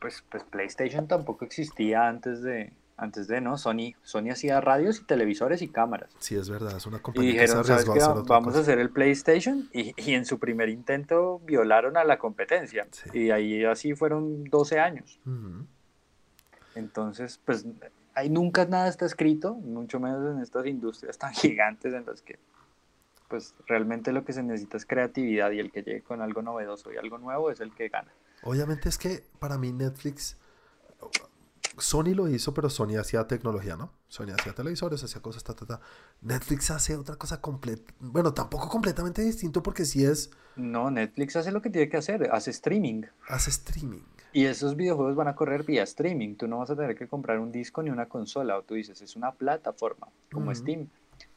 pues, 0.00 0.22
pues 0.30 0.44
PlayStation 0.44 1.08
tampoco 1.08 1.44
existía 1.44 2.06
antes 2.06 2.42
de, 2.42 2.72
antes 2.98 3.28
de, 3.28 3.40
¿no? 3.40 3.56
Sony, 3.56 3.94
Sony 4.02 4.30
hacía 4.30 4.60
radios 4.60 5.00
y 5.00 5.04
televisores 5.04 5.62
y 5.62 5.68
cámaras. 5.68 6.10
Sí, 6.18 6.36
es 6.36 6.48
verdad, 6.50 6.76
es 6.76 6.86
una 6.86 6.98
Y 6.98 7.00
compañía 7.00 7.32
que 7.32 7.48
se 7.48 7.56
dijeron, 7.56 7.64
¿sabes 7.64 7.84
qué? 7.86 8.00
a 8.02 8.08
Vamos 8.26 8.56
a 8.56 8.60
hacer 8.60 8.78
el 8.78 8.90
PlayStation 8.90 9.68
y, 9.72 9.94
y 9.96 10.14
en 10.14 10.26
su 10.26 10.38
primer 10.38 10.68
intento 10.68 11.40
violaron 11.46 11.96
a 11.96 12.04
la 12.04 12.18
competencia. 12.18 12.86
Sí. 12.90 13.10
Y 13.18 13.30
ahí 13.30 13.64
así 13.64 13.94
fueron 13.94 14.44
12 14.44 14.78
años. 14.78 15.18
Entonces, 16.74 17.40
pues 17.44 17.64
ahí 18.14 18.28
nunca 18.28 18.64
nada 18.66 18.88
está 18.88 19.06
escrito, 19.06 19.54
mucho 19.54 19.98
menos 20.00 20.30
en 20.34 20.40
estas 20.42 20.66
industrias 20.66 21.16
tan 21.18 21.32
gigantes 21.34 21.94
en 21.94 22.04
las 22.06 22.22
que 22.22 22.38
pues 23.28 23.54
realmente 23.66 24.12
lo 24.12 24.24
que 24.24 24.32
se 24.32 24.42
necesita 24.42 24.76
es 24.76 24.86
creatividad 24.86 25.50
y 25.50 25.60
el 25.60 25.70
que 25.72 25.82
llegue 25.82 26.02
con 26.02 26.22
algo 26.22 26.42
novedoso 26.42 26.92
y 26.92 26.96
algo 26.96 27.18
nuevo 27.18 27.50
es 27.50 27.60
el 27.60 27.72
que 27.74 27.88
gana. 27.88 28.12
Obviamente 28.42 28.88
es 28.88 28.98
que 28.98 29.24
para 29.38 29.58
mí 29.58 29.72
Netflix, 29.72 30.36
Sony 31.78 32.14
lo 32.14 32.28
hizo, 32.28 32.54
pero 32.54 32.70
Sony 32.70 32.96
hacía 32.98 33.26
tecnología, 33.26 33.76
¿no? 33.76 33.92
Sony 34.08 34.30
hacía 34.38 34.54
televisores, 34.54 35.02
hacía 35.04 35.20
cosas, 35.20 35.44
ta, 35.44 35.54
ta, 35.54 35.66
ta. 35.66 35.80
Netflix 36.22 36.70
hace 36.70 36.96
otra 36.96 37.16
cosa 37.16 37.40
completa, 37.40 37.92
bueno, 38.00 38.32
tampoco 38.32 38.68
completamente 38.68 39.22
distinto 39.22 39.62
porque 39.62 39.84
sí 39.84 40.04
es, 40.04 40.30
No, 40.56 40.90
Netflix 40.90 41.36
hace 41.36 41.52
lo 41.52 41.60
que 41.60 41.68
tiene 41.68 41.88
que 41.88 41.98
hacer, 41.98 42.30
hace 42.32 42.50
streaming. 42.50 43.02
hace 43.28 43.50
streaming. 43.50 44.02
Y 44.32 44.44
esos 44.44 44.76
videojuegos 44.76 45.16
van 45.16 45.28
a 45.28 45.34
correr 45.34 45.62
vía 45.64 45.82
streaming. 45.82 46.36
Tú 46.36 46.46
no 46.46 46.58
vas 46.58 46.68
a 46.70 46.76
tener 46.76 46.94
que 46.94 47.08
comprar 47.08 47.38
un 47.38 47.50
disco 47.52 47.82
ni 47.82 47.88
una 47.88 48.06
consola. 48.06 48.58
O 48.58 48.62
tú 48.64 48.74
dices, 48.74 49.00
es 49.00 49.16
una 49.16 49.32
plataforma, 49.32 50.08
como. 50.30 50.54
Steam. 50.54 50.88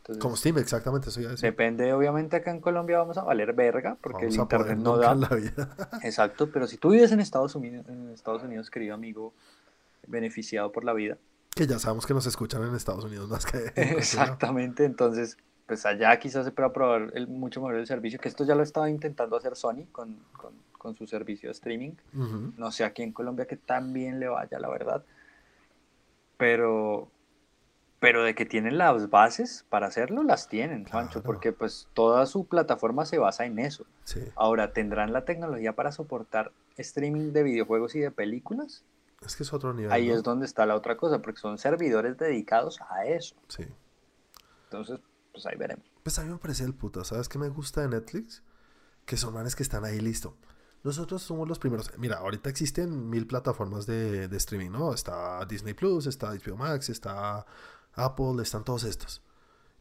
Entonces, 0.09 0.21
Como 0.23 0.35
Steam, 0.35 0.57
exactamente, 0.57 1.09
eso 1.09 1.21
ya 1.21 1.29
decía. 1.29 1.49
depende, 1.49 1.93
obviamente 1.93 2.35
acá 2.37 2.51
en 2.51 2.59
Colombia 2.61 2.97
vamos 2.97 3.17
a 3.17 3.23
valer 3.23 3.53
verga, 3.53 3.97
porque 4.01 4.25
Vamos 4.25 4.35
el 4.35 4.41
internet 4.41 4.77
no 4.77 4.97
da. 4.97 5.13
la 5.15 5.29
vida. 5.29 5.75
Exacto, 6.03 6.49
pero 6.51 6.67
si 6.67 6.77
tú 6.77 6.89
vives 6.89 7.11
en 7.11 7.19
Estados 7.19 7.53
Unidos, 7.55 7.85
en 7.87 8.09
Estados 8.09 8.43
Unidos, 8.43 8.69
querido 8.69 8.95
amigo, 8.95 9.33
beneficiado 10.07 10.71
por 10.71 10.83
la 10.83 10.93
vida. 10.93 11.17
que 11.55 11.67
ya 11.67 11.77
sabemos 11.79 12.05
que 12.05 12.13
nos 12.13 12.25
escuchan 12.25 12.63
en 12.63 12.73
Estados 12.75 13.03
Unidos 13.05 13.29
más 13.29 13.45
que. 13.45 13.71
Exactamente, 13.75 14.85
entonces, 14.85 15.37
pues 15.67 15.85
allá 15.85 16.17
quizás 16.19 16.45
se 16.45 16.51
pueda 16.51 16.73
probar 16.73 17.11
el, 17.13 17.27
mucho 17.27 17.61
mejor 17.61 17.75
el 17.75 17.85
servicio, 17.85 18.19
que 18.19 18.27
esto 18.29 18.43
ya 18.43 18.55
lo 18.55 18.63
estaba 18.63 18.89
intentando 18.89 19.35
hacer 19.37 19.55
Sony 19.55 19.85
con, 19.91 20.17
con, 20.35 20.53
con 20.77 20.95
su 20.95 21.05
servicio 21.05 21.49
de 21.49 21.51
streaming. 21.53 21.91
Ujú. 22.15 22.53
No 22.57 22.71
sé 22.71 22.83
aquí 22.83 23.03
en 23.03 23.11
Colombia 23.11 23.45
que 23.45 23.57
tan 23.57 23.93
bien 23.93 24.19
le 24.19 24.27
vaya, 24.27 24.57
la 24.59 24.69
verdad. 24.69 25.03
Pero, 26.37 27.11
Pero 27.99 28.23
de 28.23 28.33
que 28.33 28.45
tienen 28.45 28.77
las 28.77 29.09
bases 29.09 29.65
para 29.69 29.87
hacerlo, 29.87 30.23
las 30.23 30.47
tienen, 30.47 30.85
Juancho, 30.85 31.13
Claro. 31.21 31.23
porque 31.25 31.51
pues 31.51 31.89
toda 31.93 32.25
su 32.25 32.45
plataforma 32.47 33.05
se 33.05 33.17
basa 33.17 33.45
en 33.45 33.59
eso. 33.59 33.85
Sí. 34.05 34.21
Ahora, 34.35 34.71
¿tendrán 34.71 35.11
la 35.11 35.25
tecnología 35.25 35.75
para 35.75 35.91
soportar 35.91 36.53
streaming 36.77 37.33
de 37.33 37.43
videojuegos 37.43 37.95
y 37.95 37.99
de 37.99 38.11
películas? 38.11 38.85
Es 39.25 39.35
que 39.35 39.43
es 39.43 39.51
otro 39.51 39.73
nivel. 39.73 39.91
Ahí 39.91 40.07
¿no? 40.07 40.15
es 40.15 40.23
donde 40.23 40.45
está 40.45 40.65
la 40.65 40.75
otra 40.75 40.95
cosa, 40.95 41.21
porque 41.21 41.41
son 41.41 41.57
servidores 41.57 42.17
dedicados 42.17 42.79
a 42.89 43.05
eso. 43.05 43.35
Sí. 43.49 43.65
Entonces, 44.65 44.99
pues 45.33 45.45
ahí 45.45 45.57
veremos. 45.57 45.85
Pues 46.03 46.17
a 46.19 46.23
mí 46.23 46.29
me 46.29 46.37
parece 46.37 46.63
el 46.63 46.73
puto. 46.73 47.03
¿Sabes 47.03 47.27
qué 47.27 47.37
me 47.37 47.49
gusta 47.49 47.81
de 47.81 47.89
Netflix? 47.89 48.43
Que 49.05 49.17
son 49.17 49.33
manes 49.33 49.55
que 49.55 49.63
están 49.63 49.83
ahí 49.83 49.99
listo. 49.99 50.37
Nosotros 50.83 51.21
somos 51.21 51.49
los 51.49 51.59
primeros. 51.59 51.91
Mira, 51.97 52.19
ahorita 52.19 52.49
existen 52.49 53.09
mil 53.09 53.27
plataformas 53.27 53.85
de, 53.85 54.29
de 54.29 54.37
streaming, 54.37 54.69
¿no? 54.71 54.93
Está 54.93 55.43
Disney 55.45 55.73
Plus, 55.73 56.05
está 56.07 56.31
HBO 56.33 56.55
Max, 56.55 56.87
está 56.89 57.45
Apple, 58.05 58.41
están 58.41 58.63
todos 58.63 58.83
estos. 58.83 59.23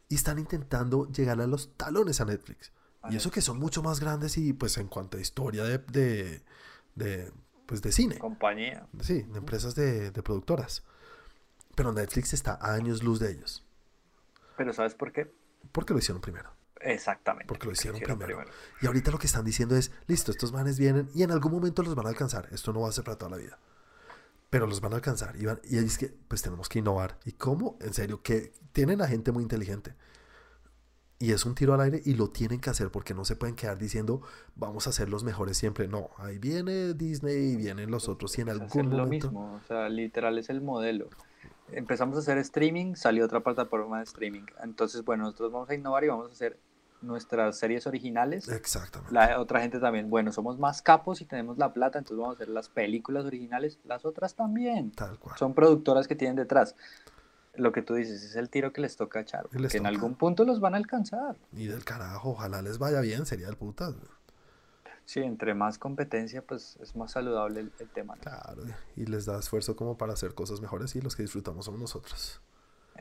Y 0.07 0.15
están 0.15 0.39
intentando 0.39 1.07
llegar 1.11 1.39
a 1.39 1.47
los 1.47 1.75
talones 1.77 2.21
a 2.21 2.25
Netflix. 2.25 2.71
A 3.01 3.11
Y 3.13 3.17
eso 3.17 3.31
que 3.31 3.41
son 3.41 3.59
mucho 3.59 3.83
más 3.83 3.99
grandes 3.99 4.37
y 4.37 4.53
pues 4.53 4.77
en 4.77 4.87
cuanto 4.87 5.17
a 5.17 5.21
historia 5.21 5.63
de, 5.63 5.77
de, 5.77 6.43
de, 6.95 7.31
pues 7.65 7.81
de 7.81 7.91
cine. 7.91 8.17
Compañía. 8.17 8.87
Sí, 9.01 9.21
de 9.23 9.37
empresas 9.37 9.75
de, 9.75 10.11
de 10.11 10.23
productoras. 10.23 10.83
Pero 11.75 11.93
Netflix 11.93 12.33
está 12.33 12.57
a 12.61 12.73
años 12.73 13.03
luz 13.03 13.19
de 13.19 13.31
ellos. 13.31 13.63
Pero 14.57 14.73
¿sabes 14.73 14.95
por 14.95 15.11
qué? 15.13 15.31
Porque 15.71 15.93
lo 15.93 15.99
hicieron 15.99 16.21
primero. 16.21 16.51
Exactamente. 16.81 17.45
Porque 17.47 17.67
lo 17.67 17.73
hicieron, 17.73 17.97
hicieron 17.97 18.17
primero. 18.17 18.49
Y 18.81 18.87
ahorita 18.87 19.11
lo 19.11 19.19
que 19.19 19.27
están 19.27 19.45
diciendo 19.45 19.75
es, 19.75 19.91
listo, 20.07 20.31
estos 20.31 20.51
manes 20.51 20.79
vienen 20.79 21.09
y 21.13 21.23
en 21.23 21.31
algún 21.31 21.51
momento 21.51 21.83
los 21.83 21.95
van 21.95 22.05
a 22.05 22.09
alcanzar. 22.09 22.47
Esto 22.51 22.73
no 22.73 22.81
va 22.81 22.89
a 22.89 22.91
ser 22.91 23.03
para 23.03 23.17
toda 23.17 23.31
la 23.31 23.37
vida. 23.37 23.59
Pero 24.49 24.65
los 24.65 24.81
van 24.81 24.93
a 24.93 24.95
alcanzar. 24.97 25.35
Y, 25.35 25.45
van- 25.45 25.61
y 25.63 25.77
es 25.77 25.97
que, 25.97 26.07
pues 26.27 26.41
tenemos 26.41 26.69
que 26.69 26.79
innovar. 26.79 27.19
¿Y 27.25 27.33
cómo? 27.33 27.77
En 27.81 27.93
serio, 27.93 28.21
que 28.23 28.51
tienen 28.71 29.01
a 29.01 29.07
gente 29.07 29.31
muy 29.31 29.43
inteligente. 29.43 29.93
Y 31.21 31.33
es 31.33 31.45
un 31.45 31.53
tiro 31.53 31.73
al 31.73 31.81
aire 31.81 32.01
y 32.05 32.13
lo 32.13 32.29
tienen 32.29 32.61
que 32.61 32.69
hacer 32.69 32.91
porque 32.91 33.13
no 33.13 33.25
se 33.25 33.35
pueden 33.35 33.55
quedar 33.55 33.77
diciendo, 33.77 34.21
vamos 34.55 34.87
a 34.87 34.93
ser 34.93 35.09
los 35.09 35.23
mejores 35.25 35.57
siempre. 35.57 35.87
No, 35.87 36.11
ahí 36.17 36.37
viene 36.39 36.93
Disney 36.93 37.51
y 37.51 37.55
vienen 37.57 37.91
los 37.91 38.07
otros. 38.07 38.37
Y 38.37 38.41
en 38.41 38.49
algún 38.49 38.67
hacer 38.67 38.85
lo 38.85 38.97
momento... 39.03 39.27
mismo, 39.27 39.53
o 39.53 39.67
sea, 39.67 39.89
literal 39.89 40.37
es 40.37 40.49
el 40.49 40.61
modelo. 40.61 41.09
Empezamos 41.73 42.15
a 42.15 42.19
hacer 42.21 42.37
streaming, 42.37 42.95
salió 42.95 43.25
otra 43.25 43.41
plataforma 43.41 43.97
de 43.97 44.05
streaming. 44.05 44.45
Entonces, 44.63 45.03
bueno, 45.03 45.25
nosotros 45.25 45.51
vamos 45.51 45.69
a 45.69 45.75
innovar 45.75 46.05
y 46.05 46.07
vamos 46.07 46.29
a 46.29 46.33
hacer 46.33 46.57
nuestras 47.01 47.57
series 47.57 47.87
originales. 47.87 48.47
Exactamente. 48.49 49.13
La 49.13 49.39
otra 49.39 49.61
gente 49.61 49.79
también, 49.79 50.09
bueno, 50.09 50.31
somos 50.31 50.57
más 50.59 50.81
capos 50.81 51.21
y 51.21 51.25
tenemos 51.25 51.57
la 51.57 51.73
plata, 51.73 51.99
entonces 51.99 52.17
vamos 52.17 52.35
a 52.35 52.43
hacer 52.43 52.49
las 52.49 52.69
películas 52.69 53.25
originales, 53.25 53.79
las 53.85 54.05
otras 54.05 54.35
también. 54.35 54.91
Tal 54.91 55.17
cual. 55.17 55.37
Son 55.37 55.53
productoras 55.53 56.07
que 56.07 56.15
tienen 56.15 56.35
detrás. 56.35 56.75
Lo 57.55 57.71
que 57.71 57.81
tú 57.81 57.95
dices 57.95 58.23
es 58.23 58.35
el 58.35 58.49
tiro 58.49 58.71
que 58.71 58.81
les 58.81 58.95
toca 58.95 59.19
echar, 59.19 59.47
que 59.49 59.77
en 59.77 59.85
algún 59.85 60.15
punto 60.15 60.45
los 60.45 60.59
van 60.59 60.75
a 60.75 60.77
alcanzar. 60.77 61.35
Y 61.51 61.67
del 61.67 61.83
carajo, 61.83 62.31
ojalá 62.31 62.61
les 62.61 62.77
vaya 62.77 63.01
bien, 63.01 63.25
sería 63.25 63.49
el 63.49 63.57
putas. 63.57 63.95
Sí, 65.05 65.21
entre 65.21 65.55
más 65.55 65.79
competencia, 65.79 66.43
pues 66.43 66.77
es 66.79 66.95
más 66.95 67.11
saludable 67.13 67.61
el, 67.61 67.71
el 67.79 67.89
tema. 67.89 68.15
¿no? 68.15 68.21
Claro, 68.21 68.61
y 68.95 69.07
les 69.07 69.25
da 69.25 69.39
esfuerzo 69.39 69.75
como 69.75 69.97
para 69.97 70.13
hacer 70.13 70.35
cosas 70.35 70.61
mejores 70.61 70.95
y 70.95 71.01
los 71.01 71.15
que 71.15 71.23
disfrutamos 71.23 71.65
somos 71.65 71.81
nosotros. 71.81 72.39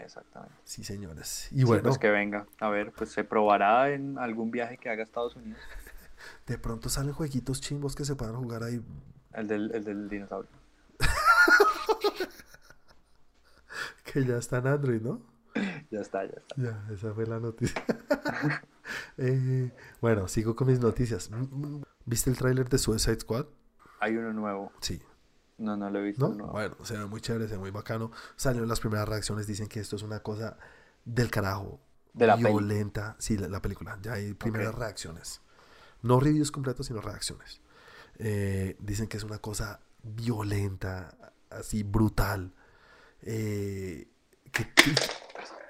Exactamente. 0.03 0.55
Sí, 0.65 0.85
señores. 0.85 1.49
Y 1.53 1.59
Sí, 1.59 1.65
bueno, 1.65 1.83
pues 1.85 1.99
que 1.99 2.11
venga. 2.11 2.47
A 2.61 2.69
ver, 2.69 2.93
pues 2.93 3.11
se 3.11 3.25
probará 3.25 3.91
en 3.91 4.19
algún 4.19 4.51
viaje 4.51 4.79
que 4.79 4.89
haga 4.89 5.03
a 5.03 5.05
Estados 5.05 5.37
Unidos. 5.37 5.61
de 6.47 6.59
pronto 6.59 6.89
salen 6.89 7.13
jueguitos 7.13 7.61
chimbos 7.61 7.95
que 7.95 8.05
se 8.05 8.17
puedan 8.17 8.37
jugar 8.37 8.63
ahí. 8.63 8.83
El 9.33 9.47
del, 9.47 9.71
el 9.75 9.85
del 9.85 10.09
dinosaurio. 10.09 10.51
Que 14.05 14.25
ya 14.25 14.39
está 14.39 14.59
en 14.59 14.67
Android, 14.69 15.03
¿no? 15.03 15.21
Ya 15.91 16.01
está, 16.01 16.25
ya 16.25 16.33
está. 16.37 16.55
Ya, 16.57 16.87
esa 16.93 17.13
fue 17.15 17.27
la 17.27 17.41
noticia. 17.41 17.83
Eh, 19.17 19.71
bueno, 20.01 20.29
sigo 20.29 20.55
con 20.55 20.69
mis 20.69 20.81
noticias. 20.81 21.31
¿Viste 22.05 22.31
el 22.31 22.37
tráiler 22.37 22.69
de 22.69 22.79
Suicide 22.79 23.21
Squad? 23.21 23.47
Hay 24.01 24.17
uno 24.17 24.33
nuevo. 24.33 24.73
Sí. 24.81 25.03
No, 25.59 25.77
no 25.77 25.91
lo 25.91 25.99
he 25.99 26.03
visto. 26.03 26.29
¿No? 26.29 26.35
no. 26.35 26.47
Bueno, 26.53 26.77
se 26.85 26.97
ve 26.97 27.05
muy 27.07 27.21
chévere, 27.21 27.47
se 27.49 27.55
ve 27.55 27.59
muy 27.59 27.71
bacano. 27.71 28.11
Salieron 28.37 28.69
las 28.69 28.81
primeras 28.81 29.09
reacciones, 29.09 29.47
dicen 29.47 29.67
que 29.69 29.81
esto 29.81 29.97
es 29.97 30.03
una 30.03 30.21
cosa 30.21 30.57
del 31.05 31.31
carajo. 31.31 31.81
De 32.15 32.27
la 32.27 32.37
peli. 32.37 32.49
violenta. 32.49 33.17
Sí, 33.19 33.37
la, 33.37 33.49
la 33.49 33.61
película. 33.63 33.99
Ya 34.03 34.15
hay 34.15 34.35
primeras 34.35 34.75
Ok. 34.75 34.79
reacciones. 34.81 35.41
No 36.03 36.21
reviews 36.21 36.51
completos, 36.51 36.87
sino 36.87 37.01
reacciones. 37.01 37.61
Eh, 38.19 38.77
dicen 38.81 39.07
que 39.09 39.17
es 39.17 39.25
una 39.25 39.39
cosa 39.39 39.81
violenta, 40.03 41.17
así 41.51 41.83
brutal. 41.83 42.53
Eh, 43.23 44.09
que- 44.53 44.73
que- 44.75 44.95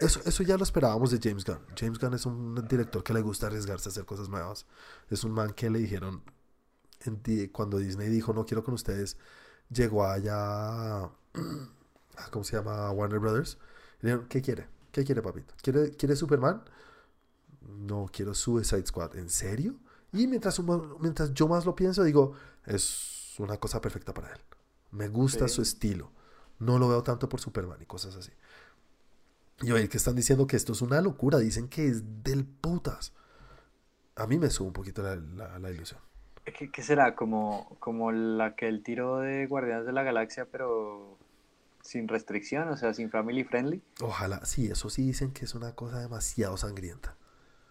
eso, 0.01 0.21
eso 0.25 0.43
ya 0.43 0.57
lo 0.57 0.63
esperábamos 0.63 1.11
de 1.11 1.19
James 1.23 1.45
Gunn. 1.45 1.61
James 1.77 1.99
Gunn 1.99 2.15
es 2.15 2.25
un 2.27 2.55
director 2.69 3.03
que 3.03 3.13
le 3.13 3.21
gusta 3.21 3.47
arriesgarse 3.49 3.89
a 3.89 3.91
hacer 3.93 4.05
cosas 4.05 4.29
nuevas. 4.29 4.67
Es 5.11 5.25
un 5.25 5.33
man 5.33 5.53
que 5.55 5.71
le 5.71 5.79
dijeron, 5.81 6.23
en 7.05 7.49
cuando 7.49 7.79
Disney 7.79 8.09
dijo 8.09 8.33
no 8.33 8.45
quiero 8.47 8.63
con 8.63 8.75
ustedes, 8.75 9.17
llegó 9.71 10.05
allá, 10.07 11.05
a- 11.05 11.11
¿cómo 12.31 12.45
se 12.45 12.57
llama? 12.57 12.91
Warner 12.93 13.19
Brothers. 13.21 13.59
Y 14.03 14.07
dijeron, 14.07 14.27
¿qué 14.29 14.43
quiere? 14.43 14.69
¿Qué 14.93 15.05
quiere, 15.05 15.23
papito? 15.23 15.55
¿Quiere, 15.63 15.91
¿Quiere 15.93 16.17
Superman? 16.17 16.63
No, 17.63 18.09
quiero 18.13 18.35
Suicide 18.35 18.87
Squad. 18.87 19.17
¿En 19.17 19.29
serio? 19.29 19.77
Y 20.13 20.27
mientras, 20.27 20.59
mientras 21.01 21.35
yo 21.35 21.49
más 21.49 21.67
lo 21.67 21.75
pienso, 21.75 22.03
digo, 22.03 22.33
es 22.65 23.35
una 23.39 23.59
cosa 23.59 23.81
perfecta 23.81 24.15
para 24.15 24.33
él. 24.33 24.41
Me 24.91 25.09
gusta 25.09 25.49
Sí. 25.49 25.55
su 25.57 25.63
estilo. 25.63 26.11
No 26.59 26.79
lo 26.79 26.89
veo 26.89 27.03
tanto 27.03 27.29
por 27.29 27.41
Superman 27.41 27.81
y 27.81 27.87
cosas 27.87 28.17
así. 28.17 28.33
Y 29.61 29.71
oye, 29.73 29.89
que 29.89 29.97
están 29.99 30.17
diciendo 30.17 30.47
que 30.47 30.57
esto 30.57 30.73
es 30.73 30.83
una 30.83 31.01
locura. 31.01 31.39
Dicen 31.39 31.69
que 31.69 31.87
es 31.89 32.03
del 32.25 32.45
putas. 32.47 33.13
A 34.17 34.27
mí 34.27 34.39
me 34.39 34.51
sube 34.51 34.69
un 34.69 34.73
poquito 34.73 35.03
la, 35.03 35.17
la- 35.17 35.59
la 35.59 35.71
ilusión. 35.71 36.01
¿Qué, 36.53 36.71
qué 36.71 36.83
será? 36.83 37.15
Como, 37.15 37.77
como 37.81 38.13
la 38.13 38.55
que 38.55 38.69
el 38.69 38.83
tiro 38.83 39.19
de 39.19 39.47
Guardianes 39.47 39.87
de 39.87 39.93
la 39.93 40.03
Galaxia, 40.03 40.47
pero 40.51 41.17
sin 41.83 42.07
restricción, 42.09 42.69
o 42.69 42.77
sea, 42.77 42.93
sin 42.95 43.11
family 43.11 43.45
friendly. 43.45 43.83
Ojalá, 44.03 44.45
sí, 44.45 44.67
eso 44.67 44.91
sí 44.91 45.07
dicen 45.07 45.33
que 45.33 45.45
es 45.45 45.55
una 45.55 45.75
cosa 45.75 46.01
demasiado 46.01 46.57
sangrienta. 46.57 47.15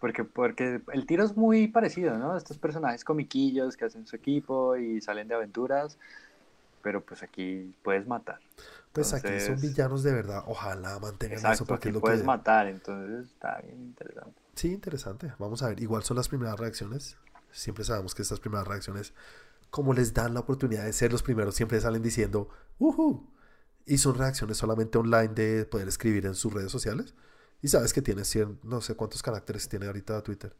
Porque, 0.00 0.24
porque 0.24 0.80
el 0.92 1.06
tiro 1.06 1.24
es 1.24 1.36
muy 1.36 1.68
parecido, 1.68 2.16
¿no? 2.18 2.36
Estos 2.36 2.58
personajes 2.58 3.04
comiquillos 3.04 3.76
que 3.76 3.84
hacen 3.84 4.06
su 4.06 4.16
equipo 4.16 4.76
y 4.76 5.00
salen 5.00 5.28
de 5.28 5.34
aventuras. 5.34 5.98
Pero 6.82 7.00
pues 7.04 7.24
aquí 7.24 7.74
puedes 7.82 8.06
matar. 8.06 8.38
Pues 8.92 9.12
aquí 9.12 9.40
son 9.40 9.60
villanos 9.60 10.04
de 10.04 10.12
verdad. 10.12 10.44
Ojalá 10.46 10.98
mantengan 11.00 11.52
eso 11.52 11.66
porque 11.66 11.88
aquí 11.88 11.88
es 11.88 11.94
lo 11.94 12.00
puedes 12.00 12.20
que... 12.20 12.26
matar, 12.26 12.68
entonces 12.68 13.26
está 13.26 13.60
bien 13.60 13.80
interesante. 13.80 14.40
Sí, 14.54 14.72
interesante. 14.72 15.32
Vamos 15.38 15.62
a 15.62 15.68
ver. 15.68 15.80
Igual 15.80 16.04
son 16.04 16.16
las 16.16 16.28
primeras 16.28 16.58
reacciones. 16.58 17.16
Siempre 17.58 17.84
sabemos 17.84 18.14
que 18.14 18.22
estas 18.22 18.40
primeras 18.40 18.66
reacciones, 18.66 19.12
como 19.70 19.92
les 19.94 20.14
dan 20.14 20.34
la 20.34 20.40
oportunidad 20.40 20.84
de 20.84 20.92
ser 20.92 21.12
los 21.12 21.22
primeros, 21.22 21.54
siempre 21.54 21.80
salen 21.80 22.02
diciendo, 22.02 22.48
¡Uhu! 22.78 23.30
Y 23.86 23.98
son 23.98 24.16
reacciones 24.16 24.56
solamente 24.58 24.98
online 24.98 25.28
de 25.28 25.64
poder 25.64 25.88
escribir 25.88 26.26
en 26.26 26.34
sus 26.34 26.52
redes 26.52 26.70
sociales. 26.70 27.14
Y 27.62 27.68
sabes 27.68 27.92
que 27.92 28.02
tiene 28.02 28.24
100, 28.24 28.60
no 28.62 28.80
sé 28.80 28.94
cuántos 28.94 29.22
caracteres 29.22 29.68
tiene 29.68 29.86
ahorita 29.86 30.22
Twitter. 30.22 30.54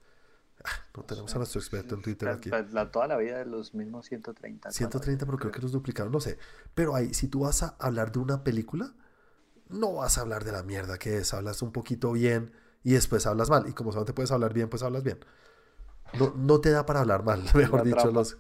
Ah, 0.65 0.71
no 0.97 1.05
tenemos 1.05 1.33
a 1.35 1.39
nuestro 1.39 1.61
experto 1.61 1.95
en 1.95 2.03
Twitter 2.03 2.29
La- 2.29 2.35
aquí. 2.35 2.51
la- 2.51 2.63
la- 2.63 2.91
toda 2.91 3.07
la 3.07 3.17
vida 3.17 3.39
de 3.39 3.45
los 3.47 3.75
mismos 3.75 4.07
130. 4.07 4.73
130, 4.73 5.25
pero 5.25 5.39
creo 5.39 5.53
que 5.53 5.61
los 5.61 5.71
duplicaron, 5.71 6.11
no 6.13 6.21
sé. 6.21 6.37
Pero 6.75 6.97
ahí, 6.97 7.15
si 7.15 7.29
tú 7.29 7.41
vas 7.41 7.63
a 7.63 7.77
hablar 7.79 8.11
de 8.11 8.19
una 8.19 8.43
película, 8.43 8.93
no 9.69 9.93
vas 9.95 10.19
a 10.19 10.23
hablar 10.23 10.45
de 10.45 10.51
la 10.53 10.63
mierda 10.65 10.99
que 10.99 11.19
es. 11.19 11.33
Hablas 11.35 11.63
un 11.63 11.71
poquito 11.71 12.11
bien 12.13 12.51
y 12.83 12.95
después 12.95 13.27
hablas 13.27 13.51
mal. 13.51 13.69
Y 13.69 13.73
como 13.75 13.93
solamente 13.93 14.15
puedes 14.15 14.33
hablar 14.33 14.53
bien, 14.53 14.69
pues 14.69 14.83
hablas 14.83 15.05
bien. 15.05 15.19
No, 16.15 16.33
no 16.37 16.61
te 16.61 16.71
da 16.71 16.87
para 16.87 17.01
hablar 17.01 17.23
mal, 17.25 17.43
mejor 17.55 17.85
dicho. 17.85 18.11
Los, 18.11 18.39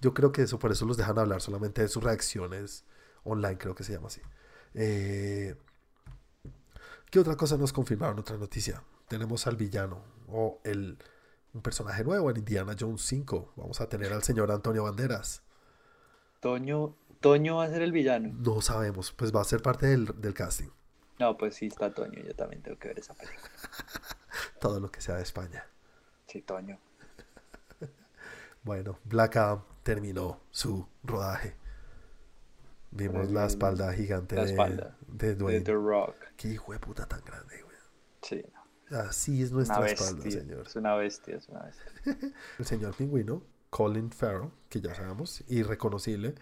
yo 0.00 0.14
creo 0.14 0.32
que 0.32 0.42
eso, 0.42 0.58
por 0.58 0.72
eso 0.72 0.84
los 0.86 0.96
dejan 0.96 1.18
hablar 1.18 1.40
solamente 1.40 1.82
de 1.82 1.88
sus 1.88 2.02
reacciones 2.02 2.84
online, 3.24 3.58
creo 3.58 3.74
que 3.74 3.84
se 3.84 3.92
llama 3.92 4.08
así. 4.08 4.20
Eh, 4.74 5.56
¿Qué 7.10 7.18
otra 7.18 7.36
cosa 7.36 7.56
nos 7.56 7.72
confirmaron? 7.72 8.18
Otra 8.18 8.36
noticia. 8.36 8.82
Tenemos 9.08 9.46
al 9.46 9.56
villano 9.56 10.02
o 10.28 10.60
el, 10.64 10.98
un 11.54 11.62
personaje 11.62 12.04
nuevo 12.04 12.30
en 12.30 12.36
Indiana 12.38 12.76
Jones 12.78 13.02
5. 13.02 13.54
Vamos 13.56 13.80
a 13.80 13.88
tener 13.88 14.12
al 14.12 14.22
señor 14.22 14.50
Antonio 14.50 14.84
Banderas. 14.84 15.42
Toño, 16.40 16.96
Toño 17.20 17.56
va 17.56 17.64
a 17.64 17.68
ser 17.68 17.82
el 17.82 17.92
villano. 17.92 18.34
No 18.34 18.60
sabemos, 18.60 19.12
pues 19.12 19.34
va 19.34 19.40
a 19.40 19.44
ser 19.44 19.62
parte 19.62 19.86
del, 19.86 20.06
del 20.20 20.34
casting. 20.34 20.68
No, 21.18 21.38
pues 21.38 21.54
sí 21.54 21.66
está 21.66 21.94
Toño, 21.94 22.22
yo 22.22 22.34
también 22.34 22.62
tengo 22.62 22.78
que 22.78 22.88
ver 22.88 22.98
esa 22.98 23.14
película. 23.14 23.50
Todo 24.60 24.80
lo 24.80 24.90
que 24.90 25.00
sea 25.00 25.16
de 25.16 25.22
España. 25.22 25.66
Sí, 26.26 26.42
Toño. 26.42 26.78
Bueno, 28.66 28.98
Black 29.04 29.36
Adam 29.36 29.62
terminó 29.84 30.40
su 30.50 30.88
rodaje. 31.04 31.54
Vimos 32.90 33.30
la 33.30 33.42
El- 33.44 33.46
espalda 33.50 33.92
gigante 33.92 34.34
la 34.34 34.42
de, 34.44 34.50
espalda 34.50 34.96
de 35.06 35.28
De 35.28 35.34
Dwayne. 35.36 35.60
The 35.60 35.72
Rock. 35.74 36.16
Qué 36.36 36.48
hijo 36.48 36.72
de 36.72 36.80
puta 36.80 37.06
tan 37.06 37.24
grande, 37.24 37.62
güey. 37.62 37.76
Sí, 38.22 38.44
Así 38.90 39.40
es 39.40 39.50
una 39.52 39.58
nuestra 39.58 39.86
espalda, 39.86 40.24
bestia. 40.24 40.40
señor. 40.42 40.66
Es 40.66 40.74
una 40.74 40.94
bestia, 40.96 41.36
es 41.36 41.48
una 41.48 41.62
bestia. 41.62 41.86
El 42.58 42.64
señor 42.66 42.96
pingüino, 42.96 43.44
Colin 43.70 44.10
Farrell, 44.10 44.50
que 44.68 44.80
ya 44.80 44.92
sabemos, 44.96 45.44
irreconocible, 45.46 46.34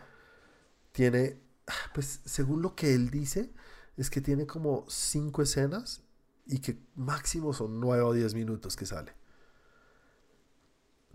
tiene, 0.93 1.39
ah, 1.67 1.91
pues 1.93 2.23
según 2.25 2.63
lo 2.63 2.75
que 2.75 2.95
él 2.95 3.11
dice, 3.11 3.53
es 3.99 4.09
que 4.09 4.23
tiene 4.23 4.47
como 4.47 4.87
cinco 4.89 5.43
escenas 5.43 6.03
y 6.47 6.61
que 6.61 6.79
máximo 6.95 7.53
son 7.53 7.81
nueve 7.81 8.03
o 8.03 8.15
diez 8.15 8.35
minutos 8.35 8.77
que 8.77 8.87
sale. 8.87 9.13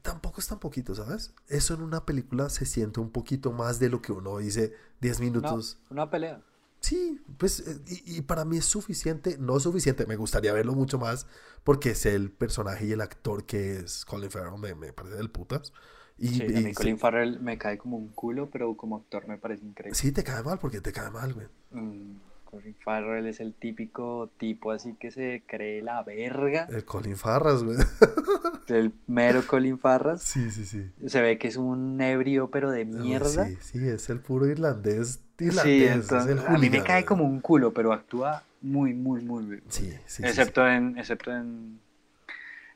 Tampoco 0.09 0.41
es 0.41 0.47
tan 0.47 0.57
poquito, 0.57 0.95
¿sabes? 0.95 1.35
Eso 1.47 1.75
en 1.75 1.83
una 1.83 2.03
película 2.03 2.49
se 2.49 2.65
siente 2.65 2.99
un 2.99 3.11
poquito 3.11 3.51
más 3.51 3.77
de 3.77 3.89
lo 3.89 4.01
que 4.01 4.11
uno 4.11 4.39
dice 4.39 4.73
10 5.01 5.19
minutos. 5.19 5.77
una 5.91 6.09
pelea. 6.09 6.41
Sí, 6.79 7.21
pues, 7.37 7.59
eh, 7.59 7.79
y, 8.07 8.21
para 8.21 8.43
mí 8.43 8.57
es 8.57 8.65
suficiente, 8.65 9.37
no 9.37 9.59
suficiente, 9.59 10.07
me 10.07 10.15
gustaría 10.15 10.51
verlo 10.51 10.73
mucho 10.73 10.97
más, 10.97 11.27
porque 11.63 11.91
es 11.91 12.07
el 12.07 12.31
personaje 12.31 12.87
y 12.87 12.91
el 12.91 13.01
actor 13.01 13.45
que 13.45 13.77
es 13.77 14.03
Colin 14.03 14.31
Farrell, 14.31 14.57
me, 14.57 14.93
parece 14.93 15.15
del 15.17 15.29
putas. 15.29 15.73
Y, 16.17 16.29
sí, 16.29 16.73
Colin 16.73 16.97
Farrell 16.97 17.39
me 17.39 17.59
cae 17.59 17.77
como 17.77 17.95
un 17.97 18.07
culo, 18.07 18.49
pero 18.49 18.75
como 18.75 18.97
actor 18.97 19.27
me 19.27 19.37
parece 19.37 19.63
increíble. 19.63 19.95
Sí, 19.95 20.11
te 20.11 20.23
cae 20.23 20.41
mal, 20.41 20.57
porque 20.57 20.81
te 20.81 20.91
cae 20.91 21.11
mal, 21.11 21.35
güey. 21.35 21.47
Mm. 21.69 22.28
Colin 22.49 22.75
Farrell 22.83 23.27
es 23.27 23.39
el 23.41 23.53
típico 23.53 24.31
tipo 24.37 24.71
así 24.71 24.95
que 24.95 25.11
se 25.11 25.43
cree 25.45 25.83
la 25.83 26.01
verga. 26.01 26.67
El 26.71 26.83
Colin 26.83 27.15
Farras, 27.15 27.63
güey. 27.63 27.77
El 28.67 28.91
mero 29.05 29.45
Colin 29.45 29.77
Farras. 29.77 30.23
Sí, 30.23 30.49
sí, 30.49 30.65
sí. 30.65 30.91
Se 31.05 31.21
ve 31.21 31.37
que 31.37 31.47
es 31.47 31.57
un 31.57 32.01
ebrio, 32.01 32.49
pero 32.49 32.71
de 32.71 32.85
mierda. 32.85 33.45
Sí, 33.45 33.57
sí, 33.61 33.87
es 33.87 34.09
el 34.09 34.19
puro 34.19 34.47
irlandés. 34.47 35.21
irlandés 35.39 36.07
sí, 36.07 36.45
a 36.47 36.57
mí 36.57 36.69
me 36.69 36.83
cae 36.83 37.05
como 37.05 37.23
un 37.23 37.39
culo, 37.39 37.71
pero 37.71 37.93
actúa 37.93 38.43
muy, 38.61 38.93
muy, 38.93 39.21
muy 39.21 39.43
bien. 39.45 39.63
Sí, 39.69 39.93
sí. 40.07 40.23
Excepto 40.23 40.67
en, 40.67 40.97
excepto 40.97 41.31
en, 41.31 41.79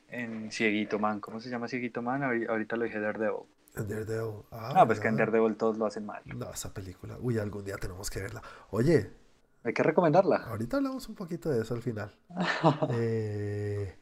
en 0.09 0.51
Cieguito 0.51 0.99
Man. 0.99 1.19
¿Cómo 1.19 1.39
se 1.39 1.49
llama 1.49 1.67
Cieguito 1.67 2.03
Man? 2.03 2.23
Ahorita 2.23 2.75
lo 2.75 2.85
dije 2.85 2.99
Daredevil. 2.99 3.45
Daredevil. 3.75 4.43
Ah, 4.51 4.73
ah 4.75 4.85
pues 4.85 4.99
que 4.99 5.07
en 5.07 5.17
Daredevil 5.17 5.55
todos 5.55 5.77
lo 5.77 5.87
hacen 5.87 6.05
mal. 6.05 6.21
No, 6.25 6.51
esa 6.51 6.73
película. 6.73 7.17
Uy, 7.19 7.39
algún 7.39 7.65
día 7.65 7.77
tenemos 7.77 8.09
que 8.09 8.21
verla. 8.21 8.41
Oye, 8.69 9.22
hay 9.63 9.73
que 9.73 9.83
recomendarla. 9.83 10.37
Ahorita 10.47 10.77
hablamos 10.77 11.07
un 11.07 11.15
poquito 11.15 11.49
de 11.49 11.61
eso 11.61 11.73
al 11.73 11.81
final. 11.81 12.13
Eh, 12.91 13.97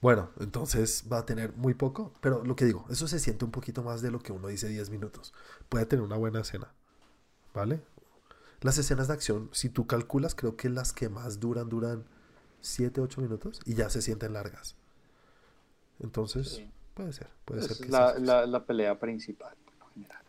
bueno, 0.00 0.30
entonces 0.40 1.04
va 1.10 1.18
a 1.18 1.26
tener 1.26 1.52
muy 1.54 1.74
poco, 1.74 2.12
pero 2.20 2.44
lo 2.44 2.56
que 2.56 2.64
digo, 2.64 2.86
eso 2.90 3.06
se 3.06 3.18
siente 3.18 3.44
un 3.44 3.52
poquito 3.52 3.82
más 3.82 4.02
de 4.02 4.10
lo 4.10 4.18
que 4.18 4.32
uno 4.32 4.48
dice 4.48 4.68
10 4.68 4.90
minutos. 4.90 5.32
Puede 5.68 5.86
tener 5.86 6.04
una 6.04 6.16
buena 6.16 6.40
escena, 6.40 6.72
¿vale? 7.54 7.80
Las 8.60 8.78
escenas 8.78 9.08
de 9.08 9.14
acción, 9.14 9.48
si 9.52 9.68
tú 9.68 9.86
calculas, 9.86 10.34
creo 10.34 10.56
que 10.56 10.68
las 10.68 10.92
que 10.92 11.08
más 11.08 11.38
duran, 11.38 11.68
duran 11.68 12.04
7, 12.62 13.00
8 13.00 13.20
minutos 13.20 13.60
y 13.64 13.74
ya 13.74 13.90
se 13.90 14.02
sienten 14.02 14.32
largas. 14.32 14.76
Entonces, 16.00 16.62
puede 16.94 17.12
ser, 17.12 17.28
puede 17.44 17.62
ser 17.62 17.76
que 17.86 17.92
la, 17.92 18.18
la, 18.18 18.46
la, 18.46 18.66
pelea 18.66 18.98
principal, 18.98 19.54
por 19.64 19.76
lo 19.76 19.86
general. 19.94 20.22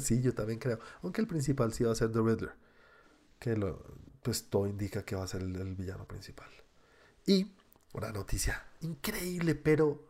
sí, 0.00 0.20
yo 0.20 0.34
también 0.34 0.58
creo. 0.58 0.80
Aunque 1.02 1.20
el 1.20 1.28
principal 1.28 1.72
sí 1.72 1.84
va 1.84 1.92
a 1.92 1.94
ser 1.94 2.10
The 2.10 2.20
Riddler 2.20 2.63
que 3.44 3.58
lo, 3.58 3.84
pues 4.22 4.48
todo 4.48 4.66
indica 4.66 5.04
que 5.04 5.16
va 5.16 5.24
a 5.24 5.26
ser 5.26 5.42
el, 5.42 5.74
villano 5.74 6.08
principal. 6.08 6.48
Y 7.26 7.52
una 7.92 8.10
noticia 8.10 8.64
increíble, 8.80 9.54
pero 9.54 10.08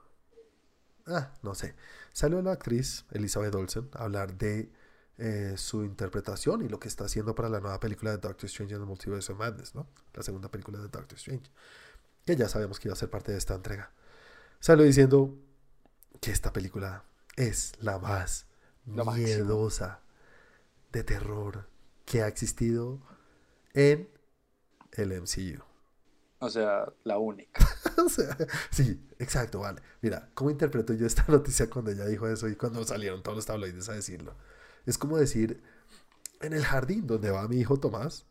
ah, 1.06 1.32
no 1.42 1.56
sé. 1.56 1.74
Salió 2.12 2.40
la 2.42 2.52
actriz 2.52 3.06
Elizabeth 3.10 3.52
Olsen 3.56 3.90
a 3.94 4.04
hablar 4.04 4.38
de 4.38 4.70
eh, 5.18 5.54
su 5.56 5.82
interpretación 5.82 6.64
y 6.64 6.68
lo 6.68 6.78
que 6.78 6.86
está 6.86 7.06
haciendo 7.06 7.34
para 7.34 7.48
la 7.48 7.58
nueva 7.58 7.80
película 7.80 8.12
de 8.12 8.18
Doctor 8.18 8.44
Strange 8.44 8.76
en 8.76 8.82
el 8.82 8.86
Multiverse 8.86 9.32
of 9.32 9.38
Madness, 9.40 9.74
¿no? 9.74 9.88
La 10.12 10.22
segunda 10.22 10.48
película 10.48 10.78
de 10.78 10.84
Doctor 10.84 11.18
Strange. 11.18 11.50
Que 12.24 12.36
ya 12.36 12.48
sabemos 12.48 12.78
que 12.78 12.86
iba 12.86 12.92
a 12.92 12.96
ser 12.96 13.10
parte 13.10 13.32
de 13.32 13.38
esta 13.38 13.56
entrega. 13.56 13.90
Salió 14.60 14.84
diciendo 14.84 15.36
que 16.20 16.30
esta 16.30 16.52
película 16.52 17.02
es 17.34 17.72
la 17.80 17.98
más 17.98 18.46
miedosa 18.84 20.02
de 20.92 21.02
terror 21.02 21.68
que 22.04 22.22
ha 22.22 22.28
existido 22.28 23.00
en 23.74 24.08
el 24.92 25.20
MCU. 25.20 25.62
O 26.38 26.50
sea, 26.50 26.92
la 27.04 27.18
única. 27.18 27.66
o 28.04 28.08
sea, 28.08 28.36
sí, 28.70 29.00
exacto, 29.18 29.60
vale. 29.60 29.82
Mira, 30.00 30.30
¿cómo 30.34 30.50
interpreto 30.50 30.94
yo 30.94 31.06
esta 31.06 31.24
noticia 31.28 31.68
cuando 31.68 31.90
ella 31.90 32.06
dijo 32.06 32.28
eso 32.28 32.48
y 32.48 32.56
cuando 32.56 32.84
salieron 32.84 33.22
todos 33.22 33.36
los 33.36 33.46
tabloides 33.46 33.88
a 33.88 33.94
decirlo? 33.94 34.34
Es 34.86 34.98
como 34.98 35.16
decir, 35.16 35.62
en 36.40 36.52
el 36.52 36.64
jardín 36.64 37.06
donde 37.06 37.30
va 37.30 37.48
mi 37.48 37.56
hijo 37.56 37.78
Tomás, 37.78 38.26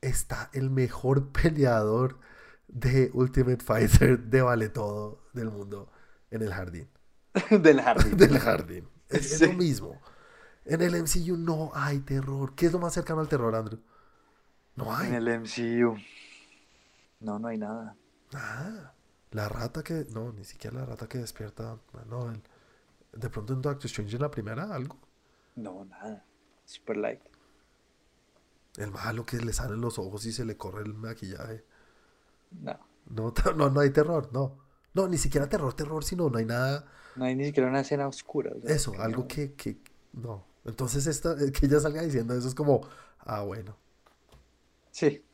está 0.00 0.50
el 0.52 0.70
mejor 0.70 1.28
peleador 1.32 2.18
de 2.68 3.10
Ultimate 3.12 3.62
Fighter 3.62 4.18
de 4.18 4.42
vale 4.42 4.68
todo 4.68 5.24
del 5.32 5.50
mundo 5.50 5.90
en 6.30 6.42
el 6.42 6.52
jardín. 6.52 6.88
del 7.50 7.80
jardín. 7.80 8.16
del 8.16 8.38
jardín. 8.38 8.88
Es, 9.08 9.32
es 9.32 9.40
lo 9.40 9.52
mismo. 9.54 10.00
En 10.64 10.80
el 10.80 11.02
MCU 11.02 11.36
no 11.36 11.72
hay 11.74 12.00
terror. 12.00 12.54
¿Qué 12.54 12.66
es 12.66 12.72
lo 12.72 12.78
más 12.78 12.94
cercano 12.94 13.20
al 13.20 13.28
terror, 13.28 13.54
Andrew? 13.54 13.80
No 14.76 14.94
hay. 14.94 15.08
En 15.08 15.14
el 15.14 15.40
MCU. 15.40 15.96
No, 17.20 17.38
no 17.38 17.48
hay 17.48 17.58
nada. 17.58 17.96
Nada. 18.32 18.94
La 19.32 19.48
rata 19.48 19.82
que. 19.82 20.06
No, 20.10 20.32
ni 20.32 20.44
siquiera 20.44 20.80
la 20.80 20.86
rata 20.86 21.08
que 21.08 21.18
despierta. 21.18 21.78
No, 22.08 22.30
el... 22.30 22.42
de 23.12 23.30
pronto 23.30 23.52
en 23.52 23.62
Doctor 23.62 23.86
Strange 23.86 24.16
en 24.16 24.22
la 24.22 24.30
primera, 24.30 24.74
algo. 24.74 24.98
No, 25.56 25.84
nada. 25.84 26.24
Super 26.64 26.96
light. 26.96 27.20
El 28.76 28.90
malo 28.90 29.26
que 29.26 29.36
le 29.38 29.52
salen 29.52 29.80
los 29.80 29.98
ojos 29.98 30.24
y 30.26 30.32
se 30.32 30.44
le 30.44 30.56
corre 30.56 30.82
el 30.82 30.94
maquillaje. 30.94 31.64
No. 32.50 32.78
No, 33.10 33.34
no, 33.56 33.70
no 33.70 33.80
hay 33.80 33.90
terror, 33.90 34.30
no. 34.32 34.58
No, 34.94 35.08
ni 35.08 35.18
siquiera 35.18 35.48
terror, 35.48 35.74
terror, 35.74 36.04
sino 36.04 36.28
no 36.28 36.38
hay 36.38 36.44
nada. 36.44 36.86
No 37.16 37.24
hay 37.24 37.34
ni 37.34 37.46
siquiera 37.46 37.68
una 37.68 37.80
escena 37.80 38.06
oscura. 38.06 38.52
Eso, 38.64 38.94
algo 38.98 39.26
que, 39.26 39.54
que. 39.54 39.78
No. 40.12 40.51
Entonces, 40.64 41.06
esta, 41.06 41.32
eh, 41.32 41.52
que 41.52 41.66
ella 41.66 41.80
salga 41.80 42.02
diciendo 42.02 42.34
eso 42.34 42.48
es 42.48 42.54
como, 42.54 42.82
ah, 43.20 43.42
bueno. 43.42 43.76
Sí. 44.90 45.24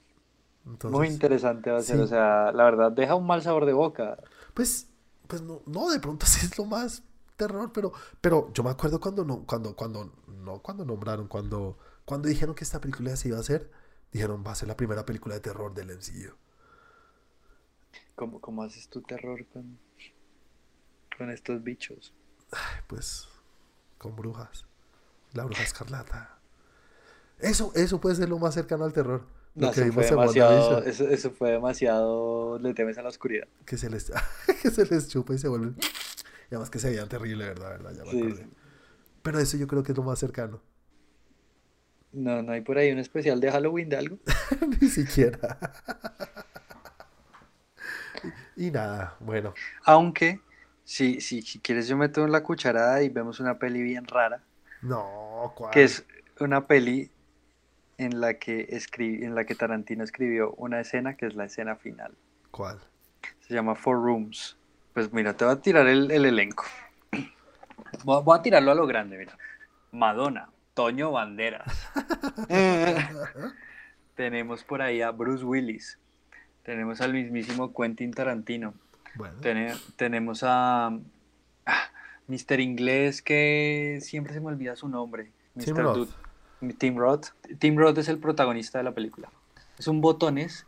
Muy 0.85 1.09
interesante 1.09 1.71
va 1.71 1.79
a 1.79 1.83
ser, 1.83 1.99
o 2.01 2.07
sea, 2.07 2.53
la 2.53 2.65
verdad, 2.65 2.93
deja 2.93 3.15
un 3.15 3.27
mal 3.27 3.43
sabor 3.43 3.65
de 3.65 3.73
boca. 3.73 4.19
Pues, 4.55 4.89
pues 5.27 5.41
no, 5.41 5.63
no, 5.67 5.91
de 5.91 5.99
pronto 5.99 6.27
sí 6.27 6.45
es 6.45 6.59
lo 6.59 6.65
más 6.65 7.03
terror, 7.37 7.73
pero, 7.73 7.93
pero 8.21 8.53
yo 8.53 8.63
me 8.63 8.71
acuerdo 8.71 9.01
cuando 9.01 9.25
no, 9.25 9.47
cuando, 9.47 9.75
cuando, 9.75 10.13
no, 10.27 10.61
cuando 10.61 10.85
nombraron, 10.85 11.29
cuando, 11.29 11.79
cuando 12.05 12.29
dijeron 12.29 12.55
que 12.55 12.65
esta 12.65 12.81
película 12.81 13.17
se 13.17 13.29
iba 13.29 13.39
a 13.39 13.41
hacer, 13.41 13.71
dijeron, 14.13 14.45
va 14.47 14.53
a 14.53 14.57
ser 14.57 14.69
la 14.69 14.77
primera 14.77 15.07
película 15.07 15.35
de 15.35 15.41
terror 15.41 15.73
del 15.73 15.91
MCU. 15.91 16.37
¿Cómo, 18.15 18.41
cómo 18.41 18.63
haces 18.63 18.89
tu 18.89 19.01
terror 19.01 19.47
con, 19.47 19.79
con 21.17 21.31
estos 21.31 21.63
bichos? 21.63 22.13
pues, 22.89 23.29
con 23.97 24.17
brujas. 24.17 24.68
La 25.35 25.45
bruja 25.45 25.63
escarlata. 25.63 26.39
Eso, 27.39 27.73
eso 27.75 28.01
puede 28.01 28.17
ser 28.17 28.29
lo 28.29 28.39
más 28.39 28.55
cercano 28.55 28.85
al 28.85 28.93
terror. 28.93 29.23
Lo 29.55 29.73
que 29.73 29.83
eso, 29.83 29.93
fue 29.93 30.05
demasiado, 30.05 30.85
eso, 30.85 31.31
fue 31.31 31.53
demasiado. 31.53 32.59
Le 32.59 32.75
temes 32.75 32.97
a 32.99 33.03
la 33.03 33.09
oscuridad. 33.09 33.49
Que 33.65 33.77
se 33.77 33.91
les, 33.91 34.13
que 34.63 34.71
se 34.71 34.87
les 34.87 35.09
chupa 35.09 35.35
y 35.35 35.39
se 35.39 35.49
vuelven. 35.49 35.77
Y 36.51 36.55
además 36.55 36.71
que 36.71 36.79
se 36.79 36.91
veían 36.91 37.09
terrible, 37.09 37.45
¿verdad? 37.45 37.71
¿verdad? 37.71 37.93
Ya 37.93 38.47
Pero 39.23 39.39
eso 39.39 39.57
yo 39.57 39.67
creo 39.67 39.83
que 39.83 39.93
es 39.93 39.99
lo 39.99 40.05
más 40.05 40.19
cercano. 40.19 40.61
No, 42.13 42.43
no 42.43 42.53
hay 42.53 42.63
por 42.63 42.79
ahí 42.79 42.91
un 42.91 42.99
especial 42.99 43.41
de 43.41 43.51
Halloween 43.51 43.89
de 43.89 43.97
algo. 43.97 44.19
Ni 44.81 44.89
siquiera. 44.89 45.59
y, 48.57 48.71
nada, 48.71 49.17
bueno. 49.21 49.55
Aunque, 49.85 50.41
si, 50.85 51.21
si, 51.21 51.43
si 51.43 51.59
quieres, 51.59 51.87
yo 51.87 51.97
meto 51.97 52.25
en 52.25 52.33
la 52.33 52.43
cucharada 52.43 53.03
y 53.03 53.09
vemos 53.09 53.41
una 53.41 53.59
peli 53.59 53.83
bien 53.83 54.07
rara. 54.07 54.43
No, 54.83 55.53
¿cuál? 55.55 55.73
Que 55.73 55.85
es 55.85 56.05
una 56.41 56.67
peli 56.67 57.11
en 57.99 58.21
la 58.21 58.35
que 58.35 58.69
en 58.97 59.35
la 59.35 59.45
que 59.45 59.55
Tarantino 59.55 60.05
escribió 60.05 60.53
una 60.53 60.81
escena 60.81 61.17
que 61.17 61.27
es 61.27 61.35
la 61.35 61.45
escena 61.45 61.77
final. 61.77 62.15
¿Cuál? 62.51 62.79
Se 63.41 63.55
llama 63.55 63.75
Four 63.75 64.03
Rooms. 64.03 64.57
Pues 64.95 65.13
mira, 65.13 65.35
te 65.35 65.45
voy 65.45 65.55
a 65.55 65.61
tirar 65.61 65.87
el, 65.87 66.11
elenco. 66.11 66.65
Voy 68.05 68.39
a, 68.39 68.43
tirarlo 68.43 68.73
a 68.73 68.75
lo 68.75 68.87
grande, 68.87 69.17
mira. 69.17 69.37
Madonna, 69.93 70.51
Toño 70.75 71.11
Banderas. 71.11 71.89
tenemos 74.15 74.65
por 74.65 74.83
ahí 74.83 75.01
a 75.01 75.11
Bruce 75.11 75.45
Willis. 75.45 75.99
Tenemos 76.63 77.01
al 77.01 77.13
mismísimo 77.13 77.73
Quentin 77.73 78.13
Tarantino. 78.13 78.75
tenemos 79.97 80.43
a, 80.45 80.99
Mr. 82.29 82.61
Inglés, 82.61 83.23
que 83.23 83.99
siempre 84.03 84.35
se 84.35 84.41
me 84.41 84.47
olvida 84.47 84.77
su 84.77 84.89
nombre. 84.89 85.33
Tim 85.59 85.77
Roth. 85.77 86.11
Tim 86.79 86.97
Roth. 86.97 87.27
Tim 87.59 87.77
Roth 87.77 87.99
es 87.99 88.09
el 88.09 88.19
protagonista 88.19 88.79
de 88.79 88.85
la 88.85 88.93
película. 88.93 89.31
Es 89.79 89.89
un 89.89 90.01
botones 90.01 90.67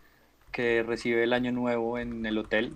que 0.53 0.83
recibe 0.83 1.23
el 1.23 1.33
año 1.33 1.53
nuevo 1.53 1.99
en 1.99 2.25
el 2.27 2.39
hotel. 2.39 2.75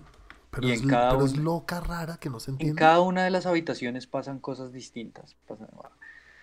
Pero, 0.51 0.67
es, 0.69 0.83
cada 0.83 1.23
es 1.25 1.35
loca, 1.35 1.81
rara, 1.81 2.17
que 2.17 2.29
no 2.29 2.39
se 2.39 2.51
entiende. 2.51 2.71
En 2.71 2.77
cada 2.77 3.01
una 3.01 3.23
de 3.23 3.29
las 3.29 3.45
habitaciones 3.45 4.07
pasan 4.07 4.39
cosas 4.39 4.71
distintas. 4.71 5.35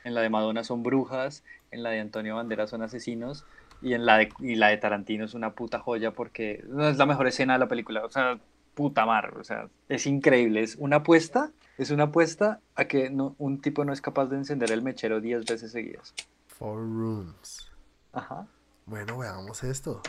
en 0.05 0.15
la 0.15 0.21
de 0.21 0.29
Madonna 0.29 0.65
son 0.65 0.83
brujas, 0.83 1.45
en 1.71 1.83
la 1.83 1.91
de 1.91 2.01
Antonio 2.01 2.37
Banderas 2.37 2.71
son 2.71 2.83
asesinos, 2.83 3.47
y 3.81 3.95
en 3.95 4.05
la 4.05 4.19
de, 4.19 4.29
y 4.41 4.57
la 4.57 4.69
de 4.69 4.77
Tarantino 4.77 5.25
es 5.25 5.35
una 5.35 5.55
puta 5.55 5.79
joya 5.79 6.13
porque 6.13 6.63
es 6.91 6.99
la 6.99 7.07
mejor 7.07 7.27
escena 7.27 7.55
de 7.55 7.59
la 7.61 7.69
película. 7.69 8.05
O 8.05 8.11
sea, 8.11 8.39
puta 8.75 9.07
mar, 9.07 9.37
o 9.39 9.45
sea, 9.45 9.69
es 9.89 10.07
increíble. 10.07 10.63
Es 10.63 10.77
una 10.77 10.97
apuesta 10.97 11.53
es 11.79 11.91
una 11.91 12.05
apuesta 12.05 12.61
a 12.75 12.85
que 12.85 13.11
no, 13.11 13.35
un 13.39 13.61
tipo 13.61 13.85
no 13.85 13.93
es 13.93 14.01
capaz 14.01 14.27
de 14.27 14.37
encender 14.37 14.71
el 14.71 14.83
mechero 14.83 15.21
10 15.21 15.47
veces 15.47 15.73
seguidas. 15.73 16.15
Four 16.47 16.79
rooms. 16.79 17.71
Ajá. 18.13 18.47
Bueno, 18.87 19.19
veamos 19.19 19.65
esto. 19.65 20.03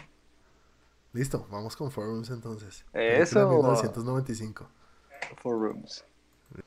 Listo, 1.14 1.48
vamos 1.50 1.76
con 1.76 1.92
Forums 1.92 2.30
entonces. 2.32 2.86
Eso. 2.92 3.50
1995. 3.50 4.68
Forums. 5.42 6.04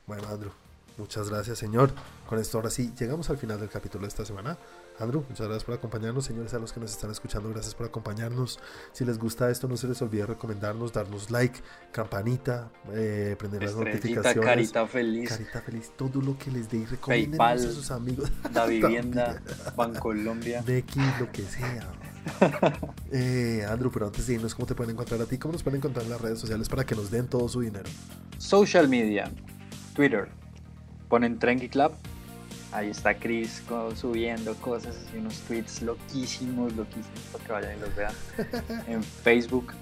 Bueno, 0.05 0.27
Andrew, 0.27 0.51
muchas 0.97 1.29
gracias, 1.29 1.59
señor. 1.59 1.91
Con 2.27 2.39
esto 2.39 2.57
ahora 2.57 2.69
sí, 2.69 2.93
llegamos 2.97 3.29
al 3.29 3.37
final 3.37 3.59
del 3.59 3.69
capítulo 3.69 4.01
de 4.03 4.07
esta 4.07 4.25
semana. 4.25 4.57
Andrew, 4.99 5.23
muchas 5.29 5.45
gracias 5.45 5.63
por 5.63 5.75
acompañarnos. 5.75 6.25
Señores, 6.25 6.53
a 6.53 6.59
los 6.59 6.73
que 6.73 6.79
nos 6.79 6.91
están 6.91 7.11
escuchando, 7.11 7.49
gracias 7.49 7.75
por 7.75 7.85
acompañarnos. 7.85 8.59
Si 8.93 9.05
les 9.05 9.19
gusta 9.19 9.49
esto, 9.51 9.67
no 9.67 9.77
se 9.77 9.87
les 9.87 10.01
olvide 10.01 10.25
recomendarnos, 10.25 10.91
darnos 10.91 11.29
like, 11.29 11.59
campanita, 11.91 12.71
eh, 12.93 13.35
prender 13.37 13.63
las 13.63 13.75
notificaciones. 13.75 14.43
Carita 14.43 14.87
feliz. 14.87 15.29
Carita 15.29 15.61
feliz, 15.61 15.91
todo 15.95 16.19
lo 16.21 16.37
que 16.37 16.49
les 16.49 16.69
dé 16.69 16.77
y 16.77 16.85
recomienden 16.85 17.39
a 17.39 17.57
sus 17.57 17.91
amigos. 17.91 18.31
La 18.53 18.65
vivienda, 18.65 19.41
Bancolombia. 19.75 20.63
Becky, 20.63 21.01
lo 21.19 21.31
que 21.31 21.43
sea. 21.43 21.93
eh, 23.11 23.65
Andrew, 23.69 23.91
pero 23.91 24.07
antes 24.07 24.25
de 24.25 24.33
irnos, 24.33 24.55
¿cómo 24.55 24.65
te 24.65 24.73
pueden 24.73 24.93
encontrar 24.93 25.21
a 25.21 25.25
ti? 25.25 25.37
¿Cómo 25.37 25.53
nos 25.53 25.63
pueden 25.63 25.77
encontrar 25.77 26.05
en 26.05 26.11
las 26.11 26.21
redes 26.21 26.39
sociales 26.39 26.67
para 26.69 26.85
que 26.85 26.95
nos 26.95 27.11
den 27.11 27.27
todo 27.27 27.47
su 27.47 27.61
dinero? 27.61 27.89
Social 28.39 28.89
media, 28.89 29.31
Twitter, 29.93 30.27
ponen 31.07 31.37
Trenky 31.37 31.69
Club 31.69 31.91
Ahí 32.71 32.89
está 32.89 33.17
Chris 33.17 33.63
subiendo 33.95 34.53
cosas, 34.55 34.95
y 35.13 35.17
unos 35.17 35.39
tweets 35.41 35.81
loquísimos, 35.81 36.75
loquísimos 36.75 37.19
para 37.31 37.43
que 37.43 37.51
vayan 37.51 37.77
y 37.77 37.79
los 37.79 37.95
vean. 37.95 38.13
en 38.87 39.03
Facebook 39.03 39.73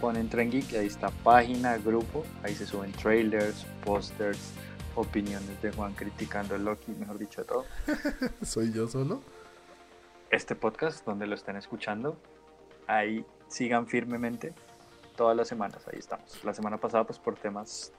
ponen 0.00 0.28
Tren 0.30 0.50
Geek 0.50 0.74
ahí 0.74 0.86
está 0.86 1.10
página, 1.10 1.76
grupo, 1.76 2.24
ahí 2.42 2.54
se 2.54 2.66
suben 2.66 2.90
trailers, 2.92 3.66
posters, 3.84 4.52
opiniones 4.94 5.60
de 5.60 5.70
Juan 5.72 5.92
criticando 5.92 6.54
a 6.54 6.58
Loki, 6.58 6.92
mejor 6.92 7.18
dicho 7.18 7.44
todo. 7.44 7.64
¿Soy 8.42 8.72
yo 8.72 8.88
solo? 8.88 9.20
Este 10.30 10.54
podcast, 10.54 11.04
donde 11.04 11.26
lo 11.26 11.34
estén 11.34 11.56
escuchando, 11.56 12.16
ahí 12.86 13.24
sigan 13.48 13.86
firmemente 13.86 14.54
todas 15.16 15.36
las 15.36 15.48
semanas, 15.48 15.86
ahí 15.92 15.98
estamos. 15.98 16.42
La 16.44 16.54
semana 16.54 16.78
pasada, 16.78 17.04
pues 17.04 17.18
por 17.18 17.34
temas 17.34 17.92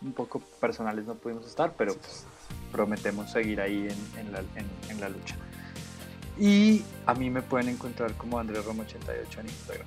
un 0.00 0.12
poco 0.12 0.40
personales 0.60 1.04
no 1.06 1.14
pudimos 1.14 1.46
estar, 1.46 1.74
pero 1.76 1.94
prometemos 2.76 3.30
seguir 3.32 3.58
ahí 3.58 3.88
en, 4.18 5.00
la, 5.00 5.08
lucha. 5.08 5.34
Y 6.38 6.82
a 7.06 7.14
mí 7.14 7.30
me 7.30 7.40
pueden 7.40 7.70
encontrar 7.70 8.12
como 8.14 8.38
Andrés 8.38 8.66
Romo 8.66 8.82
88 8.82 9.40
en 9.40 9.46
Instagram. 9.46 9.86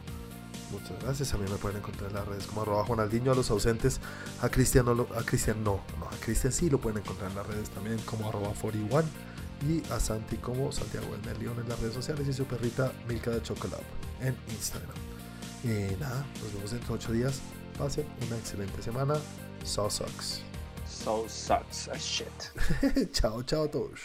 Muchas 0.71 1.03
gracias. 1.03 1.33
A 1.35 1.37
mí 1.37 1.45
me 1.47 1.57
pueden 1.57 1.77
encontrar 1.77 2.09
en 2.09 2.15
las 2.15 2.27
redes 2.27 2.47
como 2.47 2.63
arroba 2.63 2.83
Juanaldiño 2.85 3.31
a 3.31 3.35
los 3.35 3.51
ausentes. 3.51 3.99
A 4.41 4.49
Cristian 4.49 4.85
no, 4.85 5.07
a 5.15 5.23
Cristian 5.23 5.63
no, 5.63 5.81
no, 5.99 6.05
a 6.07 6.19
Cristian 6.19 6.51
sí 6.51 6.67
lo 6.69 6.79
pueden 6.79 6.97
encontrar 6.99 7.29
en 7.29 7.37
las 7.37 7.45
redes 7.45 7.69
también 7.69 7.99
como 7.99 8.27
arroba 8.27 8.53
41 8.59 9.03
y 9.67 9.83
a 9.91 9.99
Santi 9.99 10.37
como 10.37 10.71
Santiago 10.71 11.07
del 11.15 11.39
León 11.39 11.57
en 11.61 11.69
las 11.69 11.79
redes 11.79 11.93
sociales 11.93 12.27
y 12.27 12.33
su 12.33 12.45
perrita 12.45 12.91
Milka 13.07 13.29
de 13.29 13.43
Chocolate 13.43 13.83
en 14.21 14.35
Instagram. 14.49 14.95
Y 15.63 15.95
nada, 15.99 16.25
nos 16.41 16.53
vemos 16.53 16.71
dentro 16.71 16.95
de 16.95 17.03
8 17.03 17.11
días. 17.11 17.41
Pasen 17.77 18.07
una 18.25 18.37
excelente 18.37 18.81
semana. 18.81 19.15
So 19.63 19.89
sucks. 19.89 20.48
So 20.99 21.25
sucks 21.27 21.87
as 21.87 22.05
shit. 22.05 22.51
chao 23.13 23.39
a 23.39 23.43
todos. 23.43 23.99